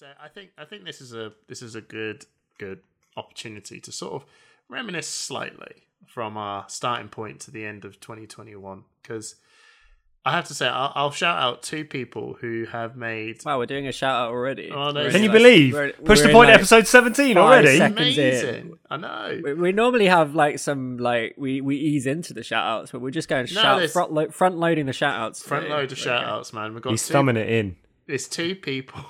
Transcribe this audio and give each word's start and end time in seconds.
So 0.00 0.06
I 0.18 0.28
think 0.28 0.52
I 0.56 0.64
think 0.64 0.84
this 0.86 1.02
is 1.02 1.12
a 1.12 1.32
this 1.46 1.60
is 1.60 1.74
a 1.74 1.82
good 1.82 2.24
good 2.58 2.78
opportunity 3.18 3.80
to 3.80 3.92
sort 3.92 4.14
of 4.14 4.24
reminisce 4.66 5.06
slightly 5.06 5.82
from 6.06 6.38
our 6.38 6.64
starting 6.68 7.08
point 7.08 7.38
to 7.40 7.50
the 7.50 7.66
end 7.66 7.84
of 7.84 8.00
2021 8.00 8.84
because 9.02 9.34
I 10.24 10.30
have 10.32 10.46
to 10.46 10.54
say 10.54 10.66
I'll, 10.68 10.90
I'll 10.94 11.10
shout 11.10 11.38
out 11.38 11.62
two 11.62 11.84
people 11.84 12.38
who 12.40 12.64
have 12.72 12.96
made 12.96 13.44
Wow, 13.44 13.58
we're 13.58 13.66
doing 13.66 13.88
a 13.88 13.92
shout 13.92 14.14
out 14.22 14.30
already. 14.30 14.70
Oh, 14.70 14.90
no, 14.90 15.10
Can 15.10 15.22
you 15.22 15.28
like- 15.28 15.36
believe? 15.36 15.74
we're- 15.74 15.92
Push 15.92 16.20
we're 16.20 16.28
the 16.28 16.32
point, 16.32 16.48
like 16.48 16.56
episode 16.56 16.86
17 16.86 17.36
already. 17.36 17.76
seconds 17.76 18.16
in. 18.16 18.24
amazing. 18.26 18.78
I 18.88 18.96
know. 18.96 19.40
We, 19.44 19.52
we 19.52 19.72
normally 19.72 20.06
have 20.06 20.34
like 20.34 20.58
some 20.60 20.96
like 20.96 21.34
we, 21.36 21.60
we 21.60 21.76
ease 21.76 22.06
into 22.06 22.32
the 22.32 22.42
shout 22.42 22.64
outs, 22.64 22.90
but 22.92 23.02
we're 23.02 23.10
just 23.10 23.28
going 23.28 23.42
No, 23.52 23.60
shout 23.62 23.90
front, 23.90 24.12
lo- 24.12 24.30
front 24.30 24.56
loading 24.56 24.86
the 24.86 24.94
shout 24.94 25.14
outs. 25.20 25.42
Front 25.42 25.68
load 25.68 25.92
of 25.92 25.98
shout 25.98 26.24
outs, 26.24 26.54
man. 26.54 26.72
We've 26.72 26.82
got 26.82 26.88
He's 26.90 27.06
two, 27.06 27.12
thumbing 27.12 27.36
it 27.36 27.50
in. 27.50 27.76
there's 28.06 28.28
two 28.28 28.54
people. 28.54 29.04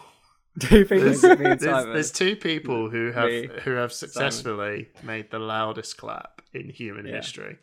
Two 0.69 0.85
people, 0.85 1.05
There's, 1.05 1.21
there's, 1.23 1.61
there's 1.61 2.13
two 2.13 2.37
people 2.37 2.91
who 2.91 3.13
have 3.13 3.29
Me, 3.29 3.49
who 3.65 3.73
have 3.73 3.93
successfully 3.93 4.89
made 5.03 5.31
the 5.31 5.39
loudest 5.39 5.97
clap 5.97 6.43
in 6.53 6.69
human 6.69 7.07
Yeah. 7.07 7.17
history. 7.17 7.59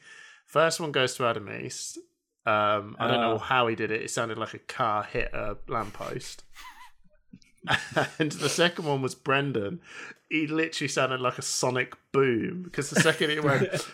First 0.45 0.79
one 0.79 0.91
goes 0.91 1.15
to 1.15 1.25
Adam 1.25 1.49
East. 1.51 1.97
Um, 2.45 2.95
I 2.99 3.07
don't 3.07 3.19
know 3.21 3.33
Oh. 3.33 3.37
how 3.37 3.67
he 3.67 3.75
did 3.75 3.91
it. 3.91 4.01
It 4.01 4.09
sounded 4.09 4.37
like 4.37 4.53
a 4.53 4.59
car 4.59 5.03
hit 5.03 5.31
a 5.33 5.57
lamppost. 5.67 6.43
and 8.19 8.31
the 8.31 8.47
second 8.49 8.85
one 8.85 9.01
was 9.01 9.15
Brendan. 9.15 9.81
He 10.29 10.47
literally 10.47 10.87
sounded 10.87 11.19
like 11.19 11.37
a 11.37 11.41
sonic 11.41 11.95
boom 12.11 12.63
because 12.63 12.89
the 12.89 13.01
second 13.01 13.31
it 13.31 13.43
went 13.43 13.69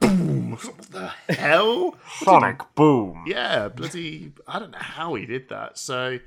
boom, 0.00 0.52
what 0.52 0.78
the 0.90 1.08
hell? 1.32 1.96
Sonic 2.20 2.60
boom. 2.74 3.24
Yeah, 3.26 3.68
bloody. 3.68 4.32
I 4.46 4.58
don't 4.58 4.70
know 4.70 4.78
how 4.78 5.14
he 5.14 5.24
did 5.26 5.48
that. 5.48 5.78
So, 5.78 6.18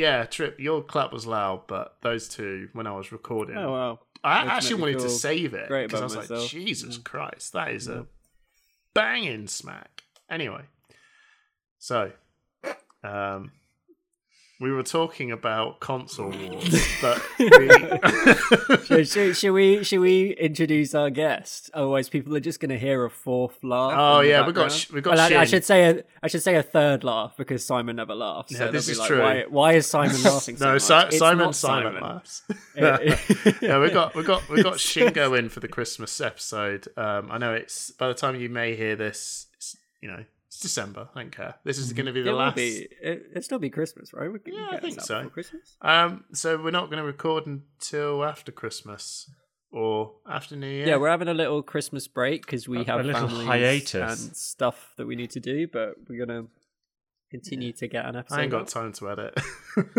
yeah, 0.00 0.24
Trip, 0.24 0.58
your 0.58 0.82
clap 0.82 1.12
was 1.12 1.26
loud, 1.26 1.66
but 1.66 1.96
those 2.00 2.26
two, 2.26 2.70
when 2.72 2.86
I 2.86 2.92
was 2.92 3.12
recording, 3.12 3.58
oh 3.58 3.70
wow. 3.70 3.98
I 4.24 4.44
actually 4.56 4.80
wanted 4.80 5.00
to 5.00 5.10
save 5.10 5.54
it 5.54 5.68
because 5.68 6.00
I 6.00 6.04
was 6.04 6.12
about 6.14 6.22
like, 6.22 6.30
myself. 6.30 6.50
Jesus 6.50 6.96
Christ, 6.96 7.52
that 7.52 7.70
is 7.70 7.86
a 7.86 8.06
banging 8.94 9.46
smack. 9.46 10.02
Anyway, 10.30 10.62
so 11.78 12.12
um, 13.04 13.52
we 14.60 14.70
were 14.70 14.82
talking 14.82 15.32
about 15.32 15.80
console 15.80 16.28
wars, 16.50 16.86
but 17.00 17.22
we, 17.38 18.76
should, 18.84 19.08
should, 19.08 19.36
should 19.36 19.52
we 19.52 19.82
should 19.82 20.00
we 20.00 20.32
introduce 20.32 20.94
our 20.94 21.08
guest? 21.08 21.70
Otherwise, 21.72 22.10
people 22.10 22.36
are 22.36 22.40
just 22.40 22.60
going 22.60 22.68
to 22.68 22.78
hear 22.78 23.04
a 23.06 23.10
fourth 23.10 23.64
laugh. 23.64 23.94
Oh, 23.96 24.20
yeah, 24.20 24.46
we 24.46 24.52
got 24.52 24.86
we 24.92 25.00
got 25.00 25.16
Well, 25.16 25.32
I, 25.32 25.40
I 25.40 25.44
should 25.44 25.64
say 25.64 25.84
a, 25.90 26.04
I 26.22 26.28
should 26.28 26.42
say 26.42 26.56
a 26.56 26.62
third 26.62 27.04
laugh 27.04 27.36
because 27.38 27.64
Simon 27.64 27.96
never 27.96 28.14
laughs. 28.14 28.52
Yeah, 28.52 28.58
so 28.58 28.70
this 28.70 28.88
is 28.88 28.98
like, 28.98 29.08
true. 29.08 29.20
Why, 29.20 29.44
why 29.48 29.72
is 29.72 29.86
Simon 29.86 30.22
laughing? 30.24 30.58
So 30.58 30.66
no, 30.66 30.72
much? 30.74 30.82
si- 30.82 30.94
It's 30.94 31.18
Simon, 31.18 31.44
not 31.46 31.56
Simon 31.56 32.02
laughs. 32.02 32.42
Yeah. 32.76 33.18
yeah, 33.62 33.78
we 33.78 33.90
got 33.90 34.14
we 34.14 34.22
got 34.22 34.46
we 34.50 34.62
got 34.62 34.74
Shingo 34.74 35.38
in 35.38 35.48
for 35.48 35.60
the 35.60 35.68
Christmas 35.68 36.20
episode. 36.20 36.86
Um, 36.98 37.30
I 37.30 37.38
know 37.38 37.54
it's 37.54 37.92
by 37.92 38.08
the 38.08 38.14
time 38.14 38.36
you 38.36 38.50
may 38.50 38.76
hear 38.76 38.94
this, 38.94 39.46
you 40.02 40.10
know, 40.10 40.24
it's 40.50 40.58
December. 40.60 41.08
I 41.14 41.20
don't 41.22 41.30
care. 41.30 41.54
This 41.64 41.78
is 41.78 41.92
going 41.92 42.06
to 42.06 42.12
be 42.12 42.22
the 42.22 42.30
It 42.30 42.32
will 42.32 42.38
last. 42.40 42.56
be. 42.56 42.88
It, 43.00 43.26
it'll 43.30 43.42
still 43.42 43.58
be 43.60 43.70
Christmas, 43.70 44.12
right? 44.12 44.30
We 44.32 44.40
can 44.40 44.54
Yeah, 44.54 44.68
I 44.72 44.78
think 44.80 45.00
so. 45.00 45.28
Christmas. 45.28 45.76
Um, 45.80 46.24
so 46.32 46.60
we're 46.60 46.72
not 46.72 46.86
going 46.90 46.98
to 46.98 47.04
record 47.04 47.46
until 47.46 48.24
after 48.24 48.50
Christmas 48.50 49.30
or 49.70 50.14
after 50.28 50.56
New 50.56 50.66
Year. 50.66 50.88
Yeah, 50.88 50.96
we're 50.96 51.08
having 51.10 51.28
a 51.28 51.34
little 51.34 51.62
Christmas 51.62 52.08
break 52.08 52.44
because 52.44 52.66
we 52.68 52.80
A- 52.80 52.84
have 52.84 53.00
a 53.00 53.04
little 53.04 53.28
hiatus. 53.28 53.94
and 54.26 54.36
stuff 54.36 54.92
that 54.96 55.06
we 55.06 55.14
need 55.14 55.30
to 55.30 55.40
do, 55.40 55.68
but 55.68 55.94
we're 56.08 56.26
gonna 56.26 56.46
continue 57.30 57.72
to 57.72 57.86
get 57.88 58.04
an 58.06 58.16
episode. 58.16 58.36
I 58.38 58.42
ain't 58.42 58.50
got 58.50 58.68
time 58.68 58.92
to 58.94 59.10
edit. 59.10 59.38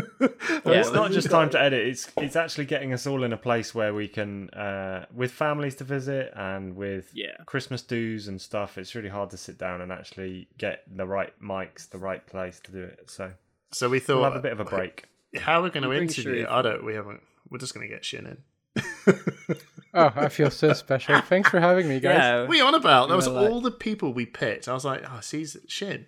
Well, 0.64 0.76
Yeah, 0.76 0.82
it's 0.82 0.92
not 0.92 1.12
just 1.12 1.32
time 1.32 1.50
to 1.52 1.60
edit. 1.60 1.88
It's 1.88 2.12
it's 2.18 2.36
actually 2.36 2.66
getting 2.66 2.94
us 2.94 3.08
all 3.08 3.24
in 3.24 3.34
a 3.34 3.38
place 3.38 3.74
where 3.74 3.94
we 3.94 4.08
can, 4.08 4.50
uh, 4.52 5.06
with 5.16 5.32
families 5.32 5.76
to 5.78 5.84
visit 5.84 6.32
and 6.36 6.76
with 6.76 7.10
Yeah. 7.14 7.38
Christmas 7.48 7.82
dues 7.82 8.28
and 8.28 8.40
stuff. 8.40 8.78
It's 8.78 8.94
really 8.94 9.10
hard 9.10 9.32
to 9.32 9.38
sit 9.38 9.58
down 9.58 9.82
and 9.82 9.92
actually 9.92 10.48
get 10.60 10.84
the 10.96 11.08
right 11.08 11.34
mics, 11.42 11.90
the 11.90 11.98
right 11.98 12.26
place 12.28 12.60
to 12.66 12.72
do 12.72 12.84
it. 12.84 13.10
So 13.10 13.32
so 13.72 13.88
we 13.90 13.98
we'll 13.98 14.06
thought 14.06 14.24
have 14.24 14.36
a 14.36 14.42
bit 14.42 14.52
of 14.52 14.60
a 14.60 14.66
break. 14.66 15.06
how 15.40 15.60
are 15.60 15.64
we're 15.64 15.70
going 15.70 15.84
to 15.90 15.92
interview. 15.94 16.44
Sharif. 16.44 16.48
I 16.50 16.62
don't. 16.62 16.86
We 16.86 16.94
haven't. 16.94 17.22
We're 17.50 17.58
just 17.58 17.74
going 17.74 17.88
to 17.88 17.94
get 17.94 18.06
Shin 18.06 18.26
in. 18.28 19.16
Oh, 19.94 20.10
I 20.16 20.30
feel 20.30 20.50
so 20.50 20.72
special. 20.72 21.20
Thanks 21.20 21.50
for 21.50 21.60
having 21.60 21.90
me, 21.90 22.00
guys. 22.00 22.16
Yeah, 22.18 22.42
What 22.44 22.52
are 22.52 22.56
you 22.56 22.64
on 22.64 22.76
about? 22.76 23.10
That 23.10 23.16
was 23.18 23.28
like- 23.28 23.50
all 23.50 23.60
the 23.60 23.72
people 23.72 24.14
we 24.14 24.26
picked. 24.26 24.70
I 24.70 24.74
was 24.74 24.86
like, 24.86 25.04
oh, 25.06 25.20
see, 25.20 25.46
Shin. 25.68 26.06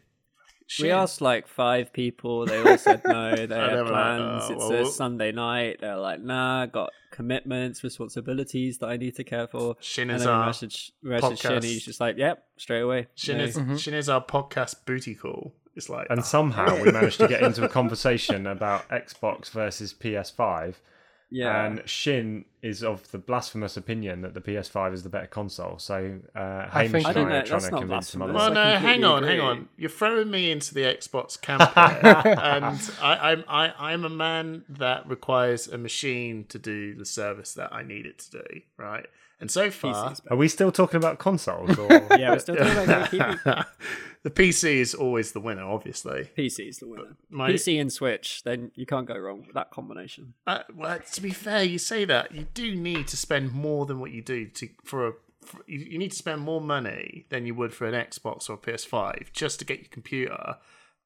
Shin. 0.68 0.85
we 0.88 0.91
asked 0.91 1.22
like 1.22 1.47
five 1.47 1.94
people. 1.94 2.46
They 2.46 2.62
all 2.62 2.78
said 2.78 3.01
no. 3.06 3.31
They 3.35 3.46
they 3.46 3.56
had 3.56 3.74
were 3.74 3.84
like, 3.84 3.91
plans. 3.91 4.44
Uh, 4.44 4.47
"Oh, 4.50 4.53
it's 4.53 4.69
well, 4.69 4.88
a 4.88 4.91
Sunday 4.91 5.31
night. 5.31 5.78
They're 5.81 5.97
like, 5.97 6.22
nah, 6.22 6.66
got 6.66 6.91
commitments, 7.12 7.84
responsibilities 7.84 8.79
that 8.79 8.88
I 8.88 8.97
need 8.97 9.16
to 9.16 9.23
care 9.23 9.47
for. 9.47 9.75
Shin 9.79 10.09
And 10.09 10.18
is 10.18 10.23
then 10.23 10.34
we 10.34 10.35
our 10.35 10.50
messaged, 10.50 10.91
messaged 11.03 11.41
Shin. 11.41 11.62
He's 11.62 11.85
just 11.85 12.00
like, 12.00 12.18
yep, 12.18 12.46
straight 12.57 12.81
away. 12.81 13.07
Shin 13.16 13.38
No. 13.38 13.44
is 13.44 13.56
mm-hmm. 13.56 13.75
Shin 13.75 13.94
is 13.94 14.09
our 14.09 14.23
podcast 14.23 14.85
booty 14.85 15.16
call. 15.16 15.53
It's 15.75 15.90
like 15.90 16.07
And 16.09 16.19
oh, 16.19 16.23
somehow 16.23 16.81
we 16.81 16.91
managed 16.91 17.19
to 17.19 17.28
get 17.28 17.41
into 17.44 17.63
a 17.63 17.69
conversation 17.69 18.46
about 18.46 18.88
Xbox 18.90 19.50
versus 19.52 19.94
PS5. 19.94 20.75
Yeah. 21.34 21.66
And 21.66 21.90
Shin 21.90 22.46
is 22.62 22.84
of 22.84 23.10
the 23.12 23.18
blasphemous 23.18 23.76
opinion 23.76 24.22
that 24.22 24.36
the 24.36 24.42
PS5 24.42 24.94
is 24.94 25.04
the 25.04 25.10
better 25.10 25.28
console. 25.28 25.80
So 25.80 26.20
uh, 26.36 26.70
Hamish 26.70 26.92
think- 26.92 27.08
and 27.08 27.18
I 27.18 27.22
I, 27.22 27.24
are 27.24 27.30
know, 27.30 27.42
trying 27.44 27.62
to 27.62 27.70
convince 27.70 28.14
him 28.14 28.20
blasphemous. 28.20 28.36
Well, 28.36 28.46
otherwise. 28.46 28.54
no, 28.54 28.80
hang 28.80 29.02
completely 29.02 29.06
on, 29.06 29.24
hang 29.24 29.40
on. 29.40 29.70
You're 29.78 29.90
throwing 29.90 30.30
me 30.30 30.52
into 30.52 30.74
the 30.74 30.82
Xbox 30.82 31.42
camp 31.42 31.62
here, 31.74 32.38
and 32.38 32.92
I, 33.02 33.32
I'm 33.32 33.44
I, 33.48 33.74
I'm 33.80 34.06
a 34.06 34.10
man 34.10 34.64
that 34.70 35.10
requires 35.10 35.68
a 35.68 35.78
machine 35.78 36.46
to 36.50 36.60
do 36.60 36.94
the 36.94 37.06
service 37.06 37.54
that 37.56 37.74
I 37.74 37.82
need 37.84 38.06
it 38.06 38.20
to 38.20 38.32
do, 38.32 38.62
right? 38.78 39.08
And 39.44 39.52
so 39.52 39.70
far, 39.72 40.16
Are 40.30 40.38
we 40.38 40.48
still 40.48 40.72
talking 40.72 40.96
about 40.96 41.20
consoles? 41.20 41.78
Or... 41.78 41.90
yeah, 42.18 42.32
we're 42.32 42.40
still 42.40 42.56
talking 42.56 42.84
about 42.84 43.10
gatekeeping. 43.12 43.66
The 44.23 44.31
PC 44.31 44.75
is 44.78 44.94
always 44.94 45.34
the 45.34 45.39
winner, 45.39 45.63
obviously. 45.63 46.29
PC 46.38 46.69
is 46.69 46.79
the 46.79 46.88
winner. 46.88 47.16
My- 47.29 47.51
PC 47.51 47.79
and 47.79 47.91
Switch, 47.91 48.44
then 48.44 48.72
you 48.75 48.85
can't 48.85 49.06
go 49.07 49.17
wrong 49.17 49.44
with 49.45 49.53
that 49.53 49.69
combination. 49.72 50.34
Uh, 50.47 50.59
well, 50.73 51.00
to 51.13 51.22
be 51.22 51.31
fair, 51.31 51.63
you 51.63 51.78
say 51.78 52.06
that 52.06 52.34
you 52.34 52.47
do 52.53 52.75
need 52.75 53.07
to 53.07 53.17
spend 53.17 53.51
more 53.53 53.85
than 53.85 54.00
what 54.00 54.11
you 54.11 54.22
do 54.22 54.47
to 54.47 54.69
for 54.84 55.07
a. 55.07 55.11
For, 55.45 55.59
you, 55.67 55.79
you 55.79 55.97
need 55.97 56.11
to 56.11 56.17
spend 56.17 56.39
more 56.39 56.61
money 56.61 57.25
than 57.28 57.45
you 57.45 57.53
would 57.56 57.73
for 57.73 57.85
an 57.85 57.94
Xbox 57.94 58.50
or 58.50 58.53
a 58.53 58.57
PS5 58.57 59.34
just 59.34 59.59
to 59.59 59.66
get 59.66 59.79
your 59.79 59.89
computer 59.89 60.55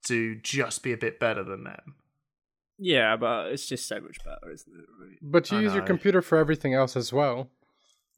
to 0.06 0.36
just 0.36 0.84
be 0.84 0.94
a 0.94 0.98
bit 0.98 1.20
better 1.20 1.44
than 1.44 1.64
them. 1.64 1.96
Yeah, 2.78 3.16
but 3.18 3.48
it's 3.48 3.66
just 3.68 3.88
so 3.88 4.00
much 4.00 4.18
better, 4.24 4.52
isn't 4.52 4.72
it? 4.72 4.86
Right? 5.02 5.18
But 5.24 5.50
you 5.50 5.58
I 5.58 5.62
use 5.62 5.74
your 5.74 5.82
computer 5.82 6.22
for 6.22 6.38
everything 6.38 6.76
else 6.76 6.96
as 6.96 7.12
well. 7.12 7.50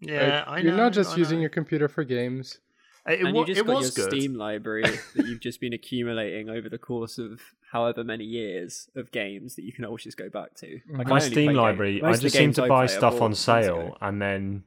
Yeah, 0.01 0.39
Like, 0.39 0.47
I 0.47 0.61
know. 0.61 0.67
You're 0.67 0.77
not 0.77 0.91
just 0.91 1.17
using 1.17 1.39
your 1.39 1.49
computer 1.49 1.87
for 1.87 2.03
games. 2.03 2.59
It, 3.07 3.21
and 3.21 3.33
wa- 3.33 3.41
you 3.41 3.47
just 3.47 3.59
it 3.61 3.65
got 3.65 3.75
was 3.77 3.97
your 3.97 4.07
good. 4.07 4.15
Steam 4.19 4.35
library 4.35 4.83
that 5.15 5.25
you've 5.25 5.39
just 5.39 5.59
been 5.59 5.73
accumulating 5.73 6.49
over 6.49 6.69
the 6.69 6.77
course 6.77 7.17
of 7.17 7.41
however 7.71 8.03
many 8.03 8.23
years 8.25 8.89
of 8.95 9.11
games 9.11 9.55
that 9.55 9.63
you 9.63 9.71
can 9.71 9.85
always 9.85 10.03
just 10.03 10.17
go 10.17 10.29
back 10.29 10.53
to. 10.55 10.79
Like, 10.91 11.07
My 11.07 11.19
Steam 11.19 11.53
library, 11.53 12.01
I 12.03 12.13
just 12.13 12.35
seem 12.35 12.53
to 12.53 12.63
I 12.63 12.67
buy 12.67 12.85
stuff 12.87 13.21
on 13.21 13.33
sale 13.35 13.97
and 14.01 14.21
then 14.21 14.63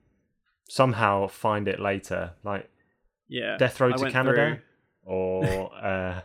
somehow 0.68 1.26
find 1.28 1.68
it 1.68 1.78
later. 1.80 2.32
Like 2.44 2.68
Yeah, 3.28 3.56
Death 3.58 3.80
Road 3.80 3.94
I 3.94 3.96
to 4.06 4.10
Canada 4.10 4.60
through- 5.04 5.12
or 5.14 5.74
uh, 5.74 6.20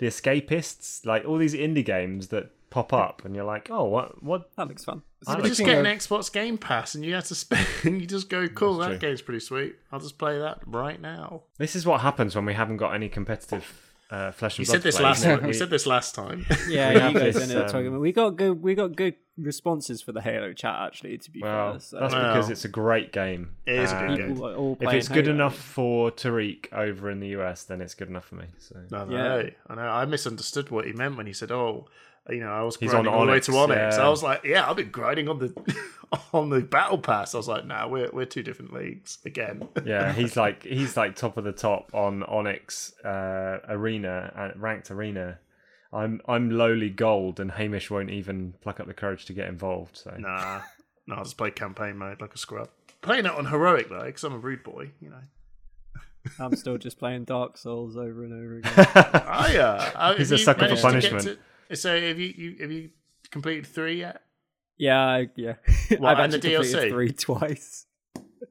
The 0.00 0.06
Escapists, 0.06 1.04
like 1.04 1.24
all 1.24 1.36
these 1.38 1.54
indie 1.54 1.84
games 1.84 2.28
that 2.28 2.50
pop 2.74 2.92
up, 2.92 3.24
and 3.24 3.36
you're 3.36 3.44
like, 3.44 3.68
oh, 3.70 3.84
what, 3.84 4.20
what? 4.22 4.50
That 4.56 4.66
looks 4.66 4.84
fun. 4.84 5.02
You 5.26 5.32
Speaking 5.32 5.48
just 5.48 5.64
get 5.64 5.78
an 5.78 5.84
Xbox 5.86 6.30
Game 6.32 6.58
Pass 6.58 6.94
and 6.96 7.04
you 7.04 7.14
have 7.14 7.24
to 7.26 7.34
spend. 7.36 7.66
you 7.84 8.04
just 8.04 8.28
go, 8.28 8.48
cool, 8.48 8.78
That's 8.78 8.94
that 8.94 8.98
true. 9.00 9.08
game's 9.10 9.22
pretty 9.22 9.40
sweet. 9.40 9.76
I'll 9.92 10.00
just 10.00 10.18
play 10.18 10.38
that 10.40 10.58
right 10.66 11.00
now. 11.00 11.44
This 11.56 11.76
is 11.76 11.86
what 11.86 12.00
happens 12.00 12.34
when 12.34 12.44
we 12.44 12.52
haven't 12.52 12.76
got 12.78 12.94
any 12.94 13.08
competitive 13.08 13.64
uh, 14.10 14.32
flesh 14.32 14.58
and 14.58 14.66
You 14.66 14.72
blood. 14.72 14.74
said 14.74 14.82
this 14.82 14.96
play, 14.96 15.04
last. 15.04 15.24
You 15.24 15.38
We- 15.46 15.52
said 15.54 15.70
this 15.70 15.86
last 15.86 16.14
time. 16.16 16.44
Yeah, 16.68 16.88
We 16.90 16.94
you 16.94 17.00
guys 17.20 17.34
this, 17.34 17.42
ended 17.44 17.56
up 17.58 17.66
talking 17.68 17.86
um, 17.86 17.92
about. 17.94 18.00
We 18.02 18.12
got 18.12 18.30
good. 18.36 18.60
We 18.60 18.74
got 18.74 18.96
good 18.96 19.14
responses 19.38 20.02
for 20.02 20.12
the 20.12 20.20
Halo 20.20 20.52
chat. 20.52 20.76
Actually, 20.80 21.16
to 21.18 21.30
be 21.30 21.40
Well, 21.40 21.70
fair, 21.72 21.80
so 21.80 22.00
that's 22.00 22.12
Well, 22.12 22.32
because 22.34 22.50
it's 22.50 22.64
a 22.64 22.68
great 22.68 23.12
game. 23.12 23.56
it 23.66 23.76
is 23.78 23.92
a 23.92 23.98
good 24.06 24.18
game. 24.18 24.28
people 24.34 24.54
all 24.54 24.76
If 24.80 24.92
it's 24.92 25.08
good 25.08 25.24
Halo. 25.26 25.34
enough 25.36 25.56
for 25.56 26.10
Tariq 26.10 26.72
over 26.72 27.08
in 27.10 27.20
the 27.20 27.28
US, 27.38 27.62
then 27.64 27.80
it's 27.80 27.94
good 27.94 28.08
enough 28.08 28.26
for 28.26 28.34
me. 28.34 28.46
So 28.58 28.76
No, 28.90 29.06
Yeah. 29.08 29.16
no, 29.22 29.50
I 29.68 29.74
know. 29.76 29.82
I 29.88 30.04
misunderstood 30.04 30.70
what 30.70 30.84
he 30.86 30.92
meant 30.92 31.16
when 31.16 31.26
he 31.26 31.32
said, 31.32 31.50
"Oh, 31.50 31.86
you 32.28 32.40
know, 32.40 32.50
I 32.50 32.62
was 32.62 32.76
He's 32.76 32.90
grinding 32.90 33.12
on 33.12 33.18
all 33.18 33.26
the 33.26 33.32
way 33.32 33.40
to 33.40 33.56
Onyx." 33.56 33.96
yeah. 33.96 34.04
I 34.06 34.08
was 34.08 34.22
like, 34.22 34.44
"Yeah, 34.44 34.68
I've 34.68 34.76
been 34.76 34.90
grinding 34.90 35.28
on 35.28 35.38
the 35.38 35.78
on 36.32 36.50
the 36.50 36.60
Battle 36.60 36.98
Pass." 36.98 37.34
I 37.34 37.38
was 37.38 37.48
like, 37.48 37.66
"Nah, 37.66 37.86
we're 37.88 38.10
we're 38.12 38.24
two 38.24 38.42
different 38.42 38.72
leagues 38.72 39.18
again." 39.24 39.68
yeah, 39.84 40.12
he's 40.12 40.36
like 40.36 40.62
he's 40.62 40.96
like 40.96 41.16
top 41.16 41.36
of 41.36 41.44
the 41.44 41.52
top 41.52 41.90
on 41.94 42.22
Onyx 42.22 42.98
uh, 43.04 43.58
arena 43.68 44.32
uh, 44.36 44.58
ranked 44.58 44.90
arena. 44.90 45.38
I'm 45.92 46.20
I'm 46.26 46.50
lowly 46.50 46.90
gold, 46.90 47.40
and 47.40 47.52
Hamish 47.52 47.90
won't 47.90 48.10
even 48.10 48.54
pluck 48.60 48.80
up 48.80 48.86
the 48.86 48.94
courage 48.94 49.26
to 49.26 49.32
get 49.32 49.48
involved. 49.48 49.96
So 49.96 50.14
nah, 50.18 50.62
no, 51.06 51.16
I'll 51.16 51.24
just 51.24 51.36
play 51.36 51.50
campaign 51.50 51.96
mode 51.98 52.20
like 52.20 52.34
a 52.34 52.38
scrub. 52.38 52.68
Playing 53.02 53.26
it 53.26 53.32
on 53.32 53.46
heroic 53.46 53.90
though, 53.90 54.02
because 54.04 54.24
I'm 54.24 54.32
a 54.32 54.38
rude 54.38 54.64
boy, 54.64 54.90
you 55.00 55.10
know. 55.10 55.20
I'm 56.38 56.56
still 56.56 56.78
just 56.78 56.98
playing 56.98 57.24
Dark 57.24 57.58
Souls 57.58 57.98
over 57.98 58.24
and 58.24 58.32
over 58.32 58.56
again. 58.56 58.72
Oh 58.96 59.48
yeah, 59.52 59.92
uh, 59.94 60.14
He's 60.14 60.32
a 60.32 60.38
sucker 60.38 60.60
for 60.74 60.82
managed 60.82 60.82
to 60.82 60.90
get 60.92 61.10
punishment. 61.10 61.22
to- 61.24 61.38
so 61.74 62.00
have 62.00 62.18
you, 62.18 62.32
you 62.36 62.56
have 62.60 62.70
you 62.72 62.90
completed 63.30 63.66
three 63.66 63.98
yet? 64.00 64.22
Yeah, 64.76 65.24
yeah. 65.36 65.54
What, 65.98 66.16
I've 66.16 66.24
and 66.24 66.32
the 66.32 66.38
DLC? 66.40 66.88
three 66.90 67.12
twice. 67.26 67.86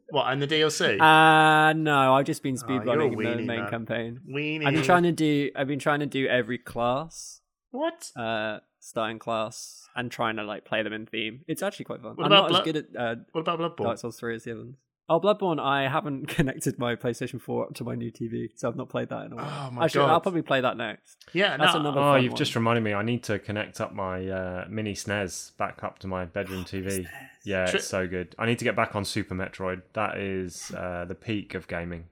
What 0.10 0.31
and 0.31 0.42
the 0.42 0.48
DLC? 0.48 1.00
Uh 1.01 1.74
no, 1.74 2.13
I've 2.15 2.25
just 2.25 2.44
been 2.44 2.57
Oh, 2.63 2.71
you're 2.74 2.81
speedrunning 2.81 3.12
the 3.18 3.24
main 3.44 3.48
man. 3.48 3.69
campaign. 3.69 4.19
Weenie. 4.30 4.65
I've 4.68 4.74
been 4.74 4.83
trying 4.83 5.04
to 5.04 5.12
do. 5.12 5.50
I've 5.56 5.68
been 5.68 5.80
trying 5.80 6.00
to 6.01 6.06
do 6.06 6.27
every 6.27 6.57
class, 6.60 7.42
What? 7.71 8.12
uh, 8.15 8.60
starting 8.80 9.18
class, 9.19 9.88
and 9.95 10.12
trying 10.12 10.36
to 10.38 10.44
like 10.44 10.65
play 10.65 10.83
them 10.83 10.94
in 10.94 11.06
theme. 11.07 11.42
It's 11.48 11.63
actually 11.63 11.86
quite 11.86 12.01
fun. 12.01 12.15
What 12.15 12.25
I'm 12.25 12.31
about 12.31 12.42
not 12.44 12.50
Blo- 12.50 12.60
as 12.60 12.63
good 12.65 12.75
at 12.77 12.86
uh, 12.98 13.15
What 13.31 13.42
about 13.42 13.60
Bloodborne? 13.60 13.83
Dark 13.86 13.98
Souls 13.98 14.18
three 14.19 14.36
as 14.36 14.44
the 14.44 14.51
others. 14.51 14.75
Oh, 15.10 15.20
Bloodborne! 15.20 15.60
I 15.60 15.88
haven't 15.90 16.28
connected 16.30 16.80
my 16.80 16.96
PlayStation 16.96 17.42
Four 17.42 17.66
up 17.66 17.74
to 17.76 17.84
my 17.84 17.94
new 17.96 18.12
TV, 18.12 18.50
so 18.56 18.70
I've 18.70 18.76
not 18.78 18.88
played 18.90 19.10
that 19.10 19.26
in 19.26 19.34
a 19.34 19.36
while. 19.36 19.68
Oh 19.68 19.72
my 19.72 19.86
Actually, 19.86 20.06
God. 20.06 20.10
I'll 20.12 20.22
probably 20.22 20.42
play 20.44 20.62
that 20.62 20.78
next. 20.78 21.18
yeah, 21.34 21.58
That's 21.58 21.74
no. 21.74 21.82
another- 21.82 22.00
Oh, 22.00 22.16
you've 22.16 22.32
one. 22.32 22.38
just 22.38 22.56
reminded 22.56 22.84
me. 22.84 22.94
I 22.94 23.04
need 23.04 23.24
to 23.24 23.38
connect 23.40 23.82
up 23.82 23.94
my 23.94 24.26
uh, 24.28 24.66
mini 24.70 24.94
SNES 24.94 25.58
back 25.58 25.84
up 25.84 26.00
to 26.00 26.08
my 26.08 26.26
bedroom 26.26 26.64
TV. 26.64 27.06
Yeah, 27.44 27.66
Tri- 27.66 27.76
it's 27.80 27.88
so 27.88 28.08
good. 28.08 28.34
I 28.40 28.46
need 28.46 28.60
to 28.60 28.66
get 28.66 28.76
back 28.76 28.96
on 28.96 29.04
Super 29.04 29.36
Metroid. 29.36 29.82
That 29.94 30.18
is 30.18 30.72
uh, 30.72 31.04
the 31.06 31.16
peak 31.16 31.54
of 31.56 31.68
gaming. 31.68 32.06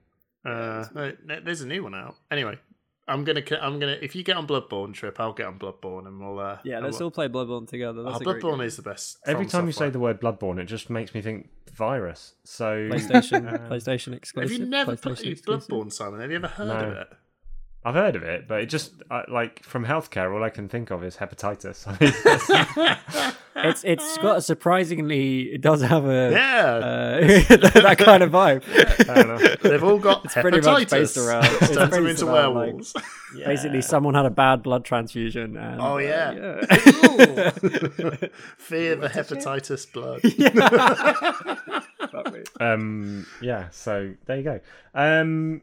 Uh, 0.44 0.84
no, 0.94 1.12
no, 1.24 1.40
there's 1.40 1.62
a 1.62 1.66
new 1.66 1.82
one 1.84 1.94
out. 1.94 2.16
Anyway, 2.30 2.58
I'm 3.08 3.24
gonna. 3.24 3.44
c- 3.46 3.56
I'm 3.56 3.78
gonna. 3.80 3.98
If 4.00 4.14
you 4.14 4.22
get 4.22 4.36
on 4.36 4.46
Bloodborne 4.46 4.94
trip, 4.94 5.18
I'll 5.18 5.32
get 5.32 5.46
on 5.46 5.58
Bloodborne, 5.58 6.06
and 6.06 6.20
we'll. 6.20 6.38
Uh, 6.38 6.58
Yeah, 6.64 6.78
let's 6.78 6.98
we'll- 6.98 7.06
all 7.06 7.10
play 7.10 7.28
Bloodborne 7.28 7.68
together. 7.68 8.02
That's 8.02 8.16
Oh, 8.24 8.30
a 8.30 8.34
Bloodborne 8.34 8.58
game. 8.58 8.60
is 8.66 8.76
the 8.76 8.82
best. 8.82 9.18
Every 9.26 9.44
From 9.44 9.50
time 9.50 9.66
you 9.66 9.72
say 9.72 9.90
the 9.90 9.98
word 9.98 10.20
Bloodborne, 10.20 10.58
it 10.60 10.66
just 10.66 10.88
makes 10.88 11.12
me 11.14 11.20
think 11.20 11.48
virus. 11.72 12.34
So 12.44 12.88
PlayStation. 12.88 13.52
Uh, 13.52 13.58
PlayStation 13.70 14.14
exclusive. 14.14 14.50
Have 14.52 14.60
you 14.60 14.66
never 14.66 14.96
played. 14.96 15.16
Bloodborne, 15.16 15.92
Simon? 15.92 16.20
Have 16.20 16.30
you 16.30 16.36
ever 16.36 16.46
heard 16.48 16.68
No. 16.68 16.74
of 16.90 16.96
it? 16.98 17.08
I've 17.84 17.94
heard 17.94 18.14
of 18.14 18.22
it, 18.22 18.46
but 18.46 18.60
it 18.60 18.66
just 18.66 18.92
I, 19.10 19.24
like 19.28 19.62
from 19.64 19.84
healthcare, 19.84 20.32
all 20.32 20.44
I 20.44 20.50
can 20.50 20.68
think 20.68 20.90
of 20.90 21.02
is 21.02 21.16
hepatitis. 21.16 21.86
I 21.88 21.90
mean, 22.00 22.12
that's- 22.24 23.36
It's 23.54 23.84
it's 23.84 24.16
got 24.18 24.38
a 24.38 24.40
surprisingly. 24.40 25.42
It 25.42 25.60
does 25.60 25.82
have 25.82 26.06
a 26.06 26.30
Yeah, 26.32 26.66
uh, 26.76 27.20
that 27.82 27.96
kind 27.98 28.22
of 28.22 28.30
vibe. 28.30 28.62
I 29.10 29.56
they've 29.68 29.84
all 29.84 29.98
got 29.98 30.24
hepatitis. 30.24 30.40
pretty 30.40 30.60
much 30.62 30.90
based 30.90 31.16
around- 31.18 31.44
it's 31.44 31.68
Turns 31.76 31.90
them 31.90 32.06
into 32.06 32.26
around, 32.28 32.54
like- 32.54 32.64
werewolves. 32.64 32.94
Basically, 33.44 33.82
someone 33.82 34.14
had 34.14 34.24
a 34.24 34.30
bad 34.30 34.62
blood 34.62 34.86
transfusion. 34.86 35.58
And, 35.58 35.80
Oh 35.82 35.96
uh, 35.96 35.98
yeah. 35.98 36.32
yeah. 36.32 36.60
Fear 38.56 38.96
the 38.96 39.08
hepatitis 39.08 39.92
blood. 39.92 40.22
Me. 42.32 42.42
um 42.60 43.26
yeah 43.40 43.68
so 43.70 44.12
there 44.26 44.36
you 44.38 44.42
go 44.42 44.60
um 44.94 45.62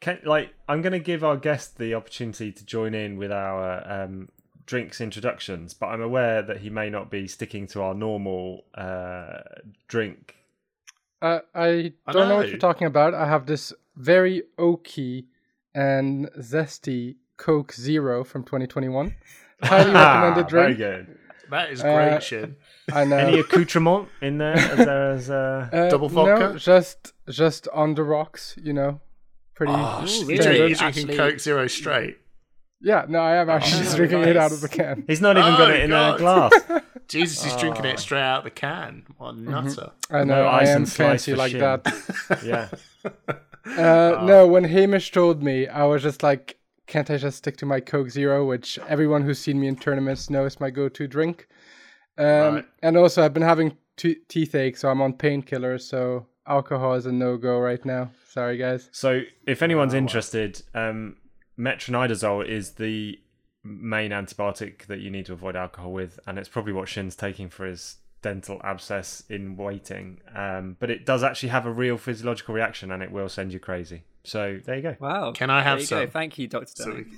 can 0.00 0.18
like 0.24 0.52
i'm 0.68 0.80
going 0.82 0.92
to 0.92 0.98
give 0.98 1.22
our 1.24 1.36
guest 1.36 1.78
the 1.78 1.94
opportunity 1.94 2.52
to 2.52 2.64
join 2.64 2.94
in 2.94 3.16
with 3.16 3.32
our 3.32 3.82
um 3.90 4.28
drinks 4.66 5.00
introductions 5.00 5.74
but 5.74 5.86
i'm 5.86 6.02
aware 6.02 6.42
that 6.42 6.58
he 6.58 6.70
may 6.70 6.88
not 6.90 7.10
be 7.10 7.26
sticking 7.26 7.66
to 7.66 7.80
our 7.82 7.94
normal 7.94 8.64
uh 8.74 9.38
drink 9.88 10.34
Uh, 11.20 11.40
I 11.54 11.92
I 12.06 12.12
don't 12.12 12.28
know. 12.28 12.36
what 12.36 12.48
you're 12.48 12.58
talking 12.58 12.86
about. 12.86 13.12
I 13.12 13.26
have 13.26 13.46
this 13.46 13.72
very 13.96 14.42
oaky 14.56 15.24
and 15.74 16.30
zesty 16.38 17.16
Coke 17.36 17.72
Zero 17.72 18.22
from 18.24 18.44
2021. 18.44 19.16
Highly 19.62 19.90
recommended 19.90 20.44
Ah, 20.44 20.48
very 20.48 20.74
drink. 20.74 20.78
good 20.78 21.18
That 21.50 21.70
is 21.72 21.82
great, 21.82 22.12
Uh, 22.14 22.20
Shin. 22.20 22.56
I 22.92 23.04
know. 23.04 23.16
any 23.16 23.40
accoutrement 23.40 24.08
in 24.20 24.38
there 24.38 24.54
as 24.56 24.78
there 24.86 25.10
as 25.12 25.30
uh 25.30 25.68
Uh, 25.72 25.88
Double 25.90 26.08
vodka? 26.08 26.52
No, 26.52 26.56
just 26.58 27.12
just 27.28 27.66
on 27.74 27.94
the 27.96 28.04
rocks. 28.04 28.54
You 28.62 28.72
know, 28.78 29.00
pretty. 29.58 29.72
Oh, 29.76 30.04
Ooh, 30.06 30.06
you 30.10 30.26
really? 30.26 30.38
drink, 30.38 30.58
you're 30.80 30.90
drinking 30.90 31.16
Coke 31.16 31.38
Zero 31.40 31.66
straight. 31.66 32.18
Yeah, 32.80 33.06
no, 33.08 33.18
I 33.18 33.36
am 33.36 33.50
actually 33.50 33.80
Oh, 33.80 33.82
just 33.82 33.96
drinking 33.96 34.22
it 34.22 34.36
out 34.36 34.52
of 34.52 34.60
the 34.60 34.68
can. 34.68 35.02
he's 35.08 35.20
not 35.20 35.36
even 35.36 35.52
Oh, 35.54 35.56
got 35.56 35.70
it 35.70 35.80
in 35.82 35.90
God. 35.90 36.14
a 36.14 36.18
glass 36.18 36.52
Jesus, 37.08 37.42
he's 37.42 37.56
drinking 37.56 37.84
Oh. 37.86 37.88
it 37.88 37.98
straight 37.98 38.20
out 38.22 38.38
of 38.38 38.44
the 38.44 38.50
can. 38.50 39.02
What 39.16 39.34
a 39.34 39.40
nutter. 39.40 39.90
I 40.10 40.22
know, 40.24 40.44
I 40.44 40.60
ice 40.60 40.68
am 40.68 40.76
and 40.76 40.88
slice 40.88 41.24
fancy 41.26 41.34
like 41.34 41.50
shin. 41.52 41.60
that. 41.60 42.40
yeah 42.44 42.68
Uh, 43.66 44.22
no, 44.24 44.46
when 44.46 44.64
Hamish 44.64 45.10
told 45.10 45.42
me, 45.42 45.66
I 45.66 45.84
was 45.84 46.02
just 46.02 46.22
like, 46.22 46.58
can't 46.86 47.10
I 47.10 47.16
just 47.18 47.38
stick 47.38 47.56
to 47.58 47.66
my 47.66 47.80
Coke 47.80 48.10
Zero, 48.10 48.46
which 48.46 48.78
everyone 48.88 49.22
who's 49.22 49.38
seen 49.38 49.60
me 49.60 49.66
in 49.68 49.76
tournaments 49.76 50.30
knows 50.30 50.52
is 50.54 50.60
my 50.60 50.70
go-to 50.70 51.06
drink. 51.06 51.48
Um, 52.16 52.26
Right. 52.54 52.64
And 52.82 52.96
also, 52.96 53.22
I've 53.24 53.34
been 53.34 53.42
having 53.42 53.76
t- 53.96 54.18
toothache, 54.28 54.76
so 54.76 54.88
I'm 54.88 55.02
on 55.02 55.12
painkillers, 55.14 55.82
so 55.82 56.26
alcohol 56.48 56.94
is 56.94 57.06
a 57.06 57.12
no-go 57.12 57.58
right 57.58 57.84
now. 57.84 58.10
Sorry, 58.30 58.56
guys. 58.56 58.88
So, 58.92 59.22
if 59.46 59.62
anyone's 59.62 59.94
Oh, 59.94 59.98
interested, 59.98 60.62
um, 60.74 61.16
metronidazole 61.58 62.46
is 62.46 62.72
the 62.72 63.18
main 63.64 64.10
antibiotic 64.12 64.86
that 64.86 65.00
you 65.00 65.10
need 65.10 65.26
to 65.26 65.32
avoid 65.32 65.56
alcohol 65.56 65.92
with, 65.92 66.18
and 66.26 66.38
it's 66.38 66.48
probably 66.48 66.72
what 66.72 66.88
Shin's 66.88 67.16
taking 67.16 67.48
for 67.48 67.66
his 67.66 67.96
dental 68.22 68.60
abscess 68.64 69.22
in 69.28 69.56
waiting. 69.56 70.20
Um, 70.34 70.76
but 70.80 70.90
it 70.90 71.04
does 71.06 71.22
actually 71.22 71.50
have 71.50 71.66
a 71.66 71.72
real 71.72 71.96
physiological 71.98 72.54
reaction, 72.54 72.90
and 72.90 73.02
it 73.02 73.10
will 73.12 73.28
send 73.28 73.52
you 73.52 73.60
crazy. 73.60 74.02
So 74.24 74.60
there 74.64 74.76
you 74.76 74.82
go. 74.82 74.96
Wow. 75.00 75.32
Can 75.32 75.50
I 75.50 75.62
have 75.62 75.78
There 75.78 75.82
you 75.84 75.88
go. 75.90 76.04
some? 76.04 76.10
Thank 76.10 76.38
you, 76.38 76.48
Doctor 76.48 76.66
So 76.74 76.84
Denning. 76.90 77.16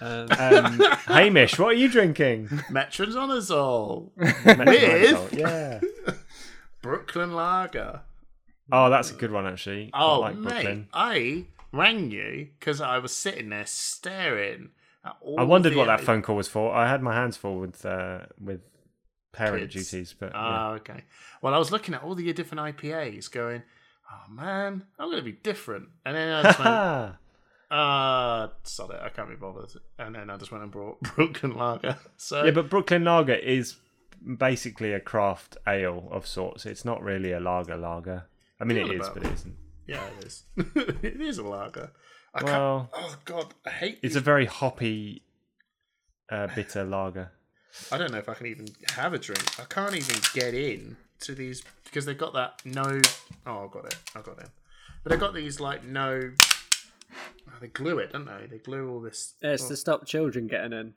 Um, 0.00 0.28
Um, 0.38 0.80
Hamish, 1.06 1.58
what 1.58 1.68
are 1.68 1.78
you 1.78 1.88
drinking? 1.88 2.48
Metronidazole. 2.48 4.10
Metronidazole, 4.18 5.32
yeah. 5.38 5.80
Brooklyn 6.82 7.34
Lager. 7.34 8.00
Oh, 8.72 8.90
that's 8.90 9.10
a 9.10 9.14
good 9.14 9.30
one 9.32 9.46
actually. 9.46 9.90
I 9.92 10.02
Oh, 10.02 10.20
like 10.20 10.36
mate, 10.36 10.50
Brooklyn. 10.50 10.88
I 10.92 11.44
rang 11.72 12.10
you 12.10 12.48
because 12.58 12.80
I 12.80 12.98
was 12.98 13.14
sitting 13.14 13.50
there 13.50 13.66
staring 13.66 14.70
at 15.04 15.16
all 15.20 15.38
I 15.38 15.42
wondered 15.42 15.74
what 15.76 15.86
that 15.86 16.00
phone 16.00 16.22
call 16.22 16.36
was 16.36 16.48
for. 16.48 16.74
I 16.74 16.88
had 16.88 17.02
my 17.02 17.14
hands 17.14 17.36
full 17.36 17.58
with 17.58 17.84
uh, 17.84 18.20
with 18.40 18.60
parent 19.32 19.70
Kids. 19.70 19.90
duties, 19.90 20.14
but 20.18 20.30
yeah. 20.32 20.38
Ah, 20.40 20.70
okay. 20.72 21.04
Well, 21.42 21.54
I 21.54 21.58
was 21.58 21.70
looking 21.72 21.94
at 21.94 22.02
all 22.02 22.14
the 22.14 22.32
different 22.32 22.76
IPAs 22.78 23.30
going, 23.30 23.62
oh 24.10 24.32
man, 24.32 24.84
I'm 24.98 25.08
going 25.08 25.18
to 25.18 25.24
be 25.24 25.32
different. 25.32 25.88
And 26.06 26.16
then 26.16 26.32
I 26.32 26.42
just 26.42 26.58
went, 26.58 26.70
uh, 27.70 28.48
sod 28.62 28.90
it, 28.94 29.00
I 29.02 29.08
can't 29.10 29.28
be 29.28 29.36
bothered. 29.36 29.70
And 29.98 30.14
then 30.14 30.30
I 30.30 30.36
just 30.36 30.52
went 30.52 30.62
and 30.62 30.72
brought 30.72 31.00
Brooklyn 31.16 31.56
Lager. 31.56 31.96
So, 32.16 32.44
Yeah, 32.44 32.52
but 32.52 32.70
Brooklyn 32.70 33.04
Lager 33.04 33.34
is 33.34 33.76
basically 34.38 34.92
a 34.92 35.00
craft 35.00 35.56
ale 35.66 36.08
of 36.10 36.26
sorts. 36.26 36.64
It's 36.64 36.84
not 36.84 37.02
really 37.02 37.32
a 37.32 37.40
lager 37.40 37.76
lager. 37.76 38.26
I 38.64 38.66
mean, 38.66 38.78
it 38.78 38.90
is, 38.90 39.00
about- 39.00 39.14
but 39.14 39.24
it 39.26 39.32
isn't. 39.32 39.56
yeah, 39.86 40.04
it 40.18 40.24
is. 40.24 40.42
it 41.02 41.20
is 41.20 41.38
a 41.38 41.42
lager. 41.44 41.92
I 42.34 42.42
Well, 42.42 42.90
can't, 42.92 43.04
oh 43.04 43.16
god, 43.24 43.54
I 43.66 43.70
hate 43.70 43.94
it's 44.02 44.14
these 44.14 44.16
a 44.16 44.20
very 44.20 44.46
hoppy, 44.46 45.22
uh, 46.30 46.48
bitter 46.54 46.84
lager. 46.84 47.30
I 47.92 47.98
don't 47.98 48.10
know 48.12 48.18
if 48.18 48.28
I 48.28 48.34
can 48.34 48.46
even 48.46 48.66
have 48.96 49.12
a 49.14 49.18
drink. 49.18 49.60
I 49.60 49.64
can't 49.64 49.94
even 49.94 50.16
get 50.32 50.54
in 50.54 50.96
to 51.20 51.34
these 51.34 51.62
because 51.84 52.06
they've 52.06 52.18
got 52.18 52.32
that 52.34 52.60
no. 52.64 53.00
Oh, 53.46 53.64
I 53.64 53.68
got 53.72 53.84
it. 53.86 53.96
I 54.16 54.20
got 54.22 54.38
it. 54.40 54.48
But 55.02 55.10
they've 55.10 55.20
got 55.20 55.34
these 55.34 55.60
like 55.60 55.84
no. 55.84 56.32
oh, 57.12 57.52
they 57.60 57.68
glue 57.68 57.98
it, 57.98 58.12
don't 58.12 58.24
they? 58.26 58.46
They 58.50 58.58
glue 58.58 58.90
all 58.90 59.00
this. 59.00 59.34
it's 59.42 59.68
to 59.68 59.76
stop 59.76 60.06
children 60.06 60.46
getting 60.46 60.72
in. 60.72 60.94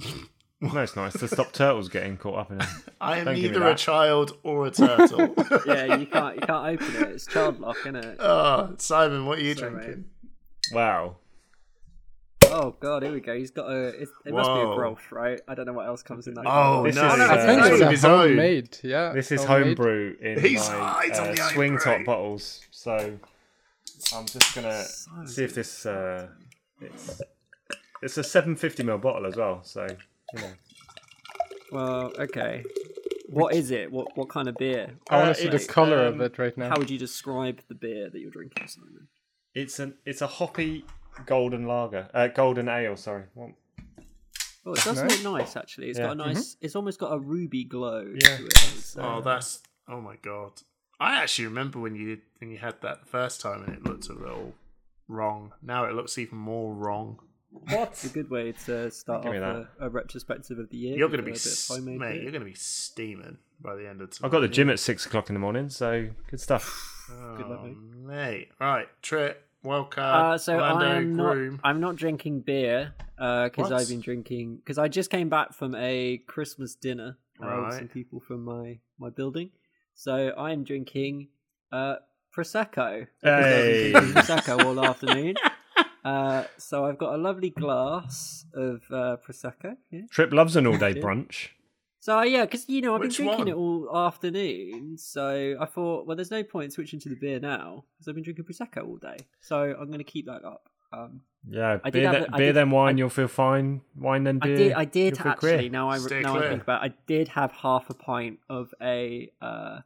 No, 0.62 0.78
it's 0.80 0.94
nice 0.94 1.12
to 1.14 1.26
stop 1.26 1.52
turtles 1.52 1.88
getting 1.88 2.16
caught 2.16 2.38
up 2.38 2.52
in 2.52 2.60
it. 2.60 2.66
I 3.00 3.18
am 3.18 3.24
Don't 3.24 3.34
neither 3.34 3.66
a 3.66 3.74
child 3.74 4.38
or 4.44 4.66
a 4.66 4.70
turtle. 4.70 5.34
Yeah, 5.66 5.96
you 5.96 6.06
can't 6.06 6.36
you 6.36 6.40
can't 6.42 6.80
open 6.80 6.96
it. 6.96 7.08
It's 7.10 7.26
child 7.26 7.58
lock, 7.60 7.76
isn't 7.80 7.96
it? 7.96 8.16
oh, 8.20 8.74
Simon, 8.78 9.26
what 9.26 9.38
are 9.38 9.42
you 9.42 9.54
Sorry, 9.56 9.70
drinking? 9.72 10.04
Wow. 10.72 11.16
Oh 12.44 12.76
god, 12.78 13.02
here 13.02 13.12
we 13.12 13.20
go. 13.20 13.36
He's 13.36 13.50
got 13.50 13.70
a. 13.70 13.88
It, 13.88 14.08
it 14.24 14.32
must 14.34 14.50
be 14.50 14.60
a 14.60 14.66
Whoa. 14.68 14.74
growth, 14.76 15.10
right? 15.10 15.40
I 15.48 15.54
don't 15.54 15.66
know 15.66 15.72
what 15.72 15.86
else 15.86 16.02
comes 16.02 16.26
in 16.28 16.34
that. 16.34 16.44
Oh 16.46 16.84
This 16.84 16.94
no! 16.96 17.06
is, 17.12 17.20
I 17.20 17.46
think 17.46 17.62
It's 17.62 17.80
it's 17.80 17.90
his 17.90 18.04
own. 18.04 18.28
homemade. 18.28 18.78
Yeah, 18.82 19.12
This 19.12 19.32
is 19.32 19.42
homemade. 19.44 19.78
homebrew 19.78 20.16
in 20.20 20.40
He's 20.40 20.68
my 20.68 20.76
hides 20.78 21.18
on 21.18 21.28
uh, 21.28 21.34
the 21.34 21.42
swing 21.54 21.74
top 21.78 21.84
homebrew. 21.86 22.04
bottles. 22.06 22.60
So 22.70 23.18
I'm 24.14 24.26
just 24.26 24.54
gonna 24.54 24.84
see 25.26 25.42
if 25.44 25.54
this. 25.54 25.86
Uh, 25.86 26.28
it's 26.80 27.20
it's 28.02 28.16
a 28.18 28.24
750 28.24 28.82
ml 28.84 29.00
bottle 29.00 29.26
as 29.26 29.36
well. 29.36 29.60
So 29.64 29.86
you 30.34 30.40
know. 30.40 30.52
Well, 31.70 32.12
okay. 32.18 32.64
What 33.28 33.54
is 33.54 33.70
it? 33.70 33.90
What 33.90 34.16
what 34.16 34.28
kind 34.28 34.48
of 34.48 34.56
beer? 34.56 34.90
I 35.08 35.16
want 35.22 35.34
to 35.36 35.42
see 35.42 35.48
the 35.48 35.56
it's, 35.56 35.66
color 35.66 36.06
um, 36.06 36.14
of 36.14 36.20
it 36.20 36.38
right 36.38 36.56
now. 36.58 36.68
How 36.68 36.76
would 36.76 36.90
you 36.90 36.98
describe 36.98 37.60
the 37.68 37.74
beer 37.74 38.10
that 38.10 38.18
you're 38.20 38.30
drinking, 38.30 38.66
Simon? 38.68 39.08
It's 39.54 39.78
an 39.78 39.94
it's 40.04 40.20
a 40.20 40.26
hoppy 40.26 40.84
golden 41.26 41.66
lager, 41.66 42.08
uh, 42.12 42.28
golden 42.28 42.68
ale. 42.68 42.96
Sorry. 42.96 43.24
What- 43.34 43.50
Oh, 44.64 44.74
it 44.74 44.84
does 44.84 45.02
Nice. 45.02 45.24
look 45.24 45.38
nice 45.40 45.56
actually. 45.56 45.90
It's 45.90 45.98
Yeah. 45.98 46.06
got 46.06 46.12
a 46.12 46.14
nice. 46.14 46.56
It's 46.60 46.76
almost 46.76 47.00
got 47.00 47.12
a 47.12 47.18
ruby 47.18 47.64
glow. 47.64 48.02
Yeah. 48.14 48.36
To 48.36 48.46
it. 48.46 48.52
It's, 48.52 48.96
uh, 48.96 49.16
Oh, 49.16 49.20
that's 49.20 49.60
oh 49.88 50.00
my 50.00 50.14
god! 50.22 50.52
I 51.00 51.20
actually 51.20 51.46
remember 51.46 51.80
when 51.80 51.96
you 51.96 52.20
when 52.38 52.50
you 52.52 52.58
had 52.58 52.80
that 52.82 53.00
the 53.00 53.06
first 53.06 53.40
time 53.40 53.64
and 53.64 53.74
it 53.74 53.82
looked 53.82 54.08
a 54.08 54.12
little 54.12 54.54
wrong. 55.08 55.52
Now 55.62 55.86
it 55.86 55.94
looks 55.94 56.16
even 56.16 56.38
more 56.38 56.72
wrong. 56.72 57.18
It's 57.68 58.04
a 58.04 58.08
good 58.08 58.30
way 58.30 58.52
to 58.66 58.90
start 58.90 59.26
off 59.26 59.34
a, 59.34 59.68
a 59.80 59.88
retrospective 59.90 60.58
of 60.58 60.70
the 60.70 60.76
year. 60.76 60.96
You're 60.96 61.08
going 61.08 61.18
to 61.20 61.24
be, 61.24 61.32
bit 61.32 61.36
s- 61.46 61.70
mate. 61.98 61.98
beer. 61.98 62.22
You're 62.22 62.32
going 62.32 62.40
to 62.44 62.48
be 62.48 62.54
steaming 62.54 63.38
by 63.60 63.76
the 63.76 63.88
end 63.88 64.00
of 64.00 64.10
tonight. 64.10 64.26
I've 64.26 64.32
got 64.32 64.40
the 64.40 64.48
gym 64.48 64.70
at 64.70 64.78
six 64.80 65.06
o'clock 65.06 65.28
in 65.30 65.34
the 65.34 65.40
morning, 65.40 65.68
so 65.68 66.08
good 66.30 66.40
stuff. 66.40 66.88
Good 67.36 67.46
luck, 67.48 67.60
Oh, 67.62 67.66
mate. 67.66 67.76
mate. 68.06 68.48
Right, 68.60 68.86
Trip, 69.02 69.44
Welcome. 69.64 70.02
Uh, 70.02 70.38
so 70.38 70.54
Orlando, 70.54 70.86
I 70.86 70.96
am 70.96 71.16
not. 71.16 71.32
Groom. 71.34 71.60
I'm 71.62 71.80
not 71.80 71.96
drinking 71.96 72.40
beer 72.40 72.94
because 73.16 73.54
What? 73.56 73.72
I've 73.72 73.88
been 73.88 74.00
drinking 74.00 74.56
because 74.56 74.78
I 74.78 74.88
just 74.88 75.10
came 75.10 75.28
back 75.28 75.52
from 75.52 75.74
a 75.74 76.18
Christmas 76.26 76.74
dinner 76.74 77.18
uh, 77.42 77.46
Right. 77.46 77.58
Right. 77.64 77.72
some 77.74 77.88
people 77.88 78.18
from 78.20 78.44
my 78.44 78.78
my 78.98 79.10
building. 79.10 79.50
So 79.94 80.32
I'm 80.36 80.64
drinking 80.64 81.28
uh, 81.70 81.96
prosecco. 82.36 83.06
because 83.20 83.44
I've 83.52 83.64
drinking 83.64 83.92
Hey. 83.92 84.12
prosecco 84.20 84.64
all 84.64 84.80
afternoon. 84.90 85.36
Uh, 86.04 86.44
so 86.58 86.84
I've 86.86 86.98
got 86.98 87.14
a 87.14 87.16
lovely 87.18 87.50
glass 87.50 88.44
of 88.54 88.82
uh, 88.90 89.16
prosecco. 89.26 89.76
Yeah. 89.90 90.02
Trip 90.10 90.32
loves 90.32 90.56
an 90.56 90.66
all 90.66 90.76
day 90.78 90.94
brunch. 90.94 91.48
So 92.00 92.20
yeah, 92.22 92.44
because 92.44 92.68
you 92.68 92.80
know 92.80 92.94
I've 92.96 93.00
Which 93.02 93.16
been 93.18 93.26
drinking 93.26 93.44
one? 93.46 93.48
it 93.48 93.54
all 93.54 93.96
afternoon. 94.06 94.98
So 94.98 95.56
I 95.60 95.66
thought, 95.66 96.06
well, 96.06 96.16
there's 96.16 96.32
no 96.32 96.42
point 96.42 96.72
switching 96.72 96.98
to 97.00 97.08
the 97.08 97.14
beer 97.14 97.38
now 97.38 97.84
because 97.94 98.08
I've 98.08 98.14
been 98.16 98.24
drinking 98.24 98.44
prosecco 98.44 98.84
all 98.86 98.96
day. 98.96 99.18
So 99.40 99.56
I'm 99.78 99.86
going 99.86 99.98
to 99.98 100.04
keep 100.04 100.26
that 100.26 100.44
up. 100.44 100.68
Um, 100.92 101.20
Yeah, 101.48 101.78
I 101.84 101.90
did 101.90 101.92
beer, 102.00 102.02
have 102.08 102.12
then, 102.14 102.22
a- 102.24 102.34
I 102.34 102.38
beer 102.38 102.46
did- 102.48 102.56
then 102.56 102.70
wine, 102.70 102.96
I- 102.96 102.98
you'll 102.98 103.08
feel 103.08 103.28
fine. 103.28 103.82
Wine 103.96 104.24
then 104.24 104.40
I 104.42 104.46
beer. 104.46 104.56
did. 104.56 104.72
I 104.72 104.84
did 104.84 105.18
actually. 105.20 105.34
queer. 105.58 105.70
Now 105.70 105.88
I 105.90 105.98
Stay 105.98 106.20
now 106.22 106.36
I 106.38 106.48
think 106.48 106.62
about. 106.64 106.84
it, 106.84 106.92
I 106.92 106.94
did 107.06 107.28
have 107.28 107.52
half 107.52 107.88
a 107.88 107.94
pint 107.94 108.40
of 108.50 108.74
a 108.82 109.30
uh, 109.40 109.78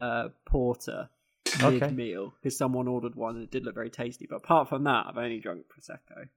uh, 0.00 0.28
porter 0.46 1.10
Okay. 1.56 1.78
mid 1.86 1.96
meal 1.96 2.34
because 2.40 2.56
someone 2.56 2.86
ordered 2.88 3.14
one 3.14 3.36
and 3.36 3.44
it 3.44 3.50
did 3.50 3.64
look 3.64 3.74
very 3.74 3.90
tasty. 3.90 4.26
But 4.28 4.36
apart 4.36 4.68
from 4.68 4.84
that, 4.84 5.06
I've 5.08 5.16
only 5.18 5.40
drunk 5.40 5.62
prosecco. 5.68 6.28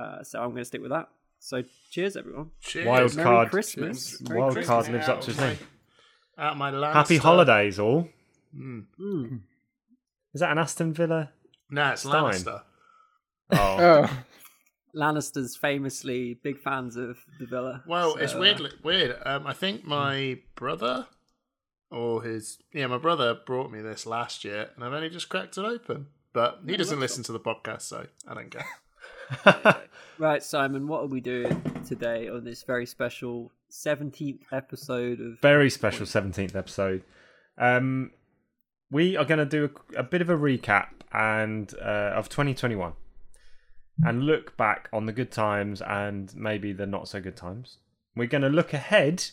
Uh, 0.00 0.22
so 0.22 0.40
I'm 0.40 0.50
going 0.50 0.62
to 0.62 0.64
stick 0.64 0.80
with 0.82 0.90
that. 0.90 1.08
So 1.38 1.62
cheers, 1.90 2.16
everyone. 2.16 2.50
Cheers. 2.60 2.86
Wild 2.86 3.16
Merry 3.16 3.24
card. 3.24 3.50
Christmas. 3.50 4.20
Merry 4.22 4.40
Wild 4.40 4.52
Christmas. 4.54 4.68
card 4.68 4.88
lives 4.88 5.08
up 5.08 5.20
to 5.22 5.26
his 5.28 5.38
name. 5.40 5.58
my- 6.36 6.44
Out 6.44 6.56
my 6.58 6.70
Lannister. 6.70 6.92
Happy 6.92 7.16
holidays, 7.18 7.78
all. 7.78 8.08
Mm. 8.56 8.84
Mm. 9.00 9.40
Is 10.34 10.40
that 10.40 10.50
an 10.52 10.58
Aston 10.58 10.92
Villa? 10.92 11.30
No, 11.70 11.92
it's 11.92 12.02
Stein. 12.02 12.12
Lannister. 12.32 12.62
Oh, 13.52 13.56
Oh, 14.08 14.24
Lannisters 14.94 15.56
famously 15.58 16.34
big 16.42 16.58
fans 16.58 16.96
of 16.96 17.18
the 17.38 17.46
villa. 17.46 17.82
Well, 17.86 18.16
it's 18.16 18.32
so, 18.32 18.38
uh, 18.38 18.40
weird. 18.40 18.60
Weird. 18.82 19.16
Um, 19.26 19.46
I 19.46 19.52
think 19.52 19.84
my 19.84 20.38
brother, 20.54 21.06
or 21.90 22.22
his, 22.22 22.58
yeah, 22.72 22.86
my 22.86 22.98
brother 22.98 23.34
brought 23.34 23.70
me 23.70 23.80
this 23.80 24.06
last 24.06 24.44
year, 24.44 24.70
and 24.74 24.84
I've 24.84 24.92
only 24.92 25.10
just 25.10 25.28
cracked 25.28 25.58
it 25.58 25.64
open. 25.64 26.06
But 26.32 26.60
he 26.66 26.76
doesn't 26.76 27.00
that's 27.00 27.12
listen 27.12 27.24
to 27.24 27.32
the 27.32 27.40
podcast, 27.40 27.82
so 27.82 28.06
I 28.26 28.34
don't 28.34 28.50
care. 28.50 28.66
Right, 30.18 30.42
Simon, 30.42 30.88
what 30.88 31.02
are 31.02 31.08
we 31.08 31.20
doing 31.20 31.62
today 31.86 32.30
on 32.30 32.42
this 32.42 32.62
very 32.62 32.86
special 32.86 33.52
17th 33.70 34.40
episode 34.52 35.20
of 35.20 35.40
very 35.40 35.70
special 35.70 36.06
17th 36.06 36.54
episode. 36.54 37.02
Um, 37.58 38.12
we 38.90 39.16
are 39.16 39.24
going 39.24 39.38
to 39.38 39.44
do 39.44 39.70
a, 39.94 40.00
a 40.00 40.02
bit 40.02 40.22
of 40.22 40.30
a 40.30 40.36
recap 40.36 40.88
and 41.12 41.72
uh, 41.80 42.12
of 42.14 42.28
2021 42.28 42.92
and 44.02 44.24
look 44.24 44.56
back 44.56 44.88
on 44.92 45.06
the 45.06 45.12
good 45.12 45.30
times 45.30 45.82
and 45.82 46.34
maybe 46.36 46.72
the 46.72 46.86
not 46.86 47.08
so 47.08 47.20
good 47.20 47.36
times. 47.36 47.78
We're 48.14 48.26
going 48.26 48.42
to 48.42 48.48
look 48.48 48.72
ahead 48.72 49.24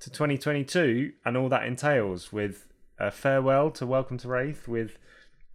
to 0.00 0.10
2022 0.10 1.12
and 1.24 1.36
all 1.36 1.48
that 1.48 1.64
entails 1.64 2.32
with 2.32 2.68
a 2.98 3.10
farewell 3.10 3.70
to 3.72 3.86
Welcome 3.86 4.18
to 4.18 4.28
Rathe, 4.28 4.66
with 4.68 4.96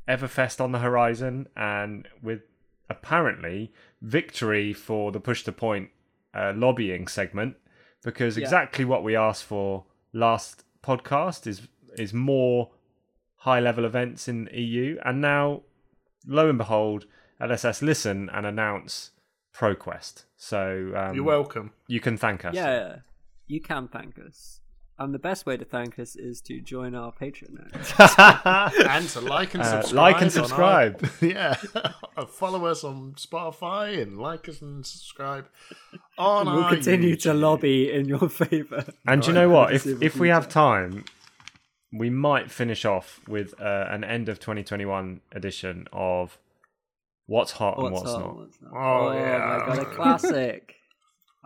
Everfest 0.07 0.59
on 0.61 0.71
the 0.71 0.79
horizon, 0.79 1.47
and 1.55 2.07
with 2.21 2.41
apparently 2.89 3.71
victory 4.01 4.73
for 4.73 5.11
the 5.11 5.19
push 5.19 5.43
to 5.43 5.51
point 5.51 5.89
uh, 6.33 6.51
lobbying 6.55 7.07
segment 7.07 7.55
because 8.03 8.37
Yeah. 8.37 8.43
exactly 8.43 8.83
what 8.85 9.03
we 9.03 9.15
asked 9.15 9.45
for 9.45 9.85
last 10.11 10.63
podcast 10.83 11.47
is 11.47 11.67
is 11.97 12.13
more 12.13 12.71
high 13.37 13.59
level 13.59 13.85
events 13.85 14.27
in 14.27 14.49
EU 14.51 14.97
and 15.05 15.21
now 15.21 15.61
lo 16.27 16.49
and 16.49 16.57
behold 16.57 17.05
LSS 17.39 17.81
listen 17.81 18.29
and 18.33 18.45
announce 18.45 19.11
ProQuest 19.55 20.25
so 20.35 20.91
um, 20.95 21.15
You're 21.15 21.23
welcome. 21.23 21.71
you 21.87 21.99
can 21.99 22.17
thank 22.17 22.43
us 22.45 22.53
Yeah, 22.55 22.97
you 23.47 23.61
can 23.61 23.87
thank 23.87 24.17
us. 24.19 24.59
And 24.99 25.11
the 25.11 25.19
best 25.19 25.47
way 25.47 25.57
to 25.57 25.65
thank 25.65 25.97
us 25.97 26.15
is 26.15 26.39
to 26.41 26.61
join 26.61 26.93
our 26.93 27.11
Patreon. 27.11 27.57
and 28.89 29.09
to 29.09 29.21
like 29.21 29.55
and 29.55 29.63
Uh, 29.63 29.81
subscribe. 29.81 29.95
like 29.95 30.21
and 30.21 30.31
on 30.31 30.37
our- 30.37 30.45
subscribe. 30.47 31.09
yeah. 31.21 31.55
Follow 32.27 32.65
us 32.67 32.83
on 32.83 33.13
Spotify 33.13 33.99
and 34.01 34.17
like 34.19 34.47
us 34.47 34.61
and 34.61 34.85
subscribe 34.85 35.47
on 36.17 36.45
we'll 36.45 36.63
our 36.65 36.69
continue 36.69 37.15
to 37.17 37.33
lobby 37.33 37.91
in 37.91 38.07
your 38.07 38.29
favour. 38.29 38.85
and 39.07 39.25
you 39.25 39.33
know 39.33 39.49
what 39.49 39.73
if 39.73 39.85
if 39.87 40.17
we 40.17 40.29
have 40.29 40.47
time 40.47 41.03
we 41.91 42.09
might 42.11 42.51
finish 42.51 42.85
off 42.85 43.19
with 43.27 43.59
uh, 43.59 43.85
an 43.89 44.03
end 44.03 44.29
of 44.29 44.39
2021 44.39 45.21
edition 45.31 45.87
of 45.91 46.37
what's 47.25 47.51
hot 47.53 47.77
and 47.79 47.91
What's 47.91 48.03
what's 48.03 48.11
hot? 48.13 48.19
not 48.21 48.35
What's 48.37 48.61
not? 48.61 48.71
Oh, 48.73 49.09
my 49.09 49.15
yeah. 49.19 49.63
god, 49.65 49.79
a 49.79 49.85
classic. 49.85 50.75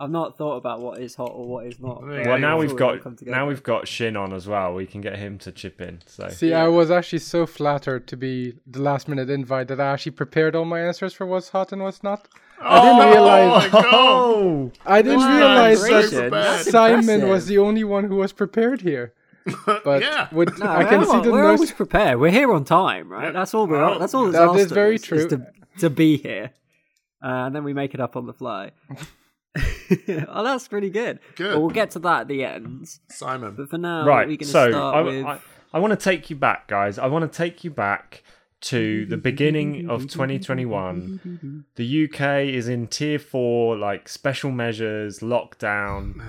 I've 0.00 0.10
not 0.10 0.38
thought 0.38 0.56
about 0.56 0.80
what 0.80 0.98
is 1.00 1.16
hot 1.16 1.32
or 1.34 1.44
what 1.46 1.66
is 1.66 1.80
not. 1.80 2.02
Well, 2.02 2.16
but 2.18 2.26
well 2.26 2.38
now 2.38 2.56
we've 2.58 2.76
got 2.76 3.02
come 3.02 3.16
now 3.22 3.48
we've 3.48 3.62
got 3.64 3.88
Shin 3.88 4.16
on 4.16 4.32
as 4.32 4.46
well 4.46 4.72
we 4.74 4.86
can 4.86 5.00
get 5.00 5.16
him 5.18 5.38
to 5.38 5.50
chip 5.50 5.80
in 5.80 6.00
so 6.06 6.28
see, 6.28 6.54
I 6.54 6.68
was 6.68 6.90
actually 6.90 7.18
so 7.18 7.46
flattered 7.46 8.06
to 8.08 8.16
be 8.16 8.54
the 8.66 8.80
last 8.80 9.08
minute 9.08 9.28
invite 9.28 9.66
that 9.68 9.80
I 9.80 9.92
actually 9.92 10.12
prepared 10.12 10.54
all 10.54 10.64
my 10.64 10.80
answers 10.80 11.12
for 11.14 11.26
what's 11.26 11.48
hot 11.48 11.72
and 11.72 11.82
what's 11.82 12.02
not. 12.04 12.28
I 12.60 12.80
didn't 12.80 13.00
Oh 13.00 13.12
realize. 13.12 13.70
oh 13.74 14.72
I 14.86 15.02
didn't 15.02 15.18
Wow, 15.20 15.36
realize 15.36 15.80
that 16.10 16.30
That's 16.30 16.70
Simon 16.70 16.98
impressive. 17.00 17.28
was 17.28 17.46
the 17.46 17.58
only 17.58 17.84
one 17.84 18.04
who 18.04 18.16
was 18.16 18.32
prepared 18.32 18.80
here. 18.82 19.14
But 19.84 20.02
Yeah. 20.02 20.28
with, 20.32 20.58
No, 20.58 20.66
I 20.66 20.84
can 20.84 21.00
we're, 21.00 21.06
see 21.06 21.20
the 21.22 21.32
we're 21.32 21.42
nurse. 21.42 21.58
always 21.58 21.72
prepared. 21.72 22.18
We're 22.20 22.30
here 22.30 22.52
on 22.52 22.64
time, 22.64 23.08
right? 23.10 23.32
That's 23.32 23.54
all 23.54 23.66
we're. 23.66 23.78
Well, 23.84 23.98
that's 23.98 24.12
all. 24.14 24.30
That's 24.30 24.58
is 24.64 24.72
very 24.72 24.96
is 24.96 25.02
true. 25.02 25.28
to, 25.28 25.46
to 25.78 25.88
be 25.90 26.16
here, 26.18 26.50
uh, 27.22 27.46
and 27.46 27.54
then 27.54 27.64
we 27.64 27.72
make 27.72 27.94
it 27.94 28.00
up 28.00 28.14
on 28.16 28.26
the 28.26 28.32
fly. 28.34 28.72
oh, 30.28 30.44
that's 30.44 30.68
pretty 30.68 30.90
good. 30.90 31.18
Good. 31.36 31.52
Well, 31.52 31.60
we'll 31.62 31.70
get 31.70 31.90
to 31.92 31.98
that 32.00 32.22
at 32.22 32.28
the 32.28 32.44
end. 32.44 32.88
Simon. 33.08 33.54
But 33.56 33.70
for 33.70 33.78
now, 33.78 34.04
right 34.04 34.26
we're 34.28 34.36
going 34.36 34.38
to 34.38 34.44
so 34.46 34.70
start 34.70 34.96
I, 34.96 35.00
with. 35.02 35.24
I, 35.24 35.40
I 35.72 35.78
want 35.80 35.92
to 35.92 36.02
take 36.02 36.30
you 36.30 36.36
back 36.36 36.66
guys 36.68 36.98
i 36.98 37.06
want 37.06 37.30
to 37.30 37.36
take 37.36 37.62
you 37.62 37.70
back 37.70 38.22
to 38.62 39.04
the 39.06 39.18
beginning 39.18 39.88
of 39.90 40.08
2021 40.08 41.64
the 41.76 42.04
uk 42.10 42.20
is 42.20 42.68
in 42.68 42.86
tier 42.86 43.18
4 43.18 43.76
like 43.76 44.08
special 44.08 44.50
measures 44.50 45.20
lockdown 45.20 46.22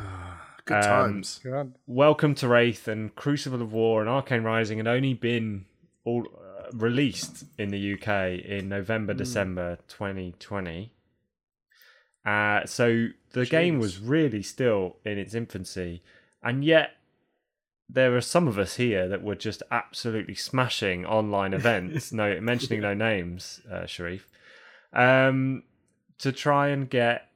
Good 0.66 0.75
Um, 0.78 0.84
times. 0.84 1.39
God. 1.44 1.74
welcome 1.88 2.36
to 2.36 2.48
rathe 2.48 2.88
and 2.89 3.16
crucible 3.16 3.62
of 3.62 3.72
war 3.72 4.01
and 4.01 4.10
arcane 4.10 4.44
rising 4.44 4.78
had 4.78 4.88
only 4.88 5.13
been 5.13 5.66
all 6.04 6.28
uh, 6.36 6.70
released 6.74 7.46
in 7.58 7.70
the 7.70 7.94
uk 7.94 8.08
in 8.10 8.68
november 8.70 9.13
december 9.13 9.78
2020 9.88 10.92
uh, 12.26 12.66
so 12.66 13.08
the 13.32 13.46
game 13.46 13.80
was 13.80 14.00
really 14.00 14.42
still 14.42 14.98
in 15.06 15.18
its 15.18 15.34
infancy 15.34 16.02
and 16.44 16.64
yet 16.64 16.92
there 17.92 18.16
are 18.16 18.22
some 18.22 18.48
of 18.48 18.60
us 18.60 18.76
here 18.76 19.08
that 19.08 19.24
were 19.24 19.36
just 19.36 19.64
absolutely 19.72 20.36
smashing 20.36 21.06
online 21.06 21.54
events 21.54 22.12
no 22.22 22.40
mentioning 22.42 22.82
no 22.82 22.94
names 22.94 23.62
uh, 23.72 23.86
sharif 23.86 24.28
um, 24.94 25.64
to 26.18 26.32
try 26.32 26.68
and 26.70 26.90
get 26.90 27.30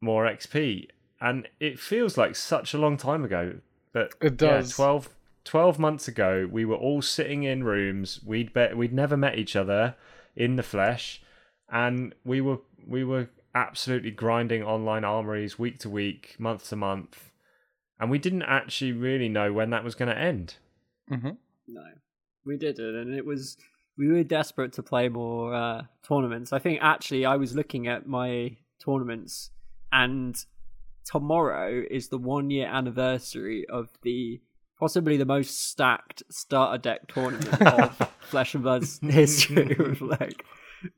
more 0.00 0.24
xp 0.26 0.88
and 1.20 1.48
it 1.60 1.78
feels 1.78 2.18
like 2.18 2.34
such 2.34 2.74
a 2.74 2.78
long 2.78 2.96
time 2.96 3.24
ago 3.24 3.54
but 3.92 4.14
It 4.20 4.32
yeah, 4.40 4.58
does. 4.58 4.74
12, 4.74 5.08
12 5.44 5.78
months 5.78 6.08
ago 6.08 6.48
we 6.50 6.64
were 6.64 6.76
all 6.76 7.02
sitting 7.02 7.44
in 7.44 7.64
rooms 7.64 8.20
we'd 8.24 8.52
bet 8.52 8.76
we'd 8.76 8.92
never 8.92 9.16
met 9.16 9.38
each 9.38 9.56
other 9.56 9.94
in 10.36 10.56
the 10.56 10.62
flesh 10.62 11.22
and 11.70 12.14
we 12.24 12.40
were 12.40 12.58
we 12.86 13.04
were 13.04 13.28
absolutely 13.54 14.10
grinding 14.10 14.62
online 14.62 15.04
armories 15.04 15.58
week 15.58 15.78
to 15.78 15.90
week 15.90 16.36
month 16.38 16.68
to 16.68 16.76
month 16.76 17.30
and 18.00 18.10
we 18.10 18.18
didn't 18.18 18.42
actually 18.42 18.92
really 18.92 19.28
know 19.28 19.52
when 19.52 19.70
that 19.70 19.84
was 19.84 19.94
going 19.94 20.08
to 20.08 20.18
end 20.18 20.56
Mhm. 21.10 21.36
No, 21.68 21.84
we 22.44 22.56
didn't, 22.56 22.96
and 22.96 23.14
it 23.14 23.24
was 23.24 23.56
we 23.96 24.08
were 24.08 24.24
desperate 24.24 24.72
to 24.74 24.82
play 24.82 25.08
more 25.08 25.54
uh, 25.54 25.82
tournaments. 26.02 26.52
I 26.52 26.58
think 26.58 26.78
actually 26.80 27.26
I 27.26 27.36
was 27.36 27.54
looking 27.54 27.86
at 27.86 28.06
my 28.06 28.56
tournaments, 28.82 29.50
and 29.92 30.36
tomorrow 31.04 31.82
is 31.90 32.08
the 32.08 32.18
one 32.18 32.50
year 32.50 32.66
anniversary 32.66 33.66
of 33.68 33.90
the 34.02 34.40
possibly 34.78 35.16
the 35.16 35.26
most 35.26 35.68
stacked 35.68 36.22
starter 36.30 36.78
deck 36.78 37.08
tournament 37.08 37.60
of 37.66 38.10
Flesh 38.20 38.54
and 38.54 38.62
Blood's 38.62 38.98
history 39.02 39.76
with 39.78 40.00
like 40.20 40.44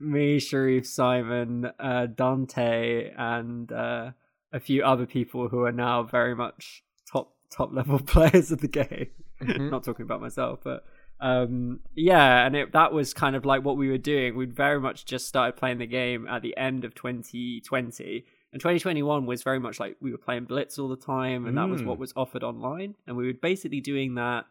me, 0.00 0.38
Sharif, 0.38 0.86
Simon, 0.86 1.70
uh, 1.78 2.06
Dante, 2.06 3.12
and 3.16 3.70
uh, 3.72 4.10
a 4.52 4.60
few 4.60 4.82
other 4.82 5.06
people 5.06 5.48
who 5.48 5.62
are 5.62 5.72
now 5.72 6.02
very 6.02 6.34
much 6.34 6.82
top 7.10 7.34
top 7.50 7.72
level 7.72 7.98
players 8.14 8.50
of 8.50 8.60
the 8.60 8.68
game. 8.68 9.08
Mhm. 9.42 9.70
Not 9.70 9.84
talking 9.84 10.04
about 10.04 10.20
myself, 10.20 10.60
but 10.64 10.84
um, 11.20 11.80
yeah, 11.94 12.44
and 12.46 12.54
it, 12.56 12.72
that 12.72 12.92
was 12.92 13.14
kind 13.14 13.36
of 13.36 13.44
like 13.44 13.64
what 13.64 13.76
we 13.76 13.88
were 13.88 13.98
doing. 13.98 14.36
We'd 14.36 14.54
very 14.54 14.80
much 14.80 15.06
just 15.06 15.26
started 15.28 15.56
playing 15.56 15.78
the 15.78 15.86
game 15.86 16.26
at 16.28 16.42
the 16.42 16.56
end 16.56 16.84
of 16.84 16.94
2020. 16.94 18.24
And 18.52 18.60
2021 18.60 19.26
was 19.26 19.42
very 19.42 19.58
much 19.58 19.80
like 19.80 19.96
we 20.00 20.12
were 20.12 20.18
playing 20.18 20.44
Blitz 20.44 20.78
all 20.78 20.88
the 20.88 20.96
time, 20.96 21.46
and 21.46 21.56
that 21.58 21.68
was 21.68 21.82
Mm. 21.82 21.86
what 21.86 21.98
was 21.98 22.12
offered 22.16 22.44
online. 22.44 22.94
And 23.06 23.16
we 23.16 23.26
were 23.26 23.32
basically 23.32 23.80
doing 23.80 24.14
that. 24.14 24.46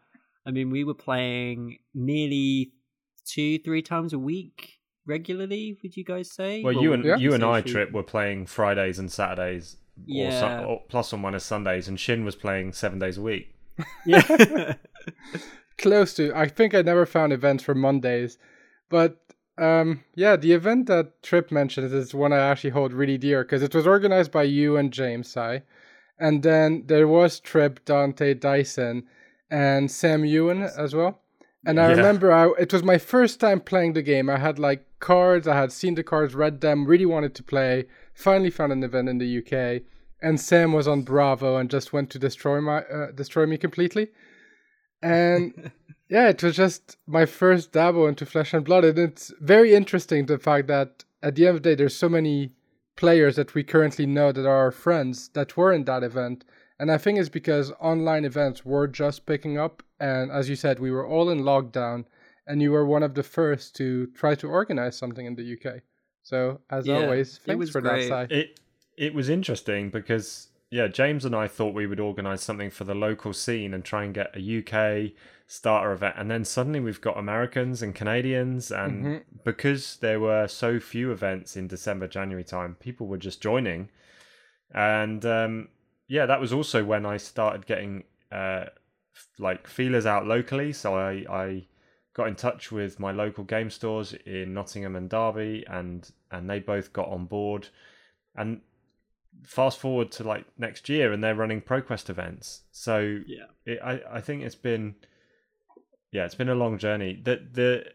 I 0.45 0.51
mean, 0.51 0.69
we 0.71 0.83
were 0.83 0.93
playing 0.93 1.77
nearly 1.93 2.73
two, 3.25 3.59
three 3.59 3.81
times 3.81 4.11
a 4.11 4.19
week 4.19 4.72
regularly. 5.05 5.77
Would 5.83 5.95
you 5.97 6.03
guys 6.03 6.31
say? 6.31 6.63
well, 6.63 6.73
you 6.73 6.93
and 6.93 7.03
yeah. 7.03 7.17
you 7.17 7.33
and 7.33 7.43
i 7.43 7.61
trip 7.61 7.91
were 7.91 8.03
playing 8.03 8.45
fridays 8.45 8.99
and 8.99 9.11
saturdays 9.11 9.77
or, 9.97 10.03
Yeah. 10.07 10.59
su- 10.61 10.65
or 10.65 10.81
plus 10.89 11.13
or 11.13 11.17
minus 11.17 11.45
Sundays, 11.45 11.87
and 11.87 11.99
Shin 11.99 12.25
was 12.25 12.35
playing 12.35 12.73
seven 12.73 12.99
days 12.99 13.17
a 13.17 13.21
week. 13.21 13.53
yeah. 14.05 14.73
close 15.77 16.13
to. 16.15 16.31
I 16.35 16.47
think 16.47 16.73
I 16.73 16.81
never 16.81 17.05
found 17.05 17.33
events 17.33 17.63
for 17.63 17.75
Mondays, 17.75 18.37
but 18.89 19.19
um, 19.57 20.03
yeah, 20.15 20.35
the 20.35 20.51
event 20.53 20.87
that 20.87 21.21
Trip 21.21 21.51
mentioned 21.51 21.93
is 21.93 22.13
one 22.13 22.33
I 22.33 22.37
actually 22.39 22.71
hold 22.71 22.93
really 22.93 23.17
dear 23.17 23.43
because 23.43 23.61
it 23.61 23.75
was 23.75 23.85
organized 23.85 24.31
by 24.31 24.43
you 24.43 24.77
and 24.77 24.91
James 24.91 25.31
Sai, 25.31 25.63
and 26.19 26.41
then 26.43 26.83
there 26.87 27.07
was 27.07 27.39
Trip, 27.39 27.83
Dante, 27.85 28.33
Dyson, 28.33 29.03
and 29.51 29.89
Sam 29.91 30.25
Ewan 30.25 30.63
as 30.63 30.95
well. 30.95 31.19
And 31.65 31.79
I 31.79 31.87
Yeah. 31.89 31.95
remember 31.95 32.31
I, 32.31 32.49
it 32.59 32.73
was 32.73 32.83
my 32.83 32.97
first 32.97 33.39
time 33.39 33.61
playing 33.61 33.93
the 33.93 34.01
game. 34.01 34.29
I 34.29 34.37
had 34.37 34.59
like 34.59 34.85
cards, 34.99 35.47
I 35.47 35.55
had 35.55 35.71
seen 35.71 35.95
the 35.95 36.03
cards, 36.03 36.35
read 36.35 36.61
them, 36.61 36.85
really 36.85 37.05
wanted 37.05 37.33
to 37.35 37.43
play. 37.43 37.85
Finally 38.13 38.49
found 38.51 38.71
an 38.71 38.83
event 38.83 39.09
in 39.09 39.17
the 39.17 39.37
UK, 39.39 39.83
and 40.21 40.39
Sam 40.39 40.73
was 40.73 40.87
on 40.87 41.03
Bravo 41.03 41.55
and 41.57 41.69
just 41.69 41.93
went 41.93 42.09
to 42.11 42.19
destroy 42.19 42.59
my 42.61 42.79
uh, 42.83 43.11
destroy 43.11 43.45
me 43.45 43.57
completely. 43.57 44.09
And 45.01 45.71
yeah, 46.09 46.29
it 46.29 46.43
was 46.43 46.55
just 46.55 46.97
my 47.07 47.25
first 47.25 47.71
dabble 47.71 48.07
into 48.07 48.25
Flesh 48.25 48.53
and 48.53 48.65
Blood, 48.65 48.85
and 48.85 48.99
it's 48.99 49.31
very 49.39 49.73
interesting 49.73 50.25
the 50.25 50.37
fact 50.39 50.67
that 50.67 51.03
at 51.21 51.35
the 51.35 51.47
end 51.47 51.57
of 51.57 51.63
the 51.63 51.69
day, 51.69 51.75
there's 51.75 51.95
so 51.95 52.09
many 52.09 52.51
players 52.95 53.35
that 53.37 53.55
we 53.55 53.63
currently 53.63 54.05
know 54.05 54.31
that 54.31 54.45
are 54.45 54.57
our 54.65 54.71
friends 54.71 55.29
that 55.29 55.57
were 55.57 55.71
in 55.73 55.85
that 55.85 56.03
event. 56.03 56.43
And 56.79 56.91
I 56.91 56.97
think 56.97 57.19
it's 57.19 57.29
because 57.29 57.71
online 57.79 58.25
events 58.25 58.65
were 58.65 58.87
just 58.87 59.25
picking 59.25 59.57
up, 59.57 59.83
and 59.99 60.31
as 60.31 60.49
you 60.49 60.55
said, 60.55 60.79
we 60.79 60.91
were 60.91 61.05
all 61.07 61.29
in 61.29 61.41
lockdown, 61.41 62.05
and 62.47 62.61
you 62.61 62.71
were 62.71 62.85
one 62.85 63.03
of 63.03 63.13
the 63.13 63.23
first 63.23 63.75
to 63.77 64.07
try 64.07 64.35
to 64.35 64.47
organize 64.47 64.97
something 64.97 65.25
in 65.25 65.35
the 65.35 65.43
UK. 65.53 65.81
So 66.23 66.61
as 66.69 66.87
Yeah, 66.87 66.95
always, 66.95 67.37
thanks 67.45 67.59
was 67.59 67.69
for 67.71 67.81
great. 67.81 68.09
that, 68.09 68.29
Si. 68.29 68.35
It 68.35 68.59
it 68.97 69.13
was 69.13 69.29
interesting 69.29 69.89
because 69.89 70.49
yeah, 70.69 70.87
James 70.87 71.23
and 71.25 71.35
I 71.35 71.47
thought 71.47 71.75
we 71.75 71.85
would 71.85 71.99
organise 71.99 72.41
something 72.41 72.71
for 72.71 72.83
the 72.83 72.95
local 72.95 73.31
scene 73.33 73.73
and 73.75 73.85
try 73.85 74.03
and 74.03 74.13
get 74.13 74.35
a 74.35 74.39
UK 74.41 75.11
starter 75.45 75.91
event, 75.91 76.15
and 76.17 76.31
then 76.31 76.43
suddenly 76.43 76.79
we've 76.79 77.01
got 77.01 77.17
Americans 77.17 77.81
and 77.83 77.93
Canadians, 77.93 78.71
and 78.71 79.05
Mhm. 79.05 79.23
because 79.43 79.97
there 79.97 80.19
were 80.19 80.47
so 80.47 80.79
few 80.79 81.11
events 81.11 81.55
in 81.55 81.67
December 81.67 82.07
January 82.07 82.43
time, 82.43 82.75
people 82.79 83.05
were 83.07 83.17
just 83.19 83.41
joining, 83.41 83.89
and 84.73 85.23
um, 85.25 85.67
yeah, 86.13 86.27
that 86.27 86.39
was 86.39 86.53
also 86.53 86.83
when 86.83 87.07
I 87.07 87.17
started 87.17 87.65
getting 87.65 88.03
uh, 88.31 88.65
f- 89.15 89.27
like 89.39 89.67
feelers 89.67 90.05
out 90.05 90.27
locally. 90.27 90.71
So 90.71 90.95
I 90.95 91.25
I 91.27 91.65
got 92.13 92.27
in 92.27 92.35
touch 92.35 92.71
with 92.71 92.99
my 92.99 93.11
local 93.11 93.43
game 93.43 93.71
stores 93.71 94.13
in 94.27 94.53
Nottingham 94.53 94.95
and 94.95 95.09
Derby, 95.09 95.65
and 95.67 96.07
and 96.29 96.47
they 96.47 96.59
both 96.59 96.93
got 96.93 97.07
on 97.07 97.25
board. 97.25 97.69
And 98.35 98.61
fast 99.43 99.79
forward 99.79 100.11
to 100.11 100.23
like 100.23 100.45
next 100.55 100.87
year, 100.87 101.11
and 101.11 101.23
they're 101.23 101.33
running 101.33 101.61
ProQuest 101.61 102.11
events. 102.11 102.61
So 102.71 103.21
Yeah. 103.25 103.47
it, 103.65 103.79
I 103.83 104.01
I 104.17 104.21
think 104.21 104.43
it's 104.43 104.61
been 104.69 104.93
yeah, 106.11 106.25
it's 106.25 106.35
been 106.35 106.49
a 106.49 106.53
long 106.63 106.77
journey. 106.77 107.19
The 107.23 107.37
the 107.51 107.91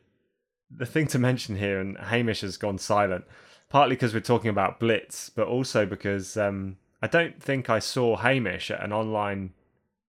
the 0.72 0.86
thing 0.86 1.06
to 1.06 1.20
mention 1.20 1.54
here, 1.54 1.78
and 1.80 1.96
Hamish 1.98 2.40
has 2.40 2.56
gone 2.56 2.78
silent, 2.78 3.26
partly 3.68 3.94
because 3.94 4.12
we're 4.12 4.32
talking 4.34 4.50
about 4.50 4.80
Blitz, 4.80 5.30
but 5.30 5.46
also 5.46 5.86
because 5.86 6.36
um, 6.36 6.78
I 7.00 7.06
don't 7.06 7.40
think 7.42 7.70
I 7.70 7.78
saw 7.78 8.16
Hamish 8.16 8.70
at 8.70 8.82
an 8.82 8.92
online 8.92 9.52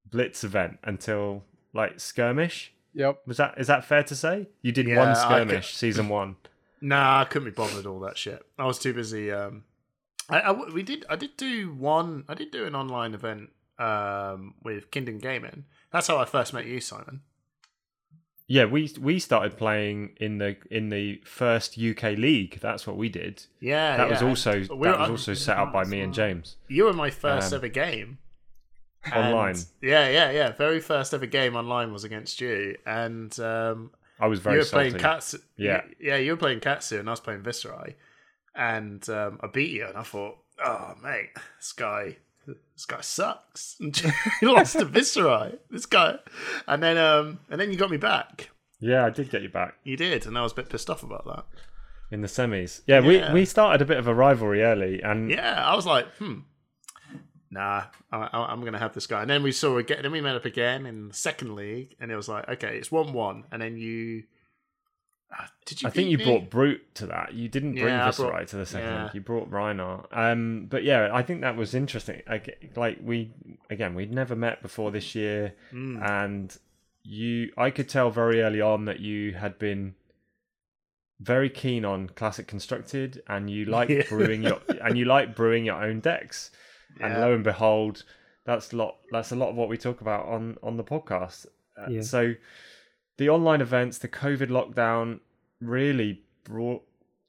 Blitz 0.10 0.44
event 0.44 0.80
until 0.84 1.44
like 1.74 2.00
skirmish. 2.00 2.74
Yep. 2.94 3.22
Was 3.28 3.38
that 3.38 3.56
is 3.58 3.68
that 3.68 3.86
fair 3.86 4.04
to 4.04 4.16
say? 4.16 4.48
You 4.62 4.72
did 4.72 4.88
Yeah, 4.88 4.98
one 4.98 5.16
skirmish, 5.16 5.76
season 5.76 6.10
one. 6.20 6.38
Nah, 6.82 7.22
I 7.22 7.26
couldn't 7.26 7.50
be 7.50 7.54
bothered 7.54 7.86
all 7.86 8.00
that 8.02 8.18
shit. 8.18 8.44
I 8.58 8.66
was 8.66 8.80
too 8.80 8.94
busy. 8.94 9.32
Um, 9.32 9.64
I, 10.30 10.40
I 10.40 10.52
we 10.52 10.82
did 10.84 11.06
I 11.10 11.16
did 11.16 11.38
do 11.38 11.72
one. 11.74 12.24
I 12.28 12.34
did 12.34 12.52
do 12.52 12.66
an 12.66 12.76
online 12.76 13.14
event 13.14 13.50
um 13.78 14.56
with 14.64 14.92
Kingdom 14.92 15.20
Gaming. 15.20 15.66
That's 15.92 16.08
how 16.08 16.18
I 16.18 16.26
first 16.26 16.54
met 16.54 16.66
you, 16.66 16.80
Simon. 16.80 17.22
Yeah, 18.52 18.66
we 18.66 18.92
we 19.00 19.20
started 19.20 19.58
playing 19.58 20.16
in 20.20 20.40
the 20.40 20.58
in 20.72 20.90
the 20.90 21.22
first 21.24 21.78
UK 21.78 22.18
league. 22.18 22.60
That's 22.60 22.88
what 22.88 22.98
we 22.98 23.08
did. 23.08 23.44
Yeah, 23.60 23.96
That 23.98 24.10
was 24.10 24.24
also 24.24 24.62
that 24.62 24.76
We're- 24.76 24.98
was 24.98 25.10
also 25.12 25.34
set 25.36 25.58
up 25.58 25.72
by 25.72 25.84
me 25.84 26.02
and 26.02 26.14
James 26.14 26.58
You 26.68 26.86
were 26.86 26.94
my 26.94 27.12
first 27.12 27.54
Um, 27.54 27.58
ever 27.58 27.68
game. 27.68 28.18
online. 29.16 29.56
And- 29.56 29.66
yeah, 29.82 30.10
yeah, 30.10 30.32
yeah. 30.32 30.52
Very 30.54 30.80
first 30.82 31.14
ever 31.14 31.28
game 31.28 31.56
online 31.56 31.94
was 31.94 32.04
against 32.04 32.42
you, 32.42 32.76
and 32.88 33.40
um, 33.40 33.92
I 34.20 34.26
was 34.28 34.40
you 34.40 34.44
very 34.44 34.58
were 34.58 34.64
salty. 34.66 34.90
playing 34.90 35.02
Katsu. 35.02 35.38
Yeah. 35.56 35.82
yeah, 36.00 36.18
you 36.18 36.32
were 36.32 36.38
playing 36.38 36.60
Katsu, 36.60 37.00
and 37.00 37.08
I 37.08 37.12
was 37.12 37.20
playing 37.22 37.42
Viserai, 37.44 37.94
and 38.56 39.08
um, 39.10 39.40
I 39.42 39.48
beat 39.48 39.72
you, 39.72 39.86
and 39.86 39.96
I 39.98 40.04
thought, 40.04 40.38
oh 40.66 40.96
mate, 41.04 41.30
this 41.60 41.72
guy, 41.72 42.18
this 42.76 42.86
guy 42.86 43.02
sucks. 43.02 43.76
he 44.40 44.46
lost 44.46 44.74
to 44.80 44.86
Viserai. 44.86 45.58
This 45.70 45.86
guy, 45.86 46.16
and 46.68 46.82
then 46.84 46.98
um, 46.98 47.40
and 47.50 47.60
then 47.60 47.72
you 47.72 47.78
got 47.78 47.92
me 47.92 47.98
back. 47.98 48.50
Yeah, 48.80 49.06
I 49.06 49.10
did 49.10 49.30
get 49.30 49.42
you 49.42 49.50
back 49.50 49.76
You 49.84 49.98
did, 49.98 50.26
and 50.26 50.38
I 50.38 50.42
was 50.42 50.54
a 50.54 50.56
bit 50.56 50.70
pissed 50.70 50.90
off 50.90 51.04
about 51.04 51.26
that. 51.26 51.44
in 52.12 52.22
the 52.22 52.28
semis. 52.28 52.82
Yeah, 52.88 53.02
Yeah. 53.02 53.32
we 53.32 53.42
we 53.42 53.46
started 53.46 53.82
a 53.82 53.86
bit 53.86 53.98
of 53.98 54.08
a 54.08 54.14
rivalry 54.14 54.64
early, 54.64 55.02
and 55.02 55.30
Yeah, 55.30 55.64
I 55.66 55.76
was 55.76 55.86
like, 55.86 56.06
hmm. 56.18 56.40
Nah, 57.52 57.86
I, 58.12 58.18
I, 58.32 58.52
I'm 58.52 58.62
going 58.62 58.74
to 58.74 58.80
have 58.80 58.94
this 58.94 59.08
guy. 59.08 59.22
And 59.22 59.30
then 59.30 59.42
we 59.42 59.52
saw 59.52 59.78
again. 59.80 60.00
Then 60.04 60.12
we 60.12 60.22
met 60.22 60.36
up 60.36 60.46
again 60.46 60.86
in 60.86 61.08
the 61.08 61.14
second 61.16 61.56
league, 61.56 61.96
and 62.00 62.12
it 62.12 62.16
was 62.16 62.30
like, 62.30 62.48
okay, 62.48 62.78
it's 62.78 62.92
one-one. 62.92 63.46
And 63.52 63.60
then 63.62 63.76
you, 63.76 64.24
did 65.66 65.82
you? 65.82 65.88
I 65.88 65.92
think 65.92 66.10
you 66.10 66.18
me? 66.18 66.24
brought 66.26 66.50
Brute 66.50 66.96
to 66.96 67.06
that. 67.08 67.34
You 67.34 67.48
didn't 67.48 67.74
bring 67.74 67.86
Yeah, 67.88 68.08
Viserai 68.10 68.30
brought- 68.32 68.48
to 68.50 68.56
the 68.58 68.66
second. 68.66 68.90
yeah. 68.90 69.10
You 69.14 69.22
brought 69.22 69.50
Rhinar. 69.52 70.08
Um, 70.12 70.66
but 70.70 70.84
yeah, 70.84 71.10
I 71.14 71.22
think 71.22 71.42
that 71.42 71.56
was 71.56 71.74
interesting. 71.76 72.22
Like, 72.28 72.72
like 72.76 72.98
we 73.04 73.32
again, 73.70 73.94
we'd 73.96 74.12
never 74.14 74.36
met 74.36 74.62
before 74.62 74.92
this 74.92 75.14
year, 75.16 75.54
Mm. 75.72 76.02
and 76.10 76.58
you, 77.04 77.52
I 77.58 77.70
could 77.72 77.88
tell 77.90 78.10
very 78.12 78.42
early 78.42 78.62
on 78.62 78.86
that 78.86 79.00
you 79.00 79.34
had 79.34 79.58
been 79.60 79.96
very 81.20 81.50
keen 81.50 81.86
on 81.86 82.08
classic 82.10 82.48
constructed, 82.48 83.22
and 83.28 83.50
you 83.50 83.66
like 83.78 83.90
Yeah. 83.90 84.04
brewing 84.10 84.44
your 84.44 84.62
and 84.82 84.98
you 84.98 85.06
like 85.06 85.36
brewing 85.36 85.66
your 85.66 85.82
own 85.84 86.00
decks. 86.00 86.52
And 87.00 87.14
lo 87.22 87.34
and 87.34 87.44
behold, 87.44 88.04
that's 88.46 88.74
a 88.74 88.76
lot. 88.78 88.98
That's 89.12 89.32
a 89.32 89.36
lot 89.36 89.50
of 89.50 89.56
what 89.56 89.70
we 89.70 89.78
talk 89.78 90.02
about 90.02 90.26
on 90.26 90.58
on 90.64 90.78
the 90.78 90.84
podcast. 90.84 91.46
Uh. 91.78 92.02
So, 92.02 92.34
the 93.20 93.30
online 93.30 93.62
events, 93.62 94.00
the 94.00 94.08
COVID 94.08 94.48
lockdown, 94.50 95.20
really 95.62 96.24
brought 96.44 96.82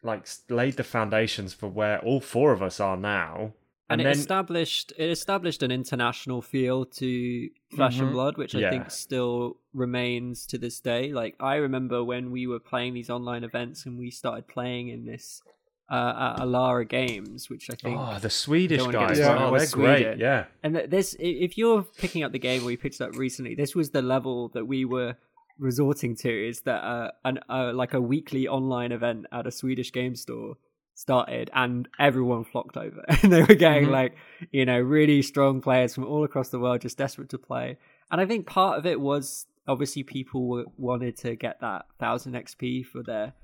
like 0.03 0.27
laid 0.49 0.77
the 0.79 0.85
foundations 0.85 1.53
for 1.53 1.69
where 1.69 1.99
all 2.01 2.21
four 2.21 2.53
of 2.53 2.63
us 2.63 2.81
are 2.81 2.97
now. 2.97 3.53
and, 3.91 4.01
And, 4.01 4.01
it 4.03 4.05
then 4.05 4.13
established 4.21 4.93
it 4.97 5.11
established 5.11 5.63
an 5.65 5.71
international 5.73 6.41
feel 6.43 6.85
to 7.03 7.51
Flesh 7.77 7.99
and 7.99 8.09
Mhm. 8.09 8.13
Blood, 8.13 8.39
which 8.39 8.55
I 8.55 8.71
think 8.71 8.91
still 8.91 9.57
remains 9.75 10.47
to 10.47 10.59
this 10.59 10.81
day. 10.81 11.13
Like 11.13 11.35
I 11.41 11.57
remember 11.57 12.03
when 12.05 12.31
we 12.31 12.47
were 12.47 12.61
playing 12.61 12.95
these 12.95 13.11
online 13.11 13.43
events 13.45 13.85
and 13.87 13.99
we 13.99 14.11
started 14.11 14.47
playing 14.49 14.89
in 14.89 15.05
this 15.07 15.43
uh, 15.91 16.35
at 16.39 16.45
Alara 16.47 16.89
Games, 16.89 17.51
which 17.51 17.69
I 17.69 17.75
think. 17.75 17.99
oh, 17.99 18.17
the 18.21 18.31
Swedish 18.31 18.79
Don't 18.79 18.95
wanna 18.95 18.99
get 19.01 19.09
guys, 19.09 19.19
me 19.19 19.25
started 19.25 19.45
oh, 19.45 19.57
they're 19.59 19.67
Sweden. 19.67 20.03
great. 20.05 20.19
Yeah, 20.19 20.45
And 20.63 20.77
this, 20.77 21.17
if 21.19 21.59
you're 21.59 21.83
picking 21.83 22.23
up 22.23 22.31
the 22.31 22.39
game 22.39 22.65
we 22.65 22.77
picked 22.77 23.01
it 23.01 23.01
up 23.01 23.17
recently, 23.17 23.57
this 23.57 23.75
was 23.75 23.91
the 23.91 24.01
level 24.03 24.51
that 24.51 24.67
we 24.67 24.85
were 24.85 25.17
resorting 25.61 26.17
to. 26.17 26.49
Is 26.49 26.63
that 26.63 26.83
uh, 26.83 27.11
an 27.25 27.39
uh, 27.49 27.73
like 27.75 27.95
a 27.95 28.01
weekly 28.01 28.49
online 28.49 28.91
event 28.93 29.27
at 29.31 29.47
a 29.47 29.51
Swedish 29.53 29.93
game 29.93 30.17
store 30.17 30.57
started, 30.95 31.51
and 31.55 31.89
everyone 31.99 32.45
flocked 32.45 32.77
over, 32.77 33.05
and 33.09 33.33
they 33.33 33.43
were 33.43 33.55
getting 33.55 33.89
Mhm. 33.89 33.93
like 33.93 34.17
you 34.51 34.65
know 34.67 34.81
really 34.81 35.23
strong 35.23 35.61
players 35.61 35.95
from 35.95 36.05
all 36.07 36.25
across 36.25 36.49
the 36.49 36.59
world 36.59 36.81
just 36.81 36.99
desperate 36.99 37.29
to 37.31 37.39
play. 37.39 37.79
And 38.11 38.21
I 38.21 38.27
think 38.27 38.47
part 38.47 38.79
of 38.79 38.87
it 38.87 39.01
was 39.01 39.47
obviously 39.69 40.03
people 40.03 40.65
wanted 40.77 41.17
to 41.19 41.37
get 41.37 41.61
that 41.61 41.87
thousand 42.01 42.33
XP 42.35 42.85
for 42.87 43.03
their 43.05 43.35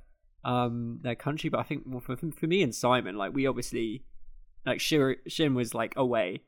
um 0.45 0.99
their 1.03 1.15
country, 1.15 1.51
but 1.51 1.61
I 1.61 1.65
think 1.65 1.85
for 2.03 2.17
for 2.17 2.47
me 2.47 2.63
and 2.63 2.75
Simon, 2.75 3.17
like 3.17 3.33
we 3.35 3.47
obviously 3.47 4.03
like 4.65 4.81
Shir- 4.81 5.17
Shin 5.29 5.55
was 5.55 5.75
like 5.75 5.95
away 5.97 6.43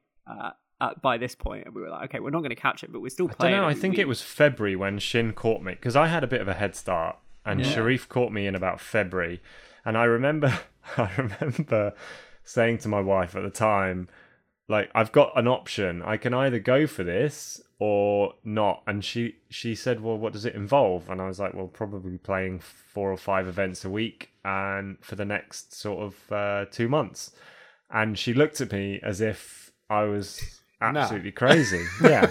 uh, 0.81 0.91
by 1.03 1.19
this 1.19 1.35
point, 1.35 1.67
and 1.67 1.75
we 1.75 1.83
were 1.83 1.89
like, 1.89 2.05
okay, 2.11 2.21
we're 2.21 2.31
not 2.31 2.41
going 2.41 2.51
to 2.51 2.57
catch 2.57 2.85
it, 2.85 2.93
but 2.93 3.01
we're 3.01 3.09
still 3.09 3.27
I 3.27 3.29
don't 3.31 3.39
playing. 3.39 3.57
know. 3.57 3.69
I 3.69 3.75
think 3.75 3.93
week. 3.93 4.01
it 4.01 4.09
was 4.09 4.23
February 4.23 4.77
when 4.77 4.99
Shin 4.99 5.33
caught 5.33 5.63
me 5.63 5.73
because 5.73 5.97
I 5.97 6.07
had 6.07 6.23
a 6.23 6.29
bit 6.29 6.41
of 6.41 6.49
a 6.49 6.55
head 6.55 6.75
start, 6.77 7.17
and 7.45 7.61
Yeah. 7.61 7.67
Sharif 7.71 8.09
caught 8.09 8.33
me 8.33 8.47
in 8.47 8.55
about 8.55 8.81
February, 8.81 9.41
and 9.85 9.97
I 9.99 10.05
remember, 10.05 10.59
I 10.97 11.11
remember 11.17 11.95
saying 12.45 12.79
to 12.79 12.89
my 12.89 13.01
wife 13.01 13.35
at 13.37 13.43
the 13.43 13.51
time, 13.51 14.09
like, 14.69 14.91
I've 14.95 15.13
got 15.13 15.33
an 15.37 15.49
option. 15.49 16.03
I 16.03 16.17
can 16.19 16.35
either 16.35 16.59
go 16.59 16.87
for 16.87 17.03
this 17.03 17.59
or 17.79 18.35
not. 18.45 18.83
And 18.87 19.03
she 19.05 19.37
she 19.49 19.75
said, 19.75 20.01
well, 20.03 20.19
what 20.19 20.33
does 20.35 20.45
it 20.45 20.55
involve? 20.55 21.09
And 21.09 21.21
I 21.23 21.27
was 21.27 21.41
like, 21.41 21.55
well, 21.55 21.69
probably 21.69 22.19
playing 22.19 22.59
four 22.61 23.11
or 23.11 23.17
five 23.17 23.49
events 23.49 23.85
a 23.85 23.91
week, 23.91 24.31
and 24.45 24.99
for 25.01 25.17
the 25.17 25.25
next 25.25 25.73
sort 25.75 26.03
of 26.05 26.33
uh, 26.33 26.65
two 26.71 26.89
months. 26.89 27.33
And 27.91 28.19
she 28.19 28.35
looked 28.35 28.61
at 28.61 28.71
me 28.73 29.01
as 29.03 29.21
if 29.23 29.73
I 29.89 30.03
was 30.03 30.58
Nah. 30.81 31.01
absolutely 31.01 31.33
crazy. 31.33 31.85
Yeah 32.03 32.31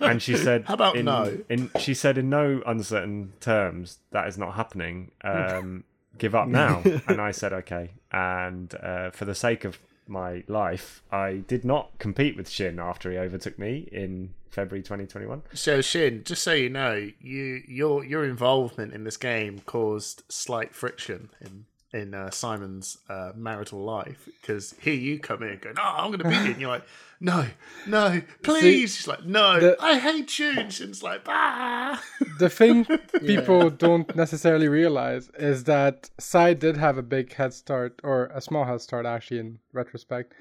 and 0.00 0.22
she 0.22 0.36
said, 0.36 0.64
How 0.66 0.74
about 0.74 0.96
in, 0.96 1.04
no? 1.04 1.38
In 1.48 1.70
she 1.78 1.94
said 1.94 2.18
in 2.18 2.28
no 2.28 2.62
uncertain 2.66 3.32
terms 3.40 3.98
that 4.10 4.26
is 4.28 4.38
not 4.38 4.54
happening. 4.54 5.10
Um, 5.22 5.84
give 6.16 6.34
up 6.34 6.48
now. 6.48 6.82
and 7.08 7.20
I 7.20 7.30
said 7.30 7.52
okay. 7.52 7.92
And 8.10 8.74
uh, 8.82 9.10
for 9.10 9.24
the 9.24 9.34
sake 9.34 9.64
of 9.64 9.78
my 10.06 10.42
life, 10.48 11.02
I 11.12 11.44
did 11.46 11.64
not 11.64 11.98
compete 11.98 12.36
with 12.36 12.48
Shin 12.48 12.78
after 12.78 13.10
he 13.10 13.18
overtook 13.18 13.58
me 13.58 13.88
in 13.92 14.34
February 14.50 14.82
2021. 14.82 15.42
So 15.52 15.80
Shin, 15.80 16.24
just 16.24 16.42
so 16.42 16.52
you 16.52 16.70
know, 16.70 17.10
you 17.20 17.62
your 17.66 18.04
your 18.04 18.24
involvement 18.24 18.92
in 18.92 19.04
this 19.04 19.16
game 19.16 19.60
caused 19.66 20.22
slight 20.28 20.74
friction 20.74 21.30
in 21.40 21.66
in 21.92 22.12
uh, 22.14 22.30
Simon's 22.30 22.98
uh, 23.08 23.32
marital 23.34 23.82
life 23.82 24.28
because 24.40 24.74
here 24.80 24.94
you 24.94 25.18
come 25.18 25.42
in 25.42 25.58
going, 25.58 25.74
"No, 25.76 25.82
I'm 25.82 26.08
going 26.10 26.18
to 26.20 26.28
beat 26.28 26.44
you," 26.44 26.52
and 26.52 26.60
you're 26.60 26.70
like, 26.70 26.84
"No, 27.20 27.46
no, 27.86 28.20
please." 28.42 28.94
She's 28.96 29.08
like, 29.08 29.24
"No, 29.24 29.58
the- 29.58 29.76
I 29.80 29.98
hate 29.98 30.38
you." 30.38 30.52
And 30.58 30.72
Shin's 30.72 31.02
like, 31.02 31.22
"Ah." 31.26 32.02
the 32.38 32.50
thing 32.50 32.84
people 33.26 33.70
don't 33.70 34.14
necessarily 34.14 34.68
realize 34.68 35.30
is 35.38 35.64
that 35.64 36.10
Sai 36.18 36.52
did 36.54 36.76
have 36.76 36.98
a 36.98 37.02
big 37.02 37.32
head 37.34 37.54
start, 37.54 38.00
or 38.04 38.26
a 38.34 38.40
small 38.40 38.64
head 38.64 38.80
start, 38.82 39.06
actually, 39.06 39.40
in 39.40 39.58
retrospect. 39.72 40.34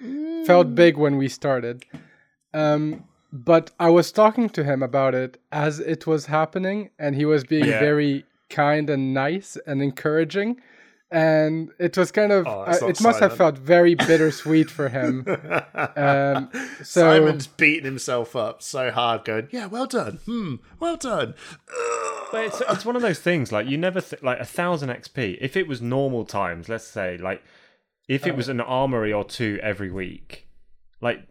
Felt 0.45 0.75
big 0.75 0.97
when 0.97 1.17
we 1.17 1.29
started. 1.29 1.85
Um, 2.53 3.05
but 3.31 3.71
I 3.79 3.89
was 3.89 4.11
talking 4.11 4.49
to 4.49 4.63
him 4.63 4.81
about 4.83 5.13
it 5.13 5.39
as 5.51 5.79
it 5.79 6.07
was 6.07 6.25
happening, 6.27 6.89
and 6.99 7.15
he 7.15 7.25
was 7.25 7.43
being 7.43 7.65
Yeah. 7.65 7.79
very 7.79 8.25
kind 8.49 8.89
and 8.89 9.13
nice 9.13 9.57
and 9.65 9.81
encouraging. 9.81 10.59
And 11.09 11.69
it 11.79 11.97
was 11.97 12.11
kind 12.11 12.33
of 12.33 12.45
oh, 12.45 12.61
uh, 12.63 12.77
it 12.81 13.01
must 13.01 13.21
have 13.21 13.37
felt 13.37 13.57
very 13.57 13.95
bittersweet 14.07 14.69
for 14.69 14.89
him. 14.89 15.25
Um, 15.95 16.49
so, 16.83 17.01
Simon's 17.01 17.47
beating 17.47 17.85
himself 17.85 18.35
up 18.35 18.61
so 18.61 18.91
hard, 18.91 19.23
going, 19.23 19.47
"Yeah, 19.51 19.67
well 19.67 19.85
done. 19.85 20.19
Hmm, 20.25 20.55
well 20.79 20.97
done." 20.97 21.33
But 22.31 22.45
it's, 22.45 22.61
it's 22.69 22.85
one 22.85 22.97
of 22.97 23.01
those 23.01 23.19
things 23.19 23.53
like 23.53 23.67
you 23.67 23.77
never 23.77 24.01
th- 24.01 24.21
like 24.21 24.39
a 24.39 24.45
thousand 24.45 24.89
XP. 24.89 25.37
If 25.39 25.55
it 25.55 25.65
was 25.65 25.81
normal 25.81 26.25
times, 26.25 26.67
let's 26.67 26.83
say 26.85 27.17
like 27.17 27.41
if 28.09 28.27
it 28.27 28.35
was 28.35 28.49
an 28.49 28.59
armory 28.59 29.13
or 29.13 29.23
two 29.23 29.59
every 29.61 29.91
week, 29.91 30.47
like 30.99 31.25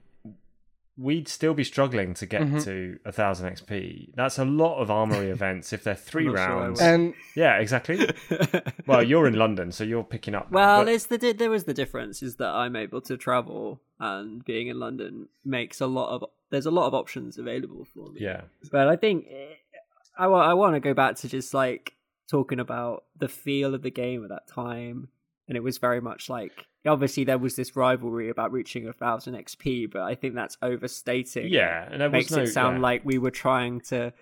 we'd 0.99 1.29
still 1.29 1.53
be 1.55 1.63
struggling 1.65 2.15
to 2.15 2.25
get 2.27 2.41
Mm-hmm. 2.43 2.59
to 2.61 2.99
a 3.05 3.13
thousand 3.13 3.51
XP. 3.55 4.15
That's 4.15 4.39
a 4.39 4.45
lot 4.45 4.79
of 4.81 4.91
armory 4.91 5.29
events 5.39 5.73
if 5.73 5.85
they're 5.85 5.95
3 5.95 6.25
not 6.27 6.31
sure 6.33 6.39
I 6.39 6.47
rounds. 6.47 6.81
and 6.81 7.15
yeah, 7.35 7.59
exactly. 7.59 8.09
well, 8.87 9.03
you're 9.03 9.27
in 9.27 9.35
London, 9.35 9.73
so 9.73 9.85
you're 9.85 10.05
picking 10.05 10.35
up. 10.35 10.51
Well, 10.51 10.85
but- 10.85 10.93
it's 10.93 11.07
the 11.07 11.19
di- 11.19 11.33
there 11.33 11.51
was 11.51 11.65
the 11.65 11.75
difference 11.75 12.23
is 12.23 12.37
that 12.37 12.49
I'm 12.49 12.77
able 12.77 13.01
to 13.03 13.17
travel, 13.17 13.81
and 14.01 14.45
being 14.45 14.69
in 14.69 14.79
London 14.79 15.29
makes 15.45 15.81
a 15.81 15.87
lot 15.87 16.09
of 16.15 16.25
there's 16.51 16.67
a 16.67 16.71
lot 16.71 16.87
of 16.87 16.95
options 16.95 17.39
available 17.39 17.85
for 17.93 18.09
me. 18.11 18.21
yeah, 18.23 18.43
But 18.71 18.89
I 18.89 18.97
think 18.97 19.27
eh, 19.29 19.55
I 20.17 20.29
wa- 20.29 20.47
I 20.49 20.55
want 20.55 20.75
to 20.77 20.81
go 20.81 20.95
back 20.95 21.17
to 21.17 21.29
just 21.29 21.53
like 21.53 21.93
talking 22.31 22.59
about 22.61 23.05
the 23.19 23.29
feel 23.29 23.75
of 23.75 23.83
the 23.83 23.91
game 23.91 24.23
at 24.25 24.31
that 24.31 24.47
time, 24.49 25.09
and 25.49 25.57
it 25.57 25.63
was 25.63 25.79
very 25.79 26.01
much 26.01 26.29
like 26.29 26.67
obviously 26.87 27.25
there 27.25 27.39
was 27.39 27.57
this 27.57 27.75
rivalry 27.77 28.29
about 28.31 28.53
reaching 28.53 28.87
a 28.87 28.93
thousand 28.93 29.35
XP, 29.35 29.91
but 29.93 30.03
I 30.03 30.15
think 30.15 30.35
that's 30.35 30.57
overstating. 30.63 31.49
yeah, 31.49 31.89
and 31.91 32.01
was 32.03 32.13
makes 32.13 32.31
no, 32.31 32.43
it 32.43 32.47
sound 32.49 32.77
yeah. 32.77 32.83
like 32.83 33.05
we 33.05 33.19
were 33.19 33.31
trying 33.33 33.81
to 33.83 34.13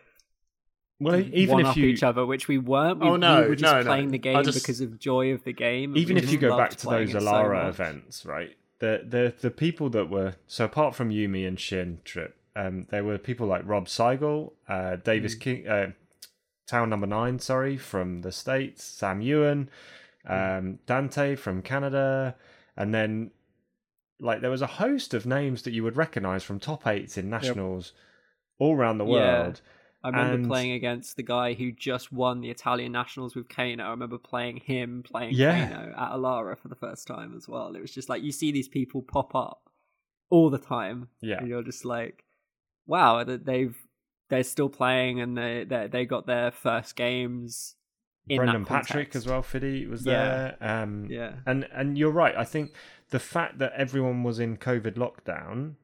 well, 1.01 1.21
even 1.21 1.61
if 1.61 1.77
you 1.77 1.87
each 1.87 2.03
other, 2.03 2.25
which 2.25 2.47
we 2.49 2.57
weren't. 2.59 3.01
We, 3.01 3.09
Oh, 3.09 3.17
no, 3.17 3.43
we 3.43 3.49
were 3.49 3.57
just 3.57 3.73
no, 3.73 3.81
no. 3.81 3.85
playing 3.87 4.11
the 4.11 4.19
game 4.19 4.43
just- 4.45 4.63
because 4.63 4.81
of 4.81 4.99
joy 4.99 5.33
of 5.33 5.43
the 5.45 5.53
game. 5.53 5.97
even 5.97 6.17
if 6.17 6.31
you 6.31 6.39
go 6.39 6.57
back 6.57 6.71
to 6.77 6.87
those 6.87 7.11
it 7.15 7.21
so 7.21 7.27
Alara 7.27 7.69
events, 7.69 8.25
right? 8.25 8.57
The 8.79 9.03
the 9.07 9.35
the 9.41 9.51
people 9.51 9.91
that 9.91 10.09
were 10.09 10.35
so 10.47 10.65
apart 10.65 10.95
from 10.95 11.11
Yumi 11.11 11.47
and 11.47 11.59
Shin 11.59 12.01
trip, 12.05 12.37
um, 12.57 12.87
there 12.91 13.05
were 13.05 13.19
people 13.19 13.47
like 13.47 13.63
Rob 13.67 13.87
Seigel, 13.87 14.53
uh, 14.69 14.73
Mm. 14.73 15.05
Davis 15.05 15.35
King, 15.35 15.67
uh, 15.69 15.93
Town 16.67 16.91
Number 16.91 17.07
Nine, 17.07 17.39
sorry, 17.39 17.77
from 17.77 18.23
the 18.23 18.33
states, 18.33 18.85
Sam 18.85 19.21
Ewan, 19.21 19.65
Mm. 19.67 19.69
Um, 20.27 20.79
Dante 20.87 21.35
from 21.37 21.63
Canada, 21.63 22.35
and 22.77 22.95
then 22.95 23.31
like 24.21 24.41
there 24.41 24.51
was 24.51 24.63
a 24.63 24.67
host 24.67 25.13
of 25.15 25.27
names 25.27 25.63
that 25.63 25.73
you 25.73 25.83
would 25.83 25.97
recognize 25.97 26.43
from 26.45 26.59
top 26.61 26.87
eights 26.87 27.19
in 27.19 27.29
nationals 27.29 27.93
all 28.59 28.75
around 28.77 28.99
the 28.99 29.05
Yeah. 29.07 29.43
world. 29.43 29.61
I 30.03 30.09
remember 30.09 30.35
And- 30.35 30.47
playing 30.49 30.73
against 30.73 31.17
the 31.17 31.23
guy 31.23 31.55
who 31.55 31.73
just 31.73 32.13
won 32.13 32.41
the 32.41 32.51
Italian 32.51 32.93
nationals 32.93 33.35
with 33.35 33.49
Kano. 33.49 33.85
I 33.85 33.91
remember 33.91 34.19
playing 34.19 34.59
him 34.59 35.03
playing 35.03 35.35
Yeah. 35.35 35.69
Kano 35.69 35.95
at 35.97 36.13
Alara 36.13 36.59
for 36.59 36.69
the 36.69 36.75
first 36.75 37.07
time 37.07 37.35
as 37.35 37.49
well. 37.49 37.75
It 37.75 37.81
was 37.81 37.93
just 37.93 38.09
like 38.09 38.23
you 38.23 38.31
see 38.33 38.53
these 38.53 38.69
people 38.69 39.03
pop 39.03 39.35
up 39.35 39.71
all 40.31 40.51
the 40.51 40.59
time, 40.59 41.09
Yeah. 41.21 41.39
and 41.39 41.49
you're 41.49 41.63
just 41.63 41.85
like, 41.85 42.25
wow, 42.87 43.25
that 43.25 43.45
they've 43.47 43.77
they're 44.29 44.43
still 44.45 44.69
playing 44.71 45.21
and 45.21 45.37
they 45.37 45.65
they 45.65 45.87
they 45.87 46.05
got 46.07 46.27
their 46.27 46.51
first 46.51 46.97
games. 46.97 47.77
In 48.29 48.37
Brendan 48.39 48.63
that 48.63 48.69
Patrick 48.69 49.15
as 49.15 49.27
well, 49.27 49.43
Fiddy 49.43 49.87
was 49.87 50.05
Yeah. 50.07 50.57
there. 50.61 50.83
Um, 50.83 51.07
Yeah. 51.11 51.35
and 51.47 51.69
and 51.73 51.99
you're 51.99 52.11
right. 52.11 52.35
I 52.37 52.45
think 52.45 52.73
the 53.11 53.19
fact 53.19 53.59
that 53.59 53.73
everyone 53.77 54.23
was 54.23 54.39
in 54.39 54.57
COVID 54.57 54.95
lockdown 54.95 55.75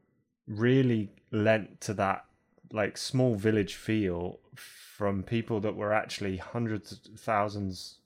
really 0.47 1.11
lent 1.31 1.81
to 1.83 1.95
that 1.95 2.25
like 2.73 2.97
small 2.97 3.35
village 3.35 3.75
feel 3.75 4.39
from 4.55 5.23
people 5.23 5.61
that 5.61 5.75
were 5.77 5.93
actually 5.93 6.37
hundreds 6.39 6.93
of 6.93 7.21
thousands 7.21 7.97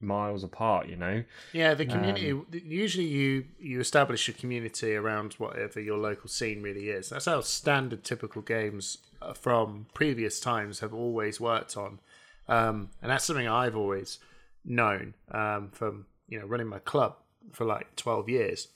miles 0.00 0.42
apart. 0.44 0.88
You 0.88 0.96
know, 0.96 1.24
Yeah, 1.52 1.74
the 1.74 1.86
community. 1.86 2.32
Um, 2.32 2.46
usually, 2.52 3.06
you 3.06 3.46
you 3.58 3.80
establish 3.80 4.28
a 4.28 4.32
community 4.32 4.94
around 4.94 5.34
whatever 5.34 5.80
your 5.80 5.98
local 5.98 6.28
scene 6.28 6.62
really 6.62 6.88
is. 6.90 7.10
That's 7.10 7.26
how 7.26 7.40
standard, 7.42 8.04
typical 8.04 8.42
games 8.42 8.98
uh, 9.22 9.32
from 9.32 9.86
previous 9.94 10.40
times 10.40 10.80
have 10.80 10.92
always 10.92 11.40
worked 11.40 11.76
on, 11.76 12.00
um, 12.48 12.90
and 13.02 13.10
that's 13.10 13.24
something 13.24 13.48
I've 13.48 13.76
always 13.76 14.18
known 14.64 15.14
um, 15.30 15.70
from 15.72 16.06
you 16.28 16.38
know 16.38 16.46
running 16.46 16.68
my 16.68 16.78
club 16.78 17.16
for 17.52 17.64
like 17.64 17.96
twelve 17.96 18.28
years. 18.28 18.68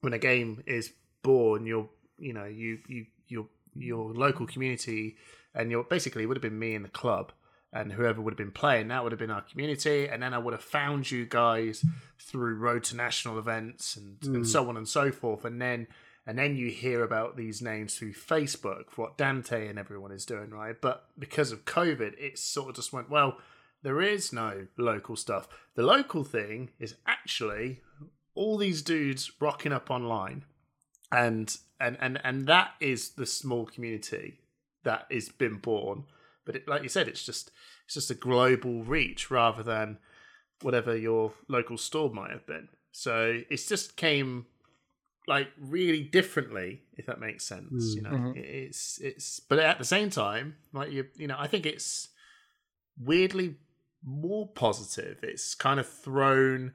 When 0.00 0.12
a 0.12 0.18
game 0.18 0.62
is 0.66 0.92
born, 1.22 1.66
you're 1.66 1.88
you 2.18 2.32
know 2.32 2.44
you 2.44 2.78
you 2.88 3.06
your 3.28 3.46
your 3.74 4.12
local 4.12 4.46
community, 4.46 5.16
and 5.54 5.70
you're 5.70 5.84
basically 5.84 6.22
it 6.22 6.26
would 6.26 6.36
have 6.36 6.42
been 6.42 6.58
me 6.58 6.74
in 6.74 6.82
the 6.82 6.88
club 6.88 7.32
and 7.72 7.92
whoever 7.92 8.20
would 8.20 8.32
have 8.32 8.38
been 8.38 8.52
playing 8.52 8.88
that 8.88 9.02
would 9.02 9.12
have 9.12 9.18
been 9.18 9.30
our 9.30 9.42
community. 9.42 10.08
And 10.08 10.22
then 10.22 10.32
i 10.32 10.38
would 10.38 10.54
have 10.54 10.62
found 10.62 11.10
you 11.10 11.26
guys 11.26 11.84
through 12.18 12.56
road 12.56 12.84
to 12.84 12.96
national 12.96 13.38
events 13.38 13.96
and, 13.96 14.16
and 14.22 14.48
so 14.48 14.68
on 14.68 14.76
and 14.76 14.88
so 14.88 15.10
forth. 15.10 15.44
And 15.44 15.60
then 15.60 15.86
and 16.26 16.38
then 16.38 16.56
you 16.56 16.70
hear 16.70 17.02
about 17.04 17.36
these 17.36 17.62
names 17.62 17.94
through 17.94 18.12
facebook 18.12 18.84
what 18.96 19.16
dante 19.16 19.68
and 19.68 19.78
everyone 19.78 20.12
is 20.12 20.26
doing 20.26 20.50
right? 20.50 20.80
But 20.80 21.06
because 21.18 21.52
of 21.52 21.64
covid 21.64 22.18
it 22.18 22.38
sort 22.38 22.70
of 22.70 22.76
just 22.76 22.92
went 22.92 23.10
well 23.10 23.38
there 23.86 24.02
is 24.02 24.32
no 24.32 24.66
local 24.76 25.14
stuff. 25.14 25.46
The 25.76 25.84
local 25.84 26.24
thing 26.24 26.70
is 26.80 26.96
actually 27.06 27.82
all 28.34 28.58
these 28.58 28.82
dudes 28.82 29.30
rocking 29.40 29.72
up 29.72 29.92
online. 29.92 30.44
And 31.12 31.56
and 31.78 31.96
and 32.00 32.20
and 32.24 32.48
that 32.48 32.72
is 32.80 33.10
the 33.10 33.26
small 33.26 33.64
community 33.64 34.40
that 34.82 35.06
is 35.08 35.28
been 35.28 35.58
born. 35.58 36.02
But 36.44 36.56
it, 36.56 36.68
like 36.68 36.82
you 36.82 36.88
said 36.88 37.06
it's 37.06 37.24
just 37.24 37.52
it's 37.84 37.94
just 37.94 38.10
a 38.10 38.14
global 38.14 38.82
reach 38.82 39.30
rather 39.30 39.62
than 39.62 39.98
whatever 40.62 40.96
your 40.96 41.34
local 41.46 41.78
store 41.78 42.10
might 42.10 42.32
have 42.32 42.44
been. 42.44 42.68
So 42.90 43.42
it's 43.48 43.68
just 43.68 43.96
came 43.96 44.46
like 45.28 45.48
really 45.58 46.02
differently 46.02 46.82
if 46.96 47.06
that 47.06 47.18
makes 47.20 47.44
sense 47.44 47.94
you 47.96 48.02
know? 48.02 48.10
It- 48.36 48.44
it's 48.66 48.98
it's 49.00 49.40
but 49.40 49.58
at 49.58 49.78
the 49.78 49.84
same 49.84 50.10
time 50.10 50.56
like 50.72 50.90
you 50.92 51.06
you 51.16 51.26
know 51.26 51.36
i 51.38 51.46
think 51.48 51.66
it's 51.66 52.08
weirdly 52.98 53.56
more 54.08 54.46
positive. 54.48 55.18
It's 55.24 55.54
kind 55.56 55.80
of 55.80 55.88
thrown 55.88 56.72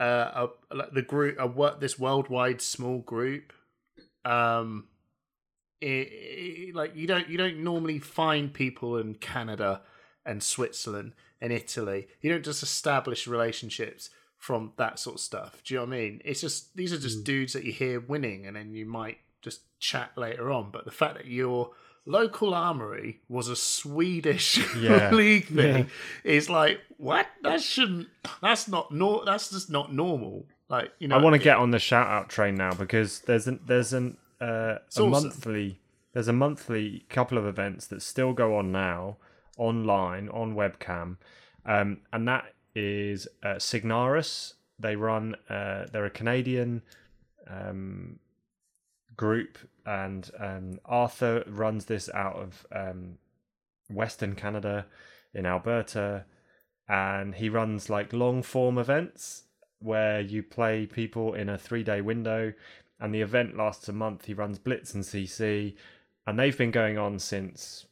uh, 0.00 0.46
a, 0.70 0.74
like 0.74 0.92
the 0.92 1.02
group 1.02 1.36
a 1.38 1.46
what 1.46 1.80
this 1.80 1.98
worldwide 1.98 2.62
small 2.62 3.00
group 3.00 3.52
um 4.24 4.88
it, 5.80 6.08
it- 6.68 6.74
like 6.74 6.96
you 6.96 7.06
don't 7.06 7.28
you 7.28 7.36
don't 7.36 7.58
normally 7.58 7.98
find 7.98 8.52
people 8.54 8.96
in 8.96 9.14
Canada 9.16 9.82
and 10.24 10.42
Switzerland 10.42 11.12
and 11.40 11.52
Italy. 11.52 12.06
You 12.20 12.30
don't 12.30 12.44
just 12.44 12.62
establish 12.62 13.26
relationships 13.26 14.08
from 14.42 14.72
that 14.76 14.98
sort 14.98 15.14
of 15.14 15.20
stuff. 15.20 15.62
Do 15.64 15.72
you 15.72 15.78
know 15.78 15.86
what 15.86 15.94
I 15.94 15.98
mean? 16.00 16.20
It's 16.24 16.40
just 16.40 16.76
these 16.76 16.92
are 16.92 16.98
just 16.98 17.22
dudes 17.22 17.52
that 17.52 17.62
you 17.62 17.70
hear 17.70 18.00
winning, 18.00 18.44
and 18.44 18.56
then 18.56 18.74
you 18.74 18.84
might 18.84 19.18
just 19.40 19.60
chat 19.78 20.10
later 20.16 20.50
on. 20.50 20.72
But 20.72 20.84
the 20.84 20.90
fact 20.90 21.14
that 21.14 21.26
your 21.26 21.70
local 22.06 22.52
armory 22.52 23.20
was 23.28 23.46
a 23.46 23.54
Swedish 23.54 24.58
Yeah. 24.76 25.10
league 25.12 25.46
thing 25.46 25.90
is 26.24 26.50
like 26.50 26.80
what? 26.96 27.28
That 27.44 27.62
shouldn't. 27.62 28.08
That's 28.42 28.66
not 28.66 28.90
nor. 28.90 29.24
That's 29.24 29.48
just 29.48 29.70
not 29.70 29.94
normal. 29.94 30.46
Like 30.68 30.90
you 30.98 31.06
know, 31.06 31.16
I 31.16 31.22
want 31.22 31.34
to 31.34 31.38
get 31.38 31.58
on 31.58 31.70
the 31.70 31.78
shout 31.78 32.08
out 32.08 32.28
train 32.28 32.56
now 32.56 32.74
because 32.74 33.20
there's 33.20 33.46
an 33.46 33.60
there's 33.64 33.92
an 33.92 34.16
uh, 34.40 34.78
a 34.96 35.02
monthly 35.02 35.78
there's 36.14 36.26
a 36.26 36.32
monthly 36.32 37.04
couple 37.08 37.38
of 37.38 37.46
events 37.46 37.86
that 37.86 38.02
still 38.02 38.32
go 38.32 38.56
on 38.56 38.72
now 38.72 39.18
online 39.56 40.28
on 40.30 40.56
webcam, 40.56 41.18
um, 41.64 41.98
and 42.12 42.26
that 42.26 42.46
is 42.74 43.28
uh, 43.42 43.56
Signaris. 43.56 44.54
They 44.78 44.96
run. 44.96 45.36
Uh, 45.48 45.86
they're 45.92 46.06
a 46.06 46.10
Canadian 46.10 46.82
um, 47.48 48.18
group, 49.16 49.58
and 49.86 50.30
um, 50.38 50.80
Arthur 50.84 51.44
runs 51.46 51.84
this 51.86 52.10
out 52.14 52.36
of 52.36 52.66
um, 52.72 53.18
Western 53.90 54.34
Canada 54.34 54.86
in 55.34 55.46
Alberta, 55.46 56.24
and 56.88 57.34
he 57.34 57.48
runs 57.48 57.88
like 57.88 58.12
long 58.12 58.42
form 58.42 58.78
events 58.78 59.44
where 59.78 60.20
you 60.20 60.42
play 60.42 60.86
people 60.86 61.34
in 61.34 61.48
a 61.48 61.58
three 61.58 61.82
day 61.82 62.00
window 62.00 62.52
and 63.02 63.12
the 63.12 63.20
event 63.20 63.56
lasts 63.56 63.88
a 63.88 63.92
month. 63.92 64.26
He 64.26 64.32
runs 64.32 64.60
Blitz 64.60 64.94
and 64.94 65.02
CC, 65.02 65.74
and 66.24 66.38
they've 66.38 66.56
been 66.56 66.70
going 66.70 66.98
on 66.98 67.18
since 67.18 67.86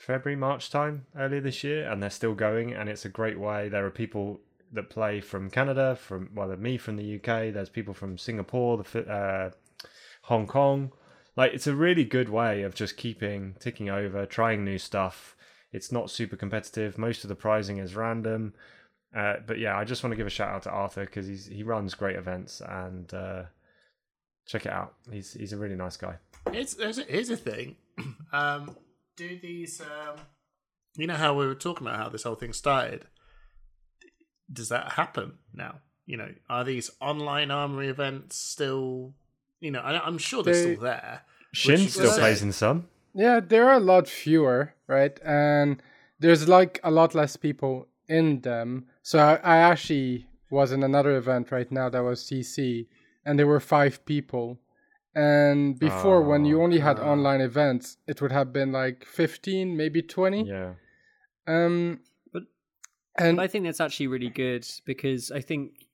February, 0.00 0.36
March 0.36 0.70
time 0.70 1.04
earlier 1.16 1.40
this 1.40 1.62
year, 1.62 1.90
and 1.90 2.02
they're 2.02 2.10
still 2.10 2.34
going, 2.34 2.72
and 2.72 2.88
it's 2.88 3.04
a 3.04 3.08
great 3.08 3.38
way. 3.38 3.68
There 3.68 3.84
are 3.84 3.90
people 3.90 4.40
that 4.72 4.88
play 4.88 5.20
from 5.20 5.50
Canada, 5.50 5.94
from 5.94 6.30
well, 6.34 6.48
me 6.56 6.78
from 6.78 6.96
the 6.96 7.16
UK. 7.16 7.52
There's 7.52 7.68
people 7.68 7.92
from 7.92 8.16
Singapore, 8.16 8.78
the 8.78 9.00
uh, 9.00 9.50
Hong 10.22 10.46
Kong. 10.46 10.92
Like 11.36 11.52
it's 11.52 11.66
a 11.66 11.74
really 11.74 12.04
good 12.04 12.30
way 12.30 12.62
of 12.62 12.74
just 12.74 12.96
keeping 12.96 13.56
ticking 13.60 13.90
over, 13.90 14.24
trying 14.24 14.64
new 14.64 14.78
stuff. 14.78 15.36
It's 15.70 15.92
not 15.92 16.10
super 16.10 16.36
competitive. 16.36 16.96
Most 16.96 17.22
of 17.22 17.28
the 17.28 17.36
prizing 17.36 17.78
is 17.78 17.94
random. 17.94 18.54
Uh, 19.14 19.34
but 19.46 19.58
yeah, 19.58 19.76
I 19.76 19.84
just 19.84 20.02
want 20.02 20.12
to 20.12 20.16
give 20.16 20.26
a 20.26 20.30
shout 20.30 20.50
out 20.54 20.62
to 20.62 20.70
Arthur 20.70 21.04
because 21.04 21.26
he's 21.26 21.44
he 21.46 21.62
runs 21.62 21.94
great 21.94 22.16
events 22.16 22.62
and 22.66 23.12
uh, 23.12 23.42
check 24.46 24.64
it 24.64 24.72
out. 24.72 24.94
He's 25.12 25.34
he's 25.34 25.52
a 25.52 25.58
really 25.58 25.76
nice 25.76 25.96
guy. 25.98 26.16
It's 26.52 26.78
a, 26.78 27.04
here's 27.04 27.28
a 27.30 27.36
thing. 27.36 27.76
Um, 28.32 28.76
do 29.28 29.38
these, 29.38 29.80
um, 29.80 30.16
you 30.96 31.06
know 31.06 31.14
how 31.14 31.34
we 31.34 31.46
were 31.46 31.54
talking 31.54 31.86
about 31.86 31.98
how 31.98 32.08
this 32.08 32.22
whole 32.22 32.34
thing 32.34 32.52
started? 32.52 33.04
Does 34.52 34.68
that 34.70 34.92
happen 34.92 35.38
now? 35.52 35.76
You 36.06 36.16
know, 36.16 36.28
are 36.48 36.64
these 36.64 36.90
online 37.00 37.50
armory 37.50 37.88
events 37.88 38.36
still, 38.36 39.14
you 39.60 39.70
know, 39.70 39.80
I, 39.80 40.04
I'm 40.04 40.18
sure 40.18 40.42
they're 40.42 40.54
They- 40.54 40.72
still 40.74 40.82
there. 40.82 41.22
Shin 41.52 41.80
you 41.80 41.88
still 41.88 42.10
say- 42.12 42.20
plays 42.20 42.42
in 42.42 42.52
some. 42.52 42.88
Yeah, 43.12 43.40
there 43.40 43.68
are 43.68 43.74
a 43.74 43.80
lot 43.80 44.06
fewer, 44.08 44.74
right? 44.86 45.18
And 45.24 45.82
there's 46.20 46.48
like 46.48 46.78
a 46.84 46.90
lot 46.92 47.14
less 47.14 47.36
people 47.36 47.88
in 48.08 48.40
them. 48.42 48.86
So 49.02 49.18
I, 49.18 49.34
I 49.42 49.56
actually 49.58 50.26
was 50.48 50.70
in 50.72 50.82
another 50.84 51.16
event 51.16 51.50
right 51.50 51.70
now 51.72 51.88
that 51.88 52.02
was 52.04 52.22
CC, 52.22 52.86
and 53.24 53.36
there 53.38 53.48
were 53.48 53.58
five 53.60 54.04
people. 54.06 54.58
And 55.14 55.78
before, 55.78 56.22
when 56.22 56.44
you 56.44 56.60
Oh, 56.60 56.64
only 56.64 56.78
had 56.78 56.98
God. 56.98 57.06
online 57.06 57.40
events, 57.40 57.96
it 58.06 58.22
would 58.22 58.30
have 58.32 58.52
been 58.52 58.70
like 58.72 59.04
15, 59.04 59.76
maybe 59.76 60.02
20. 60.02 60.44
Yeah. 60.44 60.74
Um, 61.46 62.00
But- 62.32 62.44
and 63.18 63.36
But 63.36 63.42
I 63.42 63.46
think 63.48 63.64
that's 63.64 63.80
actually 63.80 64.06
really 64.06 64.30
good 64.30 64.66
because 64.84 65.32
I 65.32 65.40
think 65.40 65.86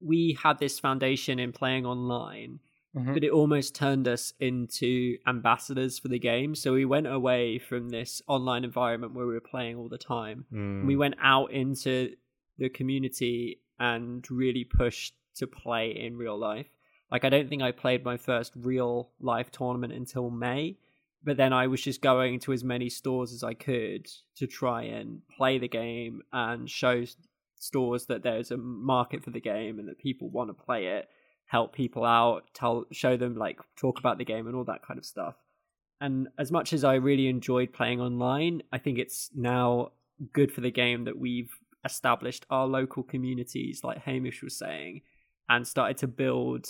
we 0.00 0.36
had 0.42 0.58
this 0.58 0.78
foundation 0.80 1.38
in 1.38 1.52
playing 1.52 1.86
online, 1.86 2.58
Mhm. 2.96 3.14
but 3.14 3.22
it 3.24 3.30
almost 3.30 3.74
turned 3.76 4.08
us 4.08 4.34
into 4.40 5.18
ambassadors 5.26 5.98
for 6.00 6.08
the 6.08 6.18
game. 6.18 6.54
So 6.56 6.72
we 6.74 6.84
went 6.84 7.06
away 7.06 7.58
from 7.58 7.90
this 7.90 8.22
online 8.26 8.64
environment 8.64 9.14
where 9.14 9.26
we 9.26 9.34
were 9.34 9.40
playing 9.40 9.76
all 9.76 9.88
the 9.88 9.98
time. 9.98 10.46
Mm. 10.52 10.84
We 10.86 10.96
went 10.96 11.14
out 11.20 11.52
into 11.52 12.16
the 12.58 12.68
community 12.68 13.60
and 13.78 14.28
really 14.30 14.64
pushed 14.64 15.14
to 15.36 15.46
play 15.46 15.90
in 15.96 16.16
real 16.16 16.36
life. 16.38 16.68
Like 17.10 17.24
I 17.24 17.28
don't 17.28 17.48
think 17.48 17.62
I 17.62 17.72
played 17.72 18.04
my 18.04 18.16
first 18.16 18.52
real 18.56 19.10
life 19.20 19.50
tournament 19.50 19.92
until 19.92 20.30
May, 20.30 20.78
but 21.22 21.36
then 21.36 21.52
I 21.52 21.66
was 21.66 21.82
just 21.82 22.02
going 22.02 22.40
to 22.40 22.52
as 22.52 22.64
many 22.64 22.88
stores 22.88 23.32
as 23.32 23.42
I 23.42 23.54
could 23.54 24.06
to 24.36 24.46
try 24.46 24.82
and 24.82 25.22
play 25.36 25.58
the 25.58 25.68
game 25.68 26.22
and 26.32 26.68
show 26.68 27.04
stores 27.58 28.06
that 28.06 28.22
there's 28.22 28.50
a 28.50 28.56
market 28.56 29.24
for 29.24 29.30
the 29.30 29.40
game 29.40 29.78
and 29.78 29.88
that 29.88 29.98
people 29.98 30.28
want 30.28 30.50
to 30.50 30.64
play 30.64 30.86
it, 30.86 31.08
help 31.46 31.74
people 31.74 32.04
out, 32.04 32.44
tell 32.52 32.84
show 32.92 33.16
them 33.16 33.36
like 33.36 33.58
talk 33.76 33.98
about 33.98 34.18
the 34.18 34.24
game 34.24 34.46
and 34.46 34.56
all 34.56 34.64
that 34.64 34.86
kind 34.86 34.98
of 34.98 35.06
stuff. 35.06 35.34
And 36.00 36.28
as 36.38 36.52
much 36.52 36.72
as 36.72 36.84
I 36.84 36.94
really 36.94 37.28
enjoyed 37.28 37.72
playing 37.72 38.00
online, 38.00 38.62
I 38.72 38.78
think 38.78 38.98
it's 38.98 39.30
now 39.34 39.92
good 40.32 40.52
for 40.52 40.60
the 40.60 40.70
game 40.70 41.04
that 41.04 41.18
we've 41.18 41.50
established 41.84 42.44
our 42.50 42.66
local 42.66 43.02
communities, 43.02 43.82
like 43.82 43.98
Hamish 43.98 44.42
was 44.42 44.56
saying, 44.56 45.02
and 45.48 45.66
started 45.66 45.96
to 45.98 46.08
build 46.08 46.66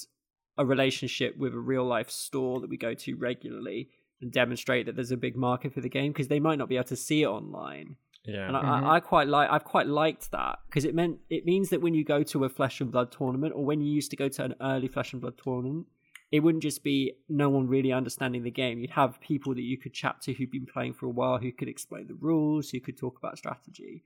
a 0.57 0.64
relationship 0.64 1.37
with 1.37 1.53
a 1.55 1.59
real 1.59 1.85
life 1.85 2.11
store 2.11 2.61
that 2.61 2.71
we 2.71 2.77
go 2.77 2.95
to 2.95 3.17
regularly 3.17 3.88
and 4.21 4.31
demonstrate 4.33 4.87
that 4.87 4.95
there's 4.95 5.11
a 5.11 5.17
big 5.17 5.37
market 5.37 5.73
for 5.75 5.81
the 5.81 5.88
game 5.88 6.12
because 6.12 6.29
they 6.29 6.40
might 6.40 6.59
not 6.59 6.69
be 6.69 6.77
able 6.77 6.85
to 6.88 6.97
see 6.97 7.23
it 7.23 7.27
online. 7.27 7.97
Yeah. 8.25 8.47
And 8.49 8.57
I, 8.57 8.61
Mhm. 8.62 8.83
I, 8.85 8.95
I 8.97 9.01
quite 9.01 9.29
like 9.29 9.51
I've 9.51 9.64
quite 9.64 9.87
liked 9.87 10.31
that 10.31 10.61
because 10.67 10.85
it 10.85 10.95
meant 10.95 11.19
it 11.29 11.45
means 11.45 11.69
that 11.71 11.83
when 11.83 11.93
you 11.95 12.05
go 12.05 12.23
to 12.23 12.45
a 12.45 12.49
flesh 12.49 12.81
and 12.81 12.90
blood 12.90 13.12
tournament 13.12 13.53
or 13.55 13.64
when 13.64 13.81
you 13.81 13.93
used 13.93 14.11
to 14.12 14.17
go 14.17 14.29
to 14.29 14.45
an 14.45 14.55
early 14.62 14.88
flesh 14.88 15.12
and 15.12 15.21
blood 15.21 15.37
tournament, 15.37 15.87
it 16.33 16.40
wouldn't 16.40 16.62
just 16.62 16.83
be 16.83 17.12
no 17.29 17.51
one 17.51 17.69
really 17.69 17.93
understanding 17.93 18.43
the 18.43 18.51
game. 18.51 18.79
You'd 18.79 18.90
have 18.90 19.21
people 19.21 19.55
that 19.55 19.62
you 19.62 19.77
could 19.77 19.93
chat 19.93 20.23
to 20.23 20.33
who'd 20.33 20.51
been 20.51 20.64
playing 20.67 20.95
for 20.95 21.07
a 21.07 21.11
while 21.11 21.37
who 21.38 21.53
could 21.53 21.69
explain 21.69 22.07
the 22.07 22.14
rules, 22.14 22.71
who 22.71 22.81
could 22.81 22.97
talk 22.97 23.19
about 23.19 23.37
strategy. 23.37 24.03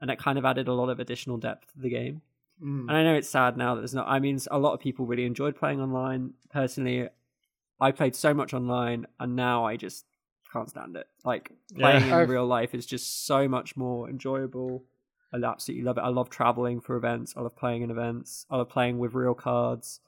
And 0.00 0.10
that 0.10 0.18
kind 0.18 0.38
of 0.38 0.44
added 0.44 0.66
a 0.66 0.72
lot 0.74 0.88
of 0.88 0.98
additional 0.98 1.36
depth 1.36 1.72
to 1.74 1.78
the 1.78 1.90
game. 1.90 2.22
Mm. 2.62 2.88
And 2.88 2.92
I 2.92 3.02
know 3.02 3.14
it's 3.14 3.28
sad 3.28 3.56
now 3.56 3.74
that 3.74 3.80
there's 3.80 3.94
not. 3.94 4.08
I 4.08 4.18
mean, 4.18 4.38
a 4.50 4.58
lot 4.58 4.74
of 4.74 4.80
people 4.80 5.06
really 5.06 5.24
enjoyed 5.24 5.56
playing 5.56 5.80
online. 5.80 6.34
Personally, 6.52 7.08
I 7.80 7.90
played 7.92 8.14
so 8.14 8.34
much 8.34 8.52
online, 8.52 9.06
and 9.18 9.34
now 9.34 9.64
I 9.64 9.76
just 9.76 10.04
can't 10.52 10.68
stand 10.68 10.96
it. 10.96 11.06
Like 11.24 11.52
playing 11.76 12.08
in 12.10 12.28
real 12.28 12.46
life 12.46 12.74
is 12.74 12.84
just 12.86 13.26
so 13.26 13.48
much 13.48 13.76
more 13.76 14.10
enjoyable. 14.10 14.84
I 15.32 15.36
absolutely 15.42 15.84
love 15.84 15.96
it. 15.96 16.00
I 16.02 16.08
love 16.08 16.28
traveling 16.28 16.80
for 16.80 16.96
events. 16.96 17.34
I 17.36 17.40
love 17.40 17.56
playing 17.56 17.82
in 17.82 17.90
events. 17.90 18.46
I 18.50 18.56
love 18.56 18.68
playing 18.68 18.98
with 18.98 19.14
real 19.14 19.34
cards. 19.34 20.00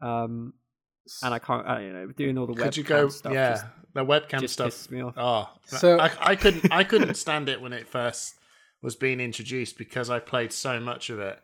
Um, 0.00 0.52
and 1.22 1.32
I 1.34 1.38
can't. 1.38 1.66
I, 1.66 1.80
you 1.82 1.92
know, 1.92 2.06
doing 2.08 2.36
all 2.38 2.46
the 2.46 2.54
Could 2.54 2.72
webcam 2.72 2.76
you 2.76 2.82
go? 2.84 3.08
stuff. 3.08 3.32
yeah, 3.32 3.50
just, 3.52 3.64
the 3.94 4.04
webcam 4.04 4.40
just 4.40 4.54
stuff. 4.54 4.68
pisses 4.68 4.90
me 4.90 5.00
off. 5.00 5.14
Oh, 5.16 5.48
So- 5.64 5.98
I, 5.98 6.10
I 6.20 6.36
couldn't. 6.36 6.70
I 6.72 6.84
couldn't 6.84 7.14
stand 7.14 7.48
it 7.48 7.60
when 7.60 7.72
it 7.72 7.88
first 7.88 8.34
was 8.82 8.94
being 8.94 9.18
introduced 9.20 9.78
because 9.78 10.10
I 10.10 10.18
played 10.18 10.52
so 10.52 10.78
much 10.78 11.10
of 11.10 11.18
it 11.18 11.40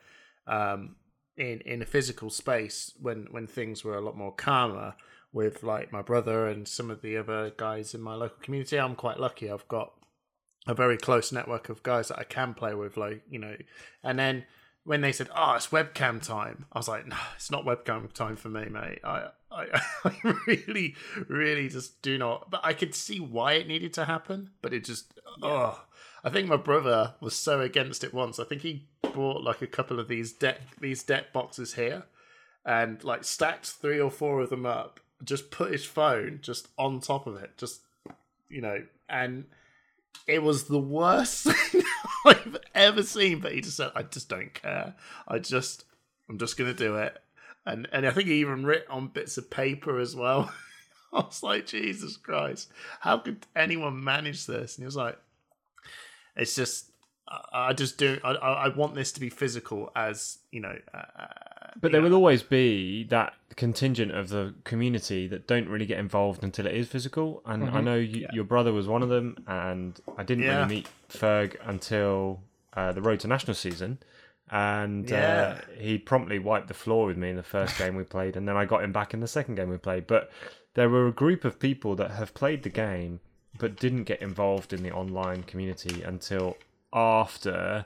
um, 0.46 0.96
in 1.36 1.60
in 1.62 1.82
a 1.82 1.86
physical 1.86 2.30
space 2.30 2.92
when 3.00 3.26
when 3.30 3.46
things 3.46 3.84
were 3.84 3.96
a 3.96 4.00
lot 4.00 4.16
more 4.16 4.32
calmer 4.32 4.94
with 5.32 5.62
like 5.62 5.92
my 5.92 6.02
brother 6.02 6.46
and 6.46 6.68
some 6.68 6.90
of 6.90 7.00
the 7.00 7.16
other 7.16 7.52
guys 7.56 7.94
in 7.94 8.00
my 8.00 8.14
local 8.14 8.38
community. 8.42 8.78
I'm 8.78 8.94
quite 8.94 9.18
lucky. 9.18 9.50
I've 9.50 9.68
got 9.68 9.92
a 10.66 10.74
very 10.74 10.96
close 10.96 11.32
network 11.32 11.68
of 11.68 11.82
guys 11.82 12.08
that 12.08 12.18
I 12.18 12.24
can 12.24 12.54
play 12.54 12.74
with, 12.74 12.96
like 12.96 13.22
you 13.30 13.38
know. 13.38 13.56
And 14.02 14.18
then 14.18 14.44
when 14.84 15.00
they 15.00 15.12
said, 15.12 15.28
"Oh, 15.34 15.54
it's 15.54 15.68
webcam 15.68 16.24
time," 16.24 16.66
I 16.72 16.78
was 16.78 16.88
like, 16.88 17.06
"No, 17.06 17.16
it's 17.34 17.50
not 17.50 17.64
webcam 17.64 18.12
time 18.12 18.36
for 18.36 18.48
me, 18.48 18.66
mate. 18.66 19.00
I, 19.04 19.28
I, 19.50 19.80
I 20.04 20.34
really, 20.46 20.94
really 21.28 21.68
just 21.68 22.02
do 22.02 22.18
not." 22.18 22.50
But 22.50 22.60
I 22.64 22.74
could 22.74 22.94
see 22.94 23.20
why 23.20 23.54
it 23.54 23.68
needed 23.68 23.94
to 23.94 24.04
happen, 24.04 24.50
but 24.60 24.72
it 24.74 24.84
just, 24.84 25.14
oh, 25.42 25.84
I 26.24 26.30
think 26.30 26.48
my 26.48 26.56
brother 26.56 27.14
was 27.20 27.34
so 27.34 27.60
against 27.60 28.04
it 28.04 28.14
once. 28.14 28.38
I 28.38 28.44
think 28.44 28.62
he 28.62 28.88
bought 29.12 29.42
like 29.42 29.62
a 29.62 29.66
couple 29.66 30.00
of 30.00 30.08
these 30.08 30.32
deck 30.32 30.60
these 30.80 31.02
deck 31.02 31.32
boxes 31.32 31.74
here, 31.74 32.04
and 32.64 33.02
like 33.04 33.24
stacked 33.24 33.66
three 33.66 34.00
or 34.00 34.10
four 34.10 34.40
of 34.40 34.50
them 34.50 34.66
up. 34.66 35.00
Just 35.24 35.50
put 35.50 35.72
his 35.72 35.84
phone 35.84 36.40
just 36.42 36.68
on 36.78 37.00
top 37.00 37.26
of 37.26 37.36
it, 37.36 37.56
just 37.56 37.80
you 38.48 38.60
know, 38.60 38.82
and 39.08 39.44
it 40.26 40.42
was 40.42 40.64
the 40.64 40.78
worst 40.78 41.44
thing 41.50 41.82
I've 42.26 42.56
ever 42.74 43.02
seen. 43.02 43.40
But 43.40 43.52
he 43.52 43.60
just 43.60 43.76
said, 43.76 43.92
"I 43.94 44.02
just 44.02 44.28
don't 44.28 44.52
care. 44.52 44.94
I 45.26 45.38
just, 45.38 45.84
I'm 46.28 46.38
just 46.38 46.56
gonna 46.56 46.74
do 46.74 46.96
it." 46.96 47.18
And 47.66 47.88
and 47.92 48.06
I 48.06 48.10
think 48.10 48.28
he 48.28 48.34
even 48.34 48.64
writ 48.64 48.86
on 48.88 49.08
bits 49.08 49.38
of 49.38 49.50
paper 49.50 49.98
as 49.98 50.14
well. 50.14 50.52
I 51.12 51.20
was 51.20 51.42
like, 51.42 51.66
Jesus 51.66 52.16
Christ, 52.16 52.70
how 53.00 53.18
could 53.18 53.46
anyone 53.54 54.02
manage 54.02 54.46
this? 54.46 54.76
And 54.76 54.82
he 54.82 54.86
was 54.86 54.96
like, 54.96 55.18
"It's 56.36 56.54
just." 56.54 56.90
I 57.28 57.68
I 57.68 57.72
just 57.72 57.98
do. 57.98 58.18
I, 58.24 58.30
I 58.32 58.52
I 58.66 58.68
want 58.68 58.94
this 58.94 59.12
to 59.12 59.20
be 59.20 59.30
physical, 59.30 59.90
as 59.96 60.38
you 60.50 60.60
know. 60.60 60.76
Uh, 60.94 61.26
But 61.80 61.92
there 61.92 62.02
will 62.02 62.14
always 62.14 62.42
be 62.42 63.04
that 63.04 63.34
contingent 63.56 64.12
of 64.12 64.28
the 64.28 64.54
community 64.64 65.26
that 65.28 65.46
don't 65.46 65.68
really 65.68 65.86
get 65.86 65.98
involved 65.98 66.42
until 66.44 66.66
it 66.66 66.74
is 66.74 66.88
physical. 66.88 67.42
And 67.46 67.68
I 67.70 67.80
know 67.80 67.96
you, 67.96 68.26
your 68.32 68.44
brother 68.44 68.72
was 68.72 68.86
one 68.88 69.02
of 69.02 69.08
them, 69.08 69.36
and 69.46 69.98
I 70.16 70.22
didn't 70.22 70.44
Yeah. 70.44 70.56
really 70.56 70.68
meet 70.76 70.88
Ferg 71.08 71.56
until 71.64 72.42
uh, 72.74 72.92
the 72.92 73.02
Road 73.02 73.20
to 73.20 73.28
National 73.28 73.54
season. 73.54 73.98
And 74.50 75.10
Yeah. 75.10 75.56
uh, 75.58 75.72
he 75.80 75.98
promptly 75.98 76.38
wiped 76.38 76.68
the 76.68 76.74
floor 76.74 77.06
with 77.06 77.16
me 77.16 77.30
in 77.30 77.36
the 77.36 77.42
first 77.42 77.78
game 77.78 77.94
we 77.96 78.04
played, 78.04 78.36
and 78.36 78.46
then 78.46 78.56
I 78.56 78.64
got 78.66 78.82
him 78.84 78.92
back 78.92 79.14
in 79.14 79.20
the 79.20 79.26
second 79.28 79.54
game 79.56 79.68
we 79.70 79.78
played. 79.78 80.06
But 80.06 80.30
there 80.74 80.88
were 80.90 81.06
a 81.08 81.12
group 81.12 81.44
of 81.44 81.58
people 81.58 81.94
that 81.96 82.10
have 82.12 82.32
played 82.34 82.62
the 82.62 82.70
game 82.70 83.20
but 83.58 83.76
didn't 83.76 84.04
get 84.04 84.20
involved 84.22 84.72
in 84.72 84.82
the 84.82 84.90
online 84.92 85.42
community 85.42 86.02
until 86.02 86.56
after 86.92 87.84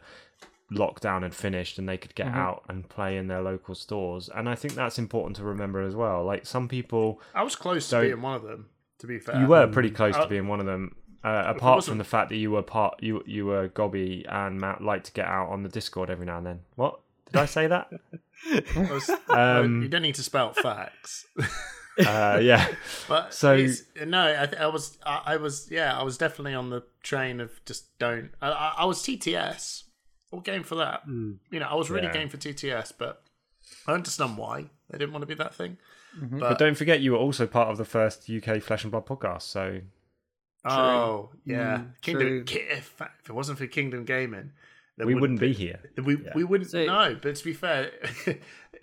lockdown 0.72 1.22
had 1.22 1.32
finished 1.34 1.78
and 1.78 1.88
they 1.88 1.96
could 1.96 2.14
get 2.16 2.26
out 2.26 2.64
and 2.68 2.88
play 2.88 3.16
in 3.16 3.28
their 3.28 3.40
local 3.40 3.74
stores. 3.74 4.28
And 4.34 4.48
I 4.48 4.54
think 4.56 4.74
that's 4.74 4.98
important 4.98 5.36
to 5.36 5.44
remember 5.44 5.80
as 5.80 5.94
well. 5.94 6.24
Like 6.24 6.44
some 6.46 6.66
people, 6.68 7.20
I 7.34 7.42
was 7.44 7.54
close 7.54 7.88
to 7.90 8.00
being 8.00 8.20
one 8.22 8.34
of 8.34 8.42
them. 8.42 8.68
To 9.00 9.06
be 9.06 9.18
fair, 9.18 9.38
you 9.40 9.46
were 9.46 9.66
pretty 9.68 9.90
close 9.90 10.16
Uh, 10.16 10.22
to 10.22 10.28
being 10.28 10.48
one 10.48 10.58
of 10.60 10.66
them. 10.66 10.96
Uh, 11.22 11.44
apart 11.56 11.84
from 11.84 11.98
the 11.98 12.04
fact 12.04 12.28
that 12.30 12.36
you 12.36 12.50
were 12.50 12.62
part, 12.62 13.02
you 13.02 13.22
you 13.26 13.46
were 13.46 13.68
Gobby 13.68 14.24
and 14.28 14.60
Matt 14.60 14.80
like 14.82 15.04
to 15.04 15.12
get 15.12 15.26
out 15.26 15.48
on 15.50 15.62
the 15.62 15.68
Discord 15.68 16.08
every 16.10 16.24
now 16.26 16.38
and 16.38 16.46
then. 16.46 16.60
What 16.76 17.00
did 17.32 17.36
I 17.40 17.46
say 17.46 17.66
that? 17.66 17.88
I 18.50 18.62
was- 18.90 19.10
Um, 19.28 19.82
you 19.82 19.88
don't 19.88 20.02
need 20.02 20.14
to 20.16 20.22
spell 20.22 20.52
facts. 20.52 21.26
uh, 21.98 22.38
yeah. 22.42 22.66
But 23.08 23.32
So- 23.34 23.66
so 23.66 24.04
no, 24.04 24.26
I, 24.42 24.46
th- 24.46 24.60
I 24.60 24.66
was, 24.66 24.98
I, 25.04 25.22
I 25.26 25.36
was, 25.36 25.68
yeah, 25.70 25.98
I 25.98 26.02
was 26.02 26.18
definitely 26.18 26.54
on 26.54 26.70
the 26.70 26.82
train 27.02 27.40
of 27.40 27.64
just 27.64 27.98
don't. 27.98 28.30
I, 28.42 28.48
I, 28.50 28.74
I 28.78 28.84
was 28.84 29.02
TTS, 29.02 29.84
all 30.30 30.40
game 30.40 30.62
for 30.62 30.74
that. 30.76 31.02
You 31.06 31.38
know, 31.52 31.66
I 31.66 31.74
was 31.74 31.90
really 31.90 32.06
Yeah. 32.06 32.12
game 32.12 32.28
for 32.28 32.36
TTS, 32.36 32.92
but 32.98 33.22
I 33.86 33.92
understand 33.92 34.36
why 34.36 34.70
they 34.90 34.98
didn't 34.98 35.12
want 35.12 35.22
to 35.22 35.26
be 35.26 35.34
that 35.34 35.54
thing. 35.54 35.78
Mhm. 36.18 36.38
But 36.40 36.48
But, 36.50 36.58
don't 36.58 36.76
forget, 36.76 37.00
you 37.00 37.12
were 37.12 37.18
also 37.18 37.46
part 37.46 37.68
of 37.70 37.76
the 37.78 37.84
first 37.84 38.28
UK 38.30 38.60
Flesh 38.62 38.84
and 38.84 38.90
Blood 38.90 39.06
podcast. 39.06 39.42
So 39.42 39.80
oh 40.64 41.30
yeah, 41.44 41.78
Mm, 41.78 41.92
Kingdom. 42.02 42.44
true. 42.44 42.58
If, 42.70 42.94
if 43.00 43.28
it 43.28 43.32
wasn't 43.32 43.58
for 43.58 43.66
Kingdom 43.66 44.04
Gaming, 44.04 44.34
there 44.40 44.50
we 45.04 45.14
wouldn't 45.14 45.40
be 45.40 45.52
here. 45.52 45.80
We 46.02 46.16
Yeah. 46.16 46.30
we 46.34 46.44
wouldn't 46.44 46.70
So- 46.70 46.84
know. 46.86 47.16
But 47.20 47.36
to 47.36 47.44
be 47.44 47.52
fair, 47.52 47.90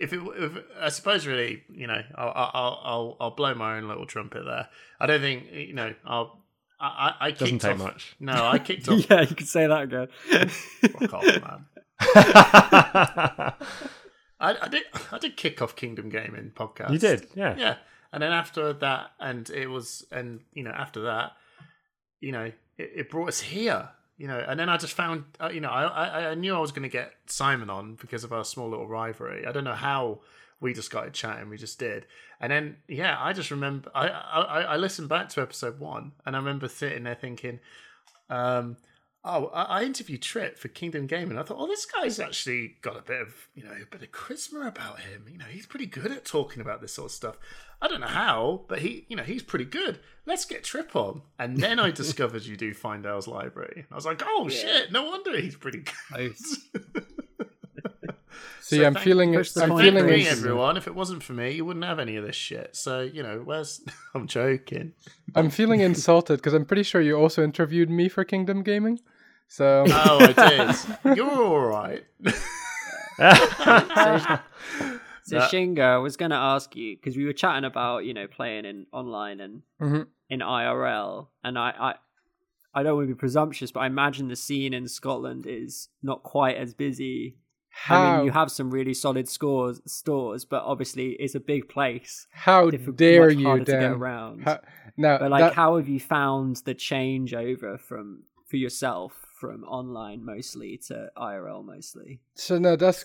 if 0.00 0.12
it, 0.12 0.20
if 0.36 0.52
I 0.80 0.88
suppose 0.90 1.26
really, 1.26 1.62
you 1.70 1.86
know, 1.86 2.02
I'll 2.16 2.32
I'll 2.34 2.80
I'll, 2.84 3.16
I'll 3.20 3.30
blow 3.34 3.54
my 3.54 3.76
own 3.76 3.88
little 3.88 4.06
trumpet 4.06 4.44
there. 4.44 4.68
I 5.00 5.06
don't 5.06 5.20
think 5.20 5.50
you 5.52 5.72
know. 5.74 5.94
I'll. 6.04 6.40
I, 6.80 6.86
I, 7.20 7.26
I 7.26 7.30
Doesn't 7.30 7.46
kicked 7.48 7.62
take 7.62 7.72
off, 7.72 7.78
much. 7.78 8.16
No, 8.20 8.32
I 8.32 8.58
kicked 8.68 8.88
off. 8.88 9.08
yeah, 9.08 9.20
you 9.22 9.34
could 9.34 9.48
say 9.48 9.66
that 9.66 9.82
again. 9.82 10.08
Fuck 10.48 11.14
off, 11.14 11.24
man. 11.24 11.66
I, 14.40 14.56
I 14.62 14.68
did. 14.68 14.82
I 15.12 15.18
did 15.18 15.36
kick 15.36 15.62
off 15.62 15.76
Kingdom 15.76 16.08
Gaming 16.10 16.52
podcast. 16.54 16.90
you 16.90 16.98
did, 16.98 17.26
yeah. 17.34 17.54
Yeah, 17.56 17.76
and 18.12 18.22
then 18.22 18.32
after 18.32 18.72
that, 18.74 19.10
and 19.20 19.48
it 19.50 19.68
was, 19.68 20.04
and 20.10 20.40
you 20.52 20.64
know, 20.64 20.72
after 20.72 21.02
that, 21.02 21.32
you 22.20 22.32
know, 22.32 22.50
it, 22.76 22.90
it 22.96 23.10
brought 23.10 23.28
us 23.28 23.40
here. 23.40 23.88
You 24.16 24.28
know, 24.28 24.38
and 24.38 24.58
then 24.60 24.68
I 24.68 24.76
just 24.76 24.92
found, 24.92 25.24
uh, 25.40 25.50
you 25.52 25.60
know, 25.60 25.70
I, 25.70 26.30
I 26.30 26.34
knew 26.34 26.54
I 26.54 26.60
was 26.60 26.70
going 26.70 26.84
to 26.84 26.88
get 26.88 27.12
Simon 27.26 27.68
on 27.68 27.96
because 27.96 28.22
of 28.22 28.32
our 28.32 28.44
small 28.44 28.70
little 28.70 28.86
rivalry. 28.86 29.44
I 29.44 29.50
don't 29.50 29.64
know 29.64 29.72
how 29.72 30.20
we 30.60 30.72
just 30.72 30.86
started 30.86 31.14
chatting. 31.14 31.48
We 31.48 31.56
just 31.56 31.80
did, 31.80 32.06
and 32.40 32.52
then 32.52 32.76
yeah, 32.86 33.16
I 33.18 33.32
just 33.32 33.50
remember 33.50 33.90
I 33.94 34.08
I, 34.08 34.60
I 34.62 34.76
listened 34.76 35.08
back 35.08 35.28
to 35.30 35.42
episode 35.42 35.80
one, 35.80 36.12
and 36.24 36.36
I 36.36 36.38
remember 36.38 36.68
sitting 36.68 37.02
there 37.02 37.16
thinking, 37.16 37.58
um, 38.30 38.76
oh, 39.24 39.46
I, 39.46 39.62
I 39.62 39.82
interviewed 39.84 40.22
Trip 40.22 40.58
for 40.58 40.68
Kingdom 40.68 41.06
Gaming. 41.06 41.38
I 41.38 41.42
thought, 41.42 41.56
oh, 41.58 41.66
this 41.66 41.86
guy's 41.86 42.20
actually 42.20 42.76
got 42.82 42.96
a 42.98 43.02
bit 43.02 43.20
of 43.20 43.48
you 43.54 43.64
know 43.64 43.72
a 43.72 43.86
bit 43.86 44.02
of 44.02 44.12
charisma 44.12 44.66
about 44.66 45.00
him. 45.00 45.24
You 45.30 45.38
know, 45.38 45.46
he's 45.46 45.66
pretty 45.66 45.86
good 45.86 46.12
at 46.12 46.24
talking 46.24 46.60
about 46.60 46.80
this 46.80 46.92
sort 46.92 47.06
of 47.06 47.12
stuff. 47.12 47.38
I 47.82 47.88
don't 47.88 48.00
know 48.00 48.06
how, 48.06 48.62
but 48.68 48.78
he, 48.78 49.04
you 49.08 49.16
know, 49.16 49.22
he's 49.22 49.42
pretty 49.42 49.66
good. 49.66 49.98
Let's 50.26 50.44
get 50.44 50.64
Trip 50.64 50.94
on. 50.96 51.22
And 51.38 51.58
then 51.58 51.78
I 51.78 51.90
discovered 51.90 52.44
you 52.44 52.56
do 52.56 52.72
Findale's 52.72 53.28
Library. 53.28 53.84
I 53.90 53.94
was 53.94 54.06
like, 54.06 54.22
oh 54.24 54.48
shit, 54.48 54.90
no 54.90 55.04
wonder 55.04 55.38
he's 55.38 55.56
pretty 55.56 55.80
good. 55.80 55.94
Nice. 56.12 56.68
See, 58.60 58.78
So 58.78 58.86
I'm 58.86 58.94
feeling 58.94 59.34
push 59.34 59.52
the 59.52 59.62
I'm 59.64 59.76
feeling 59.76 60.06
me, 60.06 60.26
everyone. 60.26 60.78
If 60.78 60.86
it 60.86 60.94
wasn't 60.94 61.22
for 61.22 61.34
me, 61.34 61.50
you 61.50 61.66
wouldn't 61.66 61.84
have 61.84 61.98
any 61.98 62.16
of 62.16 62.24
this 62.24 62.34
shit. 62.34 62.74
So 62.74 63.02
you 63.02 63.22
know, 63.22 63.42
where's? 63.44 63.82
I'm 64.14 64.26
joking. 64.26 64.92
I'm 65.34 65.50
feeling 65.50 65.80
insulted 65.80 66.36
because 66.36 66.54
I'm 66.54 66.64
pretty 66.64 66.82
sure 66.82 67.02
you 67.02 67.16
also 67.16 67.44
interviewed 67.44 67.90
me 67.90 68.08
for 68.08 68.24
Kingdom 68.24 68.62
Gaming. 68.62 69.00
So 69.48 69.84
Oh, 69.88 70.18
it 70.20 70.70
is. 70.70 70.86
You're 71.16 71.30
all 71.30 71.66
right. 71.66 72.04
So 75.26 75.38
That- 75.38 75.50
Shingo, 75.50 75.80
I 75.80 75.96
was 75.96 76.18
going 76.18 76.32
to 76.32 76.36
ask 76.36 76.76
you 76.76 76.96
because 76.96 77.16
we 77.16 77.24
were 77.24 77.32
chatting 77.32 77.64
about 77.64 78.04
you 78.04 78.12
know 78.12 78.26
playing 78.26 78.66
in 78.66 78.84
online 78.92 79.40
and 79.40 79.62
Mhm. 79.80 80.06
in 80.28 80.40
IRL, 80.40 81.28
and 81.42 81.58
I, 81.58 81.72
I 81.80 81.94
I 82.78 82.82
don't 82.82 82.96
want 82.96 83.08
to 83.08 83.14
be 83.14 83.18
presumptuous, 83.18 83.72
but 83.72 83.80
I 83.80 83.86
imagine 83.86 84.28
the 84.28 84.36
scene 84.36 84.74
in 84.74 84.86
Scotland 84.86 85.46
is 85.46 85.88
not 86.02 86.24
quite 86.24 86.58
as 86.58 86.74
busy. 86.74 87.38
I 87.88 88.16
mean, 88.18 88.26
you 88.26 88.32
have 88.32 88.50
some 88.50 88.70
really 88.70 88.92
solid 88.92 89.26
scores 89.30 89.80
stores, 89.86 90.44
but 90.44 90.62
obviously 90.62 91.12
it's 91.12 91.34
a 91.34 91.40
big 91.40 91.70
place. 91.70 92.26
how 92.32 92.70
Diffi- 92.70 92.94
dare 92.94 93.28
much 93.28 93.36
you, 93.38 93.46
harder 93.46 93.64
to 93.64 93.72
get 93.72 93.92
around. 93.92 94.42
How, 94.42 94.60
now, 94.98 95.16
but 95.18 95.30
like, 95.30 95.40
that- 95.40 95.54
how 95.54 95.78
have 95.78 95.88
you 95.88 96.00
found 96.00 96.56
the 96.66 96.74
changeover 96.74 97.80
from 97.80 98.24
for 98.46 98.58
yourself 98.58 99.23
from 99.40 99.64
online 99.64 100.24
mostly 100.24 100.78
to 100.88 101.10
IRL 101.16 101.64
mostly? 101.64 102.20
so 102.34 102.58
no, 102.58 102.76
that's 102.76 103.04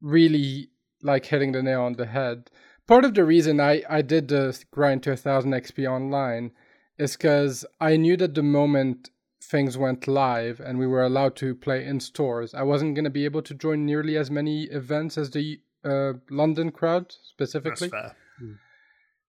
really 0.00 0.68
like 1.02 1.26
hitting 1.26 1.52
the 1.52 1.62
nail 1.62 1.82
on 1.82 1.94
the 1.94 2.06
head. 2.06 2.50
Part 2.86 3.04
of 3.04 3.14
the 3.14 3.24
reason 3.24 3.60
I 3.60 3.82
I 3.88 4.02
did 4.02 4.28
the 4.28 4.44
grind 4.70 5.02
to 5.04 5.12
a 5.12 5.16
thousand 5.16 5.52
XP 5.52 5.88
online 5.88 6.50
is 6.98 7.16
because 7.16 7.64
I 7.80 7.96
knew 7.96 8.16
that 8.18 8.34
the 8.34 8.42
moment 8.42 9.10
things 9.42 9.76
went 9.78 10.06
live 10.06 10.60
and 10.60 10.78
we 10.78 10.86
were 10.86 11.02
allowed 11.02 11.34
to 11.36 11.54
play 11.54 11.84
in 11.84 12.00
stores, 12.00 12.54
I 12.54 12.62
wasn't 12.62 12.94
going 12.94 13.04
to 13.04 13.10
be 13.10 13.24
able 13.24 13.42
to 13.42 13.54
join 13.54 13.84
nearly 13.86 14.16
as 14.16 14.30
many 14.30 14.64
events 14.64 15.18
as 15.18 15.30
the 15.30 15.60
uh, 15.84 16.12
London 16.30 16.70
crowd 16.70 17.06
That's 17.06 17.18
specifically. 17.28 17.88
fair. 17.88 18.14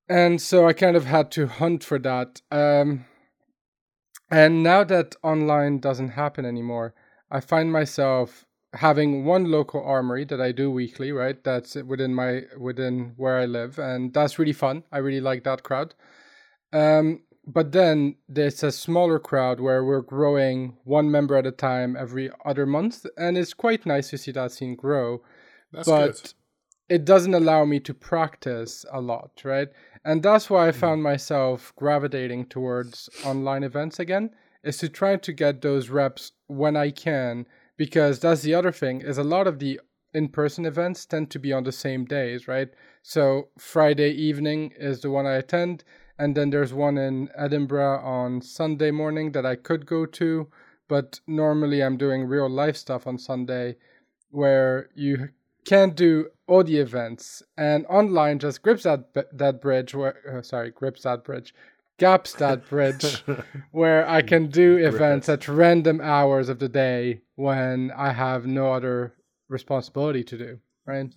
and 0.09 0.41
so 0.41 0.67
I 0.67 0.73
kind 0.73 0.95
of 0.95 1.05
had 1.05 1.31
to 1.31 1.47
hunt 1.47 1.83
for 1.83 1.97
that. 1.99 2.41
Um, 2.51 3.05
and 4.31 4.63
now 4.63 4.83
that 4.85 5.15
online 5.23 5.79
doesn't 5.79 6.09
happen 6.09 6.45
anymore, 6.45 6.93
I 7.31 7.39
find 7.39 7.71
myself 7.71 8.45
having 8.73 9.25
one 9.25 9.45
local 9.45 9.83
armory 9.83 10.25
that 10.25 10.41
I 10.41 10.51
do 10.51 10.71
weekly, 10.71 11.11
right? 11.11 11.41
That's 11.43 11.75
within 11.75 12.13
my 12.15 12.43
within 12.57 13.13
where 13.17 13.37
I 13.39 13.45
live, 13.45 13.79
and 13.79 14.13
that's 14.13 14.39
really 14.39 14.53
fun. 14.53 14.83
I 14.91 14.97
really 14.99 15.21
like 15.21 15.43
that 15.43 15.63
crowd. 15.63 15.93
Um, 16.73 17.23
but 17.45 17.71
then 17.71 18.15
there's 18.29 18.63
a 18.63 18.71
smaller 18.71 19.19
crowd 19.19 19.59
where 19.59 19.83
we're 19.83 20.01
growing 20.01 20.77
one 20.85 21.11
member 21.11 21.35
at 21.37 21.45
a 21.45 21.51
time 21.51 21.95
every 21.97 22.31
other 22.45 22.65
month, 22.65 23.05
and 23.17 23.37
it's 23.37 23.53
quite 23.53 23.85
nice 23.85 24.09
to 24.11 24.17
see 24.17 24.31
that 24.31 24.51
scene 24.51 24.75
grow 24.75 25.21
That's 25.71 25.87
but 25.87 26.15
good. 26.15 26.33
it 26.89 27.05
doesn't 27.05 27.33
allow 27.33 27.65
me 27.65 27.79
to 27.81 27.93
practice 27.93 28.85
a 28.91 29.01
lot, 29.01 29.41
right? 29.43 29.69
And 30.05 30.21
that's 30.21 30.49
why 30.49 30.67
I 30.67 30.71
mm-hmm. 30.71 30.79
found 30.79 31.03
myself 31.03 31.73
gravitating 31.75 32.47
towards 32.47 33.09
online 33.25 33.63
events 33.63 33.99
again, 33.99 34.31
is 34.63 34.77
to 34.77 34.89
try 34.89 35.15
to 35.17 35.33
get 35.33 35.61
those 35.61 35.89
reps 35.89 36.31
when 36.47 36.75
I 36.75 36.91
can, 36.91 37.45
because 37.77 38.19
that's 38.19 38.41
the 38.41 38.53
other 38.53 38.71
thing, 38.71 39.01
is 39.01 39.17
a 39.17 39.23
lot 39.23 39.47
of 39.47 39.59
the 39.59 39.79
in-person 40.13 40.65
events 40.65 41.05
tend 41.05 41.31
to 41.31 41.39
be 41.39 41.51
on 41.51 41.63
the 41.63 41.71
same 41.71 42.05
days, 42.05 42.47
right? 42.47 42.69
So 43.01 43.49
Friday 43.57 44.11
evening 44.11 44.73
is 44.77 45.01
the 45.01 45.09
one 45.09 45.25
I 45.25 45.35
attend, 45.35 45.83
and 46.19 46.35
then 46.37 46.51
there's 46.51 46.73
one 46.73 46.97
in 46.97 47.29
Edinburgh 47.35 47.99
on 48.03 48.41
Sunday 48.41 48.91
morning 48.91 49.31
that 49.31 49.45
I 49.45 49.55
could 49.55 49.85
go 49.85 50.05
to, 50.05 50.47
but 50.87 51.19
normally 51.25 51.81
I'm 51.81 51.97
doing 51.97 52.25
real 52.25 52.49
life 52.49 52.77
stuff 52.77 53.07
on 53.07 53.17
Sunday 53.17 53.77
where 54.29 54.89
you 54.95 55.29
can't 55.65 55.95
do 55.95 56.27
all 56.47 56.63
the 56.63 56.77
events. 56.77 57.43
And 57.57 57.85
online 57.87 58.39
just 58.39 58.61
grips 58.61 58.83
that 58.83 59.13
that 59.31 59.61
bridge 59.61 59.95
where 59.95 60.37
uh, 60.37 60.41
sorry 60.41 60.71
grips 60.71 61.03
that 61.03 61.23
bridge 61.23 61.53
gaps 61.97 62.33
that 62.33 62.67
bridge 62.67 63.23
where 63.71 64.07
i 64.09 64.21
can 64.21 64.47
do 64.49 64.77
events 64.77 65.29
at 65.29 65.47
random 65.47 66.01
hours 66.01 66.49
of 66.49 66.59
the 66.59 66.69
day 66.69 67.21
when 67.35 67.91
i 67.95 68.11
have 68.11 68.45
no 68.45 68.73
other 68.73 69.13
responsibility 69.47 70.23
to 70.23 70.37
do 70.37 70.59
right? 70.85 71.13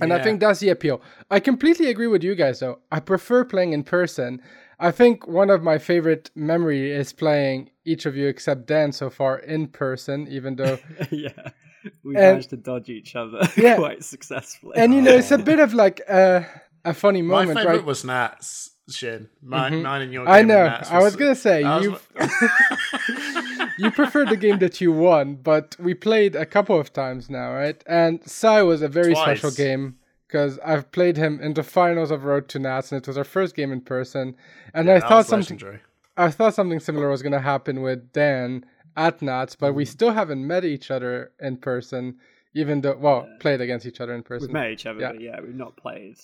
And 0.00 0.12
i 0.12 0.22
think 0.22 0.38
that's 0.40 0.60
the 0.60 0.68
appeal. 0.68 1.00
I 1.30 1.40
completely 1.40 1.86
agree 1.90 2.06
with 2.06 2.22
you 2.22 2.34
guys 2.36 2.60
though. 2.60 2.78
I 2.92 3.00
prefer 3.00 3.44
playing 3.44 3.72
in 3.72 3.82
person. 3.82 4.40
I 4.78 4.92
think 4.92 5.26
one 5.26 5.50
of 5.50 5.64
my 5.64 5.78
favorite 5.78 6.30
memory 6.36 6.92
is 6.92 7.12
playing 7.12 7.70
each 7.84 8.06
of 8.06 8.14
you 8.16 8.28
except 8.28 8.66
dan 8.66 8.92
so 8.92 9.10
far 9.10 9.38
in 9.38 9.66
person 9.68 10.28
even 10.28 10.54
though 10.54 10.78
yeah, 11.10 11.50
we 12.04 12.14
And- 12.16 12.22
managed 12.24 12.50
to 12.50 12.56
dodge 12.56 12.88
each 12.88 13.16
other 13.16 13.40
Yeah. 13.56 13.76
quite 13.76 14.04
successfully. 14.04 14.74
and 14.76 14.94
you 14.94 15.00
know 15.02 15.12
it's 15.14 15.30
a 15.30 15.38
bit 15.38 15.60
of 15.60 15.74
like 15.74 16.00
uh, 16.08 16.42
a 16.84 16.94
funny 16.94 17.22
moment. 17.22 17.48
My 17.48 17.54
moment 17.54 17.58
favorite 17.66 17.76
right 17.78 17.86
was 17.86 18.04
Nats. 18.04 18.70
Shin. 18.90 19.28
Mine, 19.42 19.72
Mhm. 19.72 19.82
mine 19.82 20.02
and 20.02 20.12
your. 20.14 20.26
I 20.28 20.40
know. 20.42 20.62
with 20.64 20.72
Nats 20.72 20.90
I 20.90 21.02
was 21.02 21.14
gonna 21.16 21.34
say 21.34 21.60
you 21.82 21.98
you 23.78 23.90
preferred 23.90 24.28
the 24.28 24.36
game 24.36 24.58
that 24.58 24.80
you 24.80 24.92
won, 24.92 25.36
but 25.36 25.76
we 25.78 25.94
played 25.94 26.34
a 26.34 26.46
couple 26.46 26.78
of 26.78 26.92
times 26.92 27.28
now, 27.30 27.52
right? 27.52 27.82
And 27.86 28.22
Sai 28.28 28.62
was 28.62 28.82
a 28.82 28.88
very 28.88 29.12
Twice. 29.12 29.24
special 29.40 29.50
game 29.50 29.96
because 30.26 30.58
I've 30.64 30.90
played 30.92 31.16
him 31.16 31.40
in 31.40 31.54
the 31.54 31.62
finals 31.62 32.10
of 32.10 32.24
Road 32.24 32.48
to 32.50 32.58
Nats, 32.58 32.92
and 32.92 33.00
it 33.00 33.06
was 33.06 33.16
our 33.16 33.24
first 33.24 33.54
game 33.54 33.72
in 33.72 33.80
person. 33.80 34.36
And 34.74 34.90
I 34.90 35.00
thought 35.00 35.26
something 35.26 35.56
legendary. 35.56 35.80
I 36.16 36.30
thought 36.30 36.54
something 36.54 36.80
similar 36.80 37.08
was 37.10 37.22
gonna 37.22 37.40
happen 37.40 37.80
with 37.82 38.12
Dan 38.12 38.64
at 38.98 39.22
Nats, 39.22 39.54
but 39.56 39.68
Mm-hmm. 39.68 39.76
we 39.76 39.84
still 39.84 40.12
haven't 40.12 40.46
met 40.46 40.64
each 40.64 40.90
other 40.90 41.32
in 41.40 41.56
person, 41.58 42.18
even 42.54 42.80
though 42.82 42.96
well 42.96 43.28
played 43.40 43.60
against 43.60 43.86
each 43.86 44.00
other 44.00 44.14
in 44.14 44.22
person. 44.22 44.48
We've 44.48 44.54
met 44.54 44.70
each 44.70 44.86
other, 44.86 45.00
Yeah. 45.00 45.12
but 45.12 45.20
yeah, 45.20 45.40
we've 45.40 45.54
not 45.54 45.76
played. 45.76 46.16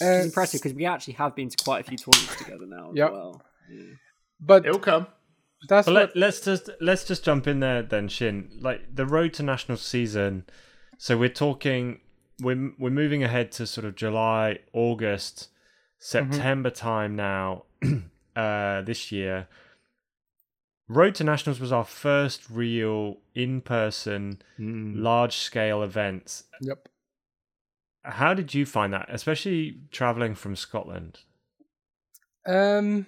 Uh, 0.00 0.06
It's 0.06 0.26
impressive 0.26 0.60
because 0.60 0.74
we 0.74 0.86
actually 0.86 1.14
have 1.14 1.34
been 1.34 1.48
to 1.48 1.56
quite 1.64 1.80
a 1.84 1.88
few 1.88 1.98
tournaments 1.98 2.36
together 2.36 2.66
now 2.66 2.90
as 2.90 2.96
Yep. 2.96 3.12
well. 3.12 3.42
Yeah. 3.70 3.82
But 4.40 4.66
It'll 4.66 4.78
come. 4.78 5.06
that's 5.68 5.86
Well, 5.86 5.96
what 5.96 6.08
let, 6.14 6.16
let's 6.16 6.40
just 6.40 6.70
let's 6.80 7.04
just 7.04 7.24
jump 7.24 7.46
in 7.46 7.60
there 7.60 7.82
then, 7.82 8.08
Shin. 8.08 8.50
Like 8.60 8.80
the 8.94 9.06
road 9.06 9.32
to 9.34 9.42
national 9.42 9.78
season. 9.78 10.44
So 10.98 11.16
we're 11.18 11.28
talking. 11.46 12.00
We're 12.40 12.72
we're 12.78 12.90
moving 13.02 13.22
ahead 13.22 13.52
to 13.52 13.66
sort 13.66 13.84
of 13.84 13.94
July, 13.94 14.58
August, 14.72 15.48
September 15.98 16.70
time 16.70 17.14
now. 17.16 17.64
uh, 18.36 18.82
this 18.82 19.12
year, 19.12 19.46
Road 20.88 21.14
to 21.16 21.24
Nationals 21.24 21.60
was 21.60 21.72
our 21.72 21.84
first 21.84 22.48
real 22.50 23.18
in-person, 23.34 24.42
large-scale 24.58 25.82
event. 25.82 26.42
yep. 26.60 26.88
How 28.02 28.34
did 28.34 28.52
you 28.52 28.66
find 28.66 28.92
that, 28.92 29.06
especially 29.08 29.80
traveling 29.90 30.34
from 30.34 30.56
Scotland? 30.56 31.20
Um, 32.46 33.06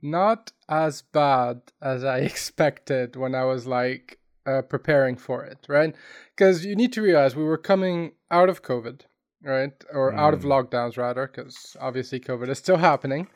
not 0.00 0.52
as 0.68 1.02
bad 1.02 1.62
as 1.82 2.04
I 2.04 2.18
expected 2.30 3.16
when 3.16 3.34
I 3.34 3.44
was 3.44 3.66
like 3.66 4.20
uh, 4.46 4.62
preparing 4.62 5.16
for 5.16 5.44
it, 5.44 5.66
right? 5.68 5.94
Because 6.36 6.64
you 6.64 6.76
need 6.76 6.92
to 6.92 7.02
realize 7.02 7.34
we 7.34 7.42
were 7.42 7.58
coming 7.58 8.12
out 8.30 8.48
of 8.48 8.62
COVID, 8.62 9.00
right? 9.42 9.72
Or 9.92 10.14
out 10.14 10.34
of 10.34 10.42
lockdowns, 10.42 10.96
rather, 10.96 11.26
because 11.26 11.76
obviously 11.80 12.20
COVID 12.20 12.48
is 12.48 12.58
still 12.58 12.76
happening. 12.76 13.28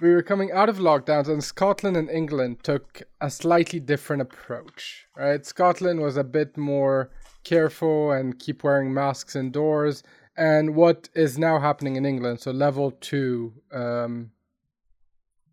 We 0.00 0.10
were 0.10 0.22
coming 0.22 0.52
out 0.52 0.68
of 0.68 0.78
lockdowns, 0.78 1.28
and 1.28 1.42
Scotland 1.42 1.96
and 1.96 2.08
England 2.08 2.62
took 2.62 3.02
a 3.20 3.30
slightly 3.30 3.80
different 3.80 4.22
approach, 4.22 5.06
right? 5.16 5.44
Scotland 5.44 6.00
was 6.00 6.16
a 6.16 6.22
bit 6.22 6.56
more 6.56 7.10
careful 7.42 8.12
and 8.12 8.38
keep 8.38 8.62
wearing 8.62 8.94
masks 8.94 9.34
indoors. 9.34 10.02
And 10.36 10.76
what 10.76 11.08
is 11.14 11.36
now 11.36 11.58
happening 11.58 11.96
in 11.96 12.06
England, 12.06 12.40
so 12.40 12.52
level 12.52 12.92
two 12.92 13.54
um, 13.72 14.30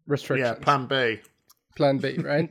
restrictions. 0.05 0.57
Yeah, 0.59 0.63
Plan 0.63 0.85
B. 0.85 1.21
Plan 1.75 1.97
B, 1.97 2.17
right? 2.19 2.49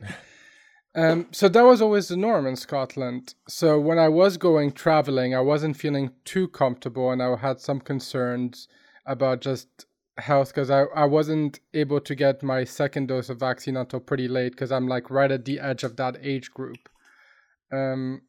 um, 0.95 1.27
so 1.31 1.47
that 1.47 1.61
was 1.61 1.81
always 1.81 2.09
the 2.09 2.17
norm 2.17 2.45
in 2.45 2.57
Scotland. 2.57 3.35
So 3.47 3.79
when 3.79 3.99
I 3.99 4.09
was 4.09 4.35
going 4.35 4.73
traveling, 4.73 5.33
I 5.33 5.39
wasn't 5.39 5.77
feeling 5.77 6.11
too 6.25 6.49
comfortable, 6.49 7.11
and 7.11 7.23
I 7.23 7.37
had 7.37 7.61
some 7.61 7.79
concerns 7.79 8.67
about 9.05 9.39
just 9.39 9.85
health 10.17 10.49
because 10.49 10.69
I, 10.69 10.83
I 10.95 11.05
wasn't 11.05 11.59
able 11.73 11.99
to 12.01 12.15
get 12.15 12.41
my 12.43 12.63
second 12.63 13.07
dose 13.07 13.29
of 13.29 13.39
vaccine 13.39 13.75
until 13.77 13.99
pretty 13.99 14.27
late 14.27 14.51
because 14.53 14.71
I'm 14.71 14.87
like 14.87 15.09
right 15.09 15.31
at 15.31 15.45
the 15.45 15.59
edge 15.59 15.83
of 15.83 15.97
that 15.97 16.17
age 16.21 16.51
group. 16.51 16.89
Um, 17.71 18.21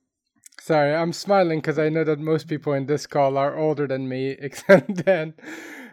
sorry, 0.60 0.94
I'm 0.94 1.12
smiling 1.12 1.60
because 1.60 1.78
I 1.78 1.88
know 1.88 2.04
that 2.04 2.18
most 2.18 2.48
people 2.48 2.72
in 2.72 2.86
this 2.86 3.06
call 3.06 3.36
are 3.36 3.56
older 3.56 3.86
than 3.86 4.08
me, 4.08 4.30
except 4.40 5.04
Dan. 5.04 5.34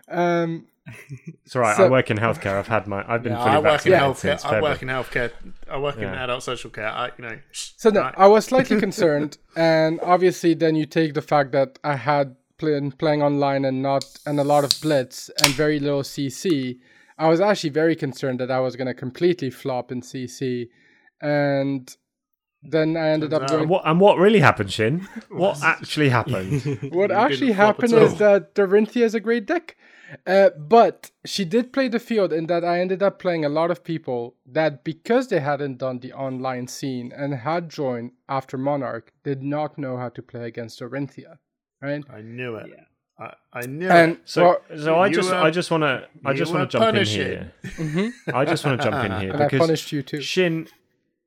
Um, 0.08 0.68
It's 1.46 1.56
all 1.56 1.62
right. 1.62 1.78
So- 1.78 1.86
I 1.86 1.90
work 1.90 2.12
in 2.12 2.18
healthcare. 2.18 2.58
I've 2.58 2.68
had 2.68 2.88
my. 2.88 3.06
I've 3.08 3.24
been 3.24 3.32
Yeah, 3.34 3.44
fully 3.44 3.56
I 3.56 3.60
work 3.60 3.86
in 3.86 3.94
healthcare. 3.94 4.16
since 4.18 4.46
I 4.46 4.62
work 4.62 4.82
in 4.82 4.90
healthcare. 4.90 5.32
I 5.72 5.78
work 5.78 5.96
in 5.98 6.04
adult 6.04 6.44
social 6.44 6.70
care. 6.70 6.90
I, 6.90 7.10
you 7.18 7.24
know. 7.24 7.40
So 7.54 7.90
no, 7.90 8.02
right. 8.02 8.14
I 8.18 8.28
was 8.28 8.46
slightly 8.46 8.80
concerned, 8.88 9.38
and 9.56 10.00
obviously, 10.02 10.54
then 10.56 10.76
you 10.76 10.86
take 10.86 11.14
the 11.14 11.22
fact 11.22 11.52
that 11.54 11.80
I 11.86 11.96
had 11.96 12.36
been 12.72 12.92
playing 12.92 13.22
online 13.22 13.66
and 13.66 13.82
not 13.82 14.06
and 14.26 14.40
a 14.40 14.44
lot 14.44 14.64
of 14.64 14.80
blitz 14.82 15.30
and 15.44 15.54
very 15.54 15.80
little 15.80 16.04
CC. 16.04 16.80
I 17.18 17.28
was 17.28 17.40
actually 17.40 17.70
very 17.70 17.96
concerned 17.96 18.40
that 18.40 18.52
I 18.52 18.60
was 18.60 18.76
going 18.76 18.88
to 18.88 18.94
completely 18.94 19.50
flop 19.50 19.92
in 19.92 20.02
CC, 20.02 20.70
and 21.22 21.96
then 22.64 22.98
I 22.98 23.10
ended 23.10 23.34
up 23.34 23.42
Turns 23.42 23.52
going. 23.52 23.62
And 23.64 23.70
what, 23.70 23.84
and 23.86 24.00
what 24.00 24.18
really 24.18 24.40
happened, 24.40 24.72
Shin? 24.72 25.08
What 25.30 25.62
actually 25.64 26.10
happened? 26.10 26.64
What 26.92 27.12
actually 27.12 27.48
didn't 27.48 27.56
flop 27.56 27.84
at 27.84 27.90
happened 27.90 27.94
is 27.94 28.16
that 28.16 28.56
Dorinthia 28.56 29.04
is 29.04 29.16
a 29.16 29.20
great 29.20 29.46
deck. 29.46 29.76
Uh, 30.28 30.50
but 30.58 31.12
she 31.26 31.44
did 31.44 31.74
play 31.74 31.88
the 31.88 32.00
field 32.00 32.32
in 32.32 32.46
that 32.48 32.64
I 32.64 32.80
ended 32.80 33.02
up 33.02 33.20
playing 33.20 33.46
a 33.46 33.50
lot 33.50 33.72
of 33.72 33.84
people 33.84 34.36
that 34.46 34.84
because 34.84 35.28
they 35.28 35.40
hadn't 35.40 35.80
done 35.80 36.00
the 36.00 36.14
online 36.14 36.68
scene 36.68 37.12
and 37.16 37.34
had 37.34 37.70
joined 37.70 38.12
after 38.30 38.58
Monarch 38.58 39.12
did 39.24 39.42
not 39.42 39.78
know 39.78 39.98
how 39.98 40.10
to 40.10 40.22
play 40.22 40.46
against 40.46 40.80
Dorinthia. 40.80 41.38
Right? 41.84 42.04
I 42.12 42.22
knew 42.22 42.56
it. 42.56 42.68
Yeah. 42.70 42.84
I, 43.20 43.34
I 43.54 43.66
knew 43.68 43.90
And 43.90 44.14
it. 44.14 44.22
So, 44.26 44.44
well, 44.44 44.62
so 44.80 45.00
I 45.00 45.10
just, 45.10 45.30
were- 45.30 45.36
I 45.36 45.52
just 45.52 45.70
want 45.70 45.84
to, 45.84 46.08
I 46.26 46.34
just 46.34 46.52
want 46.54 46.70
to 46.72 46.78
jump 46.78 46.86
in 46.90 46.94
punishing. 46.96 47.22
here. 47.28 47.54
mhm, 47.64 48.12
I 48.34 48.46
just 48.46 48.66
want 48.66 48.82
to 48.82 48.90
jump 48.90 49.06
in 49.06 49.20
here 49.22 49.32
and 49.34 49.42
I 49.44 49.46
because 49.46 49.60
punished 49.60 49.92
you 49.92 50.02
too. 50.02 50.22
Shin, 50.22 50.68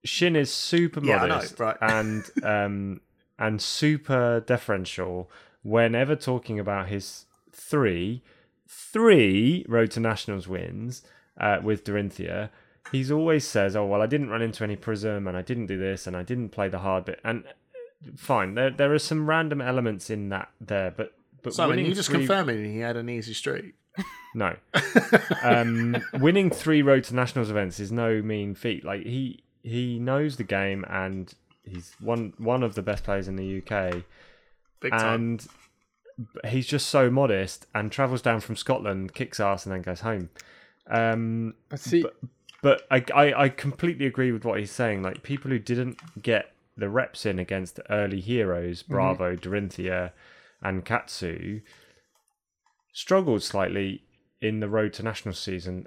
Shin 0.04 0.34
is 0.34 0.52
super 0.52 1.00
Yeah, 1.04 1.18
know, 1.18 1.28
modest 1.28 1.61
right. 1.61 1.76
and 1.80 2.24
um 2.42 3.00
and 3.38 3.61
super 3.61 4.40
deferential 4.40 5.30
whenever 5.62 6.16
talking 6.16 6.59
about 6.59 6.88
his 6.88 7.26
three 7.52 8.22
three 8.68 9.64
Road 9.68 9.90
to 9.92 10.00
Nationals 10.00 10.48
wins 10.48 11.02
uh, 11.40 11.59
with 11.62 11.84
Dorinthia. 11.84 12.50
He's 12.92 13.11
always 13.11 13.46
says, 13.46 13.74
"Oh 13.76 13.84
well, 13.86 14.00
I 14.02 14.07
didn't 14.07 14.30
run 14.30 14.42
into 14.42 14.64
any 14.64 14.76
prism, 14.76 15.26
and 15.26 15.36
I 15.36 15.42
didn't 15.42 15.66
do 15.66 15.76
this, 15.78 16.07
and 16.07 16.16
I 16.16 16.22
didn't 16.22 16.50
play 16.50 16.68
the 16.68 16.78
hard 16.78 17.04
bit." 17.04 17.20
And 17.24 17.44
fine, 18.16 18.54
there 18.54 18.70
there 18.70 18.92
are 18.92 18.98
some 18.98 19.28
random 19.28 19.61
elements 19.61 20.11
in 20.11 20.28
that 20.30 20.50
there, 20.61 20.90
but 20.90 21.12
but 21.42 21.54
Simon, 21.54 21.78
you 21.78 21.94
just 21.94 22.09
three- 22.11 22.18
confirming 22.18 22.72
he 22.72 22.80
had 22.80 22.96
an 22.96 23.09
easy 23.09 23.34
streak. 23.34 23.74
no. 24.34 24.54
um, 25.42 25.96
winning 26.20 26.50
three 26.50 26.82
road 26.82 27.04
to 27.04 27.14
nationals 27.14 27.50
events 27.50 27.80
is 27.80 27.90
no 27.90 28.20
mean 28.22 28.54
feat. 28.54 28.84
Like 28.84 29.02
he 29.04 29.42
he 29.62 29.98
knows 29.98 30.36
the 30.36 30.44
game 30.44 30.84
and 30.88 31.32
he's 31.64 31.94
one 32.00 32.32
one 32.38 32.62
of 32.62 32.74
the 32.74 32.82
best 32.82 33.04
players 33.04 33.28
in 33.28 33.36
the 33.36 33.59
UK. 33.62 34.02
Big 34.80 34.92
time. 34.92 35.14
And 35.14 35.46
he's 36.46 36.66
just 36.66 36.88
so 36.88 37.11
modest 37.11 37.66
and 37.74 37.90
travels 37.90 38.22
down 38.22 38.40
from 38.40 38.57
Scotland, 38.57 39.14
kicks 39.14 39.40
ass, 39.40 39.66
and 39.66 39.74
then 39.74 39.82
goes 39.82 40.00
home. 40.00 40.30
Um, 40.88 41.54
But 41.68 41.80
see, 41.80 42.04
but 42.62 42.82
I, 42.90 43.04
I 43.14 43.42
I 43.44 43.48
completely 43.48 44.07
agree 44.07 44.32
with 44.32 44.44
what 44.44 44.59
he's 44.59 44.70
saying. 44.70 45.02
Like 45.02 45.22
people 45.22 45.50
who 45.50 45.59
didn't 45.59 45.98
get 46.22 46.52
the 46.77 46.89
reps 46.89 47.24
in 47.27 47.39
against 47.39 47.81
early 47.91 48.20
heroes, 48.20 48.83
Bravo, 48.83 49.37
Dorinthia, 49.37 50.12
and 50.62 50.85
Katsu, 50.85 51.61
struggled 52.93 53.43
slightly 53.43 54.03
in 54.41 54.61
the 54.61 54.68
road 54.68 54.93
to 54.95 55.03
national 55.03 55.35
season. 55.35 55.87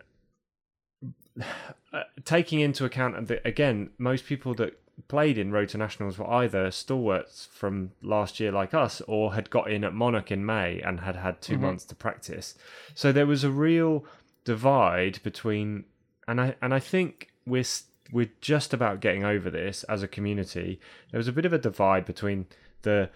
Uh, 1.91 2.03
taking 2.23 2.59
into 2.59 2.85
account 2.85 3.27
that 3.29 3.41
again, 3.43 3.89
most 3.97 4.27
people 4.27 4.53
that 4.53 4.79
played 5.07 5.39
in 5.39 5.51
road 5.51 5.69
to 5.69 5.77
nationals 5.77 6.19
were 6.19 6.29
either 6.29 6.69
stalwarts 6.69 7.47
from 7.51 7.91
last 8.03 8.39
year 8.39 8.51
like 8.51 8.75
us 8.75 9.01
or 9.07 9.33
had 9.33 9.49
got 9.49 9.71
in 9.71 9.83
at 9.83 9.91
monarch 9.91 10.31
in 10.31 10.45
may 10.45 10.79
and 10.81 10.99
had 10.99 11.15
had 11.15 11.41
2 11.41 11.57
months 11.57 11.85
to 11.85 11.95
practice. 11.95 12.53
So 12.93 13.11
there 13.11 13.25
was 13.25 13.43
a 13.43 13.49
real 13.49 14.05
divide 14.43 15.19
between 15.23 15.85
and 16.27 16.39
i 16.39 16.55
and 16.61 16.73
i 16.73 16.79
think 16.79 17.31
we're 17.45 17.63
we're 18.11 18.31
just 18.41 18.73
about 18.73 19.01
getting 19.01 19.23
over 19.23 19.49
this 19.49 19.83
as 19.83 20.03
a 20.03 20.07
community. 20.07 20.79
There 21.11 21.19
was 21.19 21.27
a 21.27 21.33
bit 21.33 21.45
of 21.45 21.53
a 21.53 21.57
divide 21.57 22.05
between 22.05 22.47
the 22.81 23.09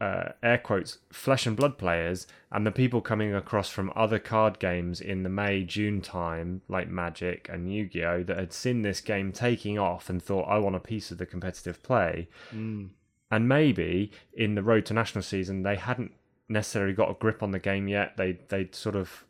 uh, 0.00 0.32
air 0.42 0.58
quotes 0.58 0.98
flesh 1.12 1.46
and 1.46 1.56
blood 1.56 1.78
players 1.78 2.26
and 2.50 2.66
the 2.66 2.72
people 2.72 3.00
coming 3.00 3.34
across 3.34 3.70
from 3.70 3.92
other 3.94 4.18
card 4.18 4.58
games 4.58 5.00
in 5.00 5.22
the 5.22 5.28
May 5.28 5.62
June 5.62 6.00
time 6.00 6.62
like 6.68 6.88
Magic 6.88 7.48
and 7.50 7.72
Yu-Gi-Oh 7.72 8.24
that 8.24 8.36
had 8.36 8.52
seen 8.52 8.82
this 8.82 9.00
game 9.00 9.32
taking 9.32 9.78
off 9.78 10.10
and 10.10 10.22
thought 10.22 10.48
I 10.48 10.58
want 10.58 10.76
a 10.76 10.80
piece 10.80 11.10
of 11.10 11.18
the 11.18 11.26
competitive 11.26 11.82
play. 11.82 12.28
Mm. 12.52 12.90
and 13.30 13.48
maybe 13.48 14.10
in 14.34 14.54
the 14.54 14.62
road 14.62 14.84
to 14.86 14.94
national 14.94 15.22
season 15.22 15.62
they 15.62 15.76
hadn't 15.76 16.12
necessarily 16.48 16.92
got 16.92 17.10
a 17.10 17.14
grip 17.14 17.42
on 17.42 17.52
the 17.52 17.58
game 17.58 17.88
yet. 17.88 18.16
They 18.16 18.38
they'd 18.48 18.74
sort 18.74 18.96
of 18.96 19.24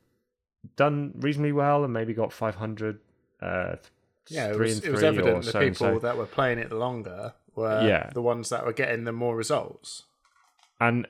done 0.76 1.12
reasonably 1.16 1.52
well 1.52 1.84
and 1.84 1.92
maybe 1.92 2.14
got 2.14 2.32
500 2.32 2.98
uh 3.42 3.76
Yeah, 4.28 4.50
it 4.50 4.56
three 4.56 4.68
was, 4.68 4.76
and 4.78 4.84
it 4.86 4.90
was 4.90 5.02
evident 5.02 5.36
or 5.36 5.42
the 5.42 5.52
so 5.52 5.60
people 5.60 5.74
so. 5.76 5.98
that 6.00 6.16
were 6.16 6.26
playing 6.26 6.58
it 6.58 6.72
longer 6.72 7.34
were 7.54 7.86
Yeah. 7.86 8.10
the 8.12 8.22
ones 8.22 8.48
that 8.48 8.64
were 8.64 8.72
getting 8.72 9.04
the 9.04 9.12
more 9.12 9.36
results. 9.36 10.04
and 10.80 11.06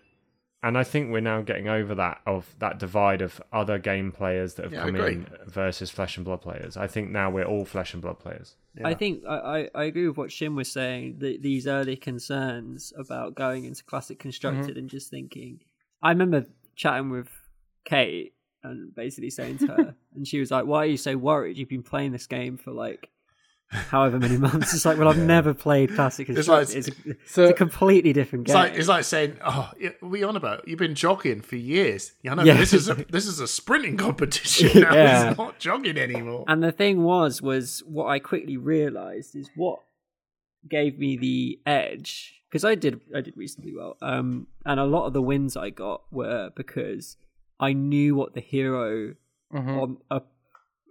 and 0.62 0.78
I 0.78 0.82
think 0.82 1.12
we're 1.12 1.20
now 1.20 1.42
getting 1.42 1.68
over 1.68 1.94
that 1.94 2.22
of 2.26 2.54
that 2.58 2.78
divide 2.78 3.20
of 3.20 3.40
other 3.52 3.78
game 3.78 4.10
players 4.10 4.54
that 4.54 4.64
have 4.64 4.72
Yeah, 4.72 4.84
come 4.84 4.96
in 4.96 5.26
versus 5.46 5.90
flesh 5.90 6.16
and 6.16 6.24
blood 6.24 6.40
players. 6.40 6.74
I 6.78 6.86
think 6.86 7.10
now 7.10 7.30
we're 7.30 7.44
all 7.44 7.66
flesh 7.66 7.92
and 7.92 8.00
blood 8.00 8.18
players. 8.18 8.56
Yeah. 8.74 8.88
I 8.88 8.94
think 8.94 9.22
I, 9.28 9.36
I, 9.36 9.68
I 9.74 9.84
agree 9.84 10.08
with 10.08 10.16
what 10.16 10.32
Shin 10.32 10.56
was 10.56 10.72
saying. 10.72 11.18
The, 11.18 11.36
these 11.36 11.66
early 11.66 11.96
concerns 11.96 12.94
about 12.98 13.34
going 13.34 13.64
into 13.66 13.84
classic 13.84 14.18
constructed 14.18 14.70
mm-hmm. 14.70 14.78
and 14.78 14.88
just 14.90 15.10
thinking. 15.10 15.60
I 16.02 16.08
remember 16.08 16.46
chatting 16.76 17.10
with 17.10 17.28
Kate 17.84 18.33
and 18.64 18.94
basically 18.94 19.30
saying 19.30 19.58
to 19.58 19.66
her, 19.68 19.94
and 20.16 20.26
she 20.26 20.40
was 20.40 20.50
like, 20.50 20.64
"Why 20.66 20.78
are 20.82 20.86
you 20.86 20.96
so 20.96 21.16
worried? 21.16 21.58
You've 21.58 21.68
been 21.68 21.82
playing 21.82 22.12
this 22.12 22.26
game 22.26 22.56
for 22.56 22.72
like 22.72 23.10
however 23.68 24.18
many 24.18 24.36
months." 24.36 24.74
It's 24.74 24.84
like, 24.84 24.98
well, 24.98 25.08
I've 25.08 25.18
never 25.36 25.54
played 25.54 25.94
classic 25.94 26.28
It's 26.28 26.48
like-. 26.48 26.70
It's, 26.70 26.88
a, 26.88 26.92
So- 27.26 27.42
it's 27.44 27.50
a 27.52 27.54
completely 27.54 28.12
different 28.12 28.46
It's 28.46 28.54
game. 28.54 28.62
like 28.62 28.74
it's 28.74 28.88
like 28.88 29.04
saying, 29.04 29.36
"Oh, 29.44 29.70
we're 30.00 30.26
on 30.26 30.36
about? 30.36 30.66
You've 30.66 30.78
been 30.78 30.94
jogging 30.94 31.40
for 31.42 31.56
years. 31.56 32.12
Yeah, 32.22 32.32
I 32.32 32.34
know. 32.36 32.42
Yeah. 32.44 32.56
This 32.56 32.72
is 32.72 32.88
a 32.88 32.94
this 32.94 33.26
is 33.26 33.38
a 33.40 33.46
sprinting 33.46 33.96
competition 34.08 34.80
now. 34.82 34.94
Yeah. 34.94 35.28
It's 35.30 35.38
not 35.38 35.58
jogging 35.58 35.98
anymore." 35.98 36.44
And 36.48 36.62
the 36.62 36.72
thing 36.72 37.02
was, 37.04 37.40
was 37.42 37.82
what 37.86 38.06
I 38.06 38.18
quickly 38.18 38.56
realized 38.56 39.36
is 39.36 39.50
what 39.54 39.80
gave 40.68 40.98
me 40.98 41.16
the 41.16 41.60
edge 41.66 42.40
because 42.48 42.64
I 42.64 42.74
did, 42.76 43.00
I 43.14 43.20
did 43.20 43.36
reasonably 43.36 43.74
well. 43.76 43.96
Um, 44.00 44.46
and 44.64 44.78
a 44.78 44.84
lot 44.84 45.06
of 45.06 45.12
the 45.12 45.20
wins 45.20 45.56
I 45.56 45.70
got 45.70 46.02
were 46.12 46.50
because 46.54 47.16
I 47.60 47.72
knew 47.72 48.14
what 48.16 48.34
the 48.34 48.40
hero 48.40 49.14
Mhm. 49.52 49.82
on 49.82 49.96
uh, 50.10 50.20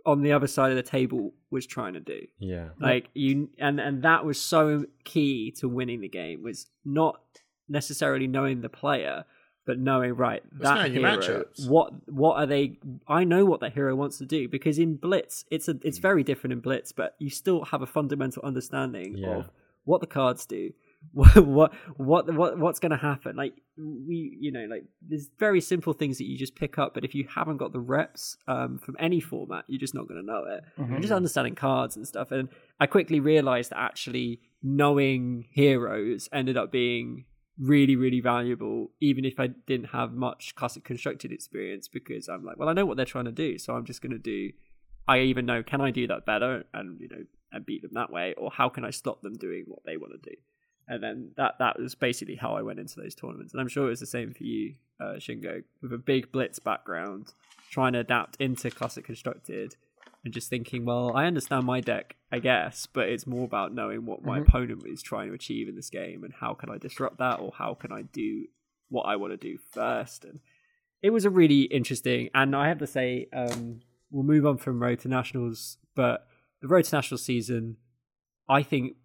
on 0.05 0.21
the 0.21 0.31
other 0.33 0.47
side 0.47 0.69
of 0.69 0.75
the 0.75 0.83
table 0.83 1.33
was 1.49 1.65
trying 1.65 1.93
to 1.93 1.99
do. 1.99 2.27
Yeah. 2.37 2.69
Like 2.79 3.09
you, 3.13 3.49
and 3.57 3.79
and 3.79 4.03
that 4.03 4.25
was 4.25 4.39
so 4.39 4.85
key 5.05 5.51
to 5.59 5.67
winning 5.69 6.01
the 6.01 6.09
game 6.09 6.43
was 6.43 6.69
not 6.83 7.21
necessarily 7.69 8.27
knowing 8.27 8.61
the 8.61 8.69
player, 8.69 9.23
but 9.65 9.79
knowing 9.79 10.13
right 10.15 10.43
that 10.59 10.91
hero. 10.91 11.45
What 11.67 12.09
what 12.09 12.35
are 12.37 12.45
they? 12.45 12.79
I 13.07 13.23
know 13.23 13.45
what 13.45 13.59
that 13.61 13.73
hero 13.73 13.95
wants 13.95 14.17
to 14.17 14.25
do 14.25 14.47
because 14.49 14.77
in 14.79 14.95
Blitz, 14.97 15.45
it's 15.49 15.67
a 15.69 15.73
Mm. 15.75 15.81
it's 15.85 15.99
very 15.99 16.23
different 16.23 16.51
in 16.53 16.59
Blitz, 16.59 16.91
but 16.91 17.15
you 17.19 17.29
still 17.29 17.65
have 17.65 17.81
a 17.81 17.85
fundamental 17.85 18.43
understanding 18.43 19.17
Yeah. 19.17 19.37
of 19.37 19.51
what 19.85 20.01
the 20.01 20.07
cards 20.07 20.45
do. 20.45 20.73
What 21.11 21.45
what 21.45 21.73
what 21.97 22.33
what 22.33 22.57
what's 22.57 22.79
going 22.79 22.91
to 22.91 22.97
happen? 22.97 23.35
Like 23.35 23.53
we, 23.77 24.37
you 24.39 24.51
know, 24.51 24.65
like 24.69 24.85
there's 25.07 25.29
very 25.37 25.61
simple 25.61 25.93
things 25.93 26.17
that 26.17 26.25
you 26.25 26.37
just 26.37 26.55
pick 26.55 26.79
up, 26.79 26.93
but 26.93 27.03
if 27.03 27.13
you 27.13 27.27
haven't 27.33 27.57
got 27.57 27.71
the 27.71 27.79
reps 27.79 28.37
um, 28.47 28.79
from 28.79 28.95
any 28.99 29.19
format, 29.19 29.65
you're 29.67 29.79
just 29.79 29.93
not 29.93 30.07
going 30.07 30.19
to 30.19 30.25
know 30.25 30.43
it. 30.49 30.63
And 30.95 31.01
just 31.01 31.13
understanding 31.13 31.55
cards 31.55 31.95
and 31.95 32.07
stuff. 32.07 32.31
And 32.31 32.49
I 32.79 32.87
quickly 32.87 33.19
realized 33.19 33.71
that 33.71 33.79
actually 33.79 34.39
knowing 34.63 35.45
heroes 35.51 36.29
ended 36.31 36.57
up 36.57 36.71
being 36.71 37.25
really, 37.59 37.95
really 37.95 38.19
valuable, 38.19 38.91
even 38.99 39.25
if 39.25 39.39
I 39.39 39.47
didn't 39.67 39.87
have 39.87 40.13
much 40.13 40.55
classic 40.55 40.83
constructed 40.83 41.31
experience, 41.31 41.87
because 41.87 42.27
I'm 42.27 42.43
like, 42.43 42.57
well, 42.57 42.69
I 42.69 42.73
know 42.73 42.85
what 42.85 42.97
they're 42.97 43.05
trying 43.05 43.25
to 43.25 43.31
do, 43.31 43.57
so 43.57 43.75
I'm 43.75 43.85
just 43.85 44.01
going 44.01 44.13
to 44.13 44.17
do. 44.17 44.51
I 45.07 45.19
even 45.19 45.45
know 45.45 45.61
can 45.63 45.81
I 45.81 45.91
do 45.91 46.07
that 46.07 46.25
better, 46.25 46.63
and 46.73 46.99
you 46.99 47.09
know, 47.09 47.23
and 47.51 47.65
beat 47.65 47.81
them 47.81 47.91
that 47.93 48.11
way, 48.11 48.33
or 48.37 48.49
how 48.51 48.69
can 48.69 48.85
I 48.85 48.89
stop 48.89 49.21
them 49.21 49.35
doing 49.35 49.65
what 49.67 49.81
they 49.85 49.97
want 49.97 50.13
to 50.13 50.29
do? 50.29 50.35
And 50.87 51.01
then 51.01 51.31
that 51.37 51.55
that 51.59 51.79
was 51.79 51.95
basically 51.95 52.35
how 52.35 52.55
I 52.55 52.61
went 52.61 52.79
into 52.79 52.99
those 52.99 53.15
tournaments, 53.15 53.53
and 53.53 53.61
I'm 53.61 53.69
sure 53.69 53.85
it 53.87 53.89
was 53.89 53.99
the 54.01 54.05
same 54.05 54.33
for 54.33 54.43
you, 54.43 54.75
uh, 54.99 55.13
Shingo, 55.17 55.63
with 55.81 55.93
a 55.93 55.97
big 55.97 56.31
blitz 56.31 56.59
background, 56.59 57.33
trying 57.71 57.93
to 57.93 57.99
adapt 57.99 58.35
into 58.37 58.69
classic 58.69 59.05
constructed 59.05 59.75
and 60.25 60.33
just 60.33 60.49
thinking, 60.49 60.85
well, 60.85 61.15
I 61.15 61.25
understand 61.25 61.65
my 61.65 61.79
deck, 61.81 62.15
I 62.31 62.39
guess, 62.39 62.85
but 62.85 63.09
it's 63.09 63.25
more 63.27 63.43
about 63.45 63.73
knowing 63.73 64.05
what 64.05 64.23
my 64.23 64.39
Mhm. 64.39 64.47
opponent 64.47 64.83
is 64.85 65.01
trying 65.01 65.27
to 65.29 65.33
achieve 65.33 65.67
in 65.67 65.75
this 65.75 65.89
game 65.89 66.23
and 66.23 66.33
how 66.33 66.53
can 66.53 66.69
I 66.69 66.77
disrupt 66.77 67.17
that 67.17 67.39
or 67.41 67.51
how 67.57 67.73
can 67.73 67.91
I 67.91 68.03
do 68.03 68.47
what 68.89 69.03
I 69.03 69.15
want 69.17 69.31
to 69.33 69.37
do 69.37 69.57
first. 69.57 70.23
And 70.23 70.39
it 71.01 71.09
was 71.09 71.25
a 71.25 71.29
really 71.29 71.63
interesting, 71.63 72.29
and 72.33 72.55
I 72.55 72.67
have 72.69 72.77
to 72.79 72.87
say, 72.87 73.27
um, 73.33 73.81
we'll 74.11 74.23
move 74.23 74.45
on 74.45 74.57
from 74.57 74.81
Road 74.81 74.99
to 74.99 75.07
Nationals, 75.09 75.77
but 75.95 76.27
the 76.61 76.67
Road 76.67 76.85
to 76.85 76.95
Nationals 76.95 77.23
season, 77.25 77.77
I 78.47 78.63
think, 78.63 78.95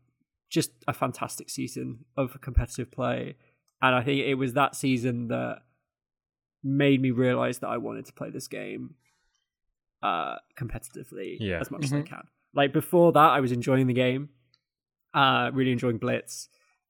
just 0.48 0.70
a 0.86 0.92
fantastic 0.92 1.50
season 1.50 2.04
of 2.16 2.40
competitive 2.40 2.90
play. 2.90 3.36
And 3.82 3.94
I 3.94 4.02
think 4.02 4.20
it 4.26 4.34
was 4.34 4.54
that 4.54 4.74
season 4.74 5.28
that 5.28 5.58
made 6.64 7.00
me 7.00 7.10
realize 7.10 7.58
that 7.60 7.68
I 7.68 7.76
wanted 7.76 8.06
to 8.06 8.12
play 8.12 8.30
this 8.30 8.48
game 8.48 8.94
uh 10.02 10.36
competitively 10.56 11.36
Yeah. 11.40 11.58
as 11.60 11.70
much 11.70 11.84
as 11.84 11.92
I 11.92 11.98
Mhm. 12.02 12.06
can. 12.06 12.28
Like 12.54 12.72
before 12.72 13.12
that 13.12 13.30
I 13.30 13.40
was 13.40 13.52
enjoying 13.52 13.86
the 13.88 13.94
game. 13.94 14.28
Uh 15.14 15.50
really 15.52 15.72
enjoying 15.72 15.98
Blitz. 15.98 16.48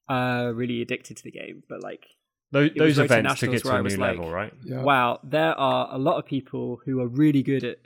Uh 0.08 0.52
really 0.54 0.82
addicted 0.82 1.16
to 1.18 1.22
the 1.24 1.30
game. 1.30 1.62
But 1.68 1.82
like 1.82 2.06
Those, 2.50 2.70
was 2.70 2.78
those 2.78 2.98
Road 2.98 3.04
events 3.06 3.40
took 3.40 3.52
it 3.54 3.58
to 3.62 3.68
where 3.68 3.76
I 3.76 3.80
a 3.80 3.82
was 3.82 3.96
new 3.96 4.00
like, 4.02 4.18
level, 4.18 4.30
right? 4.30 4.52
Yeah. 4.64 4.82
wow, 4.82 5.20
there 5.24 5.54
are 5.58 5.88
a 5.94 5.98
lot 5.98 6.18
of 6.18 6.24
people 6.26 6.80
who 6.84 7.00
are 7.00 7.06
really 7.08 7.42
good 7.42 7.64
at 7.64 7.78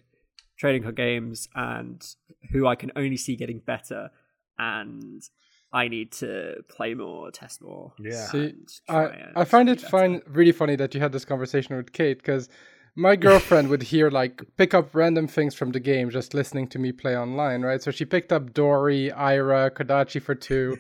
trading 0.57 0.83
card 0.83 0.97
games 0.97 1.49
and 1.55 2.05
who 2.53 2.67
I 2.67 2.77
can 2.77 2.93
only 2.95 3.17
see 3.17 3.35
getting 3.37 3.59
better 3.61 4.11
and 4.59 5.29
I 5.73 5.89
need 5.89 6.13
to 6.13 6.63
play 6.69 6.95
more, 6.95 7.31
test 7.31 7.63
more. 7.63 7.93
Yeah. 7.99 8.27
See, 8.27 8.39
and 8.51 8.73
try 8.89 9.05
I, 9.05 9.07
and 9.09 9.33
I 9.37 9.45
find 9.45 9.69
it 9.69 9.77
better. 9.77 9.89
fine, 9.89 10.23
really 10.27 10.53
funny 10.53 10.77
that 10.77 10.95
you 10.95 11.01
had 11.01 11.13
this 11.13 11.25
conversation 11.25 11.77
with 11.77 11.93
Kate 11.93 12.19
because 12.19 12.49
my 12.95 13.17
girlfriend 13.17 13.69
would 13.71 13.83
hear 13.83 14.11
like 14.11 14.43
pick 14.59 14.75
up 14.75 14.95
random 14.95 15.27
things 15.27 15.55
from 15.55 15.73
the 15.73 15.81
game 15.81 16.11
just 16.11 16.35
listening 16.35 16.69
to 16.69 16.79
me 16.79 16.93
play 16.93 17.17
online, 17.17 17.63
right? 17.63 17.83
So 17.83 17.91
she 17.91 18.05
picked 18.05 18.33
up 18.33 18.53
Dory, 18.53 19.11
Ira, 19.13 19.71
Kodachi 19.71 20.21
for 20.21 20.35
two, 20.35 20.77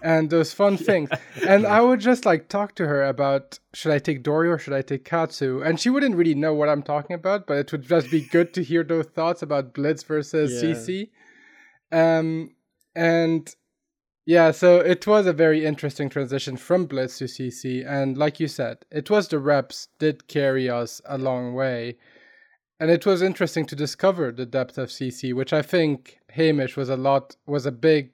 and 0.00 0.30
those 0.30 0.52
fun 0.52 0.76
things. 0.88 1.10
And 1.44 1.66
I 1.66 1.80
would 1.80 1.98
just 1.98 2.24
like 2.24 2.48
talk 2.48 2.76
to 2.76 2.86
her 2.86 3.02
about 3.02 3.58
should 3.74 3.90
I 3.90 3.98
take 3.98 4.22
Dory 4.22 4.48
or 4.48 4.58
should 4.58 4.74
I 4.74 4.82
take 4.82 5.04
Katsu? 5.04 5.60
And 5.60 5.80
she 5.80 5.90
wouldn't 5.90 6.14
really 6.14 6.36
know 6.36 6.54
what 6.54 6.68
I'm 6.68 6.84
talking 6.84 7.14
about, 7.14 7.48
but 7.48 7.56
it 7.56 7.72
would 7.72 7.82
just 7.82 8.12
be 8.12 8.20
good 8.20 8.54
to 8.54 8.62
hear 8.62 8.84
those 8.84 9.06
thoughts 9.06 9.42
about 9.42 9.74
Blitz 9.74 10.04
versus 10.04 10.52
Yeah. 10.62 10.70
CC. 10.70 11.10
Um, 11.90 12.50
and 12.94 13.52
yeah, 14.26 14.50
so 14.50 14.80
it 14.80 15.06
was 15.06 15.26
a 15.26 15.32
very 15.32 15.64
interesting 15.64 16.08
transition 16.08 16.56
from 16.56 16.86
Blitz 16.86 17.18
to 17.18 17.24
CC, 17.24 17.88
and 17.88 18.18
like 18.18 18.40
you 18.40 18.48
said, 18.48 18.78
it 18.90 19.08
was 19.08 19.28
the 19.28 19.38
reps 19.38 19.86
did 20.00 20.26
carry 20.26 20.68
us 20.68 21.00
a 21.06 21.16
long 21.16 21.54
way, 21.54 21.96
and 22.80 22.90
it 22.90 23.06
was 23.06 23.22
interesting 23.22 23.64
to 23.66 23.76
discover 23.76 24.32
the 24.32 24.44
depth 24.44 24.78
of 24.78 24.88
CC, 24.88 25.32
which 25.32 25.52
I 25.52 25.62
think 25.62 26.18
Hamish 26.30 26.76
was 26.76 26.88
a 26.88 26.96
lot 26.96 27.36
was 27.46 27.66
a 27.66 27.72
big, 27.72 28.10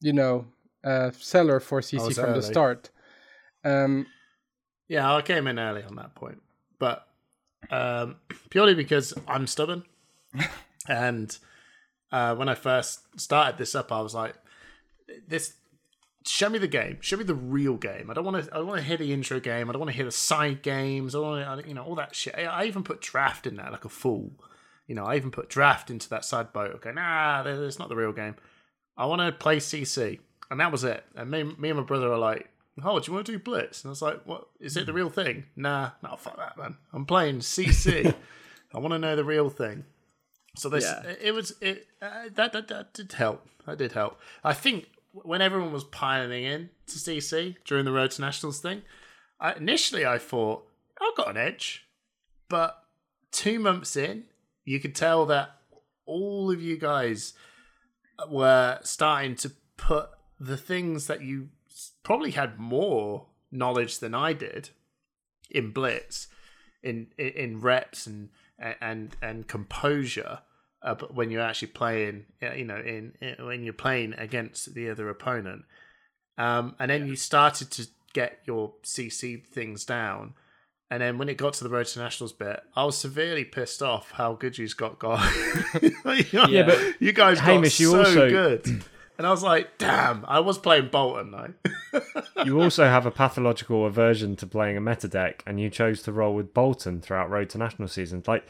you 0.00 0.12
know, 0.12 0.46
uh, 0.82 1.12
seller 1.12 1.60
for 1.60 1.80
CC 1.80 2.04
was 2.04 2.18
from 2.18 2.32
the 2.32 2.42
start. 2.42 2.90
Um, 3.64 4.06
Yeah, 4.88 5.14
I 5.14 5.22
came 5.22 5.46
in 5.46 5.60
early 5.60 5.84
on 5.84 5.94
that 5.96 6.16
point, 6.16 6.42
but 6.80 7.06
um, 7.70 8.16
purely 8.50 8.74
because 8.74 9.14
I'm 9.28 9.46
stubborn. 9.46 9.84
and 10.88 11.36
uh, 12.10 12.34
when 12.34 12.48
I 12.48 12.54
first 12.54 13.20
started 13.20 13.56
this 13.56 13.76
up, 13.76 13.92
I 13.92 14.00
was 14.00 14.14
like, 14.14 14.34
"This, 15.28 15.54
show 16.26 16.48
me 16.48 16.58
the 16.58 16.68
game. 16.68 16.98
Show 17.00 17.16
me 17.16 17.24
the 17.24 17.34
real 17.34 17.76
game. 17.76 18.10
I 18.10 18.14
don't 18.14 18.24
want 18.24 18.44
to. 18.44 18.52
I 18.54 18.58
don't 18.58 18.66
want 18.66 18.80
to 18.80 18.86
hear 18.86 18.96
the 18.96 19.12
intro 19.12 19.40
game. 19.40 19.68
I 19.68 19.72
don't 19.72 19.80
want 19.80 19.90
to 19.90 19.96
hear 19.96 20.04
the 20.04 20.12
side 20.12 20.62
games. 20.62 21.14
I 21.14 21.18
don't 21.18 21.28
want 21.28 21.62
to, 21.62 21.68
you 21.68 21.74
know, 21.74 21.84
all 21.84 21.94
that 21.96 22.14
shit. 22.14 22.34
I, 22.36 22.44
I 22.44 22.64
even 22.64 22.82
put 22.82 23.00
draft 23.00 23.46
in 23.46 23.56
there 23.56 23.70
like 23.70 23.84
a 23.84 23.88
fool. 23.88 24.32
You 24.86 24.94
know, 24.94 25.04
I 25.04 25.16
even 25.16 25.30
put 25.30 25.48
draft 25.48 25.90
into 25.90 26.08
that 26.10 26.24
side 26.24 26.52
boat. 26.52 26.72
Okay, 26.76 26.92
nah, 26.92 27.42
it's 27.44 27.78
not 27.78 27.88
the 27.88 27.96
real 27.96 28.12
game. 28.12 28.36
I 28.96 29.06
want 29.06 29.20
to 29.20 29.32
play 29.32 29.56
CC, 29.58 30.20
and 30.50 30.60
that 30.60 30.70
was 30.72 30.84
it. 30.84 31.04
And 31.14 31.30
me, 31.30 31.42
me 31.42 31.70
and 31.70 31.78
my 31.78 31.84
brother 31.84 32.10
are 32.12 32.18
like, 32.18 32.48
"Oh, 32.82 32.98
do 33.00 33.10
you 33.10 33.14
want 33.14 33.26
to 33.26 33.32
do 33.32 33.38
Blitz?" 33.38 33.82
And 33.84 33.90
I 33.90 33.92
was 33.92 34.02
like, 34.02 34.22
"What 34.26 34.46
is 34.60 34.76
it? 34.76 34.86
The 34.86 34.92
real 34.92 35.10
thing?" 35.10 35.44
Nah, 35.56 35.90
no, 36.02 36.16
fuck 36.16 36.36
that, 36.36 36.56
man. 36.56 36.76
I'm 36.92 37.04
playing 37.04 37.40
CC. 37.40 38.14
I 38.74 38.78
want 38.78 38.92
to 38.92 38.98
know 38.98 39.16
the 39.16 39.24
real 39.24 39.48
thing. 39.50 39.84
So 40.56 40.68
this, 40.68 40.84
Yeah. 40.84 41.14
it 41.20 41.32
was 41.32 41.54
it 41.60 41.86
uh, 42.00 42.28
that, 42.34 42.52
that 42.52 42.68
that 42.68 42.94
did 42.94 43.12
help. 43.12 43.46
That 43.66 43.78
did 43.78 43.92
help. 43.92 44.18
I 44.44 44.52
think 44.54 44.86
when 45.24 45.40
everyone 45.40 45.72
was 45.72 45.84
piling 45.84 46.44
in 46.44 46.70
to 46.86 46.98
CC 46.98 47.56
during 47.64 47.84
the 47.84 47.92
Road 47.92 48.10
to 48.12 48.20
Nationals 48.20 48.60
thing, 48.60 48.82
I, 49.40 49.54
initially 49.54 50.04
I 50.04 50.18
thought 50.18 50.66
I've 51.00 51.16
got 51.16 51.30
an 51.30 51.36
edge, 51.36 51.86
but 52.48 52.82
two 53.32 53.58
months 53.58 53.96
in, 53.96 54.24
you 54.64 54.80
could 54.80 54.94
tell 54.94 55.26
that 55.26 55.50
all 56.04 56.50
of 56.50 56.62
you 56.62 56.76
guys 56.76 57.34
were 58.28 58.78
starting 58.82 59.36
to 59.36 59.52
put 59.76 60.10
the 60.38 60.56
things 60.56 61.06
that 61.06 61.22
you 61.22 61.48
probably 62.02 62.32
had 62.32 62.58
more 62.58 63.26
knowledge 63.50 63.98
than 63.98 64.14
I 64.14 64.32
did 64.32 64.70
in 65.50 65.70
blitz, 65.70 66.28
in 66.82 67.08
in, 67.18 67.28
in 67.28 67.60
reps 67.60 68.06
and 68.06 68.30
and 68.58 69.16
and 69.22 69.46
composure. 69.46 70.40
Uh, 70.82 70.94
but 70.94 71.14
when 71.14 71.30
you're 71.30 71.42
actually 71.42 71.68
playing, 71.68 72.26
uh, 72.42 72.52
you 72.52 72.64
know, 72.64 72.76
in, 72.76 73.14
in 73.20 73.44
when 73.44 73.62
you're 73.62 73.72
playing 73.72 74.14
against 74.14 74.74
the 74.74 74.90
other 74.90 75.08
opponent, 75.08 75.64
um, 76.38 76.74
and 76.78 76.90
then 76.90 77.06
you 77.06 77.16
started 77.16 77.70
to 77.72 77.86
get 78.12 78.40
your 78.44 78.74
CC 78.84 79.44
things 79.44 79.84
down. 79.84 80.34
And 80.88 81.02
then 81.02 81.18
when 81.18 81.28
it 81.28 81.36
got 81.36 81.54
to 81.54 81.64
the 81.64 81.70
Road 81.70 81.86
to 81.86 81.98
Nationals 81.98 82.32
bit, 82.32 82.60
I 82.76 82.84
was 82.84 82.96
severely 82.96 83.44
pissed 83.44 83.82
off 83.82 84.12
how 84.12 84.34
good 84.34 84.56
you's 84.56 84.74
got 84.74 85.00
got. 85.00 85.20
yeah, 86.32 86.62
but 86.62 86.94
you 87.00 87.12
guys 87.12 87.38
got 87.38 87.46
Hamish, 87.46 87.80
you 87.80 87.90
so 87.90 87.98
also- 87.98 88.30
good. 88.30 88.84
And 89.18 89.26
I 89.26 89.30
was 89.30 89.42
like, 89.42 89.78
damn, 89.78 90.24
I 90.28 90.40
was 90.40 90.58
playing 90.58 90.90
Boltyn 90.90 91.32
though. 91.32 92.04
you 92.44 92.60
also 92.60 92.84
have 92.84 93.06
a 93.06 93.10
pathological 93.10 93.86
aversion 93.86 94.36
to 94.36 94.46
playing 94.46 94.76
a 94.76 94.80
meta 94.80 95.08
deck, 95.08 95.42
and 95.46 95.58
you 95.58 95.70
chose 95.70 96.02
to 96.02 96.12
roll 96.12 96.34
with 96.34 96.52
Boltyn 96.52 97.02
throughout 97.02 97.30
Road 97.30 97.48
to 97.50 97.58
National 97.58 97.88
seasons. 97.88 98.28
Like, 98.28 98.46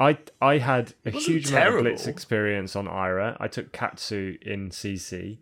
I 0.00 0.18
I 0.40 0.58
had 0.58 0.94
a 1.06 1.10
wasn't 1.10 1.24
huge 1.34 1.50
amount 1.50 1.74
of 1.76 1.80
blitz 1.82 2.06
experience 2.06 2.74
on 2.76 2.88
Ira. 2.88 3.36
I 3.40 3.48
took 3.48 3.72
Katsu 3.72 4.36
in 4.42 4.70
CC. 4.70 5.38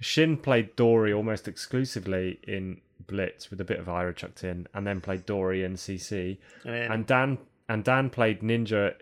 Shin 0.00 0.36
played 0.36 0.76
Dory 0.76 1.12
almost 1.12 1.46
exclusively 1.48 2.38
in 2.44 2.80
Blitz 3.06 3.50
with 3.50 3.60
a 3.60 3.64
bit 3.64 3.78
of 3.80 3.88
Ira 3.88 4.14
chucked 4.14 4.44
in, 4.44 4.66
and 4.72 4.86
then 4.86 5.00
played 5.00 5.26
Dory 5.26 5.64
in 5.64 5.74
CC. 5.76 6.38
And 6.64 6.72
then- 6.74 6.92
And 6.92 7.06
Dan 7.06 7.38
and 7.68 7.84
Dan 7.84 8.10
played 8.10 8.40
Ninja 8.40 8.94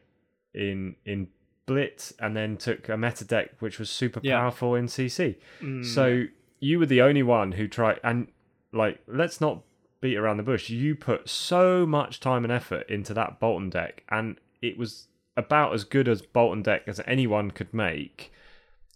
in 0.54 0.96
in 1.04 1.28
Blitz, 1.66 2.12
and 2.18 2.34
then 2.34 2.56
took 2.56 2.88
a 2.88 2.96
meta 2.96 3.24
deck 3.24 3.50
which 3.60 3.78
was 3.78 3.90
super 3.90 4.20
Yeah. 4.22 4.40
powerful 4.40 4.74
in 4.74 4.86
CC. 4.88 5.36
Mm. 5.60 5.84
So 5.84 6.24
you 6.60 6.78
were 6.78 6.86
the 6.86 7.02
only 7.02 7.22
one 7.22 7.52
who 7.52 7.68
tried, 7.68 8.00
and 8.02 8.28
like, 8.72 9.00
let's 9.06 9.40
not 9.40 9.62
beat 10.00 10.16
around 10.16 10.38
the 10.38 10.42
bush. 10.42 10.70
You 10.70 10.94
put 10.94 11.28
so 11.28 11.84
much 11.86 12.20
time 12.20 12.42
and 12.44 12.52
effort 12.52 12.88
into 12.88 13.12
that 13.14 13.38
Boltyn 13.38 13.70
deck, 13.70 14.02
and 14.08 14.38
it 14.62 14.78
was 14.78 15.08
about 15.36 15.72
as 15.72 15.84
good 15.84 16.08
as 16.08 16.20
Boltyn 16.22 16.62
deck 16.62 16.82
as 16.86 17.00
anyone 17.06 17.50
could 17.50 17.72
make. 17.72 18.32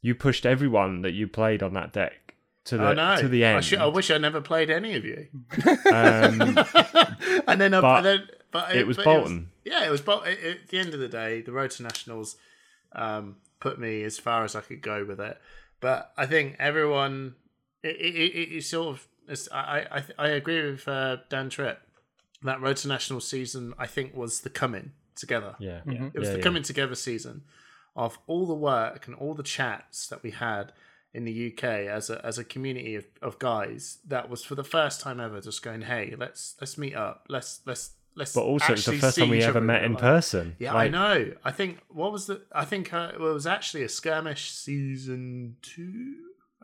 You 0.01 0.15
pushed 0.15 0.45
everyone 0.45 1.03
that 1.03 1.13
you 1.13 1.29
played 1.29 1.63
on 1.63 1.75
that 1.75 1.93
deck 1.93 2.35
to 2.65 2.77
the 2.77 2.85
I 2.85 2.95
know. 2.95 3.17
to 3.21 3.29
the 3.29 3.45
end. 3.45 3.59
I, 3.59 3.61
should, 3.61 3.79
I 3.79 3.87
wish 3.87 4.11
I 4.11 4.19
never 4.19 4.41
played 4.41 4.71
any 4.71 4.97
of 4.97 5.05
you. 5.05 5.29
um, 5.93 6.59
and 7.47 7.61
then, 7.61 7.75
uh, 7.75 7.81
But 7.81 8.03
then, 8.03 8.29
but 8.51 8.75
it 8.75 8.87
was 8.87 8.97
but 8.97 9.07
Boltyn. 9.07 9.47
yeah, 9.65 9.87
it 9.87 9.91
was 9.91 10.03
Boltyn. 10.03 10.33
At 10.45 10.69
the 10.69 10.79
end 10.79 10.95
of 10.95 11.01
the 11.01 11.09
day, 11.09 11.43
the 11.43 11.53
Road 11.53 11.71
to 11.73 11.83
Nationals 11.85 12.37
um, 12.93 13.37
put 13.61 13.79
me 13.79 14.03
as 14.03 14.19
far 14.19 14.45
as 14.45 14.55
I 14.57 14.61
could 14.61 14.83
go 14.83 15.05
with 15.05 15.21
it. 15.21 15.39
But 15.81 16.13
I 16.17 16.27
think 16.27 16.57
everyone, 16.59 17.35
it, 17.83 17.97
it, 17.97 18.15
it, 18.15 18.57
it 18.57 18.65
sort 18.65 18.97
of, 18.97 19.09
I, 19.53 19.87
I, 19.91 20.03
I 20.19 20.29
agree 20.29 20.71
with 20.71 20.87
uh, 20.87 21.19
Dan 21.29 21.49
Tripp. 21.51 21.81
That 22.43 22.61
Road 22.61 22.77
to 22.79 22.89
Nationals 22.89 23.29
season, 23.29 23.73
I 23.79 23.87
think, 23.87 24.17
was 24.17 24.41
the 24.41 24.51
coming 24.51 24.93
together. 25.17 25.55
yeah, 25.59 25.81
It 25.87 26.19
was 26.19 26.29
Yeah, 26.29 26.33
the 26.33 26.39
yeah. 26.39 26.43
coming 26.43 26.63
together 26.63 26.95
season 26.95 27.43
of 27.95 28.19
all 28.27 28.47
the 28.47 28.55
work 28.55 29.07
and 29.07 29.15
all 29.17 29.35
the 29.35 29.43
chats 29.43 30.07
that 30.09 30.23
we 30.23 30.31
had 30.31 30.73
in 31.15 31.25
the 31.25 31.53
UK 31.53 31.65
as 31.65 32.09
a 32.09 32.25
as 32.25 32.39
a 32.39 32.45
community 32.45 32.95
of, 32.95 33.05
of 33.21 33.39
guys 33.39 33.99
that 34.09 34.31
was 34.31 34.43
for 34.43 34.55
the 34.55 34.65
first 34.65 35.01
time 35.03 35.21
ever 35.21 35.41
just 35.43 35.63
going, 35.63 35.83
hey, 35.83 36.15
let's 36.19 36.57
let's 36.61 36.79
meet 36.79 36.95
up, 36.97 37.27
let's 37.29 37.61
let's 37.67 37.91
let's. 38.15 38.33
But 38.35 38.45
also, 38.45 38.73
it's 38.73 38.87
the 38.87 38.93
first 38.99 39.19
time 39.19 39.29
we 39.29 39.43
ever 39.43 39.61
met 39.61 39.85
in 39.85 39.93
real 39.93 40.01
life." 40.01 40.01
person. 40.01 40.57
Yeah, 40.59 40.73
Like, 40.73 40.87
I 40.87 40.89
know. 40.89 41.33
I 41.45 41.51
think 41.53 41.81
what 41.89 42.13
was 42.13 42.27
the? 42.29 42.41
I 42.53 42.65
think 42.65 42.95
uh, 42.95 43.11
it 43.13 43.21
was 43.21 43.47
actually 43.47 43.83
a 43.83 43.89
skirmish 43.91 44.51
season 44.53 45.57
two. 45.63 46.15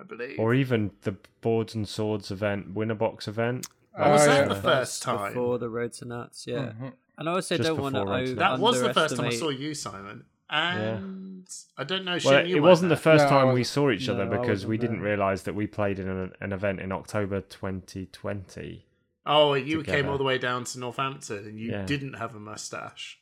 I 0.01 0.05
believe. 0.05 0.39
or 0.39 0.55
even 0.55 0.93
the 1.03 1.17
boards 1.41 1.75
and 1.75 1.87
swords 1.89 2.31
event, 2.31 2.73
winner 2.73 2.95
box 2.95 3.27
event. 3.27 3.67
Oh, 3.99 4.13
was 4.13 4.23
Oh, 4.23 4.27
that 4.27 4.49
the 4.49 4.55
first 4.55 5.03
time? 5.03 5.33
before 5.33 5.59
the 5.59 5.69
road 5.69 5.93
to 5.95 6.05
nuts. 6.05 6.47
Yeah, 6.47 6.73
Mhm. 6.81 6.93
And 7.19 7.29
I 7.29 7.33
also 7.35 7.57
Just 7.57 7.69
don't 7.69 7.81
want 7.81 7.95
to. 7.97 8.01
before 8.03 8.15
Road 8.15 8.27
to 8.27 8.35
Nuts. 8.35 8.39
That 8.39 8.59
was 8.61 8.81
the 8.81 8.95
first 8.95 9.17
time 9.17 9.27
I 9.27 9.31
saw 9.31 9.49
you, 9.51 9.75
Simon. 9.75 10.25
And 10.51 11.47
I 11.77 11.85
don't 11.85 12.05
know. 12.05 12.19
Well, 12.25 12.39
it 12.47 12.53
weren't 12.53 12.63
wasn't 12.63 12.89
the 12.89 12.97
first 12.97 13.25
No, 13.25 13.31
time 13.31 13.53
we 13.53 13.65
saw 13.65 13.91
each 13.91 14.09
other 14.09 14.25
No, 14.25 14.37
I 14.37 14.41
because 14.41 14.65
we 14.67 14.79
didn't 14.79 15.01
there. 15.01 15.09
realize 15.11 15.43
that 15.43 15.55
we 15.55 15.67
played 15.67 15.99
in 15.99 16.09
an, 16.09 16.33
an 16.41 16.53
event 16.53 16.81
in 16.81 16.91
October 16.93 17.41
2020. 17.43 18.85
Oh, 19.27 19.55
you 19.55 19.79
together. 19.79 19.97
came 20.03 20.09
all 20.11 20.17
the 20.19 20.25
way 20.25 20.39
down 20.39 20.65
to 20.65 20.79
Northampton 20.79 21.39
and 21.39 21.59
you 21.59 21.71
Yeah. 21.73 21.85
didn't 21.85 22.15
have 22.15 22.35
a 22.35 22.41
mustache. 22.41 23.19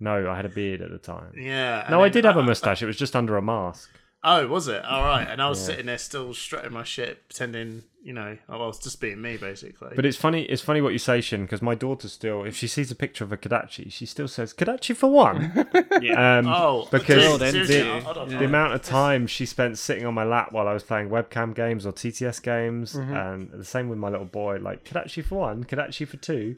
No, 0.00 0.28
I 0.28 0.34
had 0.36 0.44
a 0.44 0.48
beard 0.48 0.82
at 0.82 0.90
the 0.90 0.98
time. 0.98 1.32
Yeah. 1.36 1.86
No, 1.88 2.00
I 2.00 2.04
then 2.06 2.12
did 2.12 2.24
have 2.24 2.36
a 2.36 2.42
mustache. 2.42 2.82
It 2.82 2.86
was 2.86 2.96
just 2.96 3.14
under 3.14 3.36
a 3.36 3.42
mask. 3.42 3.88
Oh, 4.26 4.46
was 4.46 4.68
it? 4.68 4.82
All 4.84 5.04
right. 5.04 5.28
And 5.28 5.42
I 5.42 5.48
was 5.48 5.60
Yeah. 5.60 5.66
sitting 5.66 5.86
there 5.86 5.98
still 5.98 6.32
strutting 6.32 6.72
my 6.72 6.82
shit, 6.82 7.28
pretending, 7.28 7.82
you 8.02 8.14
know, 8.14 8.38
I 8.48 8.56
was 8.56 8.78
just 8.78 8.98
being 9.00 9.20
me, 9.20 9.36
basically. 9.36 9.90
But 9.94 10.06
it's 10.06 10.16
funny. 10.16 10.44
It's 10.44 10.62
funny 10.62 10.80
what 10.80 10.94
you 10.94 10.98
say, 10.98 11.20
Shin, 11.20 11.42
because 11.42 11.60
my 11.60 11.74
daughter 11.74 12.08
still, 12.08 12.42
if 12.44 12.56
she 12.56 12.66
sees 12.66 12.90
a 12.90 12.94
picture 12.94 13.22
of 13.22 13.32
a 13.32 13.36
Kodachi, 13.36 13.92
she 13.92 14.06
still 14.06 14.26
says 14.28 14.54
Kodachi 14.54 14.96
for 14.96 15.10
one. 15.10 15.66
Yeah. 16.00 16.38
Um, 16.38 16.46
oh, 16.48 16.88
because 16.90 17.38
dude, 17.38 17.40
Well, 17.40 17.64
the- 17.66 18.00
hold 18.00 18.30
the 18.30 18.44
amount 18.44 18.72
of 18.74 18.82
time 18.82 19.26
she 19.26 19.46
spent 19.46 19.78
sitting 19.78 20.04
on 20.06 20.12
my 20.14 20.24
lap 20.24 20.50
while 20.52 20.66
I 20.66 20.72
was 20.72 20.82
playing 20.82 21.08
webcam 21.08 21.54
games 21.54 21.86
or 21.86 21.92
TTS 21.92 22.42
games, 22.42 22.94
and 22.96 23.50
the 23.52 23.64
same 23.64 23.88
with 23.88 23.98
my 23.98 24.08
little 24.08 24.26
boy, 24.26 24.58
like 24.60 24.84
Kodachi 24.84 25.24
for 25.24 25.36
one, 25.40 25.64
Kodachi 25.64 26.06
for 26.08 26.16
two. 26.16 26.56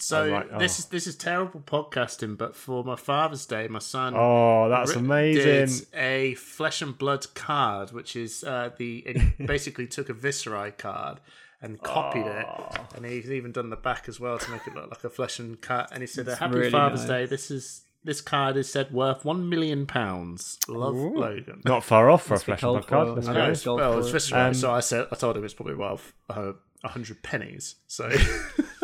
So 0.00 0.24
I'm 0.24 0.30
like, 0.30 0.58
this 0.58 0.78
oh. 0.78 0.80
is 0.80 0.84
this 0.86 1.06
is 1.06 1.16
terrible 1.16 1.60
podcasting, 1.60 2.36
but 2.36 2.54
for 2.54 2.84
my 2.84 2.96
Father's 2.96 3.46
Day, 3.46 3.68
my 3.68 3.78
son 3.78 4.14
Oh, 4.16 4.68
that's 4.68 4.94
ri- 4.94 5.00
amazing! 5.00 5.66
did 5.66 5.86
a 5.94 6.34
flesh 6.34 6.82
and 6.82 6.96
blood 6.96 7.26
card, 7.34 7.92
which 7.92 8.16
is 8.16 8.44
uh, 8.44 8.70
the 8.76 8.98
it 8.98 9.46
basically 9.46 9.86
took 9.86 10.08
a 10.08 10.14
Viserai 10.14 10.76
card 10.76 11.20
and 11.60 11.82
copied 11.82 12.26
it, 12.26 12.46
and 12.94 13.04
he's 13.04 13.30
even 13.30 13.52
done 13.52 13.70
the 13.70 13.76
back 13.76 14.08
as 14.08 14.20
well 14.20 14.38
to 14.38 14.50
make 14.50 14.66
it 14.66 14.74
look 14.74 14.90
like 14.90 15.04
a 15.04 15.10
flesh 15.10 15.38
and 15.38 15.60
cut. 15.60 15.88
And 15.92 16.02
he 16.02 16.06
said, 16.06 16.26
"Happy 16.28 16.54
really 16.54 16.70
Father's 16.70 17.00
nice. 17.00 17.08
Day. 17.08 17.26
This 17.26 17.50
is 17.50 17.82
this 18.04 18.20
card 18.20 18.56
is 18.56 18.70
said 18.70 18.92
worth 18.92 19.24
one 19.24 19.48
million 19.48 19.86
pounds. 19.86 20.58
Love 20.68 20.94
Logan." 20.94 21.62
Not 21.64 21.82
far 21.82 22.10
off 22.10 22.24
for 22.24 22.34
a 22.34 22.38
flesh 22.38 22.62
and 22.62 22.72
blood 22.72 22.86
card. 22.86 23.06
foil. 23.08 23.14
Let's 23.16 23.28
I 23.28 23.32
know, 23.32 23.44
No, 23.44 23.50
it's, 23.50 23.66
well, 23.66 23.98
it's 23.98 24.08
it. 24.08 24.14
Viserai, 24.14 24.46
Um, 24.48 24.54
so 24.54 24.70
I 24.72 24.80
said 24.80 25.08
I 25.10 25.16
told 25.16 25.36
him 25.36 25.44
it's 25.44 25.54
probably 25.54 25.74
worth 25.74 26.12
uh, 26.30 26.52
a 26.84 26.88
hundred 26.88 27.22
pennies. 27.22 27.76
So 27.88 28.08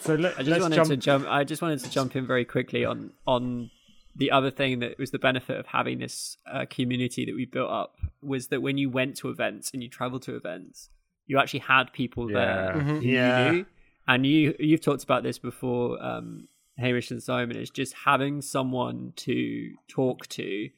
So 0.00 0.14
let, 0.14 0.38
I 0.38 0.42
just 0.42 0.56
us 0.56 0.62
wanted 0.62 0.76
jump. 0.76 0.88
to 0.88 0.96
jump. 0.96 1.26
I 1.28 1.44
just 1.44 1.62
wanted 1.62 1.80
to 1.80 1.90
jump 1.90 2.16
in 2.16 2.26
very 2.26 2.44
quickly 2.44 2.84
on 2.84 3.12
on 3.26 3.70
the 4.14 4.30
other 4.30 4.50
thing 4.50 4.80
that 4.80 4.98
was 4.98 5.10
the 5.10 5.18
benefit 5.18 5.58
of 5.58 5.66
having 5.66 5.98
this 5.98 6.36
uh, 6.50 6.66
community 6.68 7.24
that 7.24 7.34
we 7.34 7.46
built 7.46 7.70
up 7.70 7.96
was 8.20 8.48
that 8.48 8.60
when 8.60 8.76
you 8.76 8.90
went 8.90 9.16
to 9.18 9.30
events 9.30 9.70
and 9.72 9.82
you 9.82 9.88
traveled 9.88 10.22
to 10.22 10.36
events, 10.36 10.90
you 11.26 11.38
actually 11.38 11.60
had 11.60 11.92
people 11.92 12.30
Yeah. 12.30 12.38
there 12.72 12.80
who 12.80 13.00
Yeah. 13.00 13.46
you 13.46 13.52
knew, 13.52 13.66
and 14.08 14.26
you 14.26 14.54
you've 14.58 14.82
talked 14.82 15.02
about 15.04 15.22
this 15.22 15.38
before, 15.38 16.02
um, 16.04 16.48
Hamish 16.78 17.10
and 17.10 17.22
Simon. 17.22 17.56
Is 17.56 17.70
just 17.70 17.94
having 18.04 18.42
someone 18.42 19.12
to 19.16 19.74
talk 19.88 20.26
to. 20.28 20.68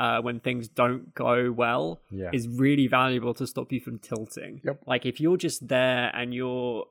Uh, 0.00 0.20
when 0.22 0.38
things 0.38 0.68
don't 0.68 1.12
go 1.16 1.50
well, 1.50 2.00
Yeah. 2.12 2.30
is 2.32 2.46
really 2.46 2.86
valuable 2.86 3.34
to 3.34 3.44
stop 3.48 3.72
you 3.72 3.80
from 3.80 3.98
tilting. 3.98 4.60
Yep. 4.64 4.84
Like 4.86 5.04
if 5.04 5.20
you're 5.20 5.36
just 5.36 5.66
there 5.66 6.12
and 6.14 6.32
you're 6.32 6.86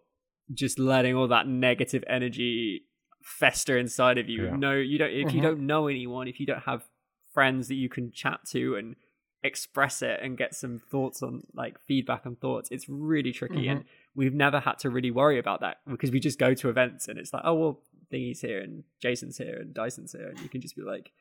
just 0.53 0.79
letting 0.79 1.15
all 1.15 1.27
that 1.27 1.47
negative 1.47 2.03
energy 2.07 2.83
fester 3.21 3.77
inside 3.77 4.17
of 4.17 4.29
you. 4.29 4.45
Yeah. 4.45 4.55
No, 4.55 4.73
you 4.75 4.97
don't. 4.97 5.11
If 5.11 5.33
you 5.33 5.39
Mhm. 5.39 5.43
don't 5.43 5.59
know 5.65 5.87
anyone, 5.87 6.27
if 6.27 6.39
you 6.39 6.45
don't 6.45 6.63
have 6.63 6.87
friends 7.33 7.67
that 7.67 7.75
you 7.75 7.89
can 7.89 8.11
chat 8.11 8.39
to 8.51 8.75
and 8.75 8.95
express 9.43 10.01
it 10.01 10.19
and 10.21 10.37
get 10.37 10.55
some 10.55 10.79
thoughts 10.79 11.21
on 11.21 11.43
like 11.53 11.77
feedback 11.79 12.25
and 12.25 12.39
thoughts, 12.39 12.69
it's 12.71 12.87
really 12.89 13.31
tricky. 13.31 13.67
And 13.67 13.83
we've 14.15 14.33
never 14.33 14.59
had 14.59 14.79
to 14.79 14.89
really 14.89 15.11
worry 15.11 15.37
about 15.37 15.59
that 15.61 15.77
because 15.87 16.09
we 16.11 16.19
just 16.19 16.39
go 16.39 16.53
to 16.55 16.69
events 16.69 17.07
and 17.07 17.19
it's 17.19 17.33
like, 17.33 17.43
oh 17.45 17.53
well, 17.53 17.81
Thingy's 18.11 18.41
here 18.41 18.61
and 18.61 18.83
Jason's 19.01 19.37
here 19.37 19.57
and 19.59 19.73
Dyson's 19.73 20.13
here, 20.13 20.29
and 20.29 20.39
you 20.39 20.49
can 20.49 20.61
just 20.61 20.75
be 20.75 20.81
like. 20.81 21.11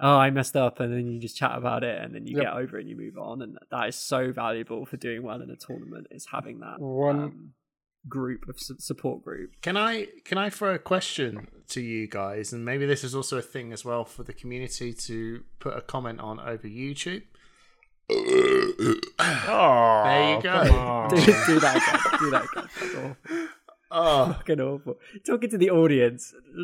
Oh, 0.00 0.16
I 0.16 0.28
messed 0.30 0.56
up, 0.56 0.80
and 0.80 0.92
then 0.92 1.06
you 1.06 1.20
just 1.20 1.36
chat 1.36 1.56
about 1.56 1.84
it, 1.84 2.02
and 2.02 2.12
then 2.12 2.26
you 2.26 2.34
Yep. 2.36 2.42
get 2.42 2.52
over 2.54 2.78
it 2.78 2.80
and 2.80 2.90
you 2.90 2.96
move 2.96 3.16
on, 3.16 3.40
and 3.42 3.56
that 3.70 3.88
is 3.88 3.94
so 3.94 4.32
valuable 4.32 4.84
for 4.84 4.96
doing 4.96 5.22
well 5.22 5.40
in 5.40 5.50
a 5.50 5.56
tournament. 5.56 6.08
Is 6.10 6.26
having 6.32 6.58
that 6.60 6.80
One- 6.80 7.16
um, 7.20 7.54
group 8.08 8.48
of 8.48 8.58
support 8.60 9.24
group. 9.24 9.52
Can 9.62 9.76
I 9.76 10.08
can 10.24 10.38
I 10.38 10.50
throw 10.50 10.74
a 10.74 10.78
question 10.78 11.48
to 11.68 11.80
you 11.80 12.06
guys, 12.06 12.52
and 12.52 12.64
maybe 12.64 12.86
this 12.86 13.02
is 13.04 13.14
also 13.14 13.38
a 13.38 13.42
thing 13.42 13.72
as 13.72 13.84
well 13.84 14.04
for 14.04 14.22
the 14.22 14.32
community 14.32 14.92
to 14.92 15.42
put 15.60 15.76
a 15.76 15.80
comment 15.80 16.20
on 16.20 16.38
over 16.40 16.68
YouTube. 16.68 17.22
Oh, 18.10 20.02
There 20.04 20.34
you 20.36 20.42
go. 20.42 20.64
come 20.68 21.08
do, 21.16 21.16
do 21.46 21.60
that 21.60 21.76
again. 21.76 22.18
Do 22.20 22.30
that 22.30 22.44
again. 22.52 22.68
That's. 22.92 23.50
Oh, 23.90 24.32
Fucking 24.34 24.60
awful. 24.60 24.98
Talking 25.24 25.50
to 25.50 25.58
the 25.58 25.70
audience. 25.70 26.34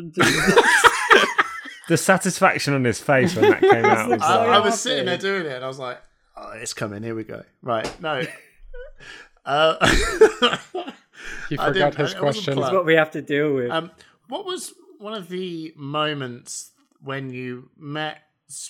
the 1.87 1.97
satisfaction 1.97 2.73
on 2.73 2.83
his 2.83 2.99
face 2.99 3.35
when 3.35 3.49
that 3.51 3.61
came 3.61 3.85
out 3.85 4.09
was 4.09 4.21
I, 4.25 4.35
like, 4.35 4.47
I 4.49 4.59
was 4.59 4.81
sitting 4.81 5.05
there 5.05 5.17
doing 5.17 5.45
it, 5.45 5.53
and 5.53 5.63
I 5.63 5.67
was 5.67 5.79
like, 5.79 5.99
"Oh, 6.35 6.51
it's 6.51 6.73
coming. 6.73 7.03
Here 7.03 7.15
we 7.15 7.23
go." 7.23 7.43
Right? 7.61 7.89
No. 8.01 8.21
Uh, 9.45 10.57
He 11.51 11.59
I 11.59 11.67
forgot 11.67 11.73
didn't- 11.73 11.97
his 11.97 12.13
it 12.13 12.21
wasn't 12.21 12.45
question. 12.45 12.59
That's 12.61 12.73
what 12.73 12.85
we 12.85 12.95
have 12.95 13.11
to 13.11 13.21
deal 13.21 13.53
with. 13.53 13.69
Um, 13.71 13.91
what 14.29 14.45
was 14.45 14.73
one 14.99 15.13
of 15.13 15.27
the 15.29 15.73
moments 15.75 16.71
when 17.01 17.29
you 17.29 17.69
met 17.77 18.19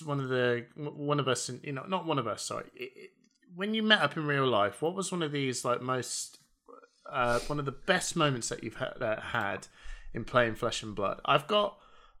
one 0.04 0.18
of 0.20 0.28
the 0.28 0.66
one 0.76 1.20
of 1.20 1.28
us? 1.28 1.48
In, 1.48 1.60
you 1.62 1.72
know, 1.72 1.84
not 1.86 2.06
one 2.06 2.18
of 2.18 2.26
us. 2.26 2.42
Sorry, 2.42 2.64
it, 2.74 2.90
it, 2.96 3.10
when 3.54 3.72
you 3.74 3.82
met 3.82 4.00
up 4.02 4.16
in 4.16 4.26
real 4.26 4.46
life, 4.46 4.82
what 4.82 4.94
was 4.94 5.12
one 5.12 5.22
of 5.22 5.30
these 5.32 5.64
like 5.64 5.80
most 5.80 6.38
uh, 7.10 7.38
one 7.40 7.58
of 7.58 7.64
the 7.66 7.72
best 7.72 8.16
moments 8.16 8.48
that 8.48 8.64
you've 8.64 8.76
had, 8.76 9.00
uh, 9.00 9.20
had 9.20 9.68
in 10.14 10.24
playing 10.24 10.54
Flesh 10.56 10.82
and 10.82 10.94
Blood? 10.94 11.20
I've 11.24 11.46
got 11.46 11.78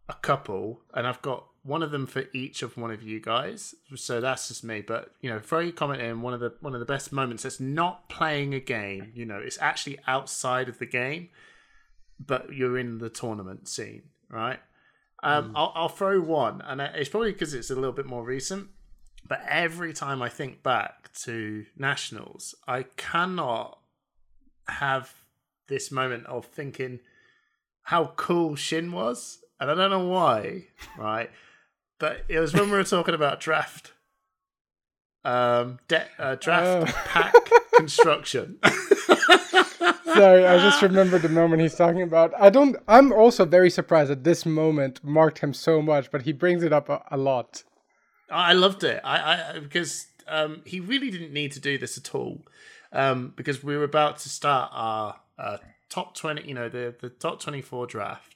a 0.08 0.14
couple, 0.14 0.82
and 0.94 1.06
I've 1.06 1.22
got 1.22 1.46
one 1.64 1.82
of 1.82 1.90
them 1.90 2.06
for 2.06 2.24
each 2.32 2.62
of 2.62 2.76
one 2.76 2.90
of 2.90 3.02
you 3.02 3.20
guys. 3.20 3.74
So 3.94 4.20
that's 4.20 4.48
just 4.48 4.64
me. 4.64 4.80
But 4.80 5.12
you 5.20 5.30
know, 5.30 5.38
throw 5.38 5.60
your 5.60 5.72
comment 5.72 6.02
in. 6.02 6.22
One 6.22 6.34
of 6.34 6.40
the 6.40 6.54
one 6.60 6.74
of 6.74 6.80
the 6.80 6.86
best 6.86 7.12
moments. 7.12 7.42
That's 7.44 7.60
not 7.60 8.08
playing 8.08 8.54
a 8.54 8.60
game. 8.60 9.12
You 9.14 9.26
know, 9.26 9.38
it's 9.38 9.58
actually 9.60 9.98
outside 10.06 10.68
of 10.68 10.78
the 10.78 10.86
game 10.86 11.28
but 12.26 12.52
you're 12.52 12.78
in 12.78 12.98
the 12.98 13.08
tournament 13.08 13.68
scene, 13.68 14.02
right? 14.28 14.58
Um, 15.22 15.52
I'll, 15.54 15.72
I'll 15.74 15.88
throw 15.88 16.20
one, 16.20 16.60
and 16.62 16.80
it's 16.80 17.08
probably 17.08 17.32
because 17.32 17.54
it's 17.54 17.70
a 17.70 17.74
little 17.74 17.92
bit 17.92 18.06
more 18.06 18.24
recent. 18.24 18.68
But 19.28 19.42
every 19.48 19.92
time 19.92 20.20
I 20.20 20.28
think 20.28 20.62
back 20.62 21.12
to 21.22 21.64
nationals, 21.76 22.54
I 22.66 22.84
cannot 22.96 23.78
have 24.66 25.14
this 25.68 25.92
moment 25.92 26.26
of 26.26 26.46
thinking 26.46 27.00
how 27.82 28.12
cool 28.16 28.56
Shin 28.56 28.90
was, 28.90 29.38
and 29.60 29.70
I 29.70 29.74
don't 29.74 29.90
know 29.90 30.08
why, 30.08 30.64
right? 30.98 31.30
But 32.02 32.24
it 32.28 32.40
was 32.40 32.52
when 32.52 32.64
we 32.64 32.76
were 32.76 32.82
talking 32.82 33.14
about 33.14 33.38
draft, 33.38 33.92
um, 35.24 35.78
de- 35.86 36.04
uh, 36.18 36.34
draft 36.34 36.66
Oh. 36.66 36.84
pack 37.06 37.32
construction. 37.76 38.58
Sorry, 38.64 40.44
I 40.44 40.58
just 40.58 40.82
remembered 40.82 41.22
the 41.22 41.28
moment 41.28 41.62
he's 41.62 41.76
talking 41.76 42.02
about. 42.02 42.32
I 42.38 42.50
don't. 42.50 42.74
I'm 42.88 43.12
also 43.12 43.44
very 43.44 43.70
surprised 43.70 44.10
that 44.10 44.24
this 44.24 44.44
moment 44.44 44.98
marked 45.04 45.38
him 45.38 45.54
so 45.54 45.80
much, 45.80 46.10
but 46.10 46.22
he 46.22 46.32
brings 46.32 46.64
it 46.64 46.72
up 46.72 46.88
a, 46.88 47.04
a 47.12 47.16
lot. 47.16 47.62
I 48.28 48.52
loved 48.52 48.82
it. 48.82 49.00
I, 49.04 49.52
I 49.54 49.58
because 49.60 50.08
um, 50.26 50.62
he 50.64 50.80
really 50.80 51.08
didn't 51.08 51.32
need 51.32 51.52
to 51.52 51.60
do 51.60 51.78
this 51.78 51.96
at 51.96 52.16
all, 52.16 52.42
um, 52.92 53.32
because 53.36 53.62
we 53.62 53.76
were 53.76 53.84
about 53.84 54.18
to 54.18 54.28
start 54.28 54.70
our 54.74 55.20
uh, 55.38 55.58
top 55.88 56.16
twenty. 56.16 56.48
You 56.48 56.54
know, 56.54 56.68
the 56.68 56.94
the 57.00 57.10
top 57.10 57.40
twenty 57.40 57.62
four 57.62 57.86
draft, 57.86 58.31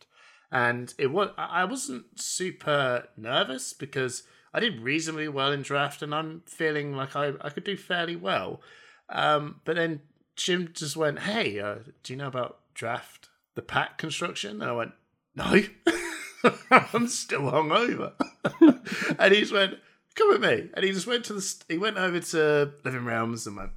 and 0.51 0.93
it 0.99 1.09
was. 1.09 1.31
I 1.37 1.65
wasn't 1.65 2.21
super 2.21 3.09
nervous 3.17 3.73
because 3.73 4.23
I 4.55 4.61
did 4.61 4.81
reasonably 4.81 5.29
well 5.29 5.53
in 5.53 5.63
draft, 5.63 6.03
and 6.03 6.15
I'm 6.15 6.43
feeling 6.47 6.95
like 6.95 7.17
I 7.17 7.33
I 7.41 7.51
could 7.51 7.65
do 7.65 7.77
fairly 7.77 8.17
well. 8.17 8.61
Um, 9.09 9.61
but 9.65 9.77
then 9.77 10.01
Jim 10.37 10.71
just 10.73 10.97
went, 10.97 11.21
"Hey, 11.21 11.59
uh, 11.61 11.77
do 12.03 12.13
you 12.13 12.17
know 12.17 12.29
about 12.29 12.61
draft 12.75 13.29
the 13.55 13.63
pack 13.63 13.99
construction?" 13.99 14.63
And 14.63 14.71
I 14.71 14.73
went, 14.73 14.93
"No." 15.35 15.63
I'm 16.71 17.09
still 17.09 17.43
hungover. 17.43 18.13
and 19.19 19.35
he 19.35 19.41
just 19.41 19.53
went, 19.53 19.79
"Come 20.15 20.29
with 20.29 20.43
me." 20.43 20.71
And 20.75 20.85
he 20.85 20.93
just 20.93 21.07
went 21.07 21.25
to 21.27 21.33
the. 21.35 21.55
He 21.69 21.79
went 21.79 21.97
over 21.97 22.21
to 22.21 22.73
Living 22.85 23.05
Realms 23.05 23.47
and 23.47 23.57
went, 23.57 23.73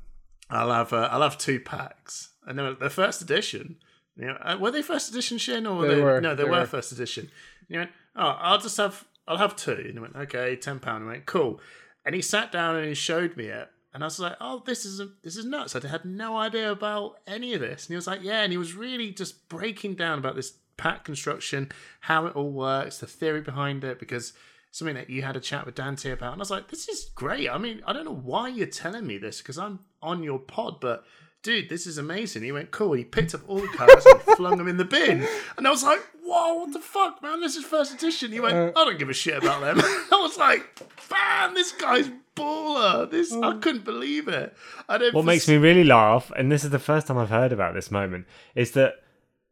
"I'll 0.49 0.72
have. 0.72 0.93
Uh, 0.93 1.09
I'll 1.11 1.24
have 1.24 1.38
two 1.38 1.59
packs." 1.59 2.30
And 2.45 2.57
were 2.57 2.74
the 2.74 2.89
first 2.89 3.22
edition. 3.22 3.78
You 4.20 4.28
know, 4.28 4.38
uh, 4.41 4.57
were 4.59 4.72
they 4.72 4.82
first 4.82 5.09
edition, 5.09 5.38
Shin, 5.38 5.65
or 5.65 5.78
were 5.78 5.88
They 5.88 5.95
they? 5.95 6.01
were, 6.01 6.20
no, 6.22 6.36
they, 6.36 6.43
they 6.43 6.49
were, 6.49 6.59
were. 6.59 6.65
first 6.65 6.91
edition. 6.91 7.24
And 7.26 7.67
he 7.70 7.78
went, 7.78 7.91
"Oh, 8.15 8.38
I'll 8.39 8.59
just 8.59 8.78
have. 8.78 9.05
I'll 9.28 9.38
have 9.38 9.55
two. 9.55 9.72
And 9.72 9.93
he 9.93 9.99
went, 9.99 10.15
"Okay, 10.15 10.55
ten 10.57 10.80
pound." 10.80 11.05
I 11.05 11.07
went, 11.07 11.26
"Cool." 11.26 11.61
And 12.05 12.13
he 12.15 12.22
sat 12.22 12.51
down 12.51 12.76
and 12.76 12.88
he 12.88 12.93
showed 12.93 13.38
me 13.38 13.45
it. 13.45 13.70
And 13.93 14.03
I 14.03 14.07
was 14.07 14.20
like, 14.20 14.36
"Oh, 14.41 14.61
this 14.65 14.86
is 14.86 15.01
this 15.24 15.38
is 15.38 15.45
nuts! 15.45 15.76
I 15.76 15.88
had 15.88 16.03
no 16.05 16.36
idea 16.38 16.72
about 16.72 17.20
any 17.26 17.53
of 17.53 17.61
this." 17.61 17.86
And 17.86 17.93
he 17.93 17.95
was 17.95 18.07
like, 18.07 18.22
"Yeah," 18.22 18.41
and 18.41 18.51
he 18.51 18.57
was 18.57 18.74
really 18.74 19.11
just 19.11 19.47
breaking 19.49 19.95
down 19.95 20.20
about 20.20 20.36
this 20.36 20.53
pack 20.78 21.03
construction, 21.05 21.70
how 22.01 22.26
it 22.26 22.36
all 22.36 22.51
works, 22.51 22.99
the 22.99 23.07
theory 23.07 23.41
behind 23.41 23.84
it, 23.84 23.99
because 23.99 24.34
something 24.72 24.95
that 24.95 25.09
you 25.09 25.22
had 25.22 25.36
a 25.36 25.39
chat 25.41 25.65
with 25.65 25.76
Dante 25.76 26.11
about, 26.11 26.34
and 26.34 26.39
I 26.39 26.43
was 26.43 26.51
like, 26.51 26.67
this 26.70 26.88
is 26.88 27.09
great. 27.15 27.49
I 27.49 27.57
mean, 27.57 27.82
I 27.86 27.91
don't 27.91 28.05
know 28.05 28.13
why 28.15 28.47
you're 28.49 28.67
telling 28.67 29.05
me 29.07 29.17
this 29.17 29.39
because 29.39 29.57
I'm 29.57 29.80
on 30.01 30.24
your 30.24 30.39
pod, 30.39 30.80
but 30.80 31.03
dude, 31.43 31.69
this 31.69 31.87
is 31.87 31.97
amazing. 31.97 32.43
He 32.43 32.51
went, 32.51 32.71
cool. 32.71 32.93
He 32.93 33.03
picked 33.03 33.33
up 33.33 33.41
all 33.47 33.59
the 33.59 33.67
cards 33.67 34.05
and 34.05 34.21
flung 34.37 34.57
them 34.57 34.67
in 34.67 34.77
the 34.77 34.85
bin. 34.85 35.27
And 35.57 35.67
I 35.67 35.71
was 35.71 35.83
like, 35.83 35.99
whoa, 36.23 36.55
what 36.55 36.73
the 36.73 36.79
fuck, 36.79 37.21
man? 37.21 37.41
This 37.41 37.55
is 37.55 37.65
first 37.65 37.93
edition. 37.93 38.31
He 38.31 38.39
went, 38.39 38.55
Uh, 38.55 38.71
I 38.75 38.85
don't 38.85 38.99
give 38.99 39.09
a 39.09 39.13
shit 39.13 39.37
about 39.37 39.61
them. 39.61 39.79
I 39.81 40.19
was 40.21 40.37
like, 40.37 40.79
man, 41.11 41.53
this 41.53 41.71
guy's 41.71 42.09
baller. 42.35 43.09
This, 43.09 43.33
I 43.33 43.57
couldn't 43.57 43.85
believe 43.85 44.27
it. 44.27 44.55
I 44.87 44.97
don't 44.97 45.13
What 45.13 45.25
makes 45.25 45.47
me 45.47 45.57
really 45.57 45.83
laugh, 45.83 46.31
and 46.37 46.51
this 46.51 46.63
is 46.63 46.69
the 46.69 46.79
first 46.79 47.07
time 47.07 47.17
I've 47.17 47.29
heard 47.29 47.51
about 47.51 47.73
this 47.73 47.91
moment, 47.91 48.25
is 48.55 48.71
that 48.71 48.95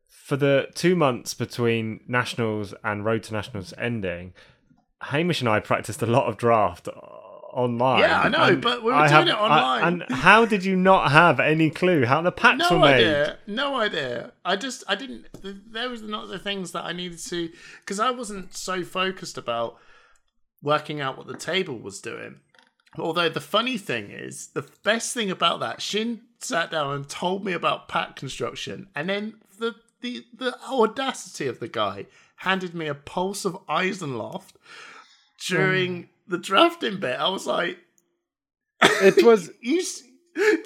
for 0.08 0.38
the 0.38 0.68
two 0.76 0.96
months 0.96 1.34
between 1.34 2.02
Nationals 2.08 2.74
and 2.84 3.04
Road 3.06 3.24
to 3.24 3.34
Nationals 3.34 3.74
ending, 3.78 4.34
Hamish 5.02 5.42
and 5.42 5.50
I 5.50 5.60
practiced 5.60 6.02
a 6.02 6.08
lot 6.08 6.28
of 6.28 6.38
draft 6.38 6.90
online. 7.58 8.02
Yeah, 8.02 8.22
I 8.22 8.30
know, 8.30 8.56
but 8.56 8.84
we 8.84 8.92
were 8.92 8.96
I 8.96 9.08
doing 9.08 9.28
have- 9.28 9.28
it 9.28 9.42
online. 9.42 9.84
I- 9.84 9.88
and 9.88 10.04
how 10.10 10.46
did 10.46 10.64
you 10.64 10.76
not 10.76 11.12
have 11.12 11.40
any 11.40 11.70
clue 11.72 12.06
how 12.06 12.22
the 12.22 12.32
packs 12.32 12.70
were 12.70 12.78
no 12.78 12.82
made? 12.84 12.94
idea 12.96 13.38
no 13.48 13.76
idea 13.76 14.32
i 14.46 14.56
just 14.56 14.84
i 14.88 14.96
didn't 14.96 15.26
th- 15.42 15.56
there 15.72 15.90
was 15.90 16.02
not 16.04 16.28
the 16.28 16.38
things 16.38 16.72
that 16.74 16.86
i 16.86 16.94
needed 16.94 17.18
to 17.18 17.50
because 17.82 18.00
i 18.00 18.12
wasn't 18.12 18.56
so 18.56 18.84
focused 18.84 19.38
about 19.38 19.78
working 20.62 21.02
out 21.02 21.18
what 21.18 21.26
the 21.28 21.38
table 21.38 21.78
was 21.80 22.00
doing 22.00 22.36
although 23.00 23.30
the 23.30 23.42
funny 23.42 23.78
thing 23.78 24.12
is 24.12 24.48
the 24.54 24.66
best 24.84 25.14
thing 25.14 25.32
about 25.32 25.60
that 25.60 25.82
shin 25.82 26.22
sat 26.40 26.70
down 26.70 26.94
and 26.94 27.10
told 27.10 27.44
me 27.44 27.54
about 27.54 27.88
pack 27.88 28.16
construction 28.16 28.88
and 28.96 29.10
then 29.10 29.34
the 29.60 29.74
the, 30.02 30.24
the 30.38 30.56
audacity 30.70 31.48
of 31.48 31.60
the 31.60 31.68
guy 31.68 32.06
handed 32.42 32.76
me 32.76 32.86
a 32.86 32.94
pulse 32.94 33.46
of 33.46 33.58
Isenloft 33.68 34.54
during 35.48 36.04
mm. 36.04 36.08
The 36.28 36.38
drafting 36.38 37.00
bit 37.00 37.20
i 37.20 37.30
was 37.30 37.46
like 37.48 37.78
It 38.82 39.24
was 39.30 39.50
you 39.62 39.82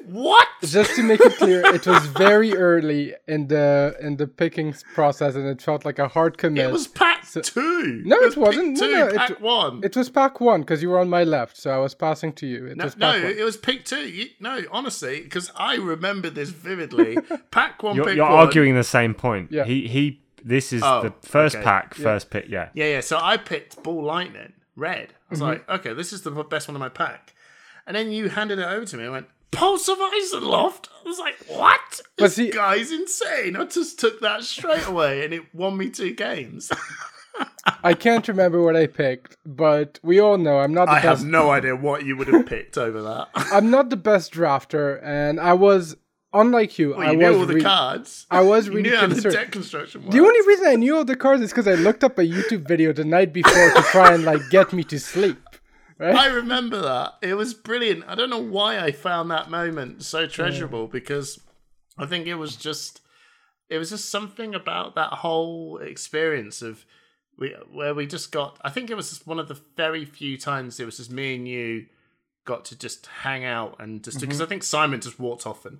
what 0.05 0.47
just 0.63 0.95
to 0.97 1.03
make 1.03 1.21
it 1.21 1.37
clear, 1.37 1.61
it 1.73 1.87
was 1.87 2.05
very 2.07 2.53
early 2.55 3.13
in 3.27 3.47
the 3.47 3.95
in 4.01 4.17
the 4.17 4.27
picking 4.27 4.73
process, 4.93 5.35
and 5.35 5.47
it 5.47 5.61
felt 5.61 5.85
like 5.85 5.97
a 5.97 6.09
hard 6.09 6.37
commit. 6.37 6.65
It 6.65 6.71
was 6.71 6.87
pack 6.87 7.25
So- 7.25 7.39
two. 7.41 8.01
No, 8.05 8.17
it 8.17 8.25
was 8.25 8.35
pick 8.35 8.43
wasn't. 8.43 8.73
No, 8.77 8.79
Two, 8.87 8.91
no, 8.91 9.07
it- 9.07 9.15
pack 9.15 9.39
one. 9.39 9.79
It 9.83 9.95
was 9.95 10.09
pack 10.09 10.41
one 10.41 10.59
because 10.61 10.81
you 10.83 10.89
were 10.89 10.99
on 10.99 11.09
my 11.09 11.23
left, 11.23 11.55
so 11.55 11.71
I 11.71 11.77
was 11.77 11.95
passing 11.95 12.33
to 12.33 12.45
you. 12.47 12.65
It 12.67 12.77
no, 12.77 12.83
was 12.83 12.97
no, 12.97 13.07
one. 13.11 13.23
it 13.23 13.43
was 13.43 13.55
pick 13.57 13.85
two. 13.85 14.09
You, 14.09 14.25
no, 14.41 14.59
honestly, 14.71 15.21
because 15.21 15.51
I 15.55 15.75
remember 15.75 16.29
this 16.29 16.49
vividly. 16.49 17.17
pack 17.51 17.81
one, 17.81 17.95
You're, 17.95 18.05
pick 18.05 18.17
you're 18.17 18.25
one. 18.29 18.39
arguing 18.45 18.75
the 18.75 18.83
same 18.83 19.13
point. 19.13 19.51
Yeah. 19.53 19.63
He 19.63 19.87
he. 19.87 20.19
This 20.43 20.73
is 20.73 20.81
Oh, 20.83 21.01
the 21.03 21.13
first 21.27 21.55
okay. 21.55 21.63
pack, 21.63 21.93
first 21.93 22.29
pick. 22.29 22.45
Yeah. 22.49 22.69
Yeah, 22.73 22.85
yeah. 22.95 23.01
So 23.01 23.17
I 23.21 23.37
picked 23.37 23.81
Ball 23.83 24.03
Lightning, 24.03 24.51
red. 24.81 25.09
I 25.13 25.13
was 25.29 25.39
Mm-hmm. 25.39 25.47
like, 25.47 25.69
okay, 25.69 25.93
this 25.93 26.11
is 26.11 26.23
the 26.23 26.31
best 26.31 26.67
one 26.67 26.75
in 26.75 26.79
my 26.79 26.89
pack. 26.89 27.33
And 27.87 27.95
then 27.95 28.11
you 28.11 28.29
handed 28.29 28.59
it 28.59 28.65
over 28.67 28.85
to 28.85 28.97
me 28.97 29.03
and 29.03 29.11
went, 29.13 29.27
Pulse 29.51 29.87
of 29.89 29.97
Isenloft. 29.97 30.87
I 31.03 31.07
was 31.07 31.19
like, 31.19 31.35
what? 31.47 32.01
This 32.17 32.35
see- 32.35 32.51
guy's 32.51 32.91
insane. 32.91 33.55
I 33.55 33.65
just 33.65 33.99
took 33.99 34.21
that 34.21 34.43
straight 34.43 34.85
away 34.87 35.23
and 35.25 35.33
it 35.33 35.53
won 35.53 35.77
me 35.77 35.89
two 35.89 36.13
games. 36.13 36.71
I 37.83 37.93
can't 37.93 38.27
remember 38.27 38.61
what 38.61 38.75
I 38.75 38.87
picked, 38.87 39.37
but 39.45 39.99
we 40.03 40.19
all 40.19 40.37
know 40.37 40.59
I'm 40.59 40.73
not 40.73 40.85
the 40.85 40.91
I 40.91 41.01
best. 41.01 41.21
have 41.21 41.25
no 41.29 41.49
idea 41.51 41.75
what 41.75 42.05
you 42.05 42.15
would 42.17 42.27
have 42.27 42.45
picked 42.45 42.77
over 42.77 43.01
that. 43.01 43.29
I'm 43.35 43.69
not 43.69 43.89
the 43.89 43.97
best 43.97 44.33
drafter, 44.33 44.99
and 45.03 45.39
I 45.39 45.53
was 45.53 45.95
unlike 46.33 46.77
you. 46.79 46.91
Well, 46.91 47.01
I 47.01 47.11
you 47.11 47.17
was 47.17 47.27
knew 47.27 47.39
all 47.39 47.45
the 47.45 47.55
re- 47.55 47.61
cards. 47.61 48.25
I 48.29 48.41
was 48.41 48.65
You 48.67 48.73
really 48.73 48.89
knew 48.89 48.95
how 48.95 49.07
the 49.07 49.13
concerned. 49.13 49.35
deck 49.35 49.51
construction. 49.51 50.09
The 50.09 50.19
only 50.19 50.47
reason 50.47 50.67
I 50.67 50.75
knew 50.75 50.97
all 50.97 51.05
the 51.05 51.15
cards 51.15 51.41
is 51.41 51.51
because 51.51 51.67
I 51.67 51.75
looked 51.75 52.03
up 52.03 52.17
a 52.17 52.23
YouTube 52.23 52.67
video 52.67 52.93
the 52.93 53.05
night 53.05 53.33
before 53.33 53.71
to 53.71 53.81
try 53.91 54.13
and 54.13 54.23
like 54.23 54.41
get 54.49 54.73
me 54.73 54.83
to 54.85 54.99
sleep. 54.99 55.37
Right? 55.97 56.15
I 56.15 56.27
remember 56.27 56.81
that. 56.81 57.17
It 57.21 57.35
was 57.35 57.53
brilliant. 57.53 58.05
I 58.07 58.15
don't 58.15 58.31
know 58.31 58.41
why 58.41 58.79
I 58.79 58.91
found 58.91 59.29
that 59.29 59.51
moment 59.51 60.03
so 60.03 60.25
treasurable 60.25 60.87
because 60.87 61.39
I 61.97 62.07
think 62.07 62.25
it 62.25 62.35
was 62.35 62.55
just 62.55 63.01
it 63.69 63.77
was 63.77 63.91
just 63.91 64.09
something 64.09 64.55
about 64.55 64.95
that 64.95 65.13
whole 65.13 65.77
experience 65.77 66.63
of 66.63 66.85
we 67.37 67.55
where 67.71 67.93
we 67.93 68.07
just 68.07 68.31
got 68.31 68.57
I 68.63 68.71
think 68.71 68.89
it 68.89 68.95
was 68.95 69.09
just 69.09 69.27
one 69.27 69.39
of 69.39 69.47
the 69.47 69.59
very 69.77 70.03
few 70.03 70.37
times 70.37 70.79
it 70.79 70.85
was 70.85 70.97
just 70.97 71.11
me 71.11 71.35
and 71.35 71.47
you 71.47 71.85
got 72.45 72.65
to 72.65 72.77
just 72.77 73.05
hang 73.05 73.45
out 73.45 73.75
and 73.79 74.03
just 74.03 74.19
because 74.19 74.37
mm-hmm. 74.37 74.45
I 74.45 74.49
think 74.49 74.63
Simon 74.63 75.01
just 75.01 75.19
walked 75.19 75.45
off 75.45 75.65
and 75.65 75.79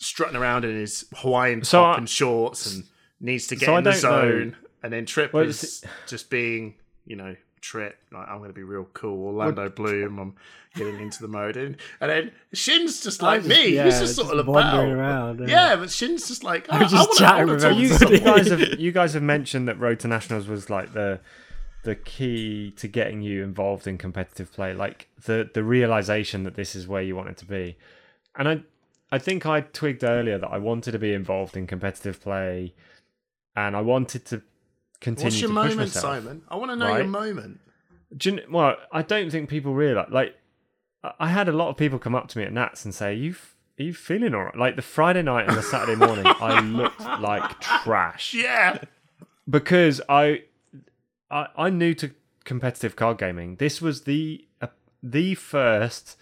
strutting 0.00 0.36
around 0.36 0.64
in 0.64 0.74
his 0.74 1.04
Hawaiian 1.18 1.62
So 1.62 1.78
top 1.82 1.94
I- 1.94 1.98
and 1.98 2.08
shorts 2.08 2.74
and 2.74 2.84
needs 3.20 3.46
to 3.48 3.54
get 3.56 3.66
So 3.66 3.76
in 3.76 3.84
the 3.84 3.90
don't 3.92 4.02
know- 4.02 4.10
zone 4.10 4.56
and 4.82 4.92
then 4.92 5.06
Trip 5.06 5.32
Well, 5.32 5.44
is 5.44 5.84
just 6.08 6.28
being 6.30 6.74
you 7.06 7.14
know 7.16 7.36
Trip 7.60 7.96
like 8.10 8.26
I'm 8.28 8.38
going 8.38 8.48
to 8.48 8.54
be 8.54 8.62
real 8.62 8.88
cool 8.94 9.26
Orlando 9.26 9.68
Bloom 9.68 10.18
I'm 10.18 10.34
getting 10.74 10.98
into 11.00 11.20
the 11.20 11.28
mode 11.28 11.58
and, 11.58 11.76
and 12.00 12.10
then 12.10 12.30
Shin's 12.54 13.02
just 13.02 13.20
like 13.20 13.40
just- 13.40 13.48
me 13.50 13.74
yeah, 13.74 13.84
he's 13.84 14.00
just 14.00 14.16
sort 14.16 14.28
just 14.28 14.38
of 14.38 14.46
wandering 14.48 14.92
about 14.94 14.98
around, 15.38 15.40
yeah. 15.40 15.70
yeah. 15.70 15.76
but 15.76 15.90
Shin's 15.90 16.26
just 16.26 16.42
like 16.42 16.72
I, 16.72 16.78
oh, 16.78 16.82
I'm 16.84 16.88
just 16.88 16.94
I 16.94 16.98
wanna, 16.98 17.18
chatting 17.18 17.46
with 17.48 17.60
talk 17.62 17.70
to 17.72 17.76
everybody. 17.76 17.88
someone. 17.98 18.14
you 18.14 18.20
guys 18.42 18.48
have 18.70 18.80
you 18.86 18.92
guys 18.92 19.12
have 19.14 19.22
mentioned 19.22 19.68
that 19.68 19.78
Road 19.78 20.00
to 20.00 20.08
Nationals 20.08 20.48
was 20.48 20.70
like 20.70 20.94
the 20.94 21.20
the 21.82 21.94
key 21.96 22.72
to 22.76 22.88
getting 22.88 23.20
you 23.22 23.42
involved 23.42 23.86
in 23.86 23.96
competitive 23.98 24.50
play, 24.52 24.72
like 24.72 25.08
the 25.26 25.50
the 25.52 25.62
realization 25.64 26.44
that 26.44 26.54
this 26.54 26.74
is 26.74 26.86
where 26.88 27.02
you 27.02 27.14
wanted 27.16 27.36
to 27.38 27.44
be. 27.44 27.76
And 28.36 28.48
I 28.48 28.60
I 29.12 29.18
think 29.18 29.46
I 29.46 29.60
twigged 29.62 30.04
earlier 30.04 30.38
that 30.38 30.48
I 30.48 30.58
wanted 30.58 30.92
to 30.92 30.98
be 30.98 31.12
involved 31.12 31.56
in 31.56 31.66
competitive 31.66 32.20
play, 32.20 32.74
and 33.56 33.76
I 33.76 33.80
wanted 33.80 34.24
to 34.26 34.42
continue 35.00 35.26
What's 35.26 35.40
your 35.40 35.50
moment 35.50 35.76
myself. 35.78 36.02
Simon 36.02 36.42
I 36.48 36.56
want 36.56 36.70
to 36.70 36.76
know 36.76 36.96
your 36.96 37.06
moment 37.06 37.60
you 38.22 38.40
well, 38.50 38.76
I 38.92 39.02
don't 39.02 39.30
think 39.30 39.48
people 39.48 39.72
realize. 39.74 40.08
Like, 40.10 40.36
I- 41.04 41.12
I 41.20 41.28
had 41.28 41.48
a 41.48 41.52
lot 41.52 41.68
of 41.68 41.76
people 41.76 41.98
come 41.98 42.14
up 42.14 42.28
to 42.28 42.38
me 42.38 42.44
at 42.44 42.52
Nats 42.52 42.84
and 42.84 42.94
say, 42.94 43.10
"Are 43.10 43.12
you 43.12 43.34
are 43.78 43.82
you 43.84 43.94
feeling 43.94 44.34
all 44.34 44.44
right?" 44.44 44.56
Like 44.56 44.76
the 44.76 44.82
Friday 44.82 45.22
night 45.22 45.48
and 45.48 45.56
the 45.56 45.62
Saturday 45.62 45.96
morning, 45.96 46.24
I 46.26 46.60
looked 46.80 47.00
like 47.00 47.60
trash 47.60 48.34
yeah 48.34 48.78
because 49.48 50.00
I, 50.08 50.42
I 51.30 51.46
I'm 51.56 51.78
new 51.78 51.94
to 51.94 52.10
competitive 52.44 52.96
card 52.96 53.18
gaming. 53.18 53.56
This 53.56 53.80
was 53.80 54.02
the 54.02 54.44
uh, 54.60 54.66
the 55.02 55.34
first 55.34 56.19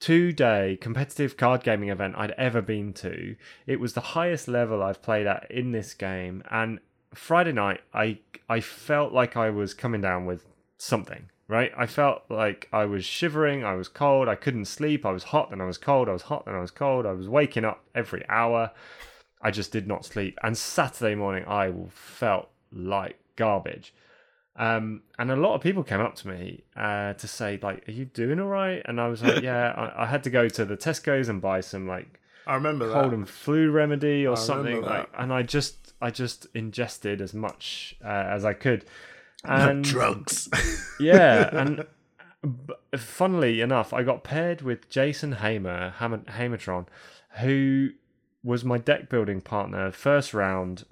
two 0.00 0.32
day 0.32 0.78
competitive 0.80 1.36
card 1.36 1.62
gaming 1.62 1.90
event 1.90 2.14
I'd 2.16 2.32
ever 2.32 2.60
been 2.62 2.92
to. 2.94 3.36
It 3.66 3.78
was 3.78 3.92
the 3.92 4.00
highest 4.00 4.48
level 4.48 4.82
I've 4.82 5.02
played 5.02 5.26
at 5.26 5.48
in 5.50 5.72
this 5.72 5.94
game, 5.94 6.42
and 6.50 6.80
Friday 7.14 7.52
night 7.52 7.82
I 7.94 8.18
I 8.48 8.60
felt 8.60 9.12
like 9.12 9.36
I 9.36 9.50
was 9.50 9.74
coming 9.74 10.00
down 10.00 10.26
with 10.26 10.44
something. 10.78 11.28
Right, 11.46 11.72
I 11.76 11.86
felt 11.86 12.22
like 12.28 12.68
I 12.72 12.84
was 12.84 13.04
shivering. 13.04 13.64
I 13.64 13.74
was 13.74 13.88
cold. 13.88 14.28
I 14.28 14.36
couldn't 14.36 14.66
sleep. 14.66 15.04
I 15.04 15.10
was 15.10 15.24
hot, 15.24 15.50
then 15.50 15.60
I 15.60 15.64
was 15.64 15.78
cold. 15.78 16.08
I 16.08 16.12
was 16.12 16.22
hot, 16.22 16.46
then 16.46 16.54
I 16.54 16.60
was 16.60 16.70
cold. 16.70 17.06
I 17.06 17.12
was 17.12 17.28
waking 17.28 17.64
up 17.64 17.82
every 17.92 18.24
hour. 18.28 18.70
I 19.42 19.50
just 19.50 19.72
did 19.72 19.88
not 19.88 20.04
sleep. 20.04 20.38
And 20.44 20.56
Saturday 20.56 21.16
morning, 21.16 21.44
I 21.48 21.72
felt 21.88 22.50
like 22.72 23.18
garbage. 23.34 23.92
Um, 24.60 25.00
and 25.18 25.30
a 25.30 25.36
lot 25.36 25.54
of 25.54 25.62
people 25.62 25.82
came 25.82 26.00
up 26.00 26.14
to 26.16 26.28
me 26.28 26.64
uh, 26.76 27.14
to 27.14 27.26
say, 27.26 27.58
like, 27.62 27.88
"Are 27.88 27.92
you 27.92 28.04
doing 28.04 28.38
all 28.38 28.46
right?" 28.48 28.82
And 28.84 29.00
I 29.00 29.08
was 29.08 29.22
like, 29.22 29.42
"Yeah." 29.42 29.70
I, 29.70 30.02
I 30.02 30.06
had 30.06 30.22
to 30.24 30.30
go 30.30 30.50
to 30.50 30.66
the 30.66 30.76
Tesco's 30.76 31.30
and 31.30 31.40
buy 31.40 31.62
some 31.62 31.88
like 31.88 32.20
I 32.46 32.56
remember 32.56 32.92
cold 32.92 33.12
that 33.12 33.16
and 33.16 33.28
flu 33.28 33.70
remedy 33.70 34.26
or 34.26 34.36
I 34.36 34.40
something. 34.40 34.82
Like, 34.82 35.08
and 35.16 35.32
I 35.32 35.42
just, 35.42 35.94
I 36.02 36.10
just 36.10 36.46
ingested 36.54 37.22
as 37.22 37.32
much 37.32 37.96
uh, 38.04 38.08
as 38.08 38.44
I 38.44 38.52
could. 38.52 38.84
And 39.42 39.82
drugs 39.82 40.50
yeah, 41.00 41.48
and 41.50 41.86
funnily 42.94 43.62
enough, 43.62 43.94
I 43.94 44.02
got 44.02 44.22
paired 44.22 44.60
with 44.60 44.90
Jason 44.90 45.32
Hamer, 45.32 45.94
Ham- 45.96 46.26
Hamertron, 46.28 46.86
who 47.38 47.92
was 48.44 48.66
my 48.66 48.76
deck 48.76 49.08
building 49.08 49.40
partner. 49.40 49.90
First 49.92 50.34
round, 50.34 50.84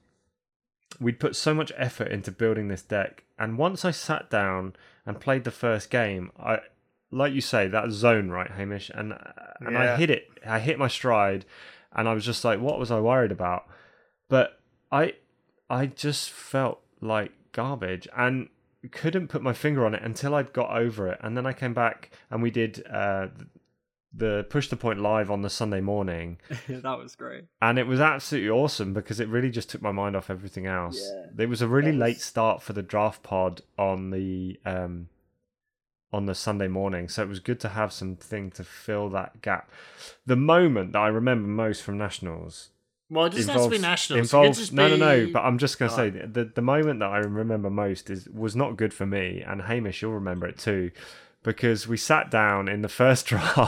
we'd 1.00 1.20
put 1.20 1.36
so 1.36 1.54
much 1.54 1.72
effort 1.76 2.08
into 2.08 2.30
building 2.30 2.68
this 2.68 2.82
deck, 2.82 3.24
and 3.38 3.58
once 3.58 3.84
I 3.84 3.90
sat 3.90 4.30
down 4.30 4.74
and 5.06 5.20
played 5.20 5.44
the 5.44 5.50
first 5.50 5.90
game, 5.90 6.30
I, 6.38 6.58
like 7.10 7.32
you 7.32 7.40
say, 7.40 7.68
that 7.68 7.90
zone, 7.90 8.30
right, 8.30 8.50
Hamish, 8.50 8.90
and 8.94 9.14
and 9.60 9.76
I 9.76 9.96
hit 9.96 10.10
it. 10.10 10.28
I 10.46 10.58
hit 10.58 10.78
my 10.78 10.88
stride, 10.88 11.44
and 11.92 12.08
I 12.08 12.14
was 12.14 12.24
just 12.24 12.44
like, 12.44 12.60
what 12.60 12.78
was 12.78 12.90
I 12.90 13.00
worried 13.00 13.32
about? 13.32 13.66
But 14.28 14.60
I, 14.92 15.14
I 15.70 15.86
just 15.86 16.30
felt 16.30 16.80
like 17.00 17.32
garbage, 17.52 18.08
and 18.16 18.48
couldn't 18.92 19.28
put 19.28 19.42
my 19.42 19.52
finger 19.52 19.84
on 19.84 19.94
it 19.94 20.02
until 20.02 20.34
I'd 20.34 20.52
got 20.52 20.70
over 20.70 21.08
it. 21.08 21.18
And 21.22 21.36
then 21.36 21.46
I 21.46 21.52
came 21.52 21.74
back 21.74 22.10
and 22.30 22.42
we 22.42 22.50
did 22.50 22.86
uh, 22.88 23.28
the 24.18 24.46
push 24.50 24.68
the 24.68 24.76
point 24.76 25.00
live 25.00 25.30
on 25.30 25.42
the 25.42 25.50
Sunday 25.50 25.80
morning, 25.80 26.38
that 26.68 26.98
was 26.98 27.14
great. 27.16 27.44
and 27.62 27.78
it 27.78 27.86
was 27.86 28.00
absolutely 28.00 28.50
awesome 28.50 28.92
because 28.92 29.20
it 29.20 29.28
really 29.28 29.50
just 29.50 29.70
took 29.70 29.80
my 29.82 29.92
mind 29.92 30.16
off 30.16 30.30
everything 30.30 30.66
else. 30.66 31.00
Yeah, 31.00 31.44
it 31.44 31.48
was 31.48 31.62
a 31.62 31.68
really 31.68 31.92
that 31.92 31.98
late 31.98 32.20
start 32.20 32.62
for 32.62 32.72
the 32.72 32.82
draft 32.82 33.22
pod 33.22 33.62
on 33.78 34.10
the 34.10 34.58
um, 34.66 35.08
on 36.12 36.26
the 36.26 36.34
Sunday 36.34 36.68
morning, 36.68 37.08
so 37.08 37.22
it 37.22 37.28
was 37.28 37.40
good 37.40 37.60
to 37.60 37.70
have 37.70 37.92
something 37.92 38.50
to 38.52 38.64
fill 38.64 39.08
that 39.10 39.42
gap. 39.42 39.70
The 40.26 40.36
moment 40.36 40.92
that 40.92 41.00
I 41.00 41.08
remember 41.08 41.48
most 41.48 41.82
from 41.82 41.98
nationals 41.98 42.70
Well, 43.10 43.26
it 43.26 43.30
doesn't 43.34 43.54
have 43.54 43.64
to 43.64 43.70
be 43.70 43.78
nationals. 43.78 44.32
Involves, 44.32 44.58
just 44.58 44.72
no, 44.72 44.88
no, 44.88 44.96
no. 44.96 45.30
But 45.32 45.40
I'm 45.40 45.58
just 45.58 45.78
gonna 45.78 45.92
say 45.92 46.10
the 46.10 46.44
the 46.44 46.62
moment 46.62 47.00
that 47.00 47.10
I 47.10 47.18
remember 47.18 47.70
most 47.70 48.10
is 48.10 48.28
was 48.28 48.56
not 48.56 48.76
good 48.76 48.92
for 48.94 49.06
me, 49.06 49.42
and 49.46 49.62
Hamish, 49.62 50.02
you'll 50.02 50.12
remember 50.14 50.46
it 50.46 50.58
too, 50.58 50.90
because 51.42 51.86
we 51.88 51.96
sat 51.96 52.30
down 52.30 52.68
in 52.68 52.82
the 52.82 52.88
first 52.88 53.26
draft, 53.30 53.58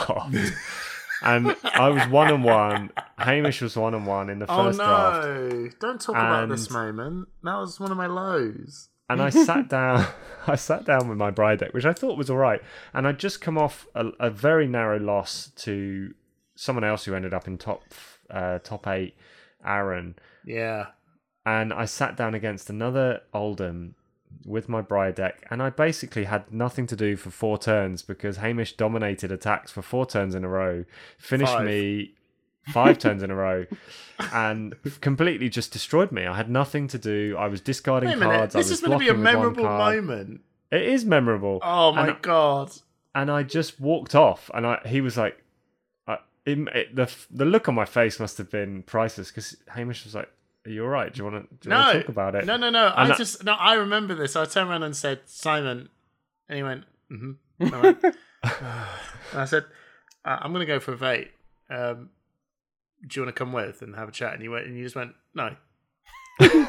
and 1.22 1.54
I 1.64 1.88
was 1.88 2.06
one 2.08 2.32
and 2.32 2.44
one. 2.44 2.90
Hamish 3.18 3.60
was 3.62 3.76
one 3.76 3.94
and 3.94 4.06
one 4.06 4.30
in 4.30 4.38
the 4.38 4.46
Oh 4.50 4.64
first 4.64 4.78
draft, 4.78 5.26
no! 5.26 5.68
Don't 5.80 6.00
talk 6.00 6.16
about 6.16 6.48
this 6.48 6.70
moment. 6.70 7.28
That 7.42 7.56
was 7.56 7.78
one 7.78 7.90
of 7.90 7.96
my 7.96 8.06
lows. 8.06 8.88
and 9.08 9.20
I 9.20 9.30
sat 9.30 9.68
down. 9.68 10.06
I 10.46 10.56
sat 10.56 10.84
down 10.86 11.08
with 11.08 11.18
my 11.18 11.30
Briar 11.30 11.56
deck, 11.56 11.74
which 11.74 11.84
I 11.84 11.92
thought 11.92 12.16
was 12.16 12.30
all 12.30 12.38
right, 12.38 12.62
and 12.94 13.06
I'd 13.06 13.18
just 13.18 13.40
come 13.40 13.58
off 13.58 13.86
a, 13.94 14.06
a 14.18 14.30
very 14.30 14.66
narrow 14.66 14.98
loss 14.98 15.50
to 15.56 16.14
someone 16.56 16.84
else 16.84 17.04
who 17.04 17.14
ended 17.14 17.34
up 17.34 17.46
in 17.46 17.58
top 17.58 17.82
uh, 18.30 18.58
top 18.60 18.86
eight, 18.88 19.14
Aaron. 19.64 20.14
Yeah. 20.46 20.86
and 21.44 21.72
I 21.72 21.84
sat 21.84 22.16
down 22.16 22.34
against 22.34 22.70
another 22.70 23.20
Oldhim 23.34 23.92
with 24.44 24.68
my 24.68 24.80
Briar 24.80 25.12
deck, 25.12 25.46
and 25.50 25.62
I 25.62 25.70
basically 25.70 26.24
had 26.24 26.52
nothing 26.52 26.86
to 26.88 26.96
do 26.96 27.16
for 27.16 27.30
four 27.30 27.58
turns 27.58 28.02
because 28.02 28.38
Hamish 28.38 28.72
dominated 28.76 29.30
attacks 29.30 29.70
for 29.70 29.82
four 29.82 30.06
turns 30.06 30.34
in 30.34 30.44
a 30.44 30.48
row, 30.48 30.84
finished 31.18 31.52
Five. 31.52 31.66
me 31.66 32.14
five 32.72 32.98
turns 32.98 33.22
in 33.22 33.30
a 33.30 33.34
row, 33.34 33.66
and 34.32 34.74
completely 35.00 35.48
just 35.48 35.72
destroyed 35.72 36.12
me. 36.12 36.26
I 36.26 36.36
had 36.36 36.50
nothing 36.50 36.88
to 36.88 36.98
do. 36.98 37.36
I 37.38 37.48
was 37.48 37.60
discarding 37.60 38.18
cards. 38.18 38.54
This 38.54 38.66
I 38.66 38.70
was 38.70 38.70
is 38.72 38.80
going 38.80 38.98
to 38.98 39.04
be 39.04 39.08
a 39.08 39.14
blocking 39.14 39.40
with 39.40 39.56
one 39.58 39.64
memorable 39.64 39.64
moment. 39.78 40.40
It 40.70 40.82
is 40.82 41.04
memorable. 41.04 41.58
Oh 41.62 41.92
my 41.92 42.08
And- 42.08 42.22
god! 42.22 42.72
and 43.14 43.30
I 43.30 43.42
just 43.42 43.80
walked 43.80 44.14
off, 44.14 44.50
and 44.54 44.66
I 44.66 44.80
he 44.86 45.00
was 45.00 45.16
like, 45.16 45.42
I, 46.06 46.18
it, 46.46 46.58
it, 46.74 46.94
the 46.96 47.12
the 47.30 47.44
look 47.44 47.68
on 47.68 47.74
my 47.74 47.84
face 47.84 48.20
must 48.20 48.38
have 48.38 48.50
been 48.50 48.82
priceless 48.84 49.30
because 49.30 49.56
Hamish 49.74 50.04
was 50.04 50.14
like, 50.14 50.30
"Are 50.66 50.70
you 50.70 50.82
all 50.82 50.88
right? 50.90 51.12
Do 51.12 51.18
you 51.18 51.24
want 51.30 51.48
to 51.48 51.54
do 51.56 51.68
you 51.68 51.70
No, 51.70 51.78
want 51.80 51.92
to 51.92 52.00
talk 52.00 52.08
about 52.08 52.34
it?" 52.34 52.44
No, 52.46 52.56
no, 52.56 52.70
no. 52.70 52.86
I 52.88 53.04
And 53.04 53.12
I- 53.12 53.16
just 53.16 53.44
no. 53.44 53.52
I 53.54 53.74
remember 53.74 54.14
this. 54.14 54.36
I 54.36 54.44
turned 54.44 54.68
around 54.70 54.82
and 54.82 54.94
said, 54.96 55.20
"Simon," 55.26 55.88
and 56.48 56.56
he 56.56 56.62
went, 56.62 56.84
"Mm-hmm." 57.10 57.74
I, 57.74 57.80
went, 57.80 58.04
and 58.42 59.40
I 59.40 59.44
said, 59.44 59.64
uh, 60.24 60.38
"I'm 60.40 60.52
going 60.52 60.66
to 60.66 60.72
go 60.72 60.80
for 60.80 60.92
a 60.92 60.96
vape. 60.96 61.28
Um, 61.70 62.10
do 63.06 63.20
you 63.20 63.24
want 63.26 63.34
to 63.34 63.38
come 63.38 63.52
with 63.52 63.82
and 63.82 63.94
have 63.96 64.08
a 64.08 64.12
chat?" 64.12 64.34
And 64.34 64.42
you 64.42 64.50
went, 64.50 64.66
and 64.66 64.76
you 64.76 64.84
just 64.84 64.96
went, 64.96 65.12
"No." 65.34 65.54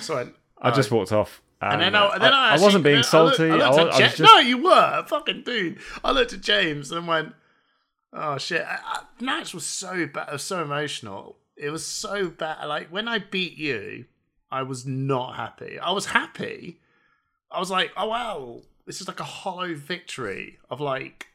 So 0.00 0.14
I, 0.14 0.16
went, 0.16 0.34
I 0.60 0.70
just 0.70 0.90
walked 0.90 1.12
off. 1.12 1.42
And 1.60 1.80
then, 1.80 1.94
uh, 1.96 2.06
I, 2.14 2.18
then 2.18 2.32
I, 2.32 2.36
I 2.36 2.52
actually- 2.52 2.64
wasn't 2.64 2.84
being 2.84 2.98
I 2.98 3.02
salty. 3.02 3.48
looked- 3.48 3.62
I 3.62 3.66
I, 3.66 3.70
looked 3.70 3.94
I 3.94 3.98
Ja- 3.98 4.04
was 4.06 4.16
just 4.16 4.20
No, 4.32 4.38
you 4.38 4.58
were 4.62 5.04
fucking 5.08 5.42
dude. 5.42 5.78
I 6.04 6.12
looked 6.12 6.32
at 6.32 6.40
James 6.40 6.92
and 6.92 7.06
went, 7.08 7.34
"Oh 8.12 8.38
shit!" 8.38 8.64
I, 8.64 9.00
I, 9.26 9.40
was 9.52 9.66
so 9.66 10.06
bad. 10.06 10.30
Was 10.32 10.42
so 10.44 10.62
emotional. 10.62 11.36
It 11.58 11.70
was 11.70 11.84
so 11.84 12.28
bad. 12.28 12.64
Like 12.66 12.88
when 12.88 13.08
I 13.08 13.18
beat 13.18 13.56
you, 13.56 14.06
I 14.50 14.62
was 14.62 14.86
not 14.86 15.36
happy. 15.36 15.78
I 15.78 15.92
was 15.92 16.06
happy. 16.06 16.80
I 17.50 17.58
was 17.58 17.70
like, 17.70 17.90
"Oh 17.96 18.08
wow, 18.08 18.62
this 18.86 19.00
is 19.00 19.08
like 19.08 19.20
a 19.20 19.24
hollow 19.24 19.74
victory." 19.74 20.58
Of 20.70 20.80
like, 20.80 21.28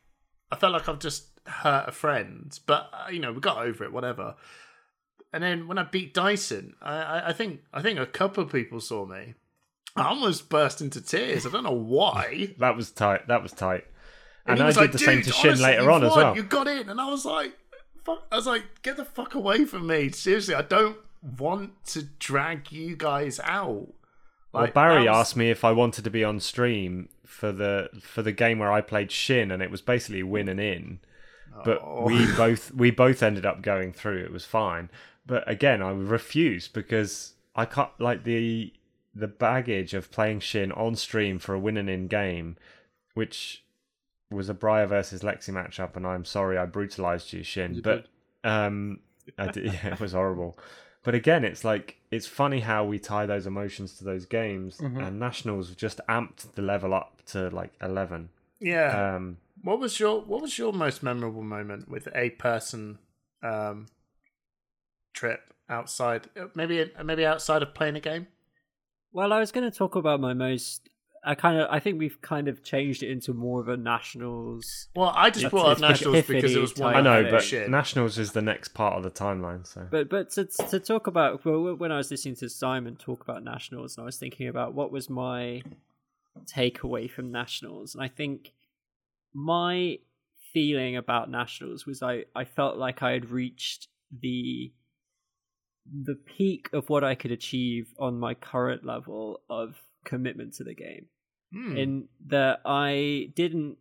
I 0.52 0.56
felt 0.56 0.74
like 0.74 0.88
I've 0.88 1.00
just 1.00 1.28
hurt 1.46 1.90
a 1.90 1.92
friend, 1.92 2.58
but 2.66 2.90
uh, 2.94 3.10
you 3.12 3.20
know, 3.20 3.34
we 3.34 3.42
got 3.42 3.58
over 3.58 3.84
it. 3.84 3.92
Whatever. 3.92 4.36
And 5.34 5.44
then 5.44 5.68
when 5.68 5.80
I 5.80 5.84
beat 5.84 6.14
Dyson, 6.14 6.76
I, 6.82 6.96
I, 6.96 7.30
I 7.30 7.34
think 7.34 7.62
I 7.74 7.82
think 7.82 8.00
a 8.00 8.06
couple 8.06 8.44
of 8.44 8.52
people 8.52 8.80
saw 8.80 9.06
me. 9.06 9.34
I 9.96 10.06
almost 10.06 10.50
burst 10.50 10.82
into 10.82 11.02
tears. 11.02 11.46
I 11.46 11.50
don't 11.50 11.64
know 11.64 11.72
why. 11.72 12.54
that 12.60 12.76
was 12.76 12.92
tight. 12.92 13.28
That 13.28 13.44
was 13.44 13.52
tight. 13.52 13.86
And, 14.46 14.58
he 14.58 14.64
I 14.64 14.68
did 14.72 14.78
like, 14.78 14.92
the 14.92 15.00
same 15.00 15.22
to 15.22 15.32
Shin 15.32 15.60
later 15.60 15.90
on 15.90 16.04
as 16.04 16.16
well. 16.16 16.36
You 16.36 16.44
got 16.44 16.68
in, 16.68 16.90
and 16.90 17.00
I 17.00 17.10
was 17.10 17.26
like, 17.26 17.54
"Fuck!" 18.04 18.26
I 18.32 18.36
was 18.38 18.48
like, 18.48 18.82
"Get 18.82 18.98
the 18.98 19.06
fuck 19.06 19.36
away 19.36 19.66
from 19.66 19.88
me!" 19.88 20.10
Seriously, 20.10 20.56
I 20.56 20.62
don't 20.62 20.98
want 21.38 21.84
to 21.88 22.04
drag 22.20 22.72
you 22.72 22.96
guys 22.96 23.40
out. 23.44 23.88
Well, 24.52 24.68
Barry 24.68 25.08
was- 25.08 25.18
asked 25.18 25.36
me 25.38 25.50
if 25.50 25.64
I 25.64 25.72
wanted 25.72 26.04
to 26.04 26.12
be 26.12 26.24
on 26.24 26.40
stream 26.40 27.10
for 27.26 27.52
the 27.52 27.90
for 28.02 28.22
the 28.22 28.32
game 28.32 28.60
where 28.60 28.72
I 28.72 28.82
played 28.82 29.12
Shin, 29.12 29.52
and 29.52 29.64
it 29.64 29.72
was 29.72 29.82
basically 29.82 30.24
win 30.24 30.48
and 30.50 30.60
in. 30.60 31.00
But 31.64 31.80
Oh. 31.84 32.04
we 32.06 32.26
both 32.38 32.72
we 32.74 32.92
both 32.92 33.24
ended 33.24 33.46
up 33.46 33.62
going 33.62 33.94
through. 33.94 34.24
It 34.24 34.32
was 34.32 34.46
fine. 34.46 34.90
But 35.26 35.50
again, 35.50 35.82
I 35.82 35.92
refused 35.92 36.74
because 36.74 37.34
I 37.56 37.66
can't 37.66 37.90
like 38.00 38.24
the 38.26 38.74
the 39.16 39.28
baggage 39.28 39.94
of 39.94 40.12
playing 40.12 40.40
Shin 40.42 40.72
on 40.72 40.96
stream 40.96 41.38
for 41.40 41.54
a 41.56 41.60
win 41.60 41.78
and 41.78 41.90
in 41.90 42.08
game, 42.08 42.58
which 43.14 43.63
was 44.34 44.50
a 44.50 44.54
Briar 44.54 44.88
versus 44.88 45.22
Lexi 45.22 45.50
matchup, 45.50 45.96
and 45.96 46.06
I'm 46.06 46.26
sorry 46.26 46.58
I 46.58 46.66
brutalized 46.66 47.32
you, 47.34 47.44
Shin. 47.44 47.76
You 47.76 47.82
but 47.82 48.08
um, 48.44 49.00
I 49.38 49.48
did, 49.48 49.66
yeah, 49.74 49.94
it 49.94 50.00
was 50.00 50.14
horrible. 50.14 50.58
But 51.04 51.16
again, 51.16 51.44
it's 51.44 51.64
like 51.64 51.98
it's 52.12 52.28
funny 52.28 52.62
how 52.62 52.86
we 52.86 52.98
tie 53.00 53.26
those 53.26 53.46
emotions 53.46 53.98
to 53.98 54.04
those 54.04 54.26
games, 54.26 54.80
and 54.80 55.20
Nationals 55.20 55.76
just 55.76 56.00
amped 56.08 56.54
the 56.56 56.62
level 56.62 56.94
up 56.94 57.22
to 57.28 57.50
like 57.50 57.74
eleven. 57.82 58.30
Yeah. 58.60 59.16
Um, 59.16 59.38
what 59.62 59.80
was 59.80 60.00
your 60.00 60.22
What 60.22 60.42
was 60.42 60.58
your 60.58 60.72
most 60.74 61.04
memorable 61.04 61.44
moment 61.44 61.90
with 61.90 62.08
a 62.16 62.30
person 62.32 63.00
um, 63.42 63.88
trip 65.14 65.54
outside? 65.70 66.30
uh, 66.40 66.46
Maybe 66.56 66.90
maybe 67.04 67.26
outside 67.26 67.62
of 67.62 67.74
playing 67.74 67.98
a 67.98 68.00
game. 68.00 68.28
Well, 69.12 69.34
I 69.34 69.40
was 69.40 69.52
going 69.52 69.70
to 69.70 69.78
talk 69.78 69.96
about 69.96 70.20
my 70.22 70.34
most. 70.34 70.90
I 71.26 71.36
kind 71.36 71.58
of. 71.58 71.68
I 71.70 71.80
think 71.80 72.00
we've 72.00 72.22
kind 72.22 72.48
of 72.48 72.64
changed 72.64 73.02
it 73.02 73.10
into 73.10 73.34
more 73.34 73.62
of 73.62 73.70
a 73.70 73.78
nationals. 73.78 74.90
Well, 74.96 75.14
I 75.16 75.30
just 75.30 75.50
brought 75.50 75.68
up 75.68 75.80
nationals 75.80 76.26
because 76.26 76.54
it 76.54 76.60
was 76.60 76.76
one. 76.76 76.96
I 76.96 77.02
know, 77.02 77.22
of 77.22 77.32
but 77.32 77.44
shit. 77.44 77.70
Nationals 77.70 78.18
is 78.18 78.34
the 78.34 78.42
next 78.42 78.70
part 78.70 78.96
of 78.96 79.04
the 79.04 79.12
timeline. 79.12 79.66
So 79.66 79.88
But 79.90 80.10
but 80.10 80.32
to 80.32 80.46
to 80.46 80.80
talk 80.80 81.08
about 81.08 81.46
well, 81.46 81.76
when 81.76 81.92
I 81.92 81.98
was 81.98 82.12
listening 82.12 82.36
to 82.38 82.50
Simon 82.50 82.98
talk 82.98 83.22
about 83.22 83.44
nationals, 83.44 83.98
and 83.98 84.04
I 84.04 84.06
was 84.06 84.18
thinking 84.18 84.48
about 84.50 84.74
what 84.74 84.92
was 84.92 85.10
my 85.10 85.62
takeaway 86.46 87.10
from 87.10 87.32
nationals, 87.32 87.96
and 87.96 88.04
I 88.04 88.10
think 88.10 88.52
my 89.34 90.00
feeling 90.54 90.98
about 90.98 91.30
nationals 91.30 91.86
was 91.86 92.04
I 92.04 92.26
I 92.36 92.44
felt 92.44 92.78
like 92.78 93.02
I 93.02 93.12
had 93.12 93.30
reached 93.30 93.88
the 94.22 94.74
the 95.86 96.16
peak 96.16 96.70
of 96.74 96.90
what 96.90 97.04
I 97.04 97.16
could 97.16 97.32
achieve 97.32 97.94
on 98.00 98.20
my 98.20 98.34
current 98.34 98.86
level 98.86 99.42
of 99.50 99.76
commitment 100.04 100.54
to 100.56 100.64
the 100.64 100.74
game 100.74 101.08
Hmm. 101.54 101.78
in 101.78 102.08
that 102.28 102.62
I 102.66 103.30
didn't 103.36 103.78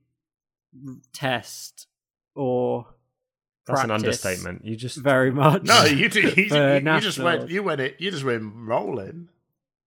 test 1.12 1.86
or 2.34 2.86
that's 3.66 3.84
an 3.84 3.90
understatement. 3.90 4.64
You 4.64 4.74
just 4.76 4.98
very 4.98 5.30
much. 5.30 5.62
No, 5.62 5.84
you 5.84 6.08
did. 6.08 6.36
You, 6.36 6.44
you, 6.44 6.74
you 6.94 7.00
just 7.00 7.18
went. 7.18 7.48
You 7.48 7.62
went 7.62 7.80
it. 7.80 7.96
You 7.98 8.10
just 8.10 8.24
went 8.24 8.52
rolling. 8.56 9.28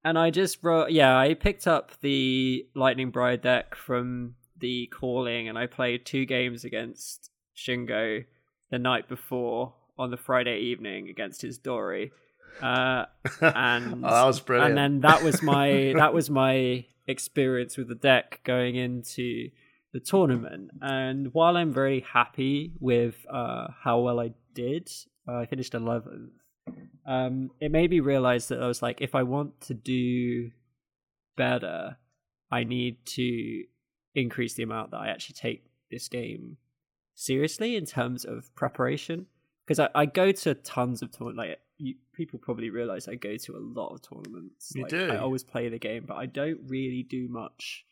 And 0.03 0.17
I 0.19 0.29
just 0.29 0.63
wrote, 0.63 0.91
yeah, 0.91 1.17
I 1.17 1.33
picked 1.33 1.67
up 1.67 1.91
the 2.01 2.67
Lightning 2.75 3.09
Briar 3.09 3.37
deck 3.37 3.75
from 3.75 4.35
the 4.57 4.87
calling, 4.87 5.49
and 5.49 5.57
I 5.57 5.65
played 5.65 6.05
two 6.05 6.25
games 6.25 6.63
against 6.63 7.31
Shingo 7.57 8.23
the 8.69 8.79
night 8.79 9.09
before 9.09 9.73
on 9.97 10.11
the 10.11 10.17
Friday 10.17 10.59
evening 10.59 11.09
against 11.09 11.41
his 11.41 11.57
Dory. 11.57 12.11
Uh, 12.61 13.05
and 13.41 14.05
oh, 14.05 14.09
that 14.09 14.25
was 14.25 14.39
brilliant. 14.39 14.69
and 14.69 14.77
then 14.77 15.01
that 15.01 15.23
was 15.23 15.41
my 15.41 15.93
that 15.97 16.13
was 16.13 16.29
my 16.29 16.85
experience 17.07 17.77
with 17.77 17.87
the 17.87 17.95
deck 17.95 18.41
going 18.43 18.75
into 18.75 19.49
the 19.93 19.99
tournament. 19.99 20.71
And 20.81 21.33
while 21.33 21.55
I'm 21.55 21.71
very 21.71 22.01
happy 22.01 22.73
with 22.79 23.15
uh, 23.31 23.67
how 23.83 23.99
well 23.99 24.19
I 24.19 24.33
did, 24.53 24.89
uh, 25.27 25.37
I 25.37 25.45
finished 25.45 25.73
11th. 25.73 26.31
Um, 27.05 27.51
it 27.61 27.71
made 27.71 27.91
me 27.91 28.01
realize 28.01 28.49
that 28.49 28.61
I 28.61 28.67
was 28.67 28.81
like, 28.81 28.99
if 28.99 29.15
I 29.15 29.23
want 29.23 29.61
to 29.61 29.73
do 29.73 30.51
better, 31.37 31.97
I 32.51 32.63
need 32.63 33.05
to 33.05 33.63
increase 34.15 34.55
the 34.55 34.63
amount 34.63 34.91
that 34.91 34.97
I 34.97 35.07
actually 35.07 35.35
take 35.35 35.63
this 35.91 36.09
game 36.09 36.57
seriously 37.13 37.75
in 37.75 37.85
terms 37.85 38.25
of 38.25 38.53
preparation. 38.55 39.27
Because 39.65 39.79
I, 39.79 39.89
I 39.95 40.05
go 40.07 40.31
to 40.31 40.55
tons 40.55 41.01
of 41.01 41.11
tournaments. 41.11 41.37
Like 41.37 41.59
you, 41.77 41.95
people 42.13 42.39
probably 42.39 42.69
realize 42.69 43.07
I 43.07 43.15
go 43.15 43.35
to 43.35 43.55
a 43.55 43.59
lot 43.59 43.93
of 43.93 44.01
tournaments. 44.01 44.71
You 44.75 44.83
like, 44.83 44.91
do. 44.91 45.09
I 45.11 45.17
always 45.17 45.43
play 45.43 45.69
the 45.69 45.79
game, 45.79 46.05
but 46.07 46.15
I 46.15 46.25
don't 46.25 46.59
really 46.67 47.03
do 47.03 47.27
much 47.27 47.85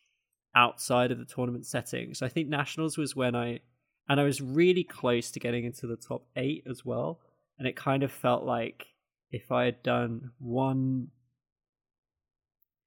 outside 0.56 1.12
of 1.12 1.18
the 1.18 1.26
tournament 1.26 1.66
setting. 1.66 2.14
So 2.14 2.26
I 2.26 2.30
think 2.30 2.48
nationals 2.48 2.98
was 2.98 3.16
when 3.16 3.36
I, 3.36 3.60
and 4.08 4.20
I 4.20 4.24
was 4.24 4.42
really 4.42 4.84
close 4.84 5.32
to 5.32 5.40
getting 5.40 5.66
into 5.66 5.88
the 5.88 5.96
top 5.96 6.26
eight 6.36 6.64
as 6.70 6.86
well. 6.86 7.20
And 7.60 7.68
it 7.68 7.76
kind 7.76 8.04
of 8.04 8.12
felt 8.12 8.44
like 8.44 8.88
if 9.32 9.52
I 9.52 9.66
had 9.66 9.84
done 9.84 10.32
one 10.40 11.10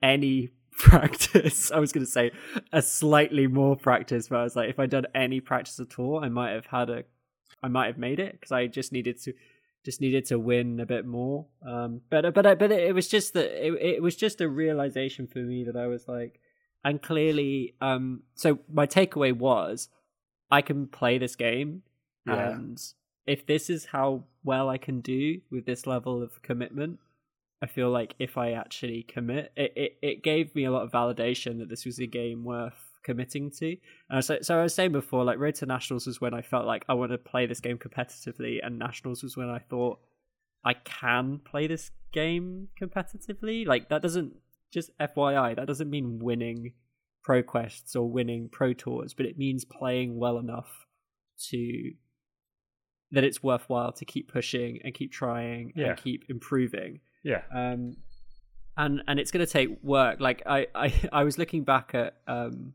any 0.03 0.51
practice, 0.79 1.71
I 1.71 1.79
was 1.79 1.93
going 1.93 2.07
to 2.07 2.11
say 2.11 2.31
a 2.73 2.83
slightly 2.83 3.47
more 3.47 3.77
practice, 3.77 4.29
but 4.29 4.39
I 4.39 4.43
was 4.45 4.57
like, 4.57 4.71
if 4.71 4.79
I'd 4.79 4.91
done 4.91 5.07
any 5.15 5.41
practice 5.41 5.81
at 5.81 5.99
all, 5.99 6.25
I 6.25 6.29
might 6.29 6.53
have 6.53 6.67
had 6.67 6.91
a, 6.91 7.05
I 7.63 7.69
might 7.69 7.87
have 7.87 7.99
made 7.99 8.21
it 8.21 8.33
because 8.33 8.53
I 8.53 8.67
just 8.67 8.93
needed 8.93 9.21
to, 9.23 9.33
just 9.87 10.01
needed 10.03 10.27
to 10.27 10.39
win 10.39 10.81
a 10.81 10.85
bit 10.85 11.07
more. 11.07 11.47
Um, 11.67 12.03
but 12.11 12.35
but 12.35 12.59
but 12.59 12.71
it, 12.73 12.89
it 12.89 12.95
was 12.95 13.09
just 13.09 13.33
that 13.35 13.51
it, 13.67 13.73
it 13.81 14.03
was 14.03 14.17
just 14.17 14.43
a 14.43 14.49
realization 14.49 15.27
for 15.27 15.39
me 15.39 15.65
that 15.65 15.77
I 15.77 15.87
was 15.87 16.07
like, 16.09 16.41
and 16.85 17.01
clearly, 17.01 17.75
um, 17.81 18.25
so 18.35 18.59
my 18.71 18.87
takeaway 18.87 19.33
was, 19.33 19.89
I 20.51 20.61
can 20.61 20.89
play 20.89 21.17
this 21.19 21.37
game, 21.37 21.83
Yeah. 22.27 22.51
and 22.51 22.83
if 23.27 23.47
this 23.47 23.71
is 23.71 23.87
how 23.87 24.25
well 24.45 24.69
I 24.69 24.77
can 24.79 25.01
do 25.01 25.41
with 25.51 25.65
this 25.65 25.87
level 25.87 26.23
of 26.23 26.43
commitment. 26.43 26.99
I 27.63 27.67
feel 27.67 27.89
like 27.91 28.15
if 28.19 28.37
I 28.37 28.53
actually 28.53 29.03
commit, 29.03 29.51
it, 29.57 29.73
it, 29.75 29.97
it 30.03 30.23
gave 30.23 30.55
me 30.55 30.67
a 30.67 30.71
lot 30.71 30.83
of 30.83 30.93
validation 30.93 31.59
that 31.59 31.71
this 31.71 31.87
was 31.87 31.99
a 31.99 32.07
game 32.07 32.45
worth 32.45 32.86
committing 33.07 33.51
to. 33.59 33.77
And 34.11 34.23
so, 34.25 34.39
so 34.43 34.59
I 34.59 34.63
was 34.65 34.75
saying 34.75 34.93
before, 34.93 35.25
like 35.25 35.39
Road 35.39 35.55
to 35.57 35.67
Nationals 35.67 36.07
was 36.07 36.21
when 36.21 36.35
I 36.35 36.43
felt 36.43 36.67
like 36.67 36.85
I 36.89 36.95
want 36.95 37.13
to 37.13 37.19
play 37.19 37.47
this 37.47 37.61
game 37.61 37.79
competitively, 37.79 38.59
and 38.63 38.79
Nationals 38.79 39.23
was 39.23 39.37
when 39.37 39.49
I 39.49 39.61
thought 39.71 39.99
I 40.65 40.75
can 40.75 41.41
play 41.45 41.67
this 41.69 41.91
game 42.13 42.69
competitively. 42.81 43.67
Like 43.67 43.89
that 43.89 44.03
doesn't 44.03 44.35
just 44.73 44.91
FYI, 44.99 45.57
that 45.57 45.67
doesn't 45.67 45.89
mean 45.89 46.19
winning 46.19 46.73
pro 47.23 47.43
quests 47.43 47.97
or 47.97 48.11
winning 48.11 48.49
pro 48.51 48.73
tours, 48.73 49.15
but 49.15 49.27
it 49.27 49.39
means 49.39 49.65
playing 49.65 50.19
well 50.19 50.39
enough 50.39 50.87
to 51.51 51.93
that 53.13 53.23
it's 53.25 53.43
worthwhile 53.43 53.93
to 53.93 54.05
keep 54.05 54.33
pushing 54.33 54.81
and 54.85 54.93
keep 54.93 55.13
trying 55.13 55.73
Yeah. 55.77 55.91
and 55.91 55.97
keep 55.99 56.25
improving. 56.29 57.01
Yeah. 57.23 57.43
Um, 57.55 57.97
and 58.77 59.03
and 59.09 59.19
it's 59.21 59.31
going 59.31 59.45
to 59.47 59.51
take 59.51 59.83
work. 59.83 60.21
Like 60.21 60.43
I, 60.47 60.67
I 60.75 60.93
I 61.13 61.25
was 61.25 61.39
looking 61.39 61.65
back 61.65 61.95
at 61.95 62.17
um, 62.27 62.75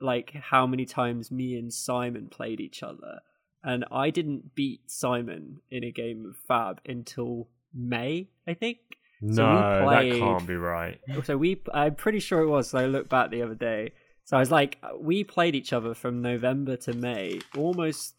like 0.00 0.32
how 0.34 0.66
many 0.66 0.84
times 0.84 1.30
me 1.30 1.56
and 1.56 1.72
Simon 1.72 2.28
played 2.28 2.60
each 2.60 2.82
other, 2.82 3.20
and 3.62 3.84
I 3.90 4.10
didn't 4.10 4.54
beat 4.54 4.90
Simon 4.90 5.60
in 5.70 5.84
a 5.84 5.90
game 5.90 6.24
of 6.26 6.36
Fab 6.36 6.80
until 6.86 7.48
May, 7.74 8.28
I 8.46 8.54
think. 8.54 8.78
So 9.20 9.26
we 9.26 9.32
No, 9.36 9.84
played- 9.84 10.12
that 10.12 10.18
can't 10.18 10.46
be 10.46 10.54
right. 10.54 11.00
So 11.24 11.36
we, 11.36 11.60
I'm 11.74 11.96
pretty 11.96 12.20
sure 12.20 12.40
it 12.40 12.48
was. 12.48 12.70
So 12.70 12.78
I 12.78 12.86
looked 12.86 13.10
back 13.10 13.30
the 13.30 13.42
other 13.42 13.56
day. 13.56 13.92
So 14.24 14.36
I 14.36 14.40
was 14.40 14.50
like, 14.52 14.78
we 15.00 15.24
played 15.24 15.54
each 15.56 15.72
other 15.72 15.94
from 15.94 16.22
November 16.22 16.76
to 16.76 16.92
May, 16.92 17.40
almost 17.56 18.14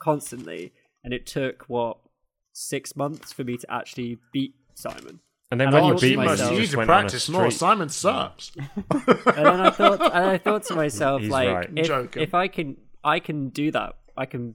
constantly, 0.00 0.72
and 1.04 1.12
it 1.12 1.26
took 1.26 1.64
what 1.68 1.98
six 2.52 2.96
months 2.96 3.32
for 3.32 3.44
me 3.44 3.56
to 3.58 3.72
actually 3.72 4.18
beat 4.32 4.54
Simon. 4.74 5.20
And 5.52 5.60
then 5.60 5.68
And 5.68 5.74
when 5.74 5.82
I 5.82 5.86
you 5.88 5.92
thought 5.92 6.00
beat 6.00 6.10
to 6.14 6.16
me, 6.18 6.24
myself- 6.24 6.50
you 6.50 6.54
you 6.56 6.60
need 6.62 6.70
to 6.70 6.76
went 6.78 6.90
on 6.90 6.96
a 6.96 7.00
practice 7.02 7.28
more. 7.28 7.42
streak. 7.50 7.58
Simon 7.58 7.88
sucks. 7.90 8.52
And 8.56 9.46
then 9.46 9.60
I 9.60 9.70
thought, 9.70 10.00
and 10.00 10.24
I 10.24 10.38
thought 10.38 10.62
to 10.64 10.74
myself, 10.74 11.20
He's 11.20 11.30
like, 11.30 11.48
right. 11.48 11.70
if, 11.76 12.16
if 12.16 12.32
I 12.34 12.48
can, 12.48 12.76
I 13.04 13.20
can 13.20 13.50
do 13.50 13.70
that. 13.72 13.96
I 14.16 14.24
can. 14.26 14.54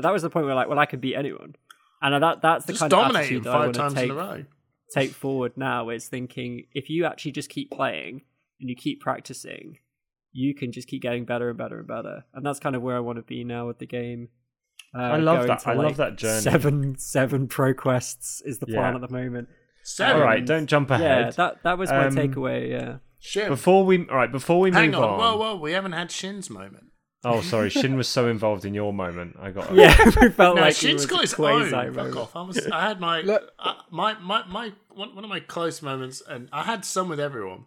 That 0.00 0.12
was 0.12 0.22
the 0.22 0.30
point 0.30 0.46
where, 0.46 0.54
like, 0.54 0.68
well, 0.68 0.78
I 0.78 0.86
can 0.86 1.00
beat 1.00 1.16
anyone, 1.16 1.56
and 2.00 2.22
that 2.22 2.40
that's 2.42 2.64
the 2.64 2.72
Just 2.74 2.80
kind 2.80 2.92
of 2.92 2.98
dominating 2.98 3.38
attitude 3.38 3.44
that 3.44 3.54
I 3.54 3.58
want 3.58 3.74
to 3.74 3.90
take 3.94 4.04
in 4.04 4.10
a 4.12 4.14
row. 4.14 4.44
take 4.94 5.10
forward 5.10 5.52
now 5.56 5.90
is 5.90 6.06
thinking 6.08 6.64
if 6.72 6.88
you 6.88 7.04
actually 7.04 7.32
just 7.32 7.48
keep 7.50 7.70
playing 7.70 8.22
and 8.60 8.70
you 8.70 8.76
keep 8.76 9.00
practicing, 9.00 9.78
you 10.32 10.54
can 10.54 10.70
just 10.72 10.86
keep 10.88 11.02
getting 11.02 11.24
better 11.24 11.48
and 11.48 11.58
better 11.58 11.78
and 11.78 11.88
better. 11.88 12.24
And 12.34 12.46
that's 12.46 12.58
kind 12.60 12.74
of 12.76 12.82
where 12.82 12.96
I 12.96 13.00
want 13.00 13.16
to 13.16 13.22
be 13.22 13.42
now 13.44 13.66
with 13.66 13.78
the 13.80 13.86
game. 13.86 14.28
Uh, 14.96 15.02
I 15.02 15.16
love 15.16 15.46
that- 15.46 15.60
to, 15.60 15.70
I 15.70 15.74
love 15.74 15.96
that 15.96 16.16
journey. 16.16 16.40
Seven 16.40 16.96
seven 16.98 17.48
pro 17.56 17.74
quests 17.74 18.40
is 18.44 18.58
the 18.60 18.66
plan 18.66 18.94
Yeah. 18.94 19.02
at 19.02 19.08
the 19.08 19.14
moment. 19.14 19.48
Seven. 19.82 20.16
All 20.16 20.26
right, 20.26 20.44
don't 20.44 20.66
jump 20.66 20.90
ahead. 20.90 21.24
Yeah, 21.26 21.30
that 21.32 21.62
that 21.64 21.78
was 21.78 21.90
my 21.90 22.06
Um, 22.06 22.14
takeaway. 22.14 22.70
Yeah. 22.70 22.96
Shin. 23.18 23.48
Before 23.48 23.84
we, 23.84 24.06
all 24.08 24.16
right, 24.16 24.30
before 24.32 24.58
we 24.60 24.70
Hang 24.72 24.90
move 24.90 25.00
on. 25.00 25.02
Hang 25.02 25.12
on. 25.12 25.18
Whoa, 25.18 25.36
whoa. 25.54 25.56
We 25.60 25.72
haven't 25.72 25.92
had 25.92 26.10
Shin's 26.10 26.50
moment. 26.50 26.86
Oh, 27.24 27.40
sorry, 27.40 27.70
Shin 27.78 27.96
was 27.96 28.08
so 28.08 28.28
involved 28.28 28.64
in 28.64 28.74
your 28.74 28.92
moment. 28.92 29.36
I 29.40 29.50
got. 29.52 29.72
Yeah, 29.74 29.96
we 30.20 30.28
felt 30.30 30.56
No, 30.56 30.62
like 30.62 30.70
it 30.72 30.76
Shin's 30.76 31.02
was 31.02 31.06
got 31.06 31.18
a 31.18 31.22
his 31.22 31.34
quasi 31.34 31.72
own. 31.74 31.94
Fuck 31.94 32.16
off. 32.16 32.34
I 32.36 32.42
was. 32.42 32.66
I 32.66 32.80
had 32.88 32.98
my 33.00 33.20
Look- 33.20 33.50
uh, 33.60 33.74
my 33.90 34.14
my 34.18 34.44
my 34.48 34.72
one, 34.90 35.14
one 35.14 35.22
of 35.24 35.30
my 35.30 35.38
close 35.40 35.82
moments, 35.82 36.20
and 36.28 36.48
I 36.52 36.62
had 36.64 36.84
some 36.84 37.08
with 37.08 37.20
everyone. 37.20 37.66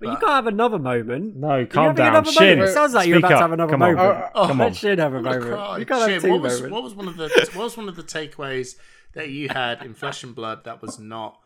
But 0.00 0.10
you 0.10 0.16
can't 0.18 0.32
have 0.32 0.46
another 0.48 0.78
moment. 0.78 1.36
No, 1.36 1.56
You're 1.56 1.66
calm 1.66 1.94
down, 1.94 2.08
another 2.08 2.30
Shin. 2.30 2.58
moment. 2.58 2.68
It 2.68 2.72
sounds 2.74 2.94
like 2.94 3.08
you're 3.08 3.16
speak 3.18 3.24
about 3.26 3.36
to 3.36 3.42
have 3.42 3.52
another 3.52 3.72
Come 3.72 3.82
on. 3.82 3.94
moment. 3.94 4.24
Oh, 4.34 4.46
Come 4.48 4.58
Let 4.58 4.66
on. 4.66 4.72
Shin 4.74 4.98
have 4.98 5.14
a 5.14 5.16
I'm 5.18 5.22
moment. 5.22 5.42
cry. 5.44 5.78
You 5.78 5.86
can't 5.86 6.02
Shin, 6.02 6.12
have 6.14 6.22
two 6.22 6.30
what 6.32 6.40
was 6.42 6.52
moments. 6.60 6.72
what 6.74 6.82
was 6.82 6.94
one 6.94 7.08
of 7.08 7.16
the 7.16 7.48
what 7.54 7.64
was 7.64 7.76
one 7.76 7.88
of 7.88 7.96
the 7.96 8.02
takeaways 8.02 8.76
that 9.14 9.30
you 9.30 9.48
had 9.48 9.82
in 9.82 9.94
Flesh 9.94 10.22
and 10.24 10.34
Blood 10.34 10.64
that 10.64 10.82
was 10.82 10.98
not 10.98 11.38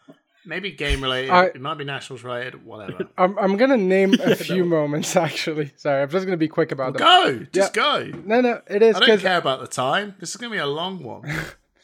maybe 0.46 0.70
game 0.72 1.02
related? 1.02 1.30
I- 1.30 1.46
it 1.46 1.60
might 1.60 1.74
be 1.78 1.84
nationals 1.84 2.22
related. 2.22 2.64
Whatever. 2.64 3.08
I'm 3.18 3.38
I'm 3.38 3.56
gonna 3.56 3.76
name 3.76 4.14
a 4.20 4.34
few 4.50 4.64
moments 4.64 5.14
actually. 5.16 5.72
Sorry, 5.76 6.02
I'm 6.02 6.10
just 6.10 6.24
gonna 6.26 6.36
be 6.36 6.48
quick 6.48 6.72
about 6.72 6.94
them. 6.94 7.00
Go. 7.00 7.46
Just 7.52 7.74
go. 7.74 8.10
No, 8.24 8.40
no, 8.40 8.60
it 8.68 8.82
is 8.82 8.96
I 8.96 9.00
don't 9.06 9.20
care 9.20 9.38
about 9.38 9.60
the 9.60 9.66
time. 9.66 10.14
This 10.20 10.30
is 10.30 10.36
gonna 10.36 10.52
be 10.52 10.58
a 10.58 10.66
long 10.66 11.02
one. 11.02 11.30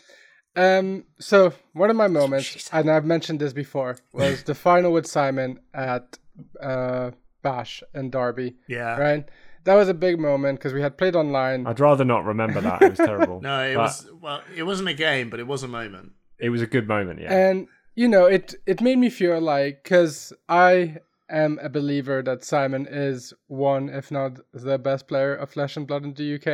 um. 0.56 1.04
So 1.18 1.52
one 1.72 1.90
of 1.90 1.96
my 1.96 2.08
moments, 2.08 2.68
and 2.72 2.90
I've 2.90 3.04
mentioned 3.04 3.40
this 3.40 3.52
before, 3.52 3.96
was 4.12 4.42
the 4.44 4.54
final 4.54 4.92
with 4.92 5.06
Simon 5.06 5.60
at 5.72 6.18
uh 6.60 7.10
Bash 7.42 7.82
and 7.92 8.10
Derby. 8.10 8.56
Yeah. 8.68 8.98
Right. 8.98 9.28
That 9.64 9.74
was 9.74 9.88
a 9.88 9.94
big 9.94 10.18
moment 10.20 10.58
because 10.58 10.72
we 10.74 10.82
had 10.82 10.96
played 10.98 11.16
online. 11.16 11.66
I'd 11.66 11.80
rather 11.80 12.04
not 12.04 12.24
remember 12.24 12.60
that. 12.60 12.82
It 12.82 12.90
was 12.90 12.98
terrible. 12.98 13.40
No, 13.50 13.62
it 13.62 13.74
But 13.74 13.80
was 13.82 14.06
well. 14.20 14.42
It 14.56 14.62
wasn't 14.64 14.88
a 14.90 14.94
game, 14.94 15.30
but 15.30 15.40
it 15.40 15.46
was 15.46 15.62
a 15.62 15.68
moment. 15.68 16.12
It 16.38 16.50
was 16.50 16.62
a 16.62 16.66
good 16.66 16.86
moment. 16.88 17.20
Yeah. 17.20 17.32
and 17.34 17.68
you 17.94 18.08
know 18.08 18.26
it 18.26 18.54
it 18.66 18.80
made 18.80 18.98
me 18.98 19.08
feel 19.08 19.40
like 19.40 19.84
because 19.84 20.32
i 20.48 20.96
am 21.30 21.60
a 21.62 21.68
believer 21.68 22.22
that 22.24 22.42
simon 22.42 22.88
is 22.90 23.32
one 23.46 23.88
if 23.88 24.10
not 24.10 24.32
the 24.52 24.76
best 24.78 25.06
player 25.06 25.32
of 25.36 25.48
flesh 25.50 25.76
and 25.76 25.86
blood 25.86 26.02
in 26.02 26.12
the 26.14 26.34
uk 26.34 26.48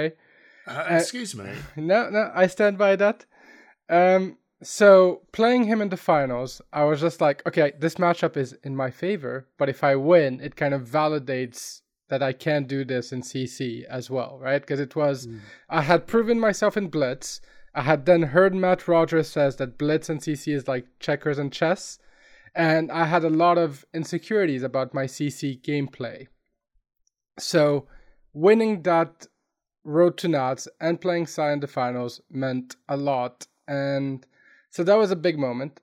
Uh, 0.66 0.84
excuse 0.98 1.34
me. 1.34 1.48
no 1.76 2.10
no 2.10 2.30
i 2.34 2.46
stand 2.46 2.76
by 2.76 2.94
that 2.94 3.24
um 3.88 4.36
so 4.62 5.22
playing 5.32 5.64
him 5.64 5.80
in 5.80 5.88
the 5.88 5.96
finals 5.96 6.60
i 6.74 6.84
was 6.84 7.00
just 7.00 7.22
like 7.22 7.42
okay 7.48 7.72
this 7.78 7.94
matchup 7.94 8.36
is 8.36 8.52
in 8.62 8.76
my 8.76 8.90
favor 8.90 9.46
but 9.56 9.68
if 9.70 9.82
i 9.82 9.96
win 9.96 10.40
it 10.40 10.56
kind 10.56 10.74
of 10.74 10.82
validates 10.82 11.80
that 12.10 12.22
i 12.22 12.32
can 12.32 12.64
do 12.64 12.84
this 12.84 13.12
in 13.12 13.22
cc 13.22 13.84
as 13.84 14.10
well 14.10 14.38
right? 14.40 14.60
Because 14.60 14.80
it 14.80 14.94
was 14.94 15.26
mm. 15.26 15.40
i 15.68 15.82
had 15.82 16.06
proven 16.06 16.38
myself 16.38 16.76
in 16.76 16.88
blitz. 16.88 17.40
I 17.74 17.82
had 17.82 18.04
then 18.04 18.22
heard 18.22 18.54
matt 18.54 18.86
rogers 18.86 19.28
says 19.28 19.56
that 19.56 19.78
blitz 19.78 20.08
and 20.08 20.20
cc 20.20 20.52
is 20.52 20.68
like 20.68 20.86
checkers 20.98 21.38
and 21.38 21.52
chess. 21.52 21.98
And 22.54 22.90
i 22.92 23.04
had 23.06 23.24
a 23.24 23.30
lot 23.30 23.58
of 23.58 23.84
insecurities 23.94 24.62
about 24.62 24.92
my 24.92 25.04
cc 25.04 25.62
gameplay. 25.62 26.26
So 27.38 27.86
winning 28.32 28.82
that 28.82 29.26
road 29.84 30.16
to 30.18 30.28
Nats 30.28 30.68
and 30.80 31.00
playing 31.00 31.26
Psy 31.26 31.52
in 31.52 31.60
the 31.60 31.66
finals 31.66 32.20
meant 32.30 32.76
a 32.88 32.96
lot. 32.96 33.46
And 33.66 34.26
so 34.70 34.84
that 34.84 34.98
was 34.98 35.10
a 35.10 35.16
big 35.16 35.38
moment. 35.38 35.80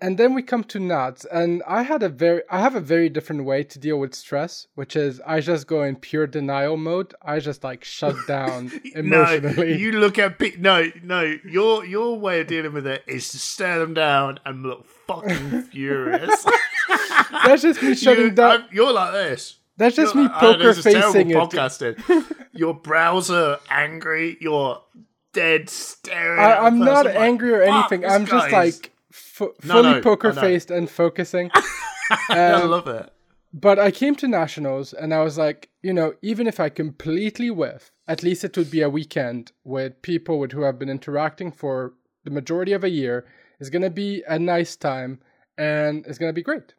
And 0.00 0.18
then 0.18 0.34
we 0.34 0.42
come 0.42 0.64
to 0.64 0.78
Nats, 0.80 1.24
and 1.24 1.62
I 1.66 1.82
had 1.82 2.02
a 2.02 2.08
very, 2.08 2.42
I 2.50 2.58
have 2.60 2.74
a 2.74 2.80
very 2.80 3.08
different 3.08 3.44
way 3.44 3.62
to 3.62 3.78
deal 3.78 3.98
with 3.98 4.14
stress, 4.14 4.66
which 4.74 4.96
is 4.96 5.20
I 5.26 5.40
just 5.40 5.66
go 5.66 5.82
in 5.82 5.96
pure 5.96 6.26
denial 6.26 6.76
mode. 6.76 7.14
I 7.22 7.38
just 7.38 7.64
like 7.64 7.84
shut 7.84 8.14
down 8.28 8.70
emotionally. 8.94 9.56
No, 9.56 9.62
you 9.62 9.92
look 9.92 10.18
at 10.18 10.38
pe- 10.38 10.56
no, 10.58 10.90
no. 11.02 11.36
Your 11.48 11.84
your 11.86 12.18
way 12.18 12.40
of 12.40 12.48
dealing 12.48 12.72
with 12.74 12.86
it 12.86 13.02
is 13.06 13.30
to 13.30 13.38
stare 13.38 13.78
them 13.78 13.94
down 13.94 14.40
and 14.44 14.62
look 14.62 14.84
fucking 15.06 15.62
furious. 15.72 16.44
That's 17.44 17.62
just 17.62 17.82
me 17.82 17.94
shutting 17.94 18.24
you, 18.24 18.30
down. 18.32 18.50
I'm- 18.50 18.64
You're 18.72 18.92
like 18.92 19.12
this. 19.12 19.56
That's 19.76 19.96
just 19.96 20.14
You're 20.14 20.24
me 20.24 20.28
like, 20.28 20.42
oh, 20.42 20.52
know 20.52 20.58
poker 20.58 20.74
facing 20.74 21.30
it. 21.30 21.36
Podcasting. 21.36 22.24
Your 22.52 22.74
browser 22.74 23.58
angry. 23.70 24.36
You're 24.40 24.80
dead 25.32 25.68
staring. 25.68 26.38
I, 26.38 26.52
at 26.52 26.62
i'm 26.62 26.78
not 26.78 27.04
person 27.06 27.14
like, 27.20 27.28
angry 27.28 27.52
or 27.54 27.62
anything. 27.62 28.04
I'm 28.04 28.26
just 28.26 28.50
guy 28.50 28.64
is-" 28.64 28.80
like 28.82 28.90
fu- 29.14 29.54
No, 29.64 29.74
fully 29.74 29.92
no, 29.94 30.00
poker 30.02 30.32
faced 30.32 30.70
and 30.70 30.88
focusing. 30.90 31.50
I 32.28 32.50
Um, 32.52 32.70
love 32.70 32.88
it. 32.88 33.10
But 33.52 33.78
I 33.78 33.90
came 33.92 34.16
to 34.16 34.26
nationals 34.26 34.92
and 34.92 35.14
I 35.14 35.22
was 35.22 35.38
like, 35.38 35.68
you 35.82 35.92
know, 35.92 36.14
even 36.22 36.46
if 36.48 36.58
I 36.58 36.68
completely 36.68 37.50
whiff, 37.50 37.92
at 38.08 38.22
least 38.24 38.42
it 38.42 38.56
would 38.56 38.70
be 38.70 38.82
a 38.82 38.90
weekend 38.90 39.52
with 39.62 40.02
people 40.02 40.38
with 40.40 40.50
who 40.52 40.64
I've 40.64 40.78
been 40.78 40.88
interacting 40.90 41.52
for 41.52 41.94
the 42.24 42.30
majority 42.32 42.72
of 42.72 42.82
a 42.82 42.90
year. 42.90 43.24
It's 43.60 43.70
gonna 43.70 43.90
be 43.90 44.24
a 44.26 44.38
nice 44.40 44.74
time 44.74 45.20
and 45.56 46.04
it's 46.06 46.18
gonna 46.18 46.32
be 46.32 46.42
great. 46.42 46.74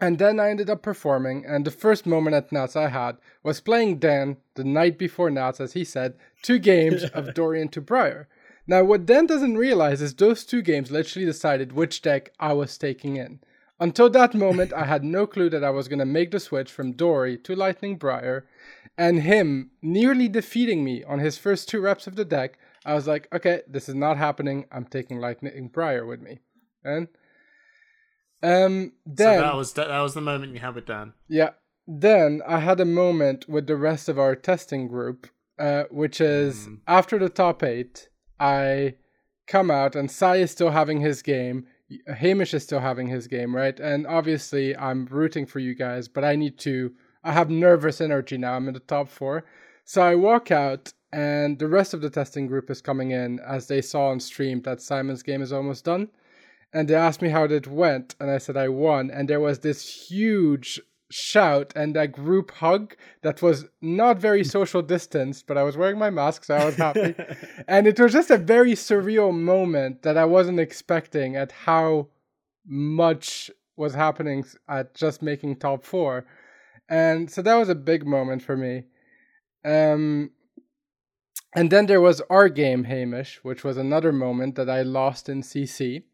And 0.00 0.18
then 0.18 0.38
I 0.40 0.50
ended 0.50 0.68
up 0.68 0.82
performing, 0.82 1.46
and 1.46 1.64
the 1.64 1.70
first 1.70 2.04
moment 2.04 2.36
at 2.36 2.52
Nats 2.52 2.76
I 2.76 2.88
had 2.88 3.16
was 3.42 3.60
playing 3.62 3.98
Dan 3.98 4.36
the 4.54 4.64
night 4.64 4.98
before 4.98 5.30
Nats, 5.30 5.58
as 5.60 5.72
he 5.72 5.84
said, 5.84 6.14
two 6.42 6.58
games 6.58 7.04
of 7.04 7.32
Dorian 7.38 7.68
to 7.68 7.80
Briar. 7.80 8.28
Now, 8.66 8.82
what 8.84 9.06
Dan 9.06 9.26
doesn't 9.26 9.56
realize 9.58 10.02
is 10.02 10.14
those 10.14 10.44
two 10.44 10.60
games 10.62 10.90
literally 10.90 11.26
decided 11.26 11.72
which 11.72 12.02
deck 12.02 12.30
I 12.40 12.52
was 12.52 12.76
taking 12.76 13.16
in. 13.16 13.40
Until 13.78 14.08
that 14.10 14.34
moment, 14.34 14.72
I 14.72 14.84
had 14.86 15.04
no 15.04 15.26
clue 15.26 15.50
that 15.50 15.62
I 15.62 15.70
was 15.70 15.86
going 15.86 15.98
to 15.98 16.04
make 16.06 16.30
the 16.30 16.40
switch 16.40 16.72
from 16.72 16.92
Dory 16.92 17.36
to 17.38 17.54
Lightning 17.54 17.96
Briar, 17.96 18.46
and 18.96 19.20
him 19.22 19.70
nearly 19.82 20.28
defeating 20.28 20.82
me 20.82 21.04
on 21.04 21.18
his 21.18 21.36
first 21.36 21.68
two 21.68 21.80
reps 21.80 22.06
of 22.06 22.16
the 22.16 22.24
deck. 22.24 22.58
I 22.86 22.94
was 22.94 23.06
like, 23.06 23.28
okay, 23.32 23.60
this 23.68 23.88
is 23.88 23.94
not 23.94 24.16
happening. 24.16 24.64
I'm 24.72 24.86
taking 24.86 25.18
Lightning 25.20 25.68
Briar 25.68 26.06
with 26.06 26.20
me. 26.22 26.38
And 26.82 27.08
um, 28.42 28.92
So 29.08 29.24
that 29.24 29.54
was 29.56 29.72
that, 29.74 29.88
that 29.88 30.00
was 30.00 30.14
the 30.14 30.20
moment 30.20 30.54
you 30.54 30.60
had 30.60 30.74
with 30.74 30.86
Dan. 30.86 31.12
yeah. 31.28 31.50
Then 31.88 32.42
I 32.44 32.58
had 32.58 32.80
a 32.80 32.84
moment 32.84 33.48
with 33.48 33.68
the 33.68 33.76
rest 33.76 34.08
of 34.08 34.18
our 34.18 34.34
testing 34.34 34.88
group, 34.88 35.28
uh, 35.56 35.84
which 35.90 36.20
is 36.20 36.66
Mm. 36.66 36.78
after 36.88 37.16
the 37.18 37.28
top 37.28 37.62
eight, 37.62 38.08
I 38.38 38.94
come 39.46 39.70
out 39.70 39.96
and 39.96 40.10
Sai 40.10 40.36
is 40.36 40.50
still 40.50 40.70
having 40.70 41.00
his 41.00 41.22
game. 41.22 41.66
Hamish 42.08 42.52
is 42.54 42.64
still 42.64 42.80
having 42.80 43.06
his 43.06 43.28
game, 43.28 43.54
right? 43.54 43.78
And 43.78 44.06
obviously, 44.06 44.76
I'm 44.76 45.06
rooting 45.06 45.46
for 45.46 45.60
you 45.60 45.74
guys, 45.74 46.08
but 46.08 46.24
I 46.24 46.36
need 46.36 46.58
to. 46.60 46.92
I 47.22 47.32
have 47.32 47.50
nervous 47.50 48.00
energy 48.00 48.38
now. 48.38 48.54
I'm 48.54 48.68
in 48.68 48.74
the 48.74 48.80
top 48.80 49.08
four. 49.08 49.44
So 49.84 50.02
I 50.02 50.14
walk 50.16 50.50
out 50.50 50.92
and 51.12 51.58
the 51.58 51.68
rest 51.68 51.94
of 51.94 52.00
the 52.00 52.10
testing 52.10 52.46
group 52.46 52.70
is 52.70 52.82
coming 52.82 53.12
in 53.12 53.40
as 53.40 53.68
they 53.68 53.80
saw 53.80 54.08
on 54.08 54.20
stream 54.20 54.62
that 54.62 54.82
Simon's 54.82 55.22
game 55.22 55.42
is 55.42 55.52
almost 55.52 55.84
done. 55.84 56.08
And 56.72 56.88
they 56.88 56.94
asked 56.94 57.22
me 57.22 57.28
how 57.28 57.44
it 57.44 57.66
went, 57.66 58.16
and 58.20 58.30
I 58.30 58.38
said 58.38 58.56
I 58.56 58.68
won. 58.68 59.10
And 59.10 59.28
there 59.28 59.40
was 59.40 59.60
this 59.60 60.08
huge 60.08 60.80
shout 61.10 61.72
and 61.76 61.96
a 61.96 62.08
group 62.08 62.50
hug 62.50 62.96
that 63.22 63.42
was 63.42 63.66
not 63.80 64.18
very 64.18 64.44
social 64.44 64.82
distanced, 64.82 65.46
but 65.46 65.56
I 65.56 65.62
was 65.62 65.76
wearing 65.76 65.98
my 65.98 66.10
mask, 66.10 66.44
so 66.44 66.56
I 66.56 66.64
was 66.64 66.76
happy. 66.76 67.14
and 67.68 67.86
it 67.86 67.98
was 67.98 68.12
just 68.12 68.30
a 68.30 68.38
very 68.38 68.72
surreal 68.72 69.32
moment 69.32 70.02
that 70.02 70.16
I 70.16 70.24
wasn't 70.24 70.60
expecting 70.60 71.36
at 71.36 71.52
how 71.52 72.08
much 72.66 73.50
was 73.76 73.94
happening 73.94 74.44
at 74.68 74.94
just 74.94 75.22
making 75.22 75.56
top 75.56 75.84
four. 75.84 76.26
And 76.88 77.30
so 77.30 77.42
that 77.42 77.54
was 77.56 77.68
a 77.68 77.74
big 77.74 78.06
moment 78.06 78.42
for 78.42 78.56
me. 78.56 78.84
Um, 79.64 80.30
and 81.54 81.70
then 81.70 81.86
there 81.86 82.00
was 82.00 82.20
our 82.28 82.48
game, 82.48 82.84
Hamish, 82.84 83.40
which 83.42 83.64
was 83.64 83.76
another 83.76 84.12
moment 84.12 84.54
that 84.56 84.70
I 84.70 84.82
lost 84.82 85.28
in 85.28 85.42
CC 85.42 86.04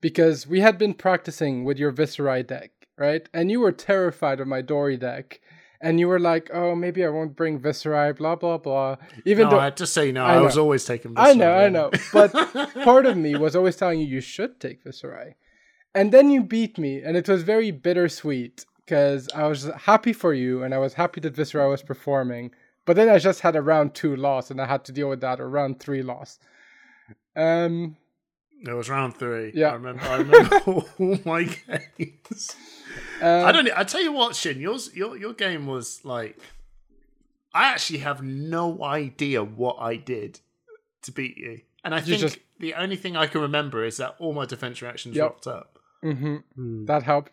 because 0.00 0.46
we 0.46 0.60
had 0.60 0.78
been 0.78 0.94
practicing 0.94 1.64
with 1.64 1.78
your 1.78 1.92
Viserai 1.92 2.46
deck, 2.46 2.70
right? 3.02 3.28
And 3.34 3.50
you 3.50 3.58
were 3.58 3.72
terrified 3.72 4.38
of 4.40 4.46
my 4.46 4.62
Dory 4.62 4.96
deck. 4.96 5.40
And 5.84 5.98
you 5.98 6.06
were 6.06 6.20
like, 6.20 6.48
oh, 6.54 6.76
maybe 6.76 7.04
I 7.04 7.08
won't 7.08 7.34
bring 7.34 7.58
Viserai, 7.58 8.16
blah, 8.16 8.36
blah, 8.36 8.58
blah. 8.58 8.94
Even 9.24 9.44
no, 9.44 9.50
though. 9.50 9.58
I 9.58 9.64
had 9.64 9.76
to 9.78 9.86
say 9.88 10.12
no. 10.12 10.24
I 10.24 10.34
I, 10.34 10.40
was 10.40 10.56
always 10.56 10.84
taking. 10.84 11.14
I 11.16 11.32
know, 11.34 11.52
I 11.52 11.68
know. 11.68 11.90
But 12.12 12.30
part 12.84 13.04
of 13.04 13.16
me 13.16 13.34
was 13.34 13.56
always 13.56 13.74
telling 13.74 13.98
you 13.98 14.06
you 14.06 14.20
should 14.20 14.60
take 14.60 14.84
Viserai. 14.84 15.34
And 15.92 16.12
then 16.12 16.30
you 16.30 16.44
beat 16.44 16.78
me, 16.78 17.02
and 17.02 17.16
it 17.16 17.28
was 17.28 17.42
very 17.42 17.72
bittersweet 17.72 18.64
because 18.84 19.28
I 19.34 19.48
was 19.48 19.64
happy 19.90 20.12
for 20.12 20.32
you 20.32 20.62
and 20.62 20.72
I 20.72 20.78
was 20.78 20.94
happy 20.94 21.20
that 21.22 21.34
Viserai 21.34 21.68
was 21.68 21.82
performing. 21.82 22.52
But 22.86 22.94
then 22.96 23.08
I 23.08 23.18
just 23.18 23.40
had 23.40 23.56
a 23.56 23.62
round 23.62 23.94
two 23.94 24.14
loss 24.14 24.50
and 24.50 24.60
I 24.60 24.66
had 24.66 24.84
to 24.84 24.92
deal 24.92 25.08
with 25.08 25.20
that, 25.22 25.40
or 25.40 25.48
round 25.48 25.80
three 25.80 26.02
loss. 26.02 26.38
Um, 27.34 27.96
It 28.66 28.72
was 28.72 28.88
round 28.88 29.16
three. 29.16 29.52
Yeah. 29.54 29.68
I 29.70 29.74
remember. 29.74 30.02
I 30.04 30.16
remember 30.18 30.56
all 30.66 31.18
my 31.24 31.44
games. 31.98 32.56
uh, 33.20 33.44
I 33.44 33.52
don't. 33.52 33.68
I 33.76 33.84
tell 33.84 34.02
you 34.02 34.12
what, 34.12 34.36
Shin, 34.36 34.60
yours, 34.60 34.90
your 34.94 35.16
your 35.16 35.32
game 35.32 35.66
was 35.66 36.00
like. 36.04 36.38
I 37.54 37.64
actually 37.68 37.98
have 37.98 38.22
no 38.22 38.82
idea 38.82 39.42
what 39.44 39.76
I 39.78 39.96
did 39.96 40.40
to 41.02 41.12
beat 41.12 41.36
you, 41.36 41.60
and 41.84 41.94
I 41.94 42.00
think 42.00 42.20
just- 42.20 42.38
the 42.60 42.74
only 42.74 42.96
thing 42.96 43.16
I 43.16 43.26
can 43.26 43.40
remember 43.40 43.84
is 43.84 43.96
that 43.98 44.14
all 44.20 44.32
my 44.32 44.46
defense 44.46 44.80
reactions 44.80 45.16
Yep. 45.16 45.22
rocked 45.24 45.46
up. 45.48 45.78
mhm, 46.04 46.44
Hmm. 46.54 46.84
that 46.86 47.02
helped. 47.02 47.32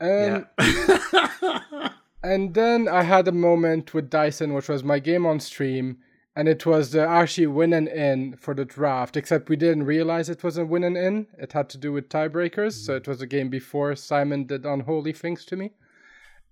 Um, 0.00 0.46
yeah. 0.58 1.90
And 2.22 2.52
then 2.54 2.86
I 2.86 3.02
had 3.02 3.28
a 3.28 3.32
moment 3.32 3.94
with 3.94 4.10
Dyson, 4.10 4.52
which 4.52 4.68
was 4.68 4.84
my 4.84 4.98
game 4.98 5.24
on 5.24 5.40
stream, 5.40 5.98
and 6.36 6.48
it 6.48 6.64
was 6.64 6.92
the 6.92 7.06
actually 7.06 7.46
win 7.46 7.72
and 7.72 7.88
in 7.88 8.36
for 8.36 8.54
the 8.54 8.64
draft. 8.64 9.16
Except 9.16 9.48
we 9.48 9.56
didn't 9.56 9.84
realize 9.84 10.28
it 10.28 10.44
was 10.44 10.56
a 10.56 10.64
win 10.64 10.84
and 10.84 10.96
in. 10.96 11.26
It 11.38 11.52
had 11.52 11.68
to 11.70 11.78
do 11.78 11.92
with 11.92 12.08
tiebreakers, 12.08 12.72
so 12.72 12.94
it 12.94 13.08
was 13.08 13.20
a 13.20 13.26
game 13.26 13.48
before 13.48 13.96
Simon 13.96 14.46
did 14.46 14.64
unholy 14.64 15.12
things 15.12 15.44
to 15.46 15.56
me. 15.56 15.72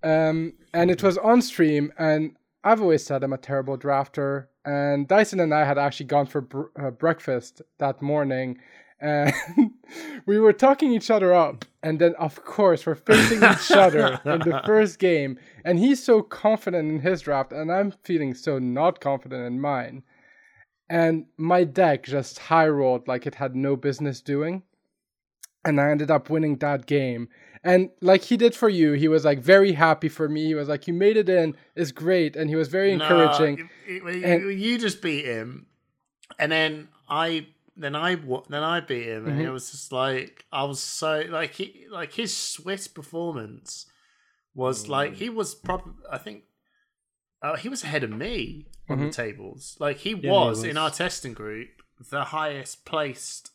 Um, 0.03 0.53
and 0.73 0.89
it 0.91 1.03
was 1.03 1.17
on 1.17 1.41
stream, 1.41 1.91
and 1.97 2.35
I've 2.63 2.81
always 2.81 3.05
said 3.05 3.23
I'm 3.23 3.33
a 3.33 3.37
terrible 3.37 3.77
drafter. 3.77 4.47
And 4.65 5.07
Dyson 5.07 5.39
and 5.39 5.53
I 5.53 5.65
had 5.65 5.77
actually 5.77 6.07
gone 6.07 6.25
for 6.25 6.41
br- 6.41 6.63
uh, 6.79 6.91
breakfast 6.91 7.61
that 7.79 8.01
morning, 8.01 8.59
and 9.01 9.33
we 10.25 10.39
were 10.39 10.53
talking 10.53 10.91
each 10.93 11.09
other 11.09 11.33
up. 11.33 11.65
And 11.81 11.99
then, 11.99 12.13
of 12.15 12.43
course, 12.43 12.85
we're 12.85 12.95
facing 12.95 13.37
each 13.43 13.71
other 13.71 14.19
in 14.25 14.39
the 14.41 14.61
first 14.65 14.99
game, 14.99 15.39
and 15.63 15.79
he's 15.79 16.03
so 16.03 16.21
confident 16.21 16.89
in 16.91 16.99
his 16.99 17.21
draft, 17.21 17.53
and 17.53 17.71
I'm 17.71 17.91
feeling 18.03 18.33
so 18.33 18.59
not 18.59 18.99
confident 18.99 19.45
in 19.45 19.61
mine. 19.61 20.03
And 20.89 21.25
my 21.37 21.63
deck 21.63 22.03
just 22.03 22.39
high 22.39 22.67
rolled 22.67 23.07
like 23.07 23.25
it 23.27 23.35
had 23.35 23.55
no 23.55 23.75
business 23.75 24.21
doing. 24.21 24.63
And 25.63 25.79
I 25.79 25.91
ended 25.91 26.09
up 26.09 26.29
winning 26.29 26.57
that 26.57 26.85
game. 26.85 27.29
And 27.63 27.89
like 28.01 28.23
he 28.23 28.37
did 28.37 28.55
for 28.55 28.69
you, 28.69 28.93
he 28.93 29.07
was 29.07 29.23
like 29.25 29.39
very 29.39 29.73
happy 29.73 30.07
for 30.09 30.27
me. 30.29 30.45
He 30.47 30.55
was 30.55 30.67
like, 30.69 30.87
You 30.87 30.93
made 30.93 31.15
it 31.17 31.29
in, 31.29 31.55
it's 31.75 31.91
great. 31.91 32.35
And 32.35 32.49
he 32.49 32.55
was 32.55 32.69
very 32.69 32.91
encouraging. 32.93 33.55
No, 33.57 33.65
it- 33.85 34.15
it- 34.15 34.23
And- 34.23 34.59
you 34.59 34.77
just 34.79 35.01
beat 35.01 35.25
him, 35.25 35.67
and 36.39 36.51
then 36.51 36.87
I 37.09 37.47
then 37.79 37.95
I 37.95 38.15
then 38.15 38.63
I 38.63 38.79
beat 38.81 39.07
him, 39.07 39.27
and 39.27 39.39
Mhm. 39.39 39.45
it 39.45 39.51
was 39.51 39.71
just 39.71 39.91
like 39.91 40.45
I 40.51 40.63
was 40.63 40.79
so 40.79 41.21
like 41.29 41.53
he 41.55 41.85
like 41.89 42.13
his 42.13 42.35
Swiss 42.35 42.87
performance 42.87 43.85
was 44.53 44.87
like 44.89 45.13
he 45.15 45.29
was 45.29 45.55
probably 45.55 45.93
I 46.11 46.17
think 46.17 46.43
uh, 47.41 47.55
he 47.55 47.69
was 47.69 47.83
ahead 47.83 48.03
of 48.03 48.11
me 48.11 48.67
on 48.89 48.99
the 48.99 49.05
Mhm. 49.05 49.11
tables. 49.13 49.77
Like 49.79 49.97
he 49.97 50.09
he 50.15 50.27
was, 50.29 50.63
in 50.63 50.77
our 50.77 50.91
testing 50.91 51.33
group 51.33 51.69
the 52.11 52.25
highest 52.25 52.85
placed 52.85 53.51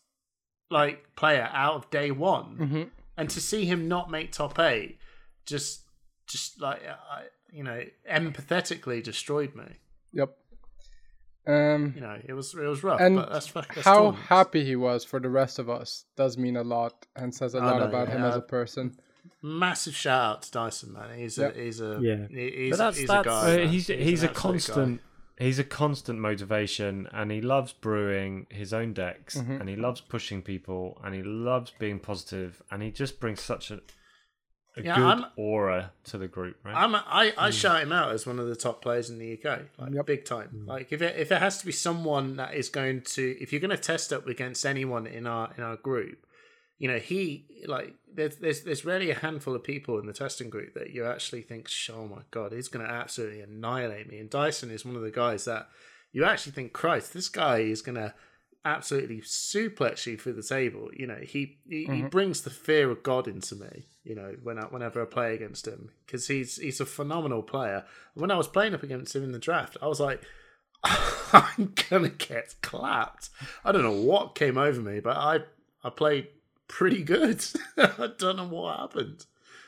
like 0.70 1.14
player 1.16 1.48
out 1.52 1.74
of 1.74 1.90
day 1.90 2.10
one 2.10 2.56
Mhm. 2.58 2.90
and 3.16 3.28
to 3.30 3.40
see 3.40 3.64
him 3.66 3.86
not 3.88 4.10
make 4.10 4.32
top 4.32 4.58
eight 4.58 4.98
just 5.46 5.82
just 6.26 6.60
like 6.60 6.82
I, 6.86 7.26
you 7.52 7.62
know 7.62 7.84
empathetically 8.10 9.02
destroyed 9.02 9.54
me 9.54 9.76
Yep. 10.12 10.38
Um, 11.46 11.92
you 11.94 12.00
know 12.00 12.16
it 12.24 12.32
was 12.32 12.54
it 12.54 12.60
was 12.66 12.82
rough 12.82 13.00
and 13.00 13.16
but 13.16 13.30
that's, 13.30 13.50
that's 13.52 13.80
how 13.82 13.96
tournaments. 13.96 14.28
happy 14.28 14.64
he 14.64 14.76
was 14.76 15.04
for 15.04 15.20
the 15.20 15.28
rest 15.28 15.58
of 15.58 15.68
us 15.68 16.06
does 16.16 16.38
mean 16.38 16.56
a 16.56 16.62
lot 16.64 17.06
and 17.16 17.34
says 17.34 17.54
a 17.54 17.58
I 17.58 17.64
lot 17.70 17.80
know, 17.80 17.84
about 17.86 18.08
him 18.08 18.22
yeah. 18.22 18.28
as 18.28 18.36
a 18.36 18.40
person. 18.40 18.96
massive 19.42 19.94
shout 19.94 20.22
out 20.22 20.42
to 20.42 20.50
Dyson 20.50 20.92
man 20.94 21.18
he's 21.18 21.38
a 21.38 21.50
he's 21.52 21.80
a 21.80 21.98
Yeah. 22.00 22.26
he's, 22.30 22.70
But 22.70 22.78
that's- 22.78 22.96
he's 22.98 23.08
that's- 23.08 23.26
a 23.26 23.28
guy 23.28 23.52
Uh, 23.52 23.56
man. 23.58 23.68
he's 23.68 23.86
he's 23.88 24.22
a 24.22 24.28
absolute 24.30 24.34
guy. 24.34 24.40
constant 24.40 25.00
he's 25.38 25.58
a 25.58 25.64
constant 25.64 26.18
motivation 26.18 27.08
and 27.12 27.30
he 27.30 27.40
loves 27.40 27.72
brewing 27.72 28.46
his 28.50 28.72
own 28.72 28.92
decks 28.94 29.36
Mhm. 29.36 29.60
and 29.60 29.68
he 29.68 29.76
loves 29.76 30.00
pushing 30.00 30.40
people 30.42 30.98
and 31.04 31.14
he 31.14 31.22
loves 31.22 31.72
being 31.78 31.98
positive 31.98 32.62
and 32.70 32.82
he 32.82 32.90
just 32.90 33.20
brings 33.20 33.40
such 33.42 33.70
a, 33.70 33.80
a 34.76 34.82
Yeah, 34.82 34.96
good 34.96 35.04
I'm- 35.04 35.26
aura 35.36 35.92
to 36.04 36.18
the 36.18 36.28
group 36.28 36.56
right 36.64 36.74
I'm 36.74 36.94
a, 36.94 37.04
I, 37.06 37.32
I 37.38 37.46
hmm. 37.46 37.52
shout 37.52 37.82
him 37.82 37.92
out 37.92 38.12
as 38.12 38.26
one 38.26 38.38
of 38.38 38.48
the 38.48 38.56
top 38.56 38.82
players 38.82 39.10
in 39.10 39.18
the 39.18 39.32
UK, 39.34 39.60
like 39.78 39.94
Yep. 39.94 40.06
big 40.06 40.24
time. 40.24 40.48
Hmm. 40.48 40.66
Like 40.66 40.92
if 40.92 41.00
it, 41.02 41.16
if 41.16 41.30
it 41.30 41.38
has 41.38 41.58
to 41.58 41.66
be 41.66 41.72
someone 41.72 42.36
that 42.36 42.54
is 42.54 42.68
going 42.68 43.02
to, 43.02 43.36
if 43.40 43.52
you're 43.52 43.60
going 43.60 43.70
to 43.70 43.76
test 43.76 44.12
up 44.12 44.26
against 44.26 44.66
anyone 44.66 45.06
in 45.06 45.26
our 45.26 45.52
in 45.56 45.62
our 45.62 45.76
group, 45.76 46.26
you 46.78 46.88
know 46.88 46.98
he 46.98 47.46
like 47.66 47.94
there's 48.12 48.36
there's 48.36 48.62
there's 48.62 48.84
rarely 48.84 49.10
a 49.10 49.14
handful 49.14 49.54
of 49.54 49.62
people 49.62 49.98
in 49.98 50.06
the 50.06 50.12
testing 50.12 50.50
group 50.50 50.74
that 50.74 50.90
you 50.90 51.04
actually 51.04 51.42
think, 51.42 51.68
oh 51.92 52.06
my 52.06 52.22
god, 52.30 52.52
he's 52.52 52.68
going 52.68 52.84
to 52.84 52.92
absolutely 52.92 53.40
annihilate 53.40 54.10
me. 54.10 54.18
And 54.18 54.30
Dyson 54.30 54.70
is 54.70 54.84
one 54.84 54.96
of 54.96 55.02
the 55.02 55.10
guys 55.10 55.44
that 55.44 55.68
you 56.12 56.24
actually 56.24 56.52
think, 56.52 56.72
Christ, 56.72 57.12
this 57.12 57.28
guy 57.28 57.58
is 57.58 57.82
going 57.82 57.96
to 57.96 58.14
absolutely 58.64 59.20
suplex 59.20 60.06
you 60.06 60.16
through 60.16 60.34
the 60.34 60.42
table. 60.42 60.90
You 60.94 61.06
know, 61.06 61.18
he 61.20 61.58
he, 61.68 61.84
he 61.84 61.86
mm-hmm. 61.86 62.08
brings 62.08 62.42
the 62.42 62.50
fear 62.50 62.90
of 62.90 63.02
God 63.02 63.28
into 63.28 63.54
me. 63.56 63.86
You 64.02 64.14
know, 64.14 64.36
when 64.42 64.58
I, 64.58 64.64
whenever 64.64 65.00
I 65.02 65.06
play 65.06 65.34
against 65.34 65.66
him, 65.66 65.90
because 66.06 66.28
he's 66.28 66.56
he's 66.56 66.80
a 66.80 66.86
phenomenal 66.86 67.42
player. 67.42 67.84
When 68.14 68.30
I 68.30 68.36
was 68.36 68.48
playing 68.48 68.74
up 68.74 68.82
against 68.82 69.14
him 69.14 69.24
in 69.24 69.32
the 69.32 69.38
draft, 69.38 69.76
I 69.82 69.86
was 69.86 70.00
like, 70.00 70.22
I'm 70.84 71.74
gonna 71.88 72.10
get 72.10 72.54
clapped. 72.62 73.30
I 73.64 73.72
don't 73.72 73.82
know 73.82 73.92
what 73.92 74.34
came 74.34 74.58
over 74.58 74.80
me, 74.80 75.00
but 75.00 75.16
I 75.16 75.40
I 75.82 75.90
played 75.90 76.28
pretty 76.68 77.02
good. 77.02 77.44
I 77.76 78.10
don't 78.18 78.36
know 78.36 78.48
what 78.48 78.78
happened. 78.78 79.26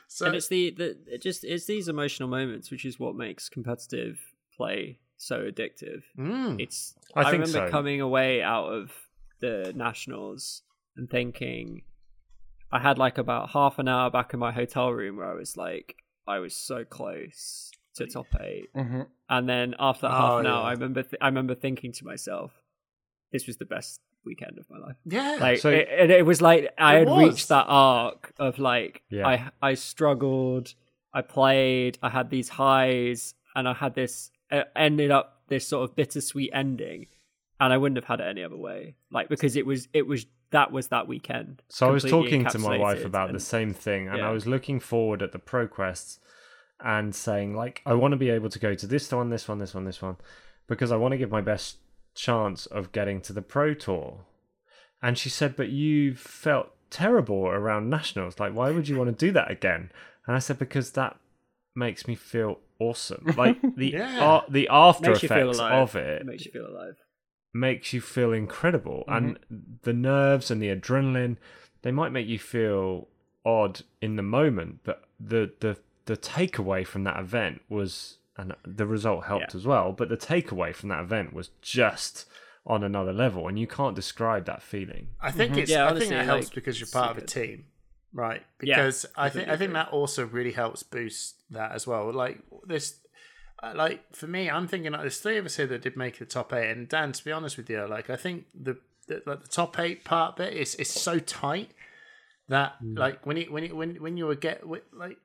So 0.09 0.27
and 0.27 0.35
it's 0.35 0.49
the, 0.49 0.71
the 0.71 0.97
it 1.07 1.23
just 1.23 1.45
it's 1.45 1.67
these 1.67 1.89
emotional 1.89 2.29
moments 2.29 2.71
which 2.71 2.85
is 2.85 2.99
what 2.99 3.17
makes 3.17 3.49
competitive 3.49 4.21
play 4.57 4.99
so 5.19 5.41
addictive. 5.51 6.03
mm, 6.19 6.61
It's 6.61 6.95
I 7.15 7.21
I, 7.21 7.25
think 7.31 7.45
remember 7.45 7.67
so. 7.67 7.71
coming 7.71 8.01
away 8.01 8.43
out 8.43 8.67
of 8.73 8.93
the 9.41 9.73
nationals 9.77 10.63
and 10.97 11.09
thinking 11.11 11.83
I 12.73 12.81
had 12.81 12.99
like 12.99 13.19
about 13.19 13.51
half 13.51 13.79
an 13.79 13.89
hour 13.89 14.11
back 14.11 14.33
in 14.35 14.41
my 14.41 14.53
hotel 14.53 14.91
room 14.93 15.17
where 15.17 15.31
I 15.31 15.35
was 15.35 15.57
like 15.57 15.97
I 16.27 16.39
was 16.41 16.55
so 16.57 16.85
close 16.85 17.71
to 17.95 18.07
top 18.07 18.27
eight, 18.41 18.69
hmm 18.75 19.03
and 19.31 19.49
then 19.49 19.75
after 19.79 20.03
that 20.03 20.13
Oh, 20.13 20.21
half 20.21 20.41
an 20.41 20.47
hour, 20.47 20.61
yeah. 20.63 20.69
I 20.69 20.73
remember 20.73 21.03
th- 21.03 21.15
I 21.21 21.27
remember 21.29 21.55
thinking 21.55 21.93
to 21.93 22.05
myself, 22.05 22.53
"This 23.33 23.47
was 23.47 23.57
the 23.57 23.65
best 23.65 24.01
weekend 24.25 24.59
of 24.59 24.69
my 24.69 24.79
life." 24.79 24.97
yeah, 25.05 25.39
like 25.41 25.59
So- 25.61 25.71
it, 25.71 25.89
it, 25.89 26.11
it 26.11 26.27
was 26.27 26.43
like 26.43 26.73
I 26.79 26.97
had 26.97 27.09
was. 27.09 27.25
reached 27.29 27.49
that 27.49 27.65
arc 27.69 28.33
of 28.39 28.59
like 28.59 29.03
Yeah. 29.11 29.27
I 29.27 29.51
I 29.63 29.75
struggled, 29.75 30.75
I 31.15 31.23
played, 31.23 31.99
I 32.03 32.11
had 32.11 32.29
these 32.31 32.49
highs, 32.51 33.35
and 33.55 33.67
I 33.69 33.73
had 33.75 33.95
this 33.95 34.31
ended 34.51 35.11
up 35.11 35.43
this 35.49 35.67
sort 35.67 35.89
of 35.89 35.97
bittersweet 35.97 36.51
ending, 36.53 37.07
and 37.61 37.73
I 37.73 37.77
wouldn't 37.77 37.97
have 37.97 38.05
had 38.07 38.21
it 38.21 38.29
any 38.29 38.43
other 38.43 38.57
way. 38.57 38.97
Like 39.11 39.29
because 39.29 39.57
it 39.57 39.67
was 39.67 39.89
it 39.93 40.07
was 40.07 40.27
that 40.51 40.73
was 40.73 40.89
that 40.89 41.09
weekend. 41.09 41.63
So 41.69 41.89
I 41.89 41.91
was 41.91 42.05
talking 42.05 42.45
to 42.47 42.59
my 42.59 42.79
wife 42.79 43.05
about 43.05 43.29
and- 43.29 43.37
the 43.37 43.41
same 43.41 43.73
thing, 43.73 44.09
and 44.09 44.19
yeah. 44.19 44.29
I 44.29 44.33
was 44.33 44.47
looking 44.47 44.81
forward 44.81 45.23
at 45.23 45.33
the 45.33 45.39
pro 45.39 45.67
quests 45.67 46.21
and 46.81 47.15
saying 47.15 47.57
like, 47.57 47.81
I 47.87 47.95
want 47.95 48.13
to 48.13 48.19
be 48.19 48.31
able 48.31 48.51
to 48.51 48.59
go 48.59 48.75
to 48.75 48.87
this 48.87 49.11
one, 49.11 49.31
this 49.31 49.49
one, 49.49 49.59
this 49.59 49.75
one, 49.75 49.85
this 49.85 50.03
one, 50.03 50.17
because 50.67 50.93
I 50.93 50.97
want 50.97 51.13
to 51.13 51.19
give 51.19 51.31
my 51.31 51.41
best 51.41 51.79
chance 52.15 52.67
of 52.67 52.93
getting 52.93 53.21
to 53.23 53.33
the 53.33 53.43
pro 53.43 53.75
tour. 53.75 54.27
And 55.03 55.19
she 55.19 55.29
said, 55.29 55.57
"But 55.57 55.69
you 55.69 56.15
felt 56.15 56.71
terrible 56.91 57.47
around 57.47 57.91
nationals. 57.91 58.41
Like, 58.41 58.55
why 58.55 58.71
would 58.71 58.89
you 58.89 58.97
want 58.97 59.09
to 59.17 59.27
do 59.27 59.33
that 59.33 59.51
again?" 59.51 59.91
And 60.27 60.35
I 60.35 60.39
said, 60.39 60.59
"Because 60.59 60.93
that 60.93 61.19
makes 61.75 62.09
me 62.09 62.15
feel 62.15 62.59
awesome. 62.79 63.35
Like 63.37 63.59
the 63.77 63.91
Yeah. 63.93 64.19
ar- 64.21 64.45
the 64.49 64.69
after 64.71 65.11
Makes 65.11 65.23
you 65.23 65.29
feel 65.29 65.51
effects 65.51 65.59
alive. 65.59 65.73
of 65.83 65.97
it 65.97 66.27
makes 66.27 66.45
you 66.47 66.53
feel 66.53 66.67
alive. 66.69 66.97
makes 67.55 67.93
you 67.93 68.01
feel 68.01 68.33
incredible 68.33 69.05
and 69.09 69.39
mm-hmm. 69.41 69.57
the 69.83 69.93
nerves 69.93 70.51
and 70.51 70.61
the 70.63 70.69
adrenaline 70.69 71.37
they 71.83 71.91
might 71.91 72.13
make 72.13 72.27
you 72.27 72.39
feel 72.39 73.09
odd 73.45 73.83
in 74.03 74.17
the 74.17 74.23
moment 74.23 74.81
but 74.85 75.05
the 75.19 75.53
the 75.61 75.77
the 76.07 76.17
takeaway 76.17 76.87
from 76.87 77.05
that 77.05 77.19
event 77.19 77.63
was 77.69 78.19
and 78.37 78.55
the 78.67 78.87
result 78.87 79.25
helped 79.25 79.55
Yeah. 79.55 79.59
as 79.59 79.65
well 79.67 79.93
but 79.93 80.09
the 80.09 80.17
takeaway 80.17 80.75
from 80.75 80.89
that 80.91 81.01
event 81.01 81.33
was 81.33 81.51
just 81.63 82.27
on 82.67 82.83
another 82.83 83.13
level 83.13 83.47
and 83.49 83.59
you 83.59 83.67
can't 83.67 83.95
describe 83.95 84.45
that 84.47 84.61
feeling 84.63 85.09
I 85.21 85.31
think 85.31 85.53
mm-hmm. 85.53 85.61
it's. 85.61 85.71
Yeah, 85.71 85.85
I 85.85 85.91
honestly, 85.91 86.09
think 86.09 86.21
it 86.21 86.25
helps 86.25 86.47
like, 86.49 86.55
because 86.55 86.81
you're 86.81 86.89
so 86.89 86.99
part 86.99 87.13
of 87.13 87.19
a 87.19 87.21
good. 87.21 87.29
team, 87.29 87.65
right? 88.17 88.43
Yeah, 88.63 88.77
Because 88.77 89.07
I 89.17 89.29
think 89.29 89.49
I 89.49 89.57
think 89.57 89.73
that 89.75 89.89
also 89.91 90.27
really 90.27 90.53
helps 90.53 90.83
boost 90.83 91.37
that 91.51 91.73
as 91.73 91.87
well. 91.87 92.13
Like 92.13 92.41
this, 92.67 92.97
uh, 93.63 93.73
like 93.77 94.15
for 94.15 94.27
me, 94.27 94.51
I'm 94.51 94.67
thinking 94.67 94.93
like 94.93 95.03
there's 95.03 95.19
three 95.21 95.37
of 95.39 95.47
us 95.47 95.57
here 95.57 95.67
that 95.69 95.83
did 95.83 95.97
make 95.97 96.19
the 96.19 96.25
top 96.27 96.53
eight, 96.53 96.71
and 96.71 96.89
Dan, 96.89 97.13
to 97.13 97.25
be 97.25 97.31
honest 97.33 97.57
with 97.57 97.71
you, 97.71 97.87
like 97.87 98.11
I 98.11 98.17
think 98.17 98.47
the 98.55 98.79
the, 99.09 99.23
like 99.27 99.43
the 99.43 99.49
top 99.49 99.79
eight 99.79 100.05
part 100.05 100.37
bit 100.37 100.53
is 100.53 100.75
is 100.77 100.91
so 100.91 101.19
tight 101.21 101.71
that 102.49 102.75
Mm. 102.83 102.99
like 102.99 103.25
when 103.27 103.37
it 103.37 103.53
when 103.53 103.65
it 103.65 103.75
when 103.77 103.97
when 103.97 104.17
you 104.17 104.27
were 104.27 104.35
get 104.35 104.63
like 104.93 105.19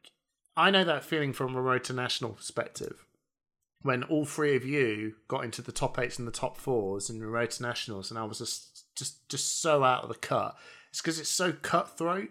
I 0.58 0.70
know 0.72 0.84
that 0.84 1.04
feeling 1.04 1.34
from 1.34 1.56
a 1.56 1.62
road 1.62 1.84
to 1.86 1.94
national 1.94 2.32
perspective 2.34 3.06
when 3.84 4.04
all 4.04 4.26
three 4.26 4.56
of 4.56 4.64
you 4.66 5.16
got 5.28 5.44
into 5.44 5.62
the 5.62 5.72
top 5.72 5.98
eights 5.98 6.20
and 6.20 6.28
the 6.28 6.32
top 6.32 6.56
fours 6.58 7.10
in 7.10 7.18
the 7.20 7.26
road 7.26 7.50
to 7.52 7.64
nationals, 7.64 8.12
and 8.12 8.20
I 8.20 8.24
was 8.26 8.38
just 8.40 8.86
just 8.96 9.28
just 9.30 9.62
so 9.62 9.84
out 9.84 10.04
of 10.04 10.10
the 10.10 10.16
cut. 10.16 10.56
It's 10.90 11.02
because 11.02 11.20
it's 11.20 11.30
so 11.30 11.54
cutthroat. 11.54 12.30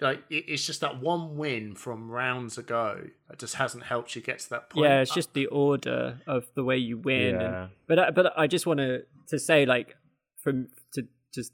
Like 0.00 0.22
it's 0.30 0.64
just 0.64 0.80
that 0.82 1.00
one 1.00 1.36
win 1.36 1.74
from 1.74 2.08
rounds 2.10 2.56
ago 2.56 3.02
that 3.28 3.38
just 3.38 3.56
hasn't 3.56 3.82
helped 3.84 4.14
you 4.14 4.22
get 4.22 4.38
to 4.40 4.50
that 4.50 4.70
point. 4.70 4.84
Yeah, 4.84 5.00
it's 5.00 5.12
just 5.14 5.32
the 5.34 5.46
order 5.46 6.20
of 6.26 6.46
the 6.54 6.62
way 6.62 6.76
you 6.76 6.98
win. 6.98 7.34
and- 7.34 7.70
but 7.88 7.98
I- 7.98 8.10
but 8.12 8.32
I 8.38 8.46
just 8.46 8.64
want 8.66 8.78
to 8.78 9.04
to 9.28 9.38
say 9.38 9.66
like 9.66 9.96
from 10.42 10.68
to 10.92 11.02
just 11.34 11.52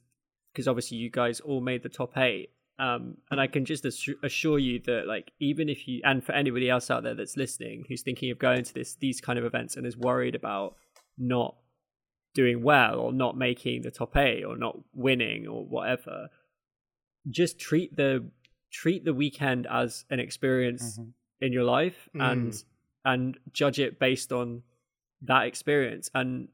because 0.53 0.69
obviously 0.69 0.99
you 0.99 1.11
guys 1.11 1.41
all 1.41 1.61
made 1.61 1.83
the 1.83 1.89
top 1.89 2.17
eight. 2.19 2.51
Um, 2.79 3.19
and 3.31 3.41
I 3.41 3.47
can 3.47 3.65
just 3.65 3.85
assure 3.85 4.59
you 4.59 4.81
that, 4.87 5.07
like, 5.07 5.31
even 5.39 5.69
if 5.69 5.87
you, 5.87 6.01
and 6.03 6.25
for 6.25 6.33
anybody 6.33 6.69
else 6.69 6.91
out 6.91 7.05
there 7.05 7.15
that's 7.15 7.37
listening 7.37 7.85
who's 7.89 8.03
thinking 8.03 8.33
of 8.33 8.39
going 8.41 8.65
to 8.65 8.75
this 8.75 8.97
these 8.97 9.21
kind 9.21 9.39
of 9.39 9.45
events 9.45 9.77
and 9.77 9.87
is 9.87 9.97
worried 9.97 10.35
about 10.35 10.75
not 11.17 11.55
doing 12.35 12.65
well 12.65 12.99
or 12.99 13.13
not 13.13 13.37
making 13.39 13.83
the 13.83 13.93
top 13.93 14.17
eight 14.17 14.43
or 14.45 14.57
not 14.57 14.77
winning 14.93 15.47
or 15.47 15.65
whatever, 15.65 16.29
just 17.31 17.59
treat 17.59 17.97
the 17.97 18.29
treat 18.71 19.05
the 19.05 19.15
weekend 19.15 19.67
as 19.71 20.05
an 20.11 20.19
experience 20.19 20.99
mm-hmm. 20.99 21.11
in 21.41 21.53
your 21.53 21.65
life 21.65 22.09
mm. 22.15 22.33
and 22.33 22.63
and 23.05 23.39
judge 23.53 23.79
it 23.79 23.99
based 23.99 24.33
on 24.33 24.63
that 25.23 25.47
experience. 25.47 26.11
And 26.15 26.49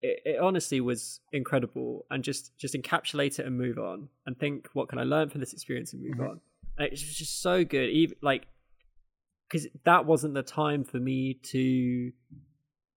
it, 0.00 0.20
it 0.24 0.40
honestly 0.40 0.80
was 0.80 1.20
incredible 1.32 2.06
and 2.10 2.24
just 2.24 2.56
just 2.58 2.74
encapsulate 2.74 3.38
it 3.38 3.46
and 3.46 3.56
move 3.56 3.78
on 3.78 4.08
and 4.26 4.38
think 4.38 4.68
what 4.72 4.88
can 4.88 4.98
i 4.98 5.04
learn 5.04 5.28
from 5.28 5.40
this 5.40 5.52
experience 5.52 5.92
and 5.92 6.02
move 6.02 6.12
mm-hmm. 6.12 6.22
on? 6.22 6.40
And 6.78 6.86
it 6.86 6.92
was 6.92 7.02
just 7.02 7.42
so 7.42 7.64
good. 7.64 7.90
Even 7.90 8.16
like 8.22 8.46
because 9.48 9.66
that 9.84 10.06
wasn't 10.06 10.32
the 10.34 10.42
time 10.42 10.84
for 10.84 10.98
me 10.98 11.34
to 11.34 12.10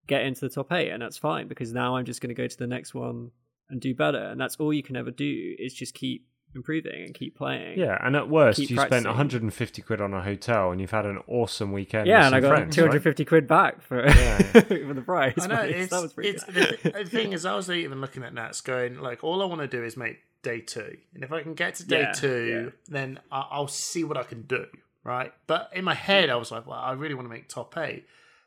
get 0.07 0.21
into 0.21 0.41
the 0.41 0.49
top 0.49 0.71
eight 0.71 0.91
and 0.91 1.01
that's 1.01 1.17
fine 1.17 1.47
because 1.47 1.73
now 1.73 1.95
i'm 1.95 2.05
just 2.05 2.21
going 2.21 2.29
to 2.29 2.35
go 2.35 2.47
to 2.47 2.57
the 2.57 2.67
next 2.67 2.93
one 2.93 3.31
and 3.69 3.81
do 3.81 3.93
better 3.95 4.19
and 4.19 4.39
that's 4.39 4.55
all 4.57 4.71
you 4.71 4.83
can 4.83 4.95
ever 4.95 5.11
do 5.11 5.55
is 5.57 5.73
just 5.73 5.93
keep 5.93 6.27
improving 6.55 7.03
and 7.05 7.13
keep 7.13 7.35
playing 7.35 7.77
yeah 7.77 7.97
and 8.01 8.15
at 8.15 8.29
worst 8.29 8.57
you 8.59 8.67
practicing. 8.75 9.01
spent 9.03 9.05
150 9.07 9.81
quid 9.81 10.01
on 10.01 10.13
a 10.13 10.21
hotel 10.23 10.71
and 10.71 10.79
you've 10.81 10.91
had 10.91 11.05
an 11.05 11.19
awesome 11.27 11.71
weekend 11.71 12.07
yeah 12.07 12.19
with 12.19 12.25
and 12.27 12.35
i 12.35 12.39
got 12.39 12.47
friends, 12.57 12.75
250 12.75 13.25
quid 13.25 13.47
back 13.47 13.81
for, 13.81 14.05
Yeah. 14.07 14.37
for 14.61 14.93
the 14.93 15.01
price 15.05 15.33
I 15.39 15.47
know 15.47 15.61
it's, 15.61 15.91
that 15.91 16.01
was 16.01 16.13
pretty 16.13 16.29
it's 16.29 16.43
good. 16.45 16.79
the, 16.83 16.89
the 17.03 17.05
thing 17.09 17.33
is 17.33 17.45
I 17.45 17.55
was 17.55 17.69
even 17.69 18.01
looking 18.01 18.23
at 18.23 18.33
Nats 18.33 18.61
going 18.61 18.99
like 19.01 19.23
all 19.23 19.41
I 19.41 19.45
want 19.45 19.61
to 19.61 19.67
do 19.67 19.83
is 19.83 19.97
make 19.97 20.19
day 20.43 20.61
two, 20.61 20.95
and 21.15 21.23
if 21.23 21.31
I 21.31 21.41
can 21.41 21.55
get 21.55 21.73
to 21.75 21.87
day 21.87 22.01
Yeah, 22.01 22.11
two, 22.11 22.63
yeah. 22.65 22.71
then 22.87 23.19
I- 23.31 23.47
I'll 23.49 23.67
see 23.67 24.03
what 24.03 24.15
I 24.15 24.21
can 24.23 24.43
do, 24.43 24.65
right? 25.03 25.33
But 25.47 25.71
in 25.73 25.83
my 25.83 25.95
head, 25.95 26.29
I 26.29 26.35
was 26.35 26.51
like, 26.51 26.67
well, 26.67 26.77
I 26.79 26.91
really 26.93 27.15
want 27.15 27.25
to 27.25 27.33
make 27.33 27.49
top 27.49 27.75
eight, 27.79 28.05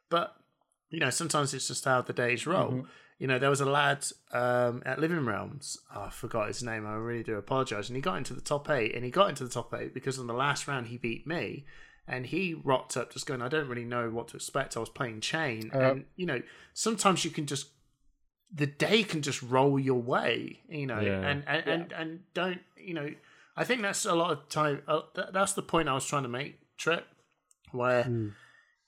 but 0.09 0.35
you 0.91 1.01
know, 1.01 1.11
sometimes 1.11 1.53
it's 1.55 1.67
just 1.69 1.85
how 1.85 2.01
the 2.03 2.13
days 2.13 2.47
roll. 2.47 2.71
Mm-hmm. 2.71 2.81
You 3.19 3.27
know, 3.27 3.39
there 3.39 3.51
was 3.51 3.61
a 3.61 3.67
lad 3.67 4.07
um, 4.33 4.83
at 4.87 5.01
Living 5.01 5.25
Realms. 5.27 5.77
Oh, 5.95 6.03
I 6.03 6.11
forgot 6.11 6.47
his 6.47 6.63
name. 6.63 6.87
I 6.87 6.95
really 6.95 7.25
do 7.25 7.35
apologize. 7.37 7.89
And 7.89 7.97
he 7.97 8.01
got 8.03 8.17
into 8.17 8.33
the 8.33 8.41
top 8.41 8.71
eight, 8.71 8.95
and 8.95 9.05
he 9.05 9.11
got 9.11 9.29
into 9.29 9.43
the 9.45 9.51
top 9.51 9.75
eight 9.75 9.93
because 9.93 10.19
on 10.21 10.29
the 10.29 10.35
last 10.35 10.69
round 10.69 10.87
he 10.87 10.99
beat 10.99 11.27
me, 11.27 11.65
and 12.07 12.27
he 12.27 12.55
rocked 12.55 12.97
up 12.97 13.13
just 13.13 13.27
going, 13.27 13.43
I 13.43 13.49
don't 13.49 13.69
really 13.69 13.85
know 13.85 14.09
what 14.11 14.29
to 14.29 14.37
expect. 14.37 14.77
I 14.77 14.81
was 14.81 14.89
playing 14.89 15.21
Chane, 15.21 15.71
Uh, 15.75 15.79
and 15.79 16.05
you 16.17 16.27
know, 16.27 16.41
sometimes 16.75 17.25
you 17.25 17.31
can 17.33 17.47
just 17.47 17.69
the 18.55 18.67
day 18.67 19.03
can 19.03 19.21
just 19.21 19.43
roll 19.43 19.79
your 19.79 20.01
way, 20.01 20.61
you 20.69 20.87
know, 20.87 21.01
Yeah. 21.01 21.21
and 21.29 21.45
and, 21.47 21.67
and 21.67 21.93
and 21.93 22.21
don't 22.35 22.61
you 22.77 22.95
know. 22.95 23.11
I 23.57 23.65
think 23.65 23.83
that's 23.83 24.05
a 24.07 24.15
lot 24.15 24.31
of 24.31 24.49
time. 24.49 24.83
Uh, 24.87 25.01
th- 25.17 25.29
that's 25.33 25.55
the 25.55 25.63
point 25.63 25.89
I 25.89 25.93
was 25.95 26.07
trying 26.07 26.23
to 26.23 26.29
make, 26.29 26.61
Trip, 26.77 27.05
where 27.73 28.05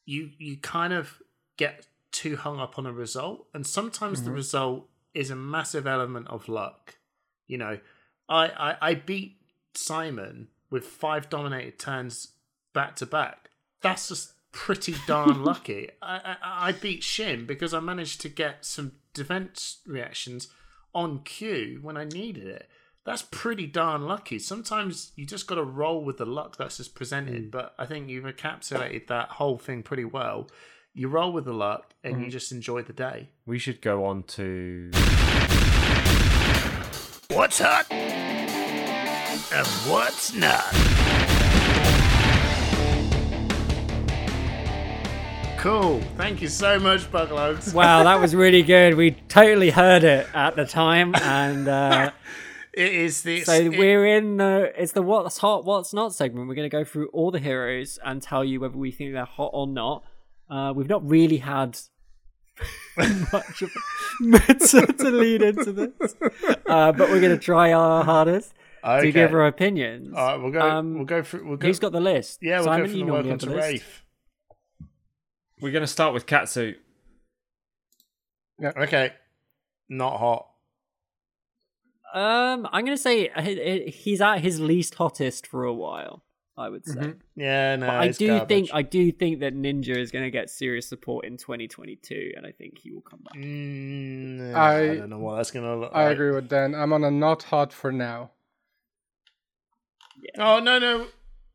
you 0.07 0.31
you 0.39 0.57
kind 0.57 0.93
of 0.93 1.21
get 1.57 1.87
too 2.13 2.37
hung 2.37 2.59
up 2.59 2.79
on 2.79 2.87
a 2.87 2.93
result, 2.93 3.47
and 3.55 3.67
sometimes 3.67 4.23
the 4.23 4.29
mm-hmm. 4.29 4.37
result 4.37 4.89
is 5.15 5.31
a 5.31 5.37
massive 5.37 5.87
element 5.87 6.29
of 6.29 6.49
luck. 6.49 6.97
You 7.47 7.59
know, 7.59 7.79
I 8.29 8.47
I, 8.49 8.77
I 8.91 8.95
beat 8.95 9.39
Simon 9.75 10.49
with 10.71 10.85
five 10.85 11.29
dominated 11.29 11.79
turns 11.79 12.29
back 12.73 12.97
to 12.97 13.07
back. 13.07 13.51
That's 13.83 14.09
just 14.09 14.33
pretty 14.53 14.95
darn 15.07 15.45
lucky. 15.45 15.91
I, 16.03 16.37
I 16.43 16.69
I 16.69 16.73
beat 16.73 17.03
Shin 17.03 17.47
because 17.47 17.75
I 17.75 17.81
managed 17.81 18.21
to 18.23 18.29
get 18.29 18.65
some 18.65 18.93
defense 19.15 19.79
reactions 19.87 20.49
on 20.95 21.21
cue 21.21 21.79
when 21.83 21.97
I 21.97 22.05
needed 22.05 22.47
it. 22.47 22.69
That's 23.05 23.23
pretty 23.23 23.67
darn 23.67 24.03
lucky. 24.03 24.39
Sometimes 24.39 25.13
you 25.17 25.25
just 25.25 25.47
got 25.47 25.55
to 25.55 25.65
roll 25.65 26.05
with 26.05 26.19
the 26.19 26.27
luck 26.27 26.57
that's 26.57 26.77
just 26.77 26.95
presented. 26.95 27.47
Mm. 27.47 27.51
But 27.51 27.75
I 27.79 27.87
think 27.87 28.09
you've 28.09 28.25
encapsulated 28.25 29.07
that 29.07 29.31
whole 29.31 29.59
thing 29.59 29.83
pretty 29.83 30.05
well. 30.05 30.49
You 30.93 31.09
roll 31.09 31.33
with 31.33 31.45
the 31.45 31.53
luck 31.53 31.95
and 32.03 32.21
you 32.21 32.29
just 32.31 32.51
enjoy 32.53 32.83
the 32.83 32.93
day. 32.93 33.29
we 33.47 33.59
should 33.59 33.81
go 33.81 34.05
on 34.07 34.25
to 34.25 34.91
What's 37.31 37.61
hot 37.61 37.87
and 37.93 39.67
what's 39.89 40.35
not? 40.35 40.65
Cool. 45.59 46.01
Thank 46.17 46.41
you 46.41 46.49
so 46.49 46.79
much, 46.81 47.11
Buglugs. 47.13 47.75
Wow, 47.75 48.03
that 48.05 48.19
was 48.19 48.35
really 48.45 48.63
good. 48.63 48.95
We 48.95 49.11
totally 49.29 49.69
heard 49.71 50.05
it 50.05 50.27
at 50.35 50.57
the 50.57 50.65
time, 50.65 51.15
and 51.17 51.69
uh, 51.69 52.11
It 52.73 52.93
is 52.93 53.23
the 53.23 53.43
so 53.43 53.53
it- 53.55 53.69
we're 53.79 54.07
in 54.07 54.39
the 54.39 54.73
it's 54.77 54.93
the 54.93 55.03
what's 55.03 55.39
hot, 55.39 55.65
what's 55.65 55.93
not 55.93 56.15
segment. 56.15 56.49
We're 56.49 56.55
going 56.55 56.71
to 56.71 56.75
go 56.75 56.83
through 56.85 57.09
all 57.09 57.31
the 57.31 57.41
heroes 57.41 57.99
and 58.05 58.23
tell 58.23 58.43
you 58.45 58.61
whether 58.61 58.77
we 58.79 58.91
think 58.91 59.13
they're 59.13 59.25
hot 59.25 59.51
or 59.53 59.67
not. 59.67 60.03
Uh, 60.51 60.73
we've 60.75 60.89
not 60.89 61.09
really 61.09 61.37
had 61.39 61.79
much 62.97 63.63
of 63.63 63.71
to, 64.21 64.87
to 64.99 65.11
lead 65.11 65.43
into 65.43 65.73
this, 65.73 66.15
uh, 66.67 66.93
but 66.93 67.09
we're 67.09 67.21
going 67.21 67.31
to 67.31 67.39
try 67.39 67.73
our 67.73 68.05
hardest 68.05 68.53
okay. 68.85 69.07
to 69.07 69.13
give 69.13 69.33
our 69.33 69.47
opinions. 69.47 70.13
All 70.17 70.27
right, 70.27 70.37
we'll 70.43 70.53
go. 70.53 70.61
Um, 70.61 70.95
we'll 70.97 71.05
go 71.05 71.23
through. 71.23 71.47
We'll 71.47 71.57
go. 71.57 71.67
Who's 71.69 71.79
got 71.79 71.93
the 71.93 72.01
list? 72.01 72.41
yeah, 72.43 72.57
we'll 72.57 72.65
Simon, 72.65 72.81
go 72.81 72.91
from 72.91 72.99
you 72.99 73.05
the 73.05 73.11
normally 73.13 73.31
welcome 73.31 73.31
have 73.31 73.41
to 73.41 73.47
the 73.47 73.55
list. 73.55 73.73
Rafe. 73.73 74.07
we're 75.61 75.73
going 75.73 75.83
to 75.83 75.87
start 75.87 76.13
with 76.15 76.27
Katsu 76.27 76.75
Okay, 78.63 79.13
not 79.89 80.19
hot. 80.19 80.47
Um, 82.13 82.69
I'm 82.73 82.85
going 82.85 82.97
to 82.97 83.03
say 83.03 83.31
he- 83.41 83.55
he- 83.55 83.91
he's 83.91 84.21
at 84.21 84.41
his 84.41 84.61
least 84.61 84.97
hottest 84.97 85.47
for 85.47 85.65
a 85.65 85.73
while. 85.73 86.25
I 86.61 86.69
would 86.69 86.87
say. 86.87 87.15
Yeah, 87.35 87.77
no, 87.77 87.87
But 87.87 87.95
I 87.97 88.05
it's 88.07 88.19
do 88.19 88.27
garbage. 88.29 88.49
think 88.49 88.71
I 88.73 88.83
do 88.83 89.11
think 89.11 89.41
that 89.41 89.55
Ninja 89.55 89.97
is 89.97 90.11
going 90.11 90.25
to 90.25 90.31
get 90.31 90.51
serious 90.51 90.87
support 90.87 91.25
in 91.25 91.37
2022, 91.37 92.33
and 92.37 92.47
I 92.47 92.53
think 92.53 92.79
he 92.79 92.93
will 92.93 93.01
come 93.01 93.21
back. 93.25 93.35
Mm, 93.37 94.55
I- 94.55 94.91
I 94.93 94.97
don't 94.97 95.11
know 95.11 95.19
what 95.19 95.37
that's 95.37 95.51
gonna 95.51 95.77
look 95.77 95.91
I 95.95 96.05
like. 96.05 96.13
agree 96.15 96.31
with 96.33 96.49
Dan. 96.49 96.75
I'm 96.75 96.93
on 96.93 97.03
a 97.05 97.11
not 97.11 97.43
hot 97.45 97.73
for 97.73 97.91
now. 97.91 98.31
Oh 100.39 100.61
no, 100.61 100.79
no. 100.79 101.07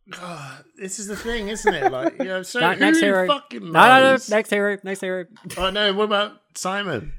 God, 0.10 0.65
this 0.77 0.99
is 0.99 1.07
the 1.07 1.15
thing, 1.15 1.48
isn't 1.48 1.73
it? 1.73 1.91
Like, 1.91 2.18
you 2.19 2.26
know, 2.26 2.44
so 2.44 2.60
Ne- 2.68 2.73
who 2.76 2.80
next 2.80 2.99
hero. 2.99 3.27
fucking 3.27 3.72
No, 3.72 3.88
no, 3.88 3.99
no. 4.14 4.18
Next 4.30 4.49
hero. 4.52 4.77
Next 4.84 5.02
hero. 5.02 5.26
Oh 5.57 5.69
no, 5.72 5.94
what 5.94 6.03
about 6.03 6.34
Simon? 6.56 7.14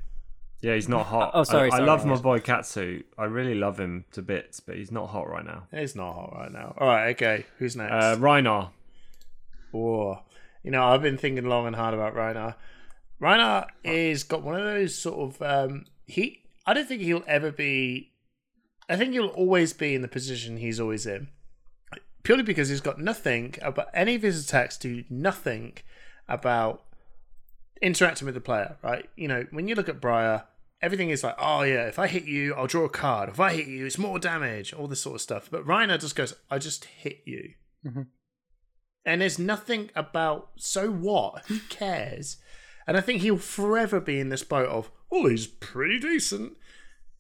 Yeah 0.63 0.75
he's 0.75 0.89
not 0.89 1.07
hot 1.07 1.31
Oh, 1.35 1.45
sorry, 1.45 1.65
I, 1.71 1.75
I 1.75 1.79
sorry. 1.79 1.87
love 1.87 2.07
my 2.07 2.17
boy 2.17 2.41
Katsu 2.41 3.03
I 3.19 3.25
really 3.25 3.55
love 3.55 3.79
him 3.79 4.05
to 4.13 4.23
bits 4.23 4.61
but 4.61 4.77
he's 4.77 4.91
not 4.91 5.09
hot 5.09 5.29
right 5.29 5.45
now 5.45 5.67
He's 5.71 5.95
not 5.95 6.13
hot 6.15 6.33
right 6.35 6.51
now. 6.53 6.75
All 6.79 6.87
right, 6.89 7.11
okay. 7.11 7.47
Who's 7.59 7.77
next? 7.77 7.93
uh, 7.93 8.17
Rhinar 8.19 8.71
Oh, 9.75 10.21
you 10.63 10.71
know, 10.71 10.85
I've 10.85 11.03
been 11.03 11.19
thinking 11.19 11.45
long 11.45 11.67
and 11.67 11.77
hard 11.77 11.93
about 11.95 12.15
Rhinar. 12.15 12.55
Rhinar 13.21 13.67
is 13.85 14.25
got 14.25 14.43
one 14.43 14.55
of 14.55 14.65
those 14.65 14.97
sort 14.97 15.35
of 15.35 15.43
um 15.43 15.85
he. 16.07 16.43
I 16.67 16.73
don't 16.75 16.89
think 16.89 17.03
he'll 17.03 17.25
ever 17.27 17.51
be. 17.53 18.13
I 18.89 18.97
think 18.97 19.13
he'll 19.13 19.27
always 19.29 19.73
be 19.73 19.95
in 19.95 20.03
the 20.03 20.09
position 20.09 20.57
he's 20.57 20.81
always 20.81 21.07
in, 21.07 21.29
purely 22.23 22.43
because 22.43 22.69
he's 22.69 22.81
got 22.81 22.99
nothing. 23.01 23.55
But 23.75 23.91
any 23.93 24.15
of 24.15 24.23
his 24.23 24.45
attacks 24.45 24.77
do 24.79 25.05
nothing 25.11 25.75
about 26.29 26.83
interacting 27.83 28.27
with 28.27 28.35
the 28.35 28.41
player, 28.41 28.77
right? 28.83 29.09
You 29.17 29.29
know, 29.29 29.47
when 29.51 29.69
you 29.69 29.75
look 29.75 29.89
at 29.89 30.01
Briar, 30.01 30.45
everything 30.81 31.11
is 31.11 31.23
like, 31.25 31.37
oh 31.39 31.63
yeah, 31.63 31.87
if 31.87 31.99
I 31.99 32.07
hit 32.07 32.25
you, 32.25 32.55
I'll 32.55 32.67
draw 32.67 32.85
a 32.85 32.89
card. 32.89 33.29
If 33.29 33.41
I 33.41 33.53
hit 33.53 33.67
you, 33.67 33.87
it's 33.87 33.99
more 33.99 34.19
damage, 34.19 34.73
all 34.73 34.87
this 34.87 35.01
sort 35.01 35.17
of 35.17 35.21
stuff. 35.21 35.49
But 35.51 35.65
Rhinar 35.67 35.99
just 36.01 36.17
goes, 36.17 36.35
I 36.51 36.59
just 36.59 36.85
hit 36.85 37.23
you. 37.25 37.55
Mhm. 37.85 38.07
And 39.05 39.21
there's 39.21 39.39
nothing 39.39 39.91
about, 39.95 40.51
so 40.57 40.91
what? 40.91 41.45
Who 41.47 41.61
cares? 41.69 42.39
And 42.87 42.97
I 42.97 43.01
think 43.01 43.23
he'll 43.23 43.39
forever 43.39 44.01
be 44.01 44.19
in 44.19 44.29
this 44.31 44.43
boat 44.43 44.69
of, 44.69 44.91
oh, 45.13 45.29
he's 45.29 45.47
pretty 45.47 45.99
decent, 45.99 46.57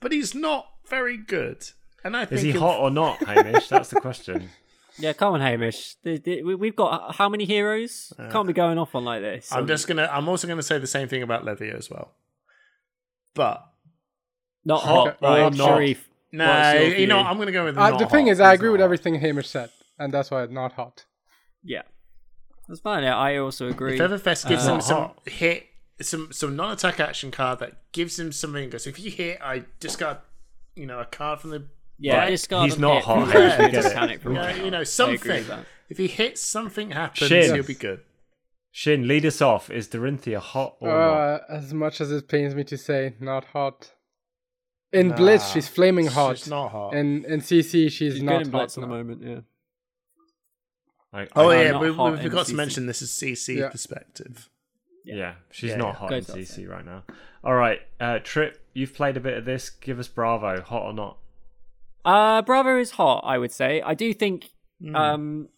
but 0.00 0.12
he's 0.12 0.34
not 0.34 0.66
very 0.88 1.16
good. 1.16 1.64
And 2.04 2.16
I 2.16 2.24
think 2.24 2.38
Is 2.38 2.42
he 2.42 2.50
hot 2.52 2.80
or 2.80 2.90
not, 2.90 3.18
Hamish? 3.24 3.68
That's 3.68 3.90
the 3.90 4.00
question. 4.00 4.50
Yeah, 4.98 5.12
come 5.12 5.34
on, 5.34 5.40
Hamish. 5.40 5.94
The- 6.02 6.18
the- 6.18 6.42
we- 6.42 6.54
We've 6.54 6.76
got 6.76 7.14
how 7.16 7.28
many 7.28 7.44
heroes? 7.44 8.12
Can't 8.30 8.46
be 8.46 8.52
going 8.52 8.78
off 8.78 8.94
on 8.94 9.04
like 9.04 9.20
this. 9.22 9.52
I'm 9.52 9.66
just 9.66 9.86
gonna. 9.86 10.08
I'm 10.10 10.28
also 10.28 10.46
gonna 10.48 10.62
say 10.62 10.78
the 10.78 10.86
same 10.86 11.08
thing 11.08 11.22
about 11.22 11.44
Levy 11.44 11.68
as 11.70 11.90
well. 11.90 12.14
But 13.34 13.62
not 14.64 14.82
hot 14.82 15.06
hot, 15.08 15.16
right? 15.22 15.40
or 15.42 15.50
not. 15.50 15.66
Sharif. 15.68 16.08
no, 16.32 16.46
what's 16.46 16.98
you 16.98 17.06
know. 17.06 17.18
I'm 17.18 17.36
gonna 17.38 17.52
go 17.52 17.64
with. 17.66 17.76
Uh, 17.76 17.90
not 17.90 17.98
the 17.98 18.06
thing 18.06 18.26
hot. 18.26 18.32
is, 18.32 18.40
I 18.40 18.54
agree 18.54 18.70
with 18.70 18.80
hot. 18.80 18.84
everything 18.86 19.16
Hamish 19.20 19.48
said, 19.48 19.70
and 19.98 20.12
that's 20.12 20.30
why 20.30 20.42
it's 20.44 20.52
not 20.52 20.72
hot. 20.72 21.04
Yeah, 21.62 21.82
that's 22.68 22.80
fine. 22.80 23.02
Yeah, 23.02 23.16
I 23.16 23.36
also 23.36 23.68
agree. 23.68 23.94
If 23.94 24.00
Everfest 24.00 24.48
gives 24.48 24.66
Uh, 24.66 24.76
him 24.76 24.80
some 24.80 24.96
hot. 25.02 25.18
hit, 25.26 25.66
some 26.00 26.32
some 26.32 26.56
non-attack 26.56 26.98
action 27.00 27.30
card 27.30 27.58
that 27.58 27.72
gives 27.92 28.18
him 28.18 28.32
something. 28.32 28.70
Goes 28.70 28.86
if 28.86 28.98
you 28.98 29.10
hit, 29.10 29.38
I 29.42 29.64
discard, 29.78 30.18
you 30.74 30.86
know, 30.86 31.00
a 31.00 31.04
card 31.04 31.40
from 31.40 31.50
the. 31.50 31.64
Yeah, 31.98 32.18
Right? 32.18 32.30
discard 32.30 32.70
He's 32.70 32.78
not 32.78 32.96
hit 32.96 33.04
hot, 33.04 33.20
from 33.22 33.30
Hamish, 33.32 33.56
the 33.56 33.62
we 33.64 33.70
get 33.70 33.84
it. 33.84 33.88
mechanic 33.88 34.20
from 34.20 34.34
Yeah, 34.34 34.54
you 34.56 34.70
know, 34.70 34.84
something. 34.84 35.44
If 35.88 35.98
he 35.98 36.06
hits, 36.08 36.40
something 36.40 36.90
happens. 36.90 37.28
Shin. 37.28 37.54
He'll 37.54 37.64
be 37.64 37.74
good. 37.74 38.00
Shin, 38.72 39.06
lead 39.08 39.24
us 39.24 39.40
off. 39.40 39.70
Is 39.70 39.88
Dorinthia 39.88 40.38
hot 40.38 40.76
or 40.80 40.88
not? 40.88 40.96
Uh, 40.96 41.38
as 41.48 41.72
much 41.72 42.00
as 42.00 42.10
it 42.12 42.28
pains 42.28 42.54
me 42.54 42.64
to 42.64 42.76
say, 42.76 43.14
not 43.20 43.44
hot. 43.46 43.92
In 44.92 45.08
Nah, 45.08 45.16
Blitz, 45.16 45.50
she's 45.50 45.68
flaming 45.68 46.06
hot. 46.06 46.38
She's 46.38 46.48
not 46.48 46.68
hot. 46.70 46.94
In 46.94 47.24
in 47.24 47.40
CC, 47.40 47.90
she's, 47.90 47.90
She's 47.90 48.22
not 48.22 48.38
good 48.38 48.46
in 48.48 48.52
hot. 48.52 48.58
Blitz 48.60 48.76
at 48.76 48.80
the 48.82 48.86
moment. 48.86 49.22
Yeah. 49.22 49.40
I- 51.12 51.28
oh 51.36 51.48
I- 51.50 51.62
yeah, 51.62 51.78
we, 51.78 51.90
we 51.90 51.96
forgot 52.18 52.46
to 52.46 52.52
CC. 52.52 52.56
mention 52.56 52.86
this 52.86 53.00
is 53.02 53.10
CC 53.10 53.56
Yeah. 53.58 53.68
perspective. 53.70 54.48
Yeah, 55.04 55.34
she's 55.50 55.70
Yeah, 55.70 55.76
not 55.76 55.86
yeah. 55.88 55.92
hot 55.94 56.10
Goes 56.10 56.28
in 56.30 56.36
CC 56.44 56.66
right 56.68 56.84
now. 56.84 57.04
All 57.44 57.54
right, 57.54 57.80
uh, 58.00 58.18
Trip, 58.22 58.60
you've 58.74 58.92
played 58.94 59.16
a 59.16 59.20
bit 59.20 59.38
of 59.38 59.44
this. 59.44 59.70
Give 59.70 59.98
us 59.98 60.08
Bravo, 60.08 60.60
hot 60.60 60.82
or 60.82 60.92
not? 60.92 61.18
Uh, 62.06 62.40
Bravo 62.42 62.78
is 62.78 62.92
hot. 62.92 63.22
I 63.26 63.36
would 63.38 63.52
say. 63.52 63.82
I 63.82 63.94
do 63.94 64.12
think. 64.14 64.50
Hmm. 64.80 64.94
Um, 64.96 65.48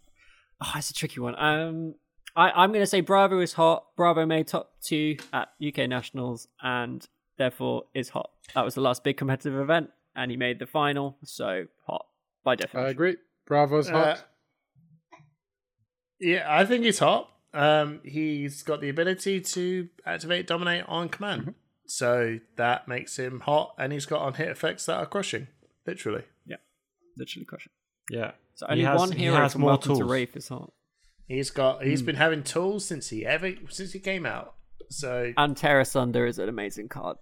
oh, 0.60 0.72
it's 0.76 0.90
a 0.90 0.94
tricky 0.94 1.20
one. 1.20 1.34
Um, 1.38 1.94
I, 2.36 2.50
I'm 2.50 2.70
going 2.70 2.82
to 2.82 2.86
say 2.86 3.00
Bravo 3.00 3.40
is 3.40 3.52
hot. 3.52 3.84
Bravo 3.96 4.24
made 4.26 4.46
top 4.48 4.72
two 4.82 5.16
at 5.32 5.48
UK 5.64 5.88
Nationals 5.88 6.46
and 6.62 7.06
therefore 7.36 7.84
is 7.94 8.08
hot. 8.10 8.30
That 8.54 8.64
was 8.64 8.74
the 8.74 8.80
last 8.80 9.02
big 9.04 9.16
competitive 9.16 9.58
event, 9.60 9.90
and 10.16 10.30
he 10.30 10.36
made 10.36 10.58
the 10.58 10.66
final, 10.66 11.18
so 11.24 11.66
hot 11.86 12.06
by 12.44 12.54
definition. 12.54 12.86
I 12.86 12.90
agree. 12.90 13.16
Bravo's 13.46 13.88
Uh, 13.88 13.92
hot. 13.92 14.24
Yeah, 16.20 16.46
I 16.48 16.64
think 16.64 16.84
he's 16.84 16.98
hot. 16.98 17.30
Um, 17.54 18.00
he's 18.04 18.62
got 18.62 18.80
the 18.80 18.88
ability 18.88 19.40
to 19.40 19.88
activate 20.04 20.46
dominate 20.46 20.84
on 20.86 21.08
command, 21.08 21.42
Mm-hmm. 21.42 21.50
so 21.86 22.38
that 22.56 22.86
makes 22.88 23.18
him 23.18 23.40
hot, 23.40 23.74
and 23.78 23.92
he's 23.92 24.06
got 24.06 24.20
on 24.22 24.34
hit 24.34 24.48
effects 24.48 24.86
that 24.86 24.96
are 24.98 25.06
crushing, 25.06 25.48
literally. 25.88 26.24
Yeah. 26.46 26.56
Literally 27.16 27.44
crushing. 27.46 27.72
Yeah. 28.10 28.32
So 28.54 28.66
He 28.66 28.72
only 28.72 28.84
has- 28.84 28.98
one 28.98 29.12
he 29.12 29.18
hero 29.24 29.36
has 29.36 29.52
from 29.52 29.62
more 29.62 29.70
Welcome 29.70 29.94
to 29.94 30.00
tools. 30.00 30.10
Rathe 30.10 30.36
is 30.36 30.48
hot. 30.48 30.72
He's 31.26 31.50
got 31.50 31.82
he's 31.82 32.00
hmm. 32.00 32.06
been 32.06 32.16
having 32.16 32.42
tools 32.42 32.84
since 32.86 33.10
he 33.10 33.26
ever 33.26 33.52
since 33.68 33.92
he 33.92 33.98
came 33.98 34.24
out. 34.24 34.54
So 34.90 35.32
And 35.36 35.56
Terra 35.56 35.84
Sunder 35.84 36.26
is 36.26 36.38
an 36.38 36.48
amazing 36.48 36.88
card. 36.88 37.18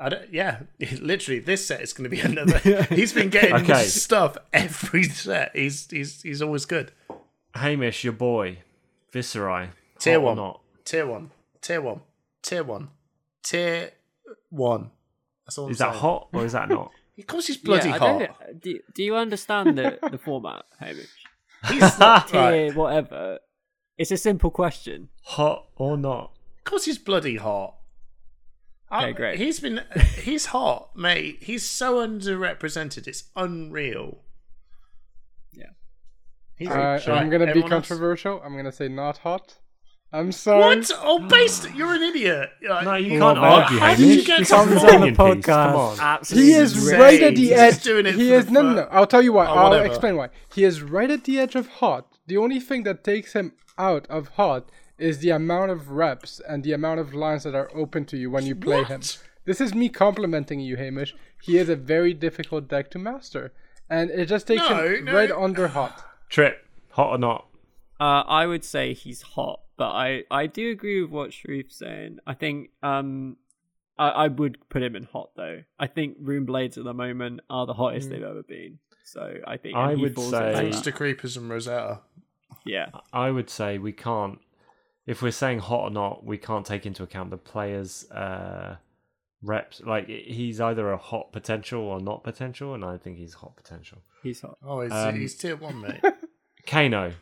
I 0.00 0.08
don't, 0.10 0.32
yeah, 0.32 0.60
literally 1.00 1.40
this 1.40 1.66
set 1.66 1.80
is 1.80 1.92
going 1.92 2.08
to 2.08 2.16
be 2.16 2.20
another. 2.32 2.58
he's 2.94 3.12
been 3.12 3.28
getting 3.30 3.54
Okay. 3.54 3.84
stuff 3.84 4.36
every 4.52 5.04
set. 5.04 5.54
He's 5.54 5.88
he's 5.90 6.22
he's 6.22 6.42
always 6.42 6.64
good. 6.64 6.92
Hamish, 7.54 8.04
your 8.04 8.12
boy, 8.12 8.58
Viserai, 9.12 9.70
Tier 9.98 10.20
one. 10.20 10.36
not? 10.36 10.60
Tier 10.84 11.06
one, 11.06 11.30
tier 11.60 11.80
one, 11.80 12.00
tier 12.42 12.64
one, 12.64 12.88
tier 13.42 13.90
one. 14.50 14.90
That's 15.44 15.58
all. 15.58 15.66
I'm 15.66 15.72
Is 15.72 15.78
that 15.78 15.90
saying. 15.90 16.00
hot 16.00 16.28
or 16.32 16.44
is 16.44 16.52
that 16.52 16.68
not? 16.68 16.92
Of 17.18 17.26
course, 17.26 17.46
he's 17.48 17.56
bloody 17.56 17.88
yeah, 17.88 17.98
hot. 17.98 18.18
don't- 18.20 18.60
Do, 18.62 18.78
do 18.94 19.02
you 19.02 19.16
understand 19.16 19.76
the, 19.76 19.98
the 20.10 20.18
format, 20.26 20.64
Hamish? 20.78 21.08
He's 21.68 21.98
not, 21.98 22.28
Tier, 22.28 22.40
right. 22.66 22.74
whatever. 22.74 23.38
It's 23.96 24.10
a 24.12 24.16
simple 24.16 24.50
question. 24.50 25.08
hot 25.24 25.66
or 25.76 25.96
not? 25.96 26.32
Of 26.58 26.64
course, 26.64 26.84
he's 26.84 26.98
bloody 26.98 27.36
hot. 27.36 27.74
Okay, 28.92 29.06
Um, 29.08 29.12
great. 29.14 29.38
He's 29.38 29.58
been 29.60 29.82
he's 30.22 30.46
hot, 30.46 30.96
mate. 30.96 31.38
He's 31.42 31.64
so 31.68 31.96
underrepresented. 32.06 33.06
It's 33.08 33.24
unreal. 33.36 34.22
Yeah. 35.52 35.70
He's 36.56 36.68
Uh, 36.68 36.98
I'm 37.08 37.28
gonna 37.28 37.44
be 37.46 37.50
everyone 37.50 37.72
else? 37.72 37.88
controversial. 37.88 38.40
I'm 38.44 38.56
gonna 38.56 38.72
say 38.72 38.88
not 38.88 39.18
hot. 39.18 39.56
I'm 40.12 40.32
sorry. 40.32 40.60
What? 40.78 40.90
Oh, 41.02 41.18
based. 41.28 41.70
You're 41.74 41.94
an 41.94 42.02
idiot. 42.02 42.50
No, 42.62 42.94
you 42.94 43.20
Well, 43.20 43.34
can't 43.34 43.44
argue, 43.44 43.78
how 43.78 43.94
did 43.94 44.08
you 44.08 44.24
get 44.24 44.38
This 44.38 44.48
to 44.48 44.56
is 44.62 44.70
an 44.70 44.78
four? 44.78 44.86
opinion 44.88 45.36
piece. 45.36 45.44
Come 45.44 45.76
on. 45.76 46.00
Absolutely 46.00 46.46
He 46.50 46.54
is 46.56 46.74
insane. 46.74 47.00
right 47.00 47.22
at 47.22 47.34
the 47.34 47.40
He's 47.42 47.52
edge. 47.52 47.74
just 47.74 47.84
doing 47.84 48.06
it 48.06 48.14
he 48.14 48.32
is 48.32 48.46
the 48.46 48.52
no, 48.52 48.62
no, 48.62 48.72
no. 48.74 48.88
I'll 48.90 49.06
tell 49.06 49.20
you 49.20 49.34
why. 49.34 49.46
Oh, 49.46 49.52
I'll 49.54 49.68
whatever. 49.70 49.86
explain 49.86 50.16
why. 50.16 50.30
He 50.54 50.64
is 50.64 50.80
right 50.82 51.10
at 51.10 51.24
the 51.24 51.38
edge 51.38 51.54
of 51.54 51.66
hot. 51.68 52.06
The 52.26 52.38
only 52.38 52.58
thing 52.58 52.84
that 52.84 53.04
takes 53.04 53.34
him 53.34 53.52
out 53.76 54.06
of 54.08 54.28
hot 54.28 54.70
is 54.98 55.18
the 55.18 55.30
amount 55.30 55.70
of 55.72 55.90
reps 55.90 56.40
and 56.48 56.64
the 56.64 56.72
amount 56.72 57.00
of 57.00 57.12
lines 57.14 57.42
that 57.44 57.54
are 57.54 57.70
open 57.74 58.04
to 58.06 58.16
you 58.16 58.30
when 58.30 58.46
you 58.46 58.54
play 58.56 58.84
him. 58.84 59.02
This 59.44 59.60
is 59.60 59.74
me 59.74 59.88
complimenting 59.90 60.60
you, 60.60 60.76
Hamish. 60.76 61.14
He 61.42 61.58
is 61.58 61.68
a 61.68 61.76
very 61.76 62.14
difficult 62.14 62.66
deck 62.68 62.90
to 62.92 62.98
master, 62.98 63.52
and 63.90 64.10
it 64.10 64.26
just 64.26 64.46
takes 64.46 64.68
No, 64.68 64.86
him 64.88 65.04
no. 65.04 65.12
right 65.12 65.30
under 65.30 65.68
hot. 65.68 66.02
Trip, 66.30 66.64
hot 66.92 67.10
or 67.10 67.18
not? 67.18 67.46
Uh, 68.00 68.22
I 68.26 68.46
would 68.46 68.64
say 68.64 68.94
he's 68.94 69.22
hot, 69.22 69.60
but 69.76 69.88
I, 69.90 70.24
I 70.30 70.46
do 70.46 70.70
agree 70.70 71.02
with 71.02 71.10
what 71.10 71.30
Sharif's 71.30 71.76
saying. 71.76 72.18
I 72.26 72.34
think 72.34 72.70
um, 72.82 73.36
I, 73.98 74.08
I 74.10 74.28
would 74.28 74.58
put 74.68 74.82
him 74.82 74.94
in 74.94 75.04
hot 75.04 75.30
though. 75.36 75.62
I 75.78 75.86
think 75.88 76.16
Rune 76.20 76.44
Blades 76.44 76.78
at 76.78 76.84
the 76.84 76.94
moment 76.94 77.40
are 77.50 77.66
the 77.66 77.74
hottest 77.74 78.10
they've 78.10 78.22
ever 78.22 78.42
been. 78.44 78.78
So 79.04 79.38
I 79.46 79.56
think 79.56 79.74
I 79.76 79.94
would 79.94 80.18
say- 80.18 80.24
into 80.48 80.52
Thanks 80.58 80.80
to 80.82 80.92
Creepers 80.92 81.36
and 81.36 81.48
Rosetta. 81.50 82.00
yeah. 82.64 82.90
I 83.12 83.30
would 83.30 83.50
say 83.50 83.78
we 83.78 83.92
can't. 83.92 84.38
If 85.06 85.22
we're 85.22 85.30
saying 85.32 85.60
hot 85.60 85.84
or 85.84 85.90
not, 85.90 86.24
we 86.24 86.36
can't 86.36 86.66
take 86.66 86.84
into 86.84 87.02
account 87.02 87.30
the 87.30 87.38
players' 87.38 88.08
uh, 88.10 88.76
reps. 89.42 89.80
Like 89.80 90.06
he's 90.06 90.60
either 90.60 90.92
a 90.92 90.98
hot 90.98 91.32
potential 91.32 91.80
or 91.80 91.98
not 92.00 92.22
potential, 92.22 92.74
and 92.74 92.84
I 92.84 92.98
think 92.98 93.16
he's 93.16 93.32
hot 93.34 93.56
potential. 93.56 93.98
He's 94.22 94.42
hot. 94.42 94.58
Oh, 94.62 94.82
he's, 94.82 94.92
Um, 94.92 95.18
he's 95.18 95.34
tier 95.34 95.56
one, 95.56 95.80
mate. 95.80 96.00
Kano, 96.66 97.14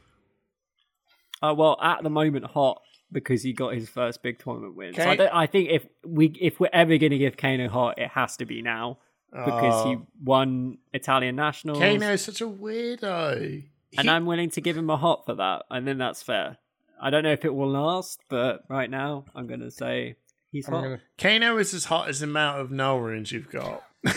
Uh, 1.42 1.54
well, 1.56 1.76
at 1.82 2.02
the 2.02 2.10
moment, 2.10 2.44
hot 2.46 2.82
because 3.12 3.42
he 3.42 3.52
got 3.52 3.74
his 3.74 3.88
first 3.88 4.22
big 4.22 4.38
tournament 4.38 4.74
win. 4.74 4.94
So 4.94 5.02
I, 5.08 5.16
don't, 5.16 5.32
I 5.34 5.46
think 5.46 5.70
if 5.70 5.86
we 6.04 6.26
if 6.40 6.58
we're 6.58 6.70
ever 6.72 6.96
going 6.98 7.12
to 7.12 7.18
give 7.18 7.36
Kano 7.36 7.68
hot, 7.68 7.98
it 7.98 8.08
has 8.10 8.36
to 8.38 8.44
be 8.46 8.62
now 8.62 8.98
because 9.32 9.84
he 9.84 9.96
Oh. 9.96 10.06
won 10.24 10.78
Italian 10.92 11.36
nationals, 11.36 11.78
Kano's 11.78 12.22
such 12.22 12.40
a 12.40 12.46
weirdo. 12.46 13.62
and 13.98 14.02
He- 14.02 14.08
I'm 14.08 14.24
willing 14.26 14.50
to 14.50 14.60
give 14.60 14.76
him 14.76 14.88
a 14.90 14.96
hot 14.96 15.26
for 15.26 15.34
that, 15.34 15.64
and 15.70 15.86
then 15.86 15.98
that's 15.98 16.22
fair. 16.22 16.56
I 17.00 17.10
don't 17.10 17.22
know 17.22 17.32
if 17.32 17.44
it 17.44 17.54
will 17.54 17.70
last, 17.70 18.20
but 18.30 18.64
right 18.68 18.88
now 18.88 19.26
I'm 19.34 19.46
going 19.46 19.60
to 19.60 19.70
say 19.70 20.16
he's 20.50 20.66
hot. 20.66 20.82
gonna, 20.82 21.00
Kano 21.18 21.58
is 21.58 21.74
as 21.74 21.84
hot 21.84 22.08
as 22.08 22.20
the 22.20 22.24
amount 22.26 22.60
of 22.60 22.70
null 22.70 22.98
runes 23.00 23.30
you've 23.32 23.50
got. 23.50 23.82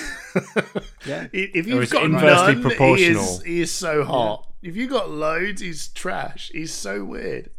Yeah. 1.05 1.27
If 1.33 1.65
you've 1.67 1.83
is 1.83 1.91
got 1.91 2.03
inversely 2.05 2.53
none, 2.53 2.61
proportional. 2.61 2.95
He 2.95 3.09
is, 3.09 3.41
he 3.43 3.61
is 3.61 3.71
so 3.71 4.03
hot. 4.03 4.47
If 4.61 4.75
you 4.75 4.87
got 4.87 5.09
loads, 5.09 5.61
he's 5.61 5.87
trash. 5.87 6.51
He's 6.53 6.73
so 6.73 7.03
weird. 7.03 7.49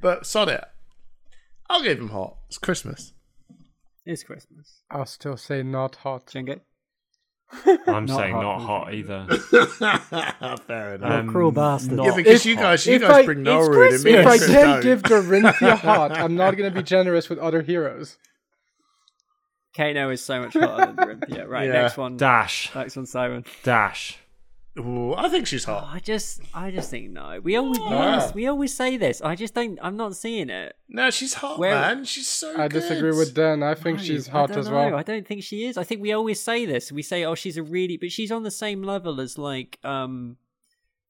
But 0.00 0.26
sod 0.26 0.48
it. 0.48 0.64
I'll 1.70 1.82
give 1.82 1.98
him 1.98 2.10
hot. 2.10 2.36
It's 2.48 2.58
Christmas. 2.58 3.12
It's 4.06 4.22
Christmas. 4.22 4.80
I'll 4.90 5.06
still 5.06 5.36
say 5.36 5.62
not 5.62 5.96
hot. 5.96 6.26
Chenge? 6.28 6.60
I'm 7.86 8.04
Not 8.04 8.16
saying 8.18 8.34
hot, 8.34 8.42
not 8.42 8.60
hot 8.60 8.94
either. 8.94 9.26
Fair 10.66 10.94
enough. 10.96 11.10
Um, 11.10 11.30
cruel 11.30 11.50
bastard. 11.50 11.98
yeah, 11.98 12.14
because 12.14 12.40
If- 12.40 12.46
you 12.46 12.56
guys, 12.56 12.86
you 12.86 12.94
if 12.96 13.02
guys 13.02 13.10
I- 13.10 13.24
bring 13.24 13.38
it's 13.40 13.44
null 13.46 13.68
rune. 13.70 13.94
If 14.06 14.26
I 14.26 14.36
can't 14.38 14.50
don't. 14.50 14.82
give 14.82 15.02
Dorinthia 15.02 15.76
hot, 15.78 16.12
I'm 16.12 16.36
not 16.36 16.56
gonna 16.58 16.70
be 16.70 16.82
generous 16.82 17.28
with 17.30 17.38
other 17.38 17.62
heroes. 17.62 18.18
Kano 19.76 20.10
is 20.10 20.22
so 20.22 20.40
much 20.42 20.54
hotter 20.54 20.92
than 20.92 21.08
Rim. 21.08 21.22
Yeah, 21.28 21.42
right. 21.42 21.66
Yeah. 21.66 21.82
Next 21.82 21.96
one. 21.96 22.16
Dash, 22.16 22.74
Next 22.74 22.96
one, 22.96 23.06
Simon. 23.06 23.44
dash. 23.62 24.18
Ooh, 24.78 25.14
I 25.14 25.28
think 25.28 25.46
she's 25.46 25.66
Oh, 25.66 25.74
hot. 25.74 25.94
I 25.96 25.98
just, 25.98 26.40
I 26.54 26.70
just 26.70 26.90
think 26.90 27.10
no. 27.10 27.40
We 27.42 27.56
always, 27.56 27.78
we 27.80 27.84
always, 27.86 28.34
we 28.34 28.46
always 28.46 28.74
say 28.74 28.96
this. 28.96 29.20
I 29.20 29.34
just 29.34 29.54
don't. 29.54 29.78
I'm 29.82 29.96
not 29.96 30.14
seeing 30.14 30.50
it. 30.50 30.74
No, 30.88 31.10
she's 31.10 31.34
hot, 31.34 31.58
Where- 31.58 31.74
man. 31.74 32.04
She's 32.04 32.28
so 32.28 32.52
I 32.52 32.68
good. 32.68 32.80
disagree 32.80 33.10
with 33.10 33.34
Dan. 33.34 33.62
I 33.62 33.74
think 33.74 33.98
she's 33.98 34.28
I 34.28 34.32
hot 34.32 34.48
don't 34.50 34.58
as 34.58 34.68
know. 34.68 34.74
well. 34.74 34.94
I 34.94 35.02
don't 35.02 35.26
think 35.26 35.42
she 35.42 35.64
is. 35.66 35.76
I 35.76 35.82
think 35.84 36.00
we 36.00 36.12
always 36.12 36.40
say 36.40 36.64
this. 36.64 36.92
We 36.92 37.02
say, 37.02 37.24
"Oh, 37.24 37.34
she's 37.34 37.56
a 37.56 37.62
really," 37.62 37.96
but 37.96 38.12
she's 38.12 38.30
on 38.30 38.44
the 38.44 38.52
same 38.52 38.82
level 38.84 39.20
as 39.20 39.36
like, 39.36 39.78
um, 39.84 40.36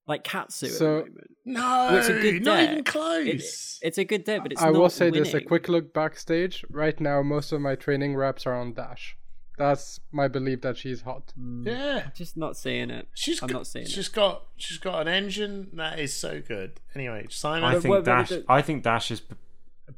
like 0.06 0.24
Katsu 0.24 0.68
So- 0.68 0.98
at 1.00 1.04
the 1.04 1.10
moment. 1.10 1.30
No, 1.44 1.98
it's 1.98 2.08
a 2.08 2.12
good 2.20 2.42
not 2.44 2.56
deck. 2.56 2.64
even 2.68 2.78
It- 2.78 2.84
close. 2.86 3.78
it's 3.82 3.98
a 3.98 4.04
good 4.04 4.24
day, 4.24 4.38
but 4.38 4.52
it's 4.52 4.62
I 4.62 4.70
not 4.70 4.74
will 4.80 4.88
say 4.88 5.10
this: 5.10 5.28
a 5.28 5.32
winning. 5.34 5.48
quick 5.48 5.68
look 5.68 5.92
backstage. 5.92 6.64
Right 6.70 6.98
now, 7.00 7.20
most 7.22 7.52
of 7.52 7.60
my 7.60 7.74
training 7.74 8.16
reps 8.16 8.46
are 8.46 8.54
on 8.54 8.72
Dash. 8.72 9.14
That's 9.58 10.00
my 10.12 10.28
belief 10.28 10.60
that 10.62 10.76
she's 10.76 11.02
hot. 11.02 11.32
yeah, 11.62 12.08
Just 12.14 12.36
not 12.36 12.56
seeing 12.56 12.90
it. 12.90 13.08
she's 13.14 13.42
I'm 13.42 13.48
got, 13.48 13.54
not 13.58 13.66
seeing 13.66 13.84
it. 13.86 13.90
she's 13.90 14.08
got 14.08 14.44
she's 14.56 14.78
got 14.78 15.00
an 15.02 15.08
engine 15.08 15.68
that 15.74 15.98
is 15.98 16.16
so 16.16 16.40
good. 16.40 16.80
Anyway, 16.94 17.26
Simon. 17.30 17.64
I 17.64 17.72
think 17.74 17.86
what- 17.86 17.98
what 17.98 18.04
Dash. 18.04 18.30
is 18.30 18.44
I 18.48 18.62
think 18.62 18.82
Dash 18.84 19.10
is 19.10 19.20
p- 19.20 19.34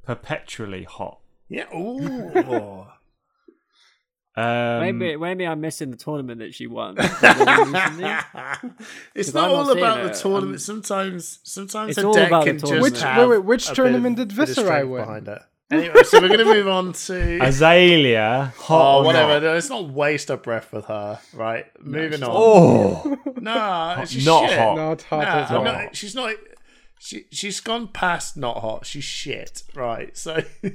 perpetually 0.04 0.84
hot. 0.84 1.18
yeah. 1.48 1.66
Ooh. 1.74 2.86
Um, 4.36 4.80
Maybe 4.80 5.16
maybe 5.16 5.44
I'm 5.44 5.60
missing 5.60 5.90
the 5.90 5.96
tournament 5.96 6.38
that 6.38 6.54
she 6.54 6.68
won. 6.68 6.94
it's 6.98 7.20
not 9.34 9.44
I'm 9.44 9.50
not 9.50 9.50
all 9.50 9.64
seeing 9.66 9.78
about 9.78 10.00
it. 10.00 10.12
the 10.14 10.18
tournament. 10.18 10.50
I'm- 10.52 10.58
sometimes, 10.58 11.40
sometimes 11.42 11.90
It's 11.90 11.98
a 11.98 12.06
all 12.06 12.12
deck 12.14 12.28
about 12.28 12.44
the 12.44 12.50
can 12.52 12.58
just 12.60 12.70
tournament. 12.70 12.92
Which- 12.94 13.02
wait, 13.18 13.26
wait, 13.28 13.44
which 13.44 13.66
tournament 13.72 14.18
of- 14.20 14.28
did 14.28 14.36
bit 14.36 14.48
Viscerai 14.50 14.88
win? 14.88 15.02
Behind 15.02 15.26
it. 15.28 15.42
Anyway, 15.70 16.02
so 16.02 16.20
we're 16.20 16.26
going 16.28 16.40
to 16.40 16.44
move 16.44 16.66
on 16.66 16.92
to 16.92 17.38
Azalea, 17.42 18.52
hot 18.58 18.96
oh 18.96 19.00
or 19.00 19.04
whatever. 19.04 19.34
not? 19.34 19.42
No, 19.44 19.52
Let's 19.54 19.68
not 19.68 19.88
waste 19.90 20.28
our 20.30 20.36
breath 20.36 20.72
with 20.72 20.86
her. 20.86 21.20
Right, 21.32 21.66
moving 21.80 22.22
on. 22.24 22.30
Oh, 22.32 23.16
No, 23.40 24.02
she's 24.06 24.26
not 24.26 24.48
shit. 24.48 24.58
hot. 24.58 24.76
Not 24.76 25.02
hot 25.02 25.20
Nah, 25.22 25.38
at 25.44 25.50
all. 25.52 25.64
no, 25.64 25.88
she's 25.92 26.14
not. 26.16 26.34
She 26.98 27.24
she's 27.30 27.60
gone 27.60 27.86
past 27.88 28.36
not 28.36 28.58
hot. 28.60 28.84
She's 28.84 29.04
shit. 29.04 29.62
Right. 29.74 30.16
So 30.16 30.42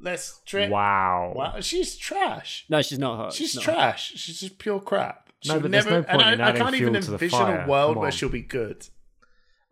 let's 0.00 0.40
trip. 0.46 0.70
wow. 0.70 1.32
Wow, 1.34 1.60
she's 1.60 1.96
trash. 1.96 2.64
no, 2.68 2.80
she's 2.82 2.98
not 2.98 3.16
hot. 3.16 3.32
She's 3.32 3.54
not 3.54 3.64
trash. 3.64 4.12
She's 4.16 4.40
just 4.40 4.58
pure 4.58 4.80
crap. 4.80 5.28
No, 5.44 5.54
She'll 5.54 5.60
but 5.62 5.70
there's 5.72 5.86
no 5.86 6.02
point 6.04 6.22
and 6.22 6.34
in 6.34 6.40
I, 6.40 6.50
I 6.50 6.52
can't 6.52 6.74
even 6.76 6.92
fuel 6.92 7.02
to 7.02 7.12
envision 7.12 7.40
a 7.40 7.66
world 7.68 7.96
where 7.96 8.12
she'll 8.12 8.28
be 8.28 8.40
good. 8.42 8.86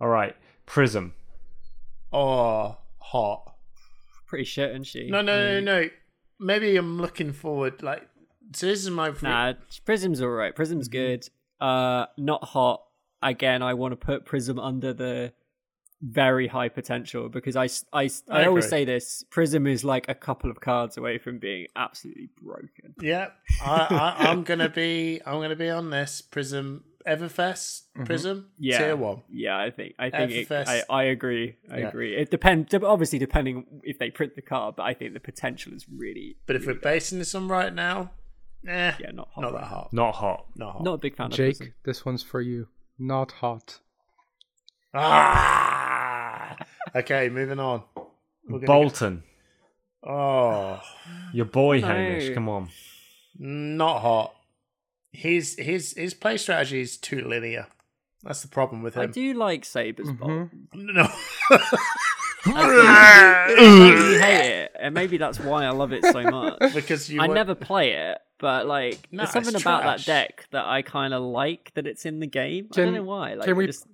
All 0.00 0.08
right, 0.08 0.34
Prism. 0.66 1.14
Oh, 2.12 2.76
hot. 2.98 3.49
Pretty 4.30 4.44
shit, 4.44 4.70
isn't 4.70 4.84
she? 4.84 5.10
No, 5.10 5.20
no, 5.20 5.60
no, 5.60 5.60
no. 5.60 5.88
Maybe 6.38 6.74
I'm 6.76 6.98
looking 6.98 7.32
forward. 7.34 7.82
Like, 7.82 8.08
so 8.54 8.66
this 8.66 8.82
is 8.82 8.88
my. 8.90 9.12
Nah, 9.20 9.52
Prism's 9.84 10.22
alright. 10.22 10.54
Prism's 10.56 10.88
Mm-hmm. 10.88 10.96
good. 10.98 11.28
Uh, 11.60 12.06
not 12.16 12.42
hot. 12.44 12.82
Again, 13.22 13.62
I 13.62 13.74
want 13.74 13.92
to 13.92 13.96
put 13.96 14.24
Prism 14.24 14.58
under 14.58 14.94
the 14.94 15.34
very 16.00 16.46
high 16.46 16.70
potential 16.70 17.28
because 17.28 17.56
I, 17.56 17.68
I, 17.92 18.08
I 18.30 18.46
always 18.46 18.66
say 18.66 18.86
this 18.86 19.22
Prism 19.30 19.66
is 19.66 19.84
like 19.84 20.08
a 20.08 20.14
couple 20.14 20.50
of 20.50 20.58
cards 20.62 20.96
away 20.96 21.18
from 21.18 21.38
being 21.38 21.66
absolutely 21.76 22.30
broken. 22.40 22.94
Yeah, 23.02 23.26
I, 23.62 24.14
I, 24.18 24.30
I'm 24.30 24.42
gonna 24.44 24.70
be. 24.70 25.20
I'm 25.26 25.42
gonna 25.42 25.56
be 25.56 25.68
on 25.68 25.90
this 25.90 26.22
Prism 26.22 26.84
Everfest 27.06 27.82
Prism 28.04 28.50
Yeah. 28.58 28.78
Tier 28.78 28.96
One. 28.96 29.22
Yeah, 29.30 29.58
I 29.58 29.70
think 29.70 29.94
I 29.98 30.10
think 30.10 30.32
it, 30.32 30.50
I, 30.52 30.82
I 30.90 31.02
agree. 31.04 31.56
I 31.70 31.78
Yeah. 31.80 31.88
agree. 31.88 32.16
It 32.16 32.30
depends. 32.30 32.74
Obviously, 32.74 33.18
depending 33.18 33.64
if 33.84 33.98
they 33.98 34.10
print 34.10 34.34
the 34.36 34.42
card, 34.42 34.76
but 34.76 34.82
I 34.84 34.94
think 34.94 35.14
the 35.14 35.20
potential 35.20 35.72
is 35.72 35.86
really. 35.88 36.36
But 36.46 36.56
if 36.56 36.66
we're 36.66 36.74
basing 36.74 37.18
this 37.18 37.34
on 37.34 37.48
right 37.48 37.72
now, 37.74 38.10
eh, 38.66 38.92
Yeah, 39.00 39.10
not 39.12 39.28
hot. 39.34 39.40
not 39.42 39.52
that 39.52 39.64
hot. 39.64 39.92
Not 39.92 40.14
hot. 40.16 40.46
Not 40.56 40.72
hot. 40.72 40.84
Not 40.84 40.94
a 40.94 40.98
big 40.98 41.16
fan 41.16 41.26
of 41.26 41.32
Jake, 41.32 41.72
this 41.84 42.04
one's 42.04 42.22
for 42.22 42.40
you. 42.40 42.68
Not 42.98 43.32
hot. 43.32 43.80
Ah. 44.92 46.56
okay, 46.94 47.28
moving 47.28 47.58
on. 47.60 47.82
Boltyn. 48.48 49.22
get- 49.22 50.10
oh, 50.10 50.80
Your 51.32 51.44
boy 51.46 51.78
No. 51.80 51.86
Hamish. 51.86 52.34
Come 52.34 52.48
on. 52.48 52.68
not 53.38 54.00
hot. 54.00 54.34
His 55.12 55.56
his 55.58 55.92
his 55.96 56.14
play 56.14 56.36
strategy 56.36 56.80
is 56.80 56.96
too 56.96 57.20
linear. 57.26 57.66
That's 58.22 58.42
the 58.42 58.48
problem 58.48 58.82
with 58.82 58.94
him. 58.94 59.00
I 59.00 59.04
him. 59.06 59.12
do 59.12 59.34
like 59.34 59.64
Saber's 59.64 60.08
Mhm. 60.08 60.18
Bolt. 60.18 60.48
No. 60.74 61.08
I 62.46 64.18
hate 64.22 64.50
it, 64.50 64.72
and 64.78 64.94
maybe 64.94 65.18
that's 65.18 65.38
why 65.40 65.64
I 65.64 65.70
love 65.70 65.92
it 65.92 66.04
so 66.04 66.22
much. 66.22 66.74
because 66.74 67.10
you 67.10 67.20
I 67.20 67.26
were- 67.28 67.34
never 67.34 67.54
play 67.54 67.92
it, 67.92 68.18
but 68.38 68.66
like 68.66 69.08
No, 69.10 69.18
there's 69.18 69.30
something 69.32 69.56
about 69.56 69.82
that 69.84 70.04
deck 70.06 70.46
that 70.52 70.64
I 70.66 70.82
kind 70.82 71.12
of 71.14 71.22
like 71.22 71.72
that 71.74 71.86
it's 71.86 72.06
in 72.06 72.20
the 72.20 72.26
game. 72.26 72.68
I 72.72 72.76
don't 72.76 72.94
know 72.94 73.02
why. 73.02 73.34
Like, 73.34 73.44
can 73.46 73.56
we- 73.56 73.66
just, 73.66 73.86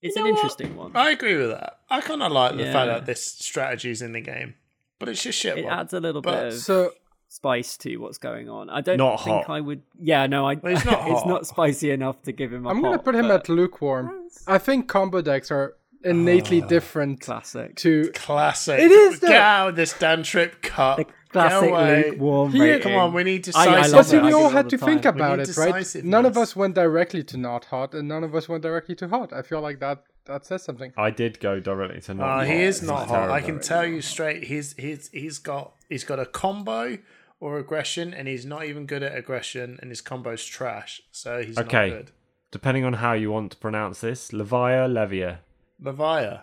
it's 0.00 0.16
You 0.16 0.22
an 0.22 0.28
know 0.28 0.32
what? 0.34 0.38
interesting 0.38 0.76
one. 0.76 0.92
I 0.96 1.10
agree 1.10 1.36
with 1.36 1.50
that. 1.50 1.78
I 1.90 2.00
kind 2.00 2.22
of 2.22 2.32
like 2.32 2.56
the 2.56 2.64
fact 2.64 2.88
that 2.88 3.06
this 3.06 3.24
strategy 3.24 3.90
is 3.90 4.02
in 4.02 4.12
the 4.12 4.20
game, 4.20 4.54
but 4.98 5.08
it's 5.08 5.22
just 5.22 5.38
shit. 5.38 5.58
It 5.58 5.64
one. 5.64 5.72
adds 5.78 5.92
a 5.92 6.00
little 6.00 6.22
But- 6.22 6.32
bit 6.44 6.46
of 6.54 6.54
So 6.54 6.92
spice 7.32 7.78
to 7.78 7.96
what's 7.96 8.18
going 8.18 8.48
on. 8.50 8.68
I 8.68 8.82
don't 8.82 8.98
Not 8.98 9.16
think 9.24 9.46
hot. 9.46 9.50
I 9.56 9.60
would. 9.60 9.82
Yeah, 9.98 10.26
no, 10.26 10.46
I. 10.46 10.54
Well, 10.54 10.74
it's 10.74 10.84
not 10.84 11.00
it's 11.10 11.24
not 11.26 11.46
spicy 11.46 11.90
enough 11.90 12.20
to 12.22 12.32
give 12.32 12.52
him 12.52 12.66
a 12.66 12.68
I'm 12.70 12.82
gonna 12.82 12.98
put 12.98 13.14
him 13.14 13.28
but 13.28 13.42
at 13.42 13.48
lukewarm. 13.48 14.28
I 14.46 14.58
think 14.58 14.86
combo 14.88 15.22
decks 15.22 15.50
are 15.50 15.76
innately 16.04 16.60
different 16.60 17.20
classic. 17.20 17.76
to. 17.76 18.10
classic. 18.14 18.78
It 18.80 18.90
is, 18.90 19.20
Get 19.20 19.32
out 19.32 19.68
of 19.70 19.76
this 19.76 19.92
Dan 19.98 20.22
Trip 20.22 20.60
cup. 20.62 20.98
The 20.98 21.06
classic 21.30 21.70
lukewarm. 22.10 22.52
Here- 22.52 22.62
rating. 22.64 22.82
Come 22.82 22.94
on, 23.00 23.12
we 23.14 23.24
need 23.24 23.48
I- 23.54 23.66
I 23.66 23.80
love 23.86 23.92
But 23.92 24.02
see, 24.06 24.16
it. 24.18 24.22
We 24.24 24.32
all 24.34 24.50
had 24.50 24.64
all 24.66 24.70
to 24.70 24.76
the 24.76 24.84
think 24.84 25.04
about 25.06 25.40
it, 25.40 25.56
right? 25.56 26.04
None 26.04 26.26
of 26.26 26.36
us 26.36 26.54
went 26.54 26.74
directly 26.74 27.22
to 27.24 27.36
not 27.38 27.64
hot, 27.66 27.94
and 27.94 28.08
none 28.08 28.24
of 28.24 28.34
us 28.34 28.48
went 28.48 28.62
directly 28.62 28.94
to 28.96 29.08
hot. 29.08 29.32
I 29.32 29.40
feel 29.42 29.60
like 29.62 29.80
that 29.80 30.04
that 30.26 30.44
says 30.46 30.62
something. 30.62 30.92
I 30.96 31.10
did 31.10 31.40
go 31.40 31.58
directly 31.60 32.00
to 32.02 32.14
not 32.14 32.24
Uh, 32.24 32.34
hot. 32.38 32.46
he 32.46 32.62
is 32.62 32.78
It's 32.78 32.86
not 32.86 33.08
hot. 33.08 33.30
I 33.30 33.40
can 33.40 33.58
tell 33.60 33.86
you 33.86 34.00
straight. 34.02 34.44
He's 34.44 34.74
he's 34.74 35.08
he's 35.12 35.38
got 35.38 35.72
he's 35.88 36.04
got 36.04 36.18
a 36.20 36.26
combo 36.26 36.98
or 37.42 37.58
aggression, 37.58 38.14
and 38.14 38.28
he's 38.28 38.46
not 38.46 38.64
even 38.66 38.86
good 38.86 39.02
at 39.02 39.16
aggression, 39.18 39.76
and 39.82 39.90
his 39.90 40.00
combo's 40.00 40.44
trash. 40.46 41.02
So 41.10 41.42
he's 41.42 41.58
Okay. 41.58 41.88
not 41.90 41.96
good. 41.96 42.10
Depending 42.52 42.84
on 42.84 42.92
how 42.94 43.14
you 43.14 43.32
want 43.32 43.50
to 43.50 43.58
pronounce 43.58 44.00
this, 44.00 44.30
Levia, 44.30 44.86
Levia. 44.88 45.38
Levia. 45.82 46.42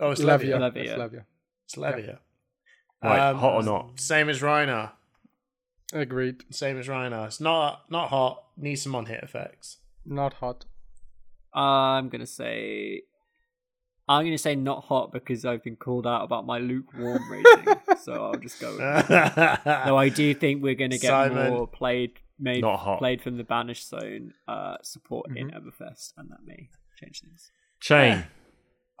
Oh, 0.00 0.12
it's 0.12 0.22
Levia. 0.22 0.56
Levia. 0.56 0.72
Levia. 0.72 0.76
It's 0.86 0.94
Levia. 0.96 1.24
It's 1.66 1.74
Levia. 1.76 2.18
Right, 3.02 3.28
Um, 3.28 3.38
hot 3.38 3.54
or 3.56 3.62
not? 3.62 4.00
Same 4.00 4.30
as 4.30 4.40
Rhinar. 4.40 4.92
Agreed. 5.92 6.44
Same 6.54 6.78
as 6.78 6.88
Rhinar. 6.88 7.26
It's 7.26 7.40
not 7.40 7.90
not 7.90 8.08
hot. 8.08 8.44
Needs 8.56 8.80
some 8.82 8.94
on 8.94 9.04
hit 9.06 9.22
effects. 9.22 9.78
Not 10.06 10.34
hot. 10.34 10.64
I'm 11.52 12.08
gonna 12.08 12.26
say. 12.26 13.02
I'm 14.08 14.24
gonna 14.24 14.36
say 14.38 14.54
not 14.56 14.84
hot 14.84 15.12
because 15.12 15.44
I've 15.44 15.62
been 15.62 15.76
called 15.76 16.06
out 16.06 16.22
about 16.24 16.44
my 16.46 16.58
lukewarm 16.58 17.22
rating, 17.30 17.74
so 18.02 18.12
I'll 18.24 18.34
just 18.38 18.60
go. 18.60 18.70
With 18.70 18.78
that. 19.08 19.62
No, 19.86 19.96
I 19.96 20.08
do 20.08 20.34
think 20.34 20.62
we're 20.62 20.74
gonna 20.74 20.98
get 20.98 21.08
Simon. 21.08 21.50
more 21.52 21.66
played 21.68 22.12
made 22.38 22.62
Not 22.62 22.78
hot. 22.80 22.98
played 22.98 23.22
from 23.22 23.36
the 23.36 23.44
banished 23.44 23.88
zone 23.88 24.34
uh, 24.48 24.76
support 24.82 25.28
in 25.36 25.48
Mm-hmm. 25.48 25.56
Everfest, 25.56 26.12
and 26.16 26.30
that 26.30 26.38
may 26.44 26.68
change 27.00 27.20
things. 27.20 27.50
Chane. 27.80 28.24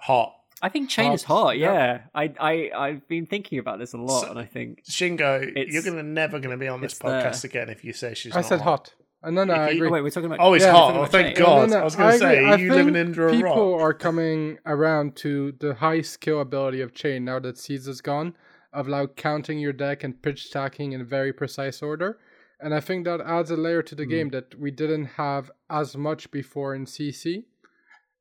hot. 0.00 0.34
I 0.64 0.68
think 0.68 0.88
Chane 0.88 1.12
is 1.12 1.24
Hot. 1.24 1.42
hot. 1.42 1.58
Yep. 1.58 1.72
Yeah, 1.74 2.00
I 2.14 2.32
I 2.38 2.70
I've 2.86 3.08
been 3.08 3.26
thinking 3.26 3.58
about 3.58 3.80
this 3.80 3.94
a 3.94 3.98
lot, 3.98 4.22
So- 4.22 4.30
and 4.30 4.38
I 4.38 4.44
think 4.44 4.84
Shingo, 4.88 5.52
you're 5.72 5.82
gonna 5.82 6.04
never 6.04 6.38
gonna 6.38 6.56
be 6.56 6.68
on 6.68 6.80
this 6.80 6.92
it's 6.92 7.00
there. 7.00 7.22
podcast 7.22 7.42
again 7.44 7.68
if 7.70 7.82
you 7.84 7.92
say 7.92 8.14
she's. 8.14 8.32
I 8.32 8.36
not 8.40 8.44
said 8.48 8.60
hot. 8.60 8.92
Uh, 9.24 9.30
no, 9.30 9.44
no, 9.44 9.54
I 9.54 9.66
If 9.68 9.74
you- 9.74 9.76
agree. 9.78 9.88
oh 9.88 9.92
wait, 9.92 10.02
we're 10.02 10.10
talking 10.10 10.26
about 10.26 10.38
Oh, 10.40 10.54
it's 10.54 10.64
Yeah, 10.64 10.72
hot. 10.72 10.96
Oh, 10.96 11.04
thank 11.06 11.36
about 11.38 11.46
God. 11.46 11.70
No, 11.70 11.76
no, 11.76 11.80
I 11.80 11.84
was 11.84 11.96
gonna 11.96 12.18
say 12.18 12.38
agree. 12.38 12.50
I 12.50 12.56
you 12.56 12.70
living 12.72 12.94
think 12.94 13.06
under 13.08 13.28
a 13.28 13.30
people 13.30 13.72
rock. 13.72 13.80
are 13.82 13.94
coming 13.94 14.58
around 14.66 15.14
to 15.16 15.52
the 15.52 15.74
high 15.74 16.00
skill 16.00 16.40
ability 16.40 16.80
of 16.80 16.92
Chane 16.92 17.24
now 17.24 17.38
that 17.38 17.56
seeds 17.58 17.86
is 17.86 18.00
gone, 18.00 18.34
of 18.72 18.88
like 18.88 19.14
counting 19.16 19.58
your 19.60 19.72
deck 19.72 20.02
and 20.02 20.20
pitch 20.22 20.46
stacking 20.46 20.92
in 20.92 21.04
very 21.04 21.32
precise 21.32 21.82
order. 21.82 22.18
And 22.58 22.74
I 22.74 22.80
think 22.80 23.04
that 23.04 23.20
adds 23.20 23.50
a 23.50 23.56
layer 23.56 23.82
to 23.82 23.94
the 23.94 24.06
game 24.06 24.30
that 24.30 24.54
we 24.58 24.70
didn't 24.70 25.04
have 25.16 25.50
as 25.68 25.96
much 25.96 26.30
before 26.30 26.74
in 26.74 26.86
CC. 26.86 27.44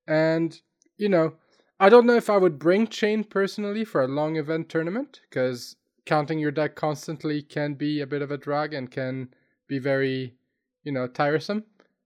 And 0.08 0.60
you 0.98 1.10
know, 1.10 1.34
I 1.80 1.90
don't 1.90 2.06
know 2.06 2.16
if 2.16 2.30
I 2.30 2.38
would 2.38 2.60
bring 2.60 2.86
Chane 2.88 3.24
personally 3.24 3.84
for 3.86 4.02
a 4.04 4.08
long 4.08 4.36
event 4.36 4.70
tournament 4.70 5.22
because 5.30 5.76
counting 6.06 6.38
your 6.40 6.52
deck 6.52 6.76
constantly 6.76 7.42
can 7.42 7.74
be 7.74 8.02
a 8.02 8.08
bit 8.08 8.22
of 8.22 8.30
a 8.32 8.38
drag 8.38 8.74
and 8.74 8.90
can 8.92 9.30
be 9.68 9.80
very, 9.80 10.36
you 10.84 10.92
know, 10.92 11.08
tiresome, 11.08 11.64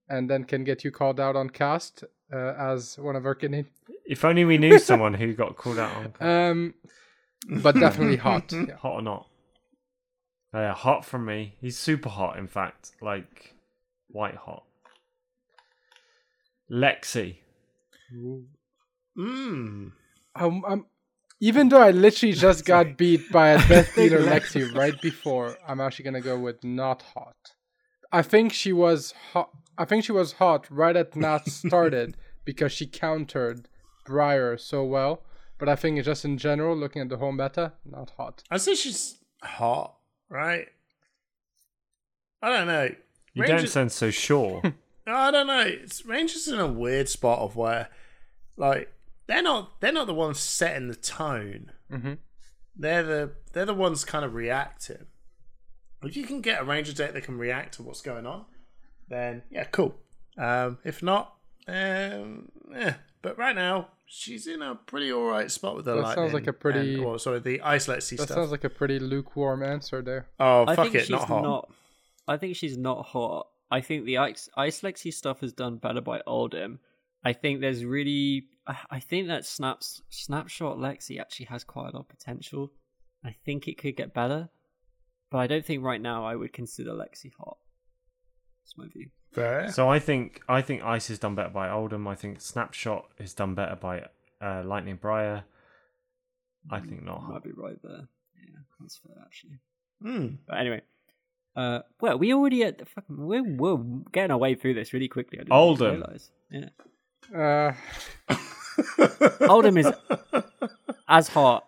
and 0.09 0.29
then 0.29 0.43
can 0.43 0.63
get 0.63 0.83
you 0.83 0.91
called 0.91 1.19
out 1.19 1.35
on 1.35 1.49
cast 1.49 2.03
uh, 2.33 2.53
as 2.57 2.97
one 2.97 3.15
of 3.15 3.25
our 3.25 3.35
Canadian. 3.35 3.67
If 4.07 4.23
only 4.23 4.45
we 4.45 4.59
knew 4.59 4.77
someone 4.77 5.15
who 5.15 5.33
got 5.33 5.57
called 5.57 5.79
out 5.79 6.13
on 6.21 6.27
Um, 6.29 6.73
but 7.63 7.73
definitely 7.75 8.17
hot. 8.17 8.51
Yeah. 8.53 8.75
hot 8.75 8.93
or 8.93 9.01
not. 9.01 9.27
Oh, 10.53 10.59
yeah, 10.59 10.73
hot 10.75 11.03
from 11.05 11.25
me. 11.25 11.55
He's 11.59 11.77
super 11.77 12.09
hot, 12.09 12.37
in 12.37 12.47
fact, 12.47 12.91
like 13.01 13.55
white 14.09 14.35
hot. 14.35 14.63
Lexi. 16.71 17.37
Mmm. 19.17 19.91
Um, 20.35 20.65
um, 20.65 20.85
even 21.39 21.69
though 21.69 21.81
I 21.81 21.91
literally 21.91 22.33
just 22.33 22.65
got 22.65 22.97
beat 22.97 23.31
by 23.31 23.49
a 23.49 23.67
Death 23.67 23.95
Dealer 23.95 24.19
Lexi 24.21 24.73
right 24.73 24.99
before, 25.01 25.57
I'm 25.67 25.81
actually 25.81 26.05
gonna 26.05 26.21
go 26.21 26.39
with 26.39 26.63
not 26.63 27.01
hot. 27.01 27.35
I 28.15 28.21
think 28.21 28.53
she 28.53 28.71
was 28.71 29.13
hot. 29.33 29.49
I 29.77 29.83
think 29.83 30.05
she 30.05 30.13
was 30.13 30.33
hot 30.33 30.67
right 30.71 30.95
at 30.95 31.17
Nat 31.17 31.49
started 31.49 32.15
because 32.45 32.71
she 32.71 32.87
countered 32.87 33.67
Briar 34.05 34.55
so 34.55 34.85
well. 34.85 35.23
But 35.57 35.67
I 35.67 35.75
think 35.75 35.97
it's 35.97 36.05
just 36.05 36.23
in 36.23 36.37
general, 36.37 36.77
looking 36.77 37.01
at 37.01 37.09
the 37.09 37.17
whole 37.17 37.33
meta, 37.33 37.73
not 37.83 38.13
hot. 38.15 38.43
I 38.49 38.55
say 38.55 38.73
she's 38.73 39.17
hot, 39.43 39.97
right? 40.29 40.67
I 42.41 42.49
don't 42.49 42.67
know. 42.67 42.89
You 43.33 43.41
Ranger- 43.41 43.57
don't 43.57 43.67
sound 43.67 43.91
so 43.91 44.11
sure. 44.11 44.61
I 45.07 45.31
don't 45.31 45.47
know. 45.47 45.65
It's 45.67 46.05
Rangers 46.05 46.47
in 46.47 46.57
a 46.59 46.67
weird 46.67 47.09
spot 47.09 47.39
of 47.39 47.57
where, 47.57 47.89
like, 48.55 48.93
they're 49.27 49.43
not 49.43 49.81
they're 49.81 49.91
not 49.91 50.07
the 50.07 50.13
ones 50.13 50.39
setting 50.39 50.87
the 50.87 50.95
tone. 50.95 51.73
Mm-hmm. 51.91 52.13
They're 52.77 53.03
the 53.03 53.31
they're 53.51 53.65
the 53.65 53.73
ones 53.73 54.05
kind 54.05 54.23
of 54.23 54.35
reacting. 54.35 55.07
If 56.05 56.15
you 56.17 56.25
can 56.25 56.41
get 56.41 56.61
a 56.61 56.63
Ranger 56.63 56.93
deck 56.93 57.13
that 57.13 57.23
can 57.23 57.37
react 57.37 57.75
to 57.75 57.83
what's 57.83 58.01
going 58.01 58.25
on, 58.25 58.45
then 59.09 59.43
yeah, 59.49 59.63
cool. 59.65 59.95
Um, 60.37 60.77
if 60.83 61.01
not, 61.03 61.35
um, 61.67 62.51
yeah. 62.71 62.95
But 63.21 63.37
right 63.37 63.55
now, 63.55 63.87
she's 64.05 64.45
in 64.47 64.61
a 64.61 64.75
pretty 64.75 65.11
alright 65.11 65.49
spot 65.49 65.75
with 65.75 65.85
the 65.85 65.95
That 65.95 66.01
lightning. 66.01 66.23
sounds 66.25 66.33
like 66.33 66.47
a 66.47 66.53
pretty- 66.53 66.95
and- 66.95 67.05
oh, 67.05 67.17
sorry, 67.17 67.39
the 67.39 67.61
ice 67.61 67.87
Lexi 67.87 68.17
That 68.17 68.23
stuff. 68.25 68.29
sounds 68.35 68.51
like 68.51 68.63
a 68.63 68.69
pretty 68.69 68.99
lukewarm 68.99 69.63
answer 69.63 70.01
there. 70.01 70.27
oh 70.39 70.65
I 70.67 70.75
fuck 70.75 70.85
think 70.85 70.95
it, 70.95 71.01
she's 71.01 71.09
not 71.09 71.27
hot. 71.27 71.71
I 72.27 72.37
think 72.37 72.55
she's 72.55 72.77
not 72.77 73.05
hot. 73.07 73.47
I 73.71 73.81
think 73.81 74.05
the 74.05 74.19
Ice, 74.19 74.47
Ice 74.55 74.81
Lexi 74.81 75.11
stuff 75.11 75.41
has 75.41 75.53
done 75.53 75.77
better 75.77 76.01
by 76.01 76.21
Oldhim. 76.27 76.77
I 77.23 77.33
think 77.33 77.61
there's 77.61 77.83
really. 77.83 78.45
I, 78.67 78.77
I 78.91 78.99
think 78.99 79.27
that 79.27 79.45
snaps 79.45 80.01
snapshot 80.09 80.77
Lexi 80.77 81.19
actually 81.19 81.47
has 81.47 81.63
quite 81.63 81.89
a 81.89 81.95
lot 81.97 82.01
of 82.01 82.09
potential. 82.09 82.71
I 83.23 83.35
think 83.43 83.67
it 83.67 83.79
could 83.79 83.95
get 83.95 84.13
better, 84.13 84.49
but 85.31 85.37
I 85.39 85.47
don't 85.47 85.65
think 85.65 85.83
right 85.83 86.01
now 86.01 86.25
I 86.25 86.35
would 86.35 86.53
consider 86.53 86.91
Lexi 86.91 87.31
hot. 87.37 87.57
That's 88.63 88.77
my 88.77 88.87
view. 88.87 89.09
Fair. 89.33 89.69
So 89.71 89.89
I 89.89 89.99
think 89.99 90.41
I 90.47 90.61
think 90.61 90.83
Ice 90.83 91.09
is 91.09 91.19
done 91.19 91.35
better 91.35 91.49
by 91.49 91.67
Oldhim. 91.67 92.07
I 92.07 92.15
think 92.15 92.39
Snapshot 92.41 93.05
is 93.19 93.33
done 93.33 93.53
better 93.53 93.75
by 93.75 94.05
uh, 94.41 94.63
Lightning 94.65 94.95
Briar. 95.01 95.43
I 96.71 96.79
think 96.79 97.01
You 97.01 97.05
not. 97.05 97.29
might 97.29 97.43
be 97.43 97.51
right 97.51 97.77
there. 97.83 98.07
Yeah, 98.37 98.59
that's 98.79 98.97
fair 98.97 99.15
actually. 99.23 99.59
Hmm. 100.01 100.35
But 100.47 100.57
anyway, 100.57 100.81
uh, 101.55 101.79
well, 102.01 102.17
we 102.17 102.33
already 102.33 102.63
at 102.63 102.77
the 102.79 102.85
fucking 102.85 103.17
we're, 103.17 103.43
we're 103.43 103.77
getting 104.11 104.31
our 104.31 104.37
way 104.37 104.55
through 104.55 104.73
this 104.75 104.93
really 104.93 105.07
quickly. 105.09 105.39
I 105.39 105.43
didn't 105.43 105.53
Oldhim. 105.53 105.91
realize. 105.91 106.31
Yeah, 106.49 106.69
Uh, 107.33 107.73
Oldhim 109.47 109.77
is 109.79 109.91
as 111.07 111.27
hot 111.27 111.67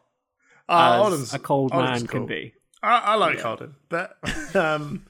Ah, 0.70 0.96
as 1.00 1.06
Oldhim's- 1.14 1.34
a 1.34 1.40
cold 1.40 1.72
Oldhim's 1.72 2.02
man 2.02 2.08
can 2.08 2.26
be. 2.26 2.54
I, 2.84 2.98
I 3.00 3.16
like 3.16 3.38
Yeah. 3.38 3.44
Holden, 3.44 3.76
but 3.90 4.18
um, 4.56 5.06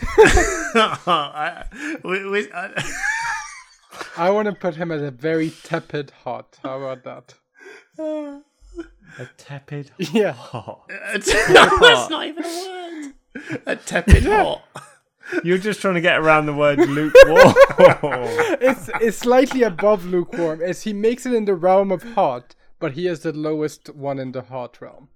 I, 0.16 1.64
we, 2.04 2.28
we, 2.28 2.52
I, 2.52 2.84
I 4.16 4.30
want 4.30 4.46
to 4.46 4.52
put 4.52 4.76
him 4.76 4.90
at 4.92 5.00
a 5.00 5.10
very 5.10 5.50
tepid 5.50 6.10
hot. 6.24 6.58
How 6.62 6.80
about 6.80 7.04
that? 7.04 7.34
A 9.18 9.26
tepid 9.36 9.90
Yeah. 9.98 10.32
hot. 10.32 10.90
No, 10.90 11.78
that's 11.80 12.10
not 12.10 12.26
even 12.26 12.44
a 12.44 12.48
word. 12.48 13.62
A 13.66 13.76
tepid 13.76 14.24
hot. 14.24 14.62
You're 15.44 15.58
just 15.58 15.80
trying 15.80 15.94
to 15.94 16.00
get 16.00 16.18
around 16.18 16.46
the 16.46 16.52
word 16.52 16.78
lukewarm. 16.78 17.54
It's 18.60 18.90
it's 19.00 19.18
slightly 19.18 19.62
above 19.62 20.04
lukewarm, 20.04 20.60
as 20.60 20.82
he 20.82 20.92
makes 20.92 21.24
it 21.26 21.32
in 21.32 21.44
the 21.44 21.54
realm 21.54 21.90
of 21.92 22.02
hot, 22.14 22.54
but 22.80 22.92
he 22.92 23.06
is 23.06 23.20
the 23.20 23.32
lowest 23.32 23.94
one 23.94 24.18
in 24.18 24.32
the 24.32 24.42
hot 24.42 24.80
realm. 24.80 25.08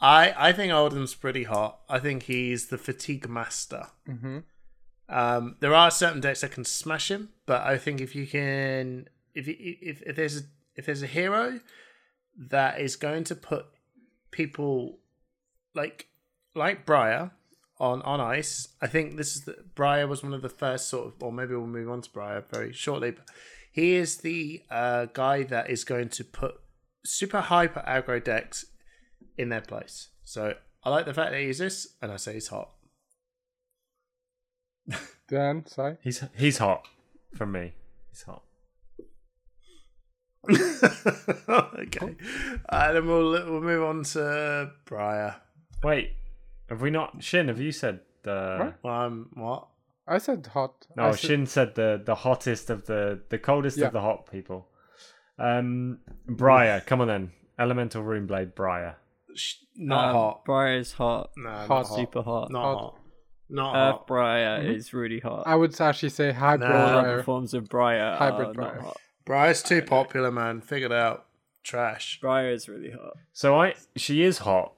I 0.00 0.34
I 0.36 0.52
think 0.52 0.72
Oldhim's 0.72 1.14
pretty 1.14 1.44
hot. 1.44 1.80
I 1.88 1.98
think 1.98 2.24
he's 2.24 2.66
the 2.66 2.78
fatigue 2.78 3.28
master. 3.28 3.88
Mm-hmm. 4.08 4.38
Um, 5.08 5.56
there 5.60 5.74
are 5.74 5.90
certain 5.90 6.20
decks 6.20 6.40
that 6.40 6.52
can 6.52 6.64
smash 6.64 7.10
him, 7.10 7.30
but 7.44 7.62
I 7.62 7.76
think 7.78 8.00
if 8.00 8.14
you 8.14 8.26
can, 8.26 9.08
if 9.34 9.48
if 9.48 10.02
if 10.02 10.16
there's 10.16 10.38
a 10.38 10.42
if 10.76 10.86
there's 10.86 11.02
a 11.02 11.08
hero 11.08 11.60
that 12.36 12.80
is 12.80 12.96
going 12.96 13.24
to 13.24 13.34
put 13.34 13.66
people 14.30 15.00
like 15.74 16.06
like 16.54 16.86
Briar 16.86 17.32
on 17.78 18.00
on 18.02 18.20
ice, 18.20 18.68
I 18.80 18.86
think 18.86 19.16
this 19.16 19.34
is 19.36 19.44
the 19.44 19.56
Briar 19.74 20.06
was 20.06 20.22
one 20.22 20.32
of 20.32 20.42
the 20.42 20.48
first 20.48 20.88
sort 20.88 21.08
of, 21.08 21.22
or 21.22 21.32
maybe 21.32 21.54
we'll 21.54 21.66
move 21.66 21.90
on 21.90 22.02
to 22.02 22.10
Briar 22.10 22.44
very 22.48 22.72
shortly. 22.72 23.10
But 23.10 23.28
he 23.72 23.96
is 23.96 24.18
the 24.18 24.62
uh, 24.70 25.06
guy 25.12 25.42
that 25.44 25.70
is 25.70 25.84
going 25.84 26.08
to 26.10 26.24
put 26.24 26.54
super 27.04 27.40
hyper 27.40 27.82
aggro 27.86 28.22
decks 28.22 28.64
in 29.40 29.48
their 29.48 29.60
place. 29.60 30.08
So 30.24 30.54
I 30.84 30.90
like 30.90 31.06
the 31.06 31.14
fact 31.14 31.32
that 31.32 31.40
he 31.40 31.46
exists, 31.46 31.94
and 32.02 32.12
I 32.12 32.16
say 32.16 32.34
he's 32.34 32.48
hot. 32.48 32.70
Dan, 35.28 35.64
sorry. 35.66 35.96
he's 36.02 36.24
he's 36.36 36.58
hot 36.58 36.86
from 37.36 37.52
me. 37.52 37.72
He's 38.10 38.22
hot. 38.22 38.42
okay. 40.48 42.16
Uh, 42.68 42.92
then 42.92 43.06
we'll 43.06 43.30
we'll 43.30 43.60
move 43.60 43.82
on 43.84 44.02
to 44.04 44.70
Briar. 44.86 45.36
Wait, 45.82 46.12
have 46.68 46.80
we 46.80 46.90
not? 46.90 47.22
Shin, 47.22 47.48
have 47.48 47.60
you 47.60 47.72
said 47.72 48.00
the? 48.22 48.74
What? 48.82 48.92
Um, 48.92 49.28
what? 49.34 49.68
I 50.08 50.18
said 50.18 50.48
hot. 50.52 50.86
No, 50.96 51.04
I 51.04 51.10
said, 51.12 51.20
Shin 51.20 51.46
said 51.46 51.74
the 51.74 52.02
the 52.04 52.14
hottest 52.16 52.70
of 52.70 52.86
the 52.86 53.20
the 53.28 53.38
coldest 53.38 53.78
Yeah. 53.78 53.86
of 53.86 53.92
the 53.92 54.00
hot 54.00 54.30
people. 54.30 54.66
Um, 55.38 55.98
Briar, 56.26 56.80
come 56.80 57.00
on 57.00 57.08
then. 57.08 57.32
Elemental 57.58 58.02
Runeblade, 58.02 58.54
Briar. 58.54 58.96
Sh- 59.34 59.56
Not 59.76 60.08
Um, 60.10 60.14
hot. 60.14 60.44
Briar's 60.44 60.92
hot. 60.92 61.30
No, 61.36 61.50
hot, 61.50 61.68
not 61.68 61.86
hot. 61.86 61.96
Super 61.96 62.22
hot. 62.22 62.50
Not 62.50 62.62
Hot. 62.62 62.78
hot. 62.78 62.96
Not 63.48 63.74
Earth 63.76 63.92
hot. 63.98 64.06
Briar 64.06 64.62
is 64.62 64.92
really 64.94 65.18
hot. 65.20 65.42
I 65.46 65.54
would 65.56 65.80
actually 65.80 66.10
say 66.10 66.32
hybrid 66.32 66.68
Nah. 66.70 66.94
All 66.96 67.02
briar. 67.02 67.22
forms 67.22 67.52
of 67.54 67.68
Briar 67.68 68.16
Hybrid 68.16 68.48
are 68.50 68.52
Briar. 68.54 68.82
not. 68.82 68.96
Briar's 69.24 69.62
too 69.62 69.82
popular, 69.82 70.30
man. 70.30 70.60
Figured 70.60 70.92
out. 70.92 71.26
Trash. 71.64 72.20
Briar 72.20 72.50
is 72.50 72.68
really 72.68 72.90
hot. 72.92 73.16
So 73.32 73.60
I 73.60 73.74
she 73.96 74.22
is 74.22 74.38
hot, 74.38 74.72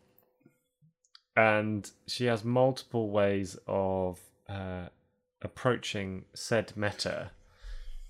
and 1.36 1.90
she 2.06 2.26
has 2.26 2.44
multiple 2.44 3.10
ways 3.10 3.56
of 3.66 4.18
uh, 4.48 4.86
approaching 5.40 6.24
said 6.34 6.72
meta. 6.76 7.30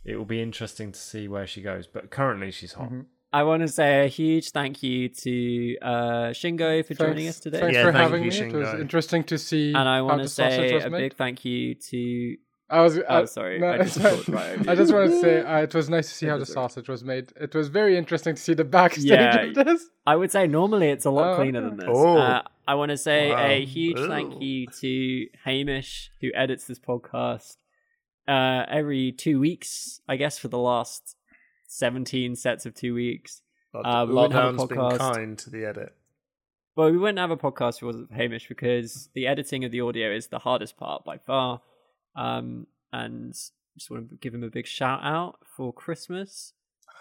It 0.05 0.17
will 0.17 0.25
be 0.25 0.43
interesting 0.43 0.91
to 0.93 0.99
see 0.99 1.29
where 1.29 1.47
she 1.47 1.63
goes, 1.63 1.87
but 1.87 2.11
currently 2.11 2.51
she's 2.51 2.73
hot. 2.73 2.91
Mhm. 2.91 3.07
I 3.33 3.45
want 3.45 3.63
to 3.63 3.69
say 3.69 4.05
a 4.05 4.09
huge 4.09 4.51
thank 4.51 4.83
you 4.83 5.09
to 5.09 5.77
uh, 5.81 5.93
Shingo 6.33 6.85
for 6.85 6.95
joining 6.95 7.29
us 7.29 7.41
today. 7.41 7.61
Thanks 7.61 7.77
Yeah, 7.77 7.85
for 7.85 7.93
thank 7.93 8.03
having 8.03 8.25
you, 8.25 8.31
me. 8.31 8.39
It 8.39 8.53
was 8.53 8.81
interesting 8.81 9.25
to 9.25 9.39
see 9.39 9.69
And 9.75 9.89
I 9.89 10.03
want 10.03 10.19
the 10.19 10.25
to 10.25 10.29
say 10.29 10.79
a 10.81 10.91
made. 10.91 10.99
big 10.99 11.15
thank 11.17 11.45
you 11.45 11.75
to. 11.75 12.37
I 12.69 12.81
was. 12.83 12.99
Oh, 12.99 13.03
uh, 13.03 13.27
sorry, 13.27 13.59
no, 13.59 13.69
I 13.73 13.79
just 13.79 13.99
it's 13.99 14.29
right 14.29 14.69
I 14.69 14.75
just 14.75 14.93
want 14.95 15.11
to 15.11 15.21
say 15.21 15.41
uh, 15.43 15.59
it 15.59 15.75
was 15.75 15.91
nice 15.91 16.09
to 16.09 16.15
see 16.15 16.27
how 16.27 16.39
the 16.39 16.47
sausage 16.47 16.89
was 16.89 17.05
made. 17.05 17.33
It 17.41 17.55
was 17.55 17.69
very 17.69 17.97
interesting 17.99 18.35
to 18.35 18.41
see 18.41 18.55
the 18.55 18.65
backstage 18.65 19.05
Yeah. 19.07 19.41
of 19.45 19.55
this. 19.67 19.87
I 20.07 20.17
would 20.17 20.31
say 20.31 20.47
normally 20.47 20.89
it's 20.89 21.05
a 21.05 21.11
lot 21.11 21.33
Oh, 21.33 21.37
cleaner 21.37 21.61
okay. 21.61 21.69
than 21.69 21.77
this. 21.79 21.89
Oh. 21.91 22.17
Uh, 22.19 22.43
I 22.69 22.75
want 22.75 22.91
to 22.91 22.97
say 22.97 23.31
Wow. 23.31 23.47
a 23.47 23.65
huge 23.65 23.99
thank 23.99 24.41
you 24.43 24.67
to 24.81 25.27
Hamish, 25.45 26.11
who 26.21 26.31
edits 26.35 26.67
this 26.67 26.79
podcast 26.79 27.57
uh, 28.29 28.65
every 28.69 29.13
two 29.13 29.41
weeks, 29.41 30.01
I 30.09 30.17
guess, 30.17 30.39
for 30.39 30.49
the 30.49 30.59
last 30.59 31.17
17 31.73 32.37
sets 32.37 32.67
of 32.67 32.75
two 32.75 32.95
weeks. 32.95 33.43
But 33.73 33.81
Uh, 33.81 34.05
we 34.07 34.15
wouldn't 34.15 34.35
have 34.35 34.55
a 34.55 34.67
podcast. 34.67 34.99
kind 34.99 35.39
to 35.39 35.51
the 35.51 35.65
edit. 35.65 35.95
Well, 36.77 36.91
we 36.91 36.99
wouldn't 36.99 37.19
have 37.19 37.31
a 37.31 37.37
podcast 37.37 37.77
if 37.77 37.83
it 37.83 37.87
wasn't 37.87 38.09
for 38.09 38.15
Hamish 38.15 38.49
because 38.49 39.09
the 39.15 39.27
editing 39.27 39.65
of 39.65 39.71
the 39.73 39.81
audio 39.81 40.11
is 40.15 40.29
the 40.29 40.39
hardest 40.41 40.77
part 40.77 41.05
by 41.05 41.19
far. 41.19 41.61
Um, 42.15 42.67
and 42.93 43.33
just 43.33 43.91
want 43.91 44.11
to 44.11 44.17
give 44.17 44.35
him 44.35 44.43
a 44.45 44.51
big 44.51 44.67
shout 44.67 45.01
out 45.03 45.39
for 45.47 45.73
Christmas. 45.73 46.53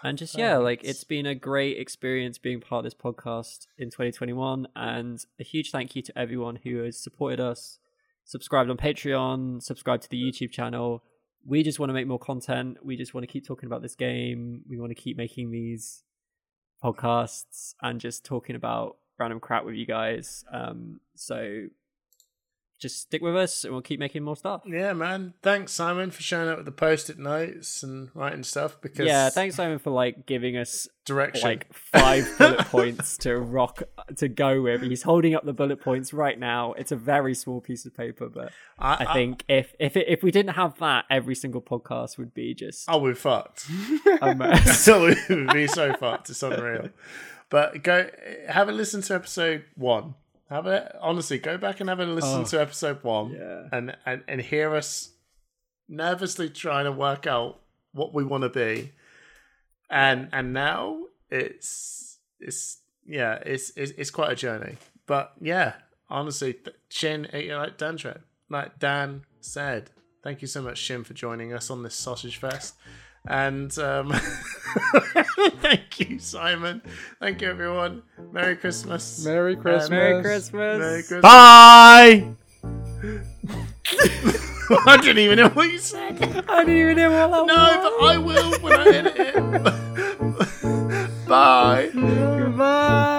And 0.02 0.18
just, 0.18 0.36
yeah, 0.36 0.56
like 0.56 0.82
it's 0.82 1.04
been 1.04 1.26
a 1.26 1.34
great 1.34 1.78
experience 1.78 2.36
being 2.38 2.60
part 2.60 2.84
of 2.84 2.90
this 2.92 2.94
podcast 3.00 3.66
in 3.78 3.88
2021. 3.90 4.66
And 4.74 5.24
a 5.38 5.44
huge 5.44 5.70
thank 5.70 5.94
you 5.94 6.02
to 6.02 6.18
everyone 6.18 6.56
who 6.64 6.78
has 6.82 6.98
supported 6.98 7.38
us, 7.40 7.78
subscribed 8.24 8.68
on 8.70 8.76
Patreon, 8.78 9.62
subscribed 9.62 10.02
to 10.04 10.08
the 10.10 10.20
YouTube 10.20 10.50
channel. 10.50 11.02
We 11.44 11.62
just 11.62 11.78
want 11.78 11.90
to 11.90 11.94
make 11.94 12.06
more 12.06 12.18
content. 12.18 12.78
We 12.82 12.96
just 12.96 13.14
want 13.14 13.22
to 13.24 13.32
keep 13.32 13.46
talking 13.46 13.66
about 13.66 13.82
this 13.82 13.96
game. 13.96 14.62
We 14.68 14.78
want 14.78 14.90
to 14.90 14.94
keep 14.94 15.16
making 15.16 15.50
these 15.50 16.02
podcasts 16.82 17.74
and 17.82 18.00
just 18.00 18.24
talking 18.24 18.56
about 18.56 18.96
random 19.18 19.40
crap 19.40 19.64
with 19.64 19.74
you 19.74 19.86
guys. 19.86 20.44
Um, 20.52 21.00
so 21.14 21.66
just 22.82 23.00
stick 23.00 23.22
with 23.22 23.36
us 23.36 23.64
and 23.64 23.72
we'll 23.72 23.80
keep 23.82 23.98
making 24.00 24.22
more 24.24 24.36
stuff. 24.36 24.60
Yeah, 24.66 24.92
man. 24.92 25.34
Thanks, 25.42 25.72
Simon, 25.72 26.10
for 26.10 26.20
showing 26.22 26.48
up 26.48 26.56
with 26.58 26.66
the 26.66 26.72
post-it 26.72 27.18
notes 27.18 27.82
and 27.82 28.10
writing 28.14 28.42
stuff. 28.42 28.78
Because 28.80 29.06
Yeah, 29.06 29.30
thanks 29.30 29.56
Simon 29.56 29.78
for 29.78 29.90
like 29.90 30.26
giving 30.26 30.56
us 30.56 30.88
direction. 31.06 31.42
like 31.48 31.72
five 31.72 32.28
bullet 32.38 32.58
points 32.66 33.16
to 33.18 33.36
rock 33.38 33.82
to 34.16 34.28
go 34.28 34.60
with. 34.60 34.82
He's 34.82 35.02
holding 35.02 35.34
up 35.34 35.44
the 35.46 35.52
bullet 35.52 35.80
points 35.80 36.12
right 36.12 36.38
now. 36.38 36.72
It's 36.74 36.92
a 36.92 36.96
very 36.96 37.34
small 37.34 37.60
piece 37.60 37.86
of 37.86 37.94
paper, 37.96 38.28
but 38.28 38.50
I 38.78 39.12
think 39.14 39.44
if 39.48 39.74
if 39.78 39.96
it, 39.96 40.06
if 40.08 40.22
we 40.22 40.30
didn't 40.30 40.54
have 40.56 40.78
that, 40.80 41.04
every 41.08 41.34
single 41.36 41.62
podcast 41.62 42.18
would 42.18 42.34
be 42.34 42.52
just 42.54 42.84
Oh, 42.90 42.98
we're 42.98 43.14
fucked. 43.14 43.66
a 44.20 44.34
mess. 44.34 44.80
so 44.80 45.06
we 45.06 45.16
would 45.36 45.52
be 45.52 45.66
so 45.68 45.94
fucked. 45.94 46.28
It's 46.30 46.42
unreal. 46.42 46.88
But 47.48 47.82
go 47.82 48.08
have 48.48 48.68
a 48.68 48.72
listen 48.72 49.02
to 49.02 49.14
episode 49.14 49.64
one. 49.76 50.14
Have 50.52 50.66
it 50.66 50.94
honestly. 51.00 51.38
Go 51.38 51.56
back 51.58 51.80
and 51.80 51.88
have 51.88 52.00
a 52.00 52.06
listen 52.06 52.40
Oh. 52.42 52.44
to 52.44 52.60
episode 52.60 53.02
one, 53.02 53.30
Yeah. 53.32 53.68
and, 53.72 53.96
and 54.06 54.22
and 54.28 54.40
hear 54.40 54.74
us 54.74 55.10
nervously 55.88 56.48
trying 56.50 56.84
to 56.84 56.92
work 56.92 57.26
out 57.26 57.60
what 57.92 58.12
we 58.14 58.24
want 58.24 58.42
to 58.42 58.48
be. 58.48 58.92
And 59.90 60.28
and 60.32 60.52
now 60.52 61.04
it's 61.30 62.18
it's 62.40 62.78
yeah 63.06 63.34
it's 63.44 63.70
it's, 63.76 63.92
it's 63.92 64.10
quite 64.10 64.32
a 64.32 64.36
journey. 64.36 64.76
But 65.06 65.32
yeah, 65.40 65.74
honestly, 66.08 66.54
th- 66.54 66.76
Shin, 66.88 67.26
eh, 67.32 67.54
like 67.56 67.76
Dan, 67.78 67.96
tra- 67.96 68.20
like 68.48 68.78
Dan 68.78 69.24
said, 69.40 69.90
Thank 70.22 70.40
you 70.40 70.46
so 70.46 70.62
much, 70.62 70.78
Shin, 70.78 71.02
for 71.02 71.14
joining 71.14 71.52
us 71.52 71.68
on 71.68 71.82
this 71.82 71.96
sausage 71.96 72.36
fest. 72.36 72.74
And 73.26 73.76
um, 73.78 74.12
thank 75.60 76.00
you, 76.00 76.18
Simon. 76.18 76.82
Thank 77.20 77.42
you, 77.42 77.48
everyone. 77.48 78.02
Merry 78.32 78.56
Christmas. 78.56 79.24
Merry 79.24 79.54
Christmas. 79.56 79.90
Merry 79.90 80.22
Christmas. 80.22 80.78
Merry 80.80 81.02
Christmas. 81.02 81.22
Bye. 81.22 82.34
I 84.86 84.96
didn't 84.96 85.18
even 85.18 85.38
know 85.38 85.48
what 85.50 85.70
you 85.70 85.78
said. 85.78 86.20
I 86.48 86.64
didn't 86.64 86.78
even 86.78 86.96
know 86.96 87.28
what 87.28 87.30
that 87.30 87.46
No, 87.46 87.80
but 87.82 87.92
I 88.06 88.18
will 88.18 88.58
when 88.60 88.80
I 88.80 88.86
edit 88.88 89.14
it. 89.16 89.34
Bye. 91.28 91.90
Goodbye. 91.92 93.18